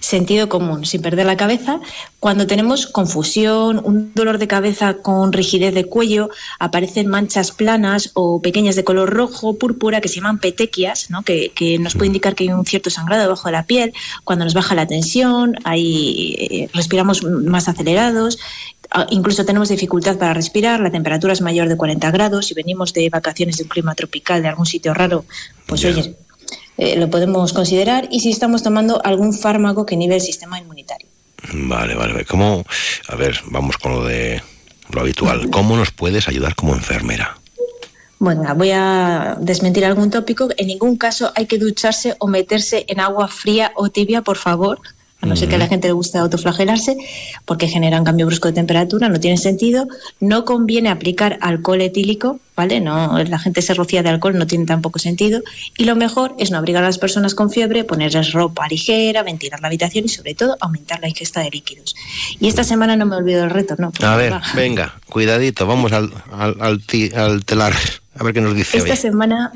Sentido 0.02 0.48
común, 0.48 0.84
sin 0.84 1.00
perder 1.00 1.26
la 1.26 1.36
cabeza. 1.36 1.80
Cuando 2.18 2.46
tenemos 2.46 2.86
confusión, 2.86 3.80
un 3.82 4.12
dolor 4.14 4.38
de 4.38 4.48
cabeza 4.48 4.94
con 4.94 5.32
rigidez 5.32 5.74
de 5.74 5.84
cuello, 5.84 6.28
aparecen 6.58 7.06
manchas 7.06 7.52
planas 7.52 8.10
o 8.14 8.42
pequeñas 8.42 8.76
de 8.76 8.84
color 8.84 9.10
rojo, 9.10 9.54
púrpura, 9.54 10.00
que 10.00 10.08
se 10.08 10.16
llaman 10.16 10.38
petequias, 10.38 11.08
¿no? 11.10 11.22
que, 11.22 11.52
que 11.54 11.78
nos 11.78 11.94
puede 11.94 12.08
indicar 12.08 12.34
que 12.34 12.44
hay 12.44 12.50
un 12.50 12.66
cierto 12.66 12.90
sangrado 12.90 13.22
debajo 13.22 13.48
de 13.48 13.52
la 13.52 13.64
piel. 13.64 13.92
Cuando 14.24 14.44
nos 14.44 14.54
baja 14.54 14.74
la 14.74 14.86
tensión, 14.86 15.54
hay, 15.64 16.34
eh, 16.38 16.68
respiramos 16.74 17.22
más 17.22 17.68
acelerados. 17.68 18.38
Incluso 19.10 19.46
tenemos 19.46 19.68
dificultad 19.68 20.18
para 20.18 20.34
respirar, 20.34 20.80
la 20.80 20.90
temperatura 20.90 21.32
es 21.32 21.40
mayor 21.40 21.68
de 21.68 21.76
40 21.76 22.10
grados. 22.10 22.46
Si 22.46 22.54
venimos 22.54 22.92
de 22.92 23.08
vacaciones 23.08 23.56
de 23.56 23.62
un 23.62 23.70
clima 23.70 23.94
tropical, 23.94 24.42
de 24.42 24.48
algún 24.48 24.66
sitio 24.66 24.92
raro, 24.92 25.24
pues 25.66 25.84
oye, 25.84 26.14
eh, 26.78 26.96
lo 26.96 27.10
podemos 27.10 27.52
considerar 27.52 28.08
y 28.10 28.20
si 28.20 28.30
estamos 28.30 28.62
tomando 28.62 29.00
algún 29.04 29.32
fármaco 29.32 29.86
que 29.86 29.94
inhibe 29.94 30.16
el 30.16 30.20
sistema 30.20 30.58
inmunitario. 30.58 31.08
Vale, 31.52 31.94
vale. 31.94 32.12
vale. 32.12 32.24
¿Cómo? 32.24 32.64
A 33.08 33.16
ver, 33.16 33.40
vamos 33.46 33.76
con 33.76 33.92
lo 33.92 34.04
de 34.04 34.42
lo 34.90 35.00
habitual. 35.00 35.50
¿Cómo 35.50 35.76
nos 35.76 35.90
puedes 35.90 36.28
ayudar 36.28 36.54
como 36.54 36.74
enfermera? 36.74 37.36
Bueno, 38.18 38.44
voy 38.54 38.70
a 38.70 39.36
desmentir 39.40 39.84
algún 39.84 40.10
tópico. 40.10 40.48
En 40.56 40.68
ningún 40.68 40.96
caso 40.96 41.32
hay 41.34 41.46
que 41.46 41.58
ducharse 41.58 42.14
o 42.20 42.28
meterse 42.28 42.84
en 42.86 43.00
agua 43.00 43.26
fría 43.26 43.72
o 43.74 43.88
tibia, 43.88 44.22
por 44.22 44.36
favor. 44.36 44.80
A 45.22 45.26
no 45.26 45.36
ser 45.36 45.48
que 45.48 45.54
a 45.54 45.58
la 45.58 45.68
gente 45.68 45.86
le 45.86 45.92
guste 45.92 46.18
autoflagelarse, 46.18 46.96
porque 47.44 47.68
genera 47.68 47.96
un 47.98 48.04
cambio 48.04 48.26
brusco 48.26 48.48
de 48.48 48.54
temperatura, 48.54 49.08
no 49.08 49.20
tiene 49.20 49.36
sentido. 49.38 49.86
No 50.18 50.44
conviene 50.44 50.88
aplicar 50.90 51.38
alcohol 51.40 51.80
etílico, 51.80 52.40
¿vale? 52.56 52.80
No, 52.80 53.16
la 53.22 53.38
gente 53.38 53.62
se 53.62 53.72
rocía 53.72 54.02
de 54.02 54.08
alcohol, 54.08 54.36
no 54.36 54.48
tiene 54.48 54.66
tampoco 54.66 54.98
sentido. 54.98 55.40
Y 55.78 55.84
lo 55.84 55.94
mejor 55.94 56.34
es 56.40 56.50
no 56.50 56.58
abrigar 56.58 56.82
a 56.82 56.88
las 56.88 56.98
personas 56.98 57.36
con 57.36 57.50
fiebre, 57.50 57.84
ponerles 57.84 58.32
ropa 58.32 58.66
ligera, 58.66 59.22
ventilar 59.22 59.60
la 59.60 59.68
habitación 59.68 60.06
y 60.06 60.08
sobre 60.08 60.34
todo 60.34 60.56
aumentar 60.60 60.98
la 61.00 61.08
ingesta 61.08 61.40
de 61.40 61.50
líquidos. 61.50 61.94
Y 62.40 62.48
esta 62.48 62.64
semana 62.64 62.96
no 62.96 63.06
me 63.06 63.14
olvido 63.14 63.42
del 63.42 63.50
reto, 63.50 63.76
¿no? 63.78 63.92
A 64.04 64.16
ver, 64.16 64.34
venga, 64.56 64.96
cuidadito, 65.08 65.66
vamos 65.68 65.92
al, 65.92 66.12
al, 66.32 66.56
al, 66.60 66.84
ti- 66.84 67.12
al 67.14 67.44
telar. 67.44 67.74
A 68.18 68.24
ver 68.24 68.34
qué 68.34 68.40
nos 68.40 68.56
dice 68.56 68.76
Esta 68.76 68.90
hoy. 68.90 68.96
semana 68.96 69.52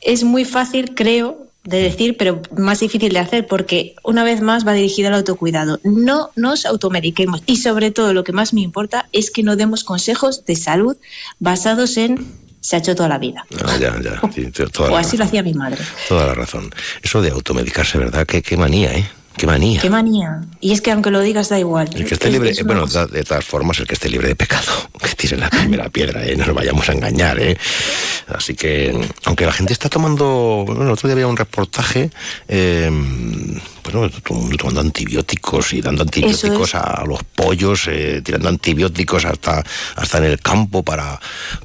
es 0.00 0.22
muy 0.22 0.44
fácil, 0.44 0.94
creo, 0.94 1.48
de 1.64 1.80
decir, 1.80 2.16
pero 2.16 2.42
más 2.56 2.80
difícil 2.80 3.12
de 3.12 3.20
hacer 3.20 3.46
porque 3.46 3.94
una 4.02 4.24
vez 4.24 4.40
más 4.40 4.66
va 4.66 4.72
dirigido 4.72 5.08
al 5.08 5.14
autocuidado. 5.14 5.78
No 5.84 6.30
nos 6.34 6.66
automediquemos 6.66 7.42
y 7.46 7.58
sobre 7.58 7.90
todo 7.92 8.12
lo 8.14 8.24
que 8.24 8.32
más 8.32 8.52
me 8.52 8.60
importa 8.62 9.08
es 9.12 9.30
que 9.30 9.42
no 9.44 9.54
demos 9.56 9.84
consejos 9.84 10.44
de 10.44 10.56
salud 10.56 10.96
basados 11.38 11.96
en 11.96 12.26
se 12.60 12.76
ha 12.76 12.78
hecho 12.78 12.94
toda 12.94 13.08
la 13.08 13.18
vida. 13.18 13.44
Ah, 13.64 13.76
ya, 13.76 13.96
ya. 14.00 14.20
sí, 14.34 14.50
t- 14.50 14.66
toda, 14.66 14.90
O 14.92 14.96
así 14.96 15.16
lo 15.16 15.24
hacía 15.24 15.42
mi 15.42 15.52
madre. 15.54 15.78
toda 16.08 16.26
la 16.26 16.34
razón. 16.34 16.70
Eso 17.02 17.20
de 17.22 17.30
automedicarse, 17.30 17.98
¿verdad? 17.98 18.26
Qué, 18.26 18.40
qué 18.42 18.56
manía, 18.56 18.92
¿eh? 18.94 19.08
Qué 19.36 19.46
manía. 19.46 19.80
Qué 19.80 19.90
manía. 19.90 20.40
Y 20.60 20.72
es 20.72 20.80
que 20.82 20.90
aunque 20.92 21.10
lo 21.10 21.20
digas 21.20 21.48
da 21.48 21.58
igual. 21.58 21.88
El 21.94 22.04
que 22.04 22.14
esté 22.14 22.28
Es- 22.28 22.32
libre, 22.32 22.50
es 22.50 22.64
bueno, 22.64 22.86
da- 22.86 23.06
de 23.06 23.24
todas 23.24 23.44
formas, 23.44 23.78
el 23.80 23.86
que 23.86 23.94
esté 23.94 24.08
libre 24.08 24.28
de 24.28 24.36
pecado, 24.36 24.70
que 25.02 25.08
tire 25.14 25.36
la 25.36 25.48
primera 25.50 25.88
piedra, 25.88 26.24
¿eh? 26.24 26.36
no 26.36 26.46
nos 26.46 26.54
vayamos 26.54 26.88
a 26.88 26.92
engañar, 26.92 27.38
¿eh? 27.40 27.56
Así 28.28 28.54
que, 28.54 28.94
aunque 29.24 29.44
la 29.46 29.52
gente 29.52 29.72
está 29.72 29.88
tomando, 29.88 30.64
bueno, 30.66 30.82
el 30.82 30.90
otro 30.90 31.08
día 31.08 31.14
había 31.14 31.26
un 31.26 31.36
reportaje, 31.36 32.10
eh, 32.48 32.90
bueno, 33.84 34.10
tomando 34.58 34.80
antibióticos 34.80 35.72
y 35.72 35.80
dando 35.80 36.02
antibióticos 36.02 36.68
es. 36.68 36.74
a 36.76 37.02
los 37.06 37.22
pollos, 37.24 37.88
eh, 37.88 38.22
tirando 38.24 38.48
antibióticos 38.48 39.24
hasta, 39.24 39.62
hasta 39.96 40.18
en 40.18 40.24
el 40.24 40.40
campo 40.40 40.82
para, 40.82 41.18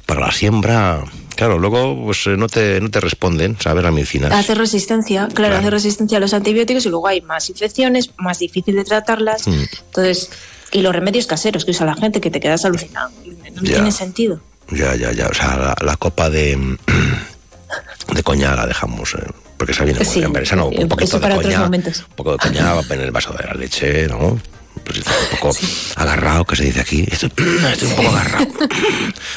para 0.04 0.20
la 0.20 0.32
siembra. 0.32 1.04
Claro, 1.38 1.56
luego 1.56 1.94
pues 2.04 2.26
eh, 2.26 2.36
no 2.36 2.48
te, 2.48 2.80
no 2.80 2.90
te 2.90 2.98
responden, 2.98 3.56
¿sabes? 3.60 3.84
Las 3.84 3.92
medicinas. 3.92 4.32
Hace 4.32 4.56
resistencia, 4.56 5.28
claro, 5.32 5.54
hace 5.56 5.70
resistencia 5.70 6.18
a 6.18 6.20
los 6.20 6.34
antibióticos 6.34 6.84
y 6.84 6.88
luego 6.88 7.06
hay 7.06 7.20
más 7.20 7.48
infecciones, 7.48 8.10
más 8.18 8.40
difícil 8.40 8.74
de 8.74 8.82
tratarlas. 8.82 9.46
Mm. 9.46 9.62
Entonces, 9.86 10.30
y 10.72 10.82
los 10.82 10.92
remedios 10.92 11.28
caseros 11.28 11.64
que 11.64 11.70
usa 11.70 11.86
la 11.86 11.94
gente, 11.94 12.20
que 12.20 12.32
te 12.32 12.40
quedas 12.40 12.64
alucinado. 12.64 13.10
No 13.54 13.62
Ya. 13.62 13.74
tiene 13.74 13.92
sentido. 13.92 14.40
Ya, 14.72 14.96
ya, 14.96 15.12
ya. 15.12 15.28
O 15.28 15.32
sea, 15.34 15.56
la, 15.56 15.76
la 15.80 15.96
copa 15.96 16.28
de, 16.28 16.56
de 18.14 18.22
coña 18.24 18.56
la 18.56 18.66
dejamos. 18.66 19.14
eh, 19.14 19.18
porque 19.56 19.72
esa 19.72 19.84
viene 19.84 20.00
muy 20.00 20.08
Sí, 20.08 20.18
bien. 20.18 20.32
Pero 20.32 20.42
esa 20.44 20.56
no, 20.56 20.66
un 20.66 20.88
poquito 20.88 21.20
de 21.20 21.34
coña. 21.36 21.62
Un 21.66 21.82
poco 22.16 22.32
de 22.32 22.38
coña 22.38 22.74
va 22.74 22.82
en 22.90 23.00
el 23.00 23.10
vaso 23.12 23.32
de 23.32 23.44
la 23.44 23.54
leche, 23.54 24.08
¿no? 24.08 24.40
Pues 24.84 24.98
está 24.98 25.12
un 25.12 25.38
poco 25.38 25.56
agarrado, 25.96 26.44
que 26.44 26.56
se 26.56 26.64
dice 26.64 26.80
aquí. 26.80 27.04
Estoy, 27.10 27.30
estoy 27.72 27.88
un 27.88 27.96
poco 27.96 28.08
agarrado. 28.10 28.46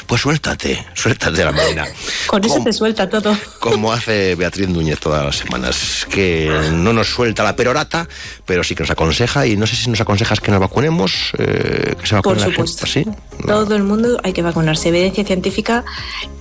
Pues 0.06 0.20
suéltate, 0.20 0.84
suéltate 0.94 1.44
la 1.44 1.52
melena. 1.52 1.86
Con 2.26 2.44
eso 2.44 2.60
te 2.62 2.72
suelta 2.72 3.08
todo. 3.08 3.36
Como 3.60 3.92
hace 3.92 4.34
Beatriz 4.34 4.68
Núñez 4.68 4.98
todas 4.98 5.24
las 5.24 5.36
semanas, 5.36 6.06
que 6.10 6.50
no 6.72 6.92
nos 6.92 7.08
suelta 7.08 7.42
la 7.42 7.56
perorata, 7.56 8.06
pero 8.44 8.62
sí 8.62 8.74
que 8.74 8.82
nos 8.82 8.90
aconseja, 8.90 9.46
y 9.46 9.56
no 9.56 9.66
sé 9.66 9.76
si 9.76 9.88
nos 9.88 10.00
aconsejas 10.00 10.40
que 10.40 10.50
nos 10.50 10.60
vacunemos, 10.60 11.32
eh, 11.38 11.94
que 11.98 12.06
se 12.06 12.16
Por 12.16 12.34
vacune 12.36 12.40
la 12.40 12.46
supuesto. 12.46 12.86
gente, 12.86 13.10
¿sí? 13.10 13.46
Todo 13.46 13.74
el 13.74 13.84
mundo 13.84 14.18
hay 14.22 14.32
que 14.32 14.42
vacunarse. 14.42 14.88
Evidencia 14.90 15.24
científica 15.24 15.84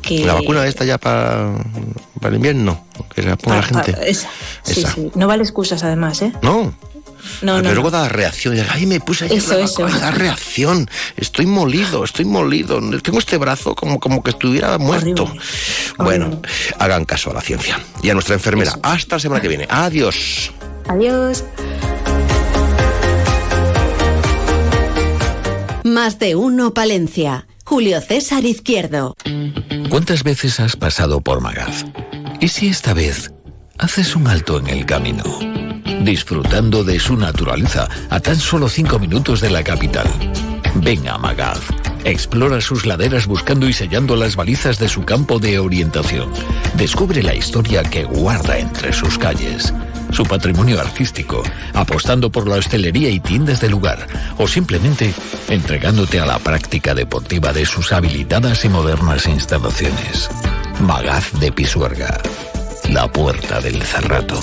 que. 0.01 0.25
La 0.25 0.33
vacuna 0.33 0.65
esta 0.67 0.83
ya 0.83 0.97
para, 0.97 1.51
para 2.19 2.29
el 2.29 2.35
invierno, 2.35 2.85
que 3.15 3.21
se 3.21 3.29
la 3.29 3.37
ponga 3.37 3.57
la 3.61 3.67
pa- 3.67 3.83
gente. 3.83 4.09
esa. 4.09 4.29
Sí, 4.63 4.81
Esa. 4.81 4.93
sí. 4.93 5.11
No 5.15 5.27
vale 5.27 5.43
excusas 5.43 5.81
además, 5.83 6.21
¿eh? 6.23 6.33
No, 6.41 6.73
No, 7.41 7.55
Pero 7.55 7.61
no, 7.69 7.73
luego 7.73 7.91
da 7.91 8.07
reacción. 8.09 8.55
y, 8.57 8.61
Ay, 8.69 8.85
me 8.85 8.99
puse 8.99 9.25
ayer 9.25 9.37
Eso, 9.37 9.57
la 9.57 9.65
eso. 9.65 9.81
vacuna", 9.83 9.99
da 9.99 10.11
reacción. 10.11 10.89
Estoy 11.17 11.45
molido, 11.45 12.03
estoy 12.03 12.25
molido. 12.25 12.79
Tengo 13.01 13.19
este 13.19 13.37
brazo 13.37 13.75
como, 13.75 13.99
como 13.99 14.23
que 14.23 14.31
estuviera 14.31 14.77
muerto. 14.77 15.31
Bueno, 15.97 16.41
hagan 16.79 17.05
caso 17.05 17.31
a 17.31 17.33
la 17.33 17.41
ciencia. 17.41 17.79
Y 18.03 18.09
a 18.09 18.13
nuestra 18.13 18.35
enfermera. 18.35 18.77
Hasta 18.83 19.15
la 19.15 19.19
semana 19.19 19.41
que 19.41 19.47
viene. 19.47 19.67
Adiós. 19.69 20.51
Adiós. 20.87 21.43
Más 25.83 26.19
de 26.19 26.35
uno 26.35 26.73
Palencia. 26.73 27.47
Julio 27.65 28.01
César 28.01 28.43
Izquierdo. 28.45 29.15
¿Cuántas 29.89 30.23
veces 30.23 30.59
has 30.59 30.75
pasado 30.75 31.21
por 31.21 31.41
Magaz? 31.41 31.85
¿Y 32.39 32.47
si 32.49 32.67
esta 32.67 32.93
vez 32.93 33.31
haces 33.77 34.15
un 34.15 34.27
alto 34.27 34.59
en 34.59 34.67
el 34.67 34.85
camino? 34.85 35.23
Disfrutando 35.99 36.83
de 36.83 36.99
su 36.99 37.15
naturaleza 37.15 37.87
a 38.09 38.19
tan 38.19 38.39
solo 38.39 38.67
cinco 38.69 38.97
minutos 38.97 39.41
de 39.41 39.49
la 39.49 39.63
capital. 39.63 40.07
Ven 40.75 41.07
a 41.07 41.17
Magaz. 41.17 41.59
Explora 42.03 42.59
sus 42.61 42.85
laderas 42.85 43.27
buscando 43.27 43.67
y 43.69 43.73
sellando 43.73 44.15
las 44.15 44.35
balizas 44.35 44.79
de 44.79 44.89
su 44.89 45.03
campo 45.03 45.37
de 45.37 45.59
orientación. 45.59 46.31
Descubre 46.73 47.21
la 47.21 47.35
historia 47.35 47.83
que 47.83 48.03
guarda 48.05 48.57
entre 48.57 48.91
sus 48.91 49.19
calles, 49.19 49.71
su 50.11 50.23
patrimonio 50.23 50.79
artístico, 50.81 51.43
apostando 51.73 52.31
por 52.31 52.47
la 52.47 52.55
hostelería 52.55 53.09
y 53.09 53.19
tiendas 53.19 53.61
del 53.61 53.71
lugar, 53.71 54.07
o 54.37 54.47
simplemente 54.47 55.13
entregándote 55.47 56.19
a 56.19 56.25
la 56.25 56.39
práctica 56.39 56.95
deportiva 56.95 57.53
de 57.53 57.65
sus 57.65 57.91
habilitadas 57.91 58.65
y 58.65 58.69
modernas 58.69 59.27
instalaciones. 59.27 60.29
Magaz 60.81 61.31
de 61.39 61.51
Pisuerga, 61.51 62.19
la 62.89 63.11
puerta 63.11 63.61
del 63.61 63.81
Cerrato. 63.83 64.39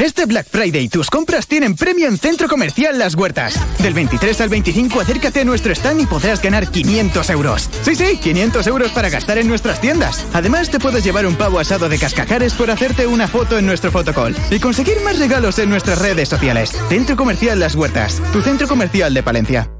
Este 0.00 0.24
Black 0.24 0.46
Friday 0.50 0.88
tus 0.88 1.10
compras 1.10 1.46
tienen 1.46 1.76
premio 1.76 2.08
en 2.08 2.16
Centro 2.16 2.48
Comercial 2.48 2.98
Las 2.98 3.14
Huertas. 3.14 3.60
Del 3.82 3.92
23 3.92 4.40
al 4.40 4.48
25 4.48 4.98
acércate 4.98 5.42
a 5.42 5.44
nuestro 5.44 5.74
stand 5.74 6.00
y 6.00 6.06
podrás 6.06 6.40
ganar 6.40 6.70
500 6.70 7.28
euros. 7.28 7.68
Sí, 7.82 7.94
sí, 7.94 8.16
500 8.16 8.66
euros 8.66 8.92
para 8.92 9.10
gastar 9.10 9.36
en 9.36 9.46
nuestras 9.46 9.78
tiendas. 9.78 10.24
Además 10.32 10.70
te 10.70 10.78
puedes 10.78 11.04
llevar 11.04 11.26
un 11.26 11.34
pavo 11.34 11.58
asado 11.58 11.90
de 11.90 11.98
cascajares 11.98 12.54
por 12.54 12.70
hacerte 12.70 13.06
una 13.06 13.28
foto 13.28 13.58
en 13.58 13.66
nuestro 13.66 13.92
fotocall 13.92 14.34
y 14.50 14.58
conseguir 14.58 15.02
más 15.02 15.18
regalos 15.18 15.58
en 15.58 15.68
nuestras 15.68 15.98
redes 15.98 16.30
sociales. 16.30 16.72
Centro 16.88 17.14
Comercial 17.14 17.60
Las 17.60 17.74
Huertas, 17.74 18.22
tu 18.32 18.40
centro 18.40 18.66
comercial 18.66 19.12
de 19.12 19.22
Palencia. 19.22 19.70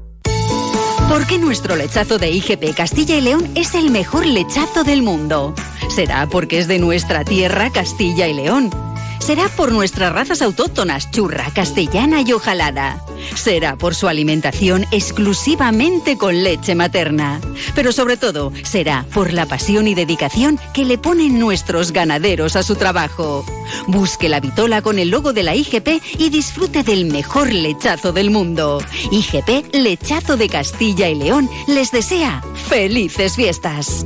¿Por 1.09 1.25
qué 1.25 1.39
nuestro 1.39 1.75
lechazo 1.75 2.19
de 2.19 2.29
IGP 2.29 2.75
Castilla 2.75 3.15
y 3.15 3.21
León 3.21 3.49
es 3.55 3.73
el 3.73 3.89
mejor 3.89 4.27
lechazo 4.27 4.83
del 4.83 5.01
mundo? 5.01 5.55
¿Será 5.89 6.27
porque 6.27 6.59
es 6.59 6.67
de 6.67 6.77
nuestra 6.77 7.25
tierra 7.25 7.71
Castilla 7.71 8.27
y 8.27 8.35
León? 8.35 8.90
¿Será 9.21 9.49
por 9.49 9.71
nuestras 9.71 10.11
razas 10.11 10.41
autóctonas 10.41 11.11
churra, 11.11 11.51
castellana 11.53 12.21
y 12.21 12.33
ojalada? 12.33 12.99
¿Será 13.35 13.75
por 13.75 13.93
su 13.93 14.07
alimentación 14.07 14.87
exclusivamente 14.91 16.17
con 16.17 16.43
leche 16.43 16.73
materna? 16.73 17.39
Pero 17.75 17.91
sobre 17.91 18.17
todo, 18.17 18.51
será 18.63 19.05
por 19.13 19.31
la 19.31 19.45
pasión 19.45 19.87
y 19.87 19.93
dedicación 19.93 20.59
que 20.73 20.85
le 20.85 20.97
ponen 20.97 21.39
nuestros 21.39 21.91
ganaderos 21.91 22.55
a 22.55 22.63
su 22.63 22.75
trabajo. 22.75 23.45
Busque 23.85 24.27
la 24.27 24.39
vitola 24.39 24.81
con 24.81 24.97
el 24.97 25.11
logo 25.11 25.33
de 25.33 25.43
la 25.43 25.55
IGP 25.55 26.01
y 26.17 26.29
disfrute 26.29 26.81
del 26.81 27.05
mejor 27.05 27.53
lechazo 27.53 28.13
del 28.13 28.31
mundo. 28.31 28.81
IGP 29.11 29.75
Lechazo 29.75 30.35
de 30.35 30.49
Castilla 30.49 31.09
y 31.09 31.15
León 31.15 31.47
les 31.67 31.91
desea 31.91 32.43
felices 32.67 33.35
fiestas. 33.35 34.03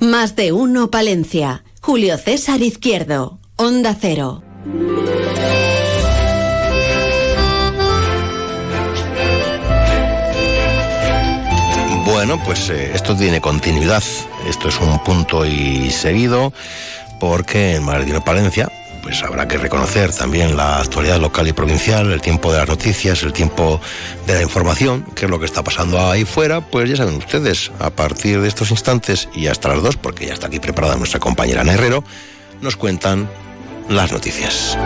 Más 0.00 0.34
de 0.34 0.50
uno 0.50 0.90
Palencia. 0.90 1.62
Julio 1.80 2.18
César 2.18 2.60
Izquierdo. 2.60 3.41
Onda 3.56 3.94
Cero. 3.98 4.42
Bueno, 12.04 12.42
pues 12.44 12.68
eh, 12.70 12.92
esto 12.94 13.16
tiene 13.16 13.40
continuidad. 13.40 14.02
Esto 14.48 14.68
es 14.68 14.80
un 14.80 14.98
punto 15.04 15.44
y 15.46 15.90
seguido, 15.90 16.52
porque 17.20 17.74
en 17.74 17.84
Madrid 17.84 18.14
Palencia, 18.24 18.70
pues 19.02 19.22
habrá 19.22 19.46
que 19.46 19.58
reconocer 19.58 20.12
también 20.12 20.56
la 20.56 20.78
actualidad 20.78 21.20
local 21.20 21.46
y 21.48 21.52
provincial, 21.52 22.10
el 22.10 22.20
tiempo 22.20 22.52
de 22.52 22.58
las 22.58 22.68
noticias, 22.68 23.22
el 23.22 23.32
tiempo 23.32 23.80
de 24.26 24.34
la 24.34 24.42
información, 24.42 25.04
que 25.14 25.26
es 25.26 25.30
lo 25.30 25.38
que 25.38 25.46
está 25.46 25.62
pasando 25.62 26.00
ahí 26.00 26.24
fuera, 26.24 26.60
pues 26.60 26.88
ya 26.88 26.96
saben 26.96 27.16
ustedes, 27.16 27.70
a 27.78 27.90
partir 27.90 28.40
de 28.40 28.48
estos 28.48 28.70
instantes 28.70 29.28
y 29.34 29.48
hasta 29.48 29.68
las 29.68 29.82
dos, 29.82 29.96
porque 29.96 30.26
ya 30.26 30.34
está 30.34 30.46
aquí 30.46 30.60
preparada 30.60 30.96
nuestra 30.96 31.20
compañera 31.20 31.60
Ana 31.62 31.74
Herrero, 31.74 32.04
nos 32.62 32.76
cuentan 32.76 33.28
las 33.88 34.12
noticias. 34.12 34.78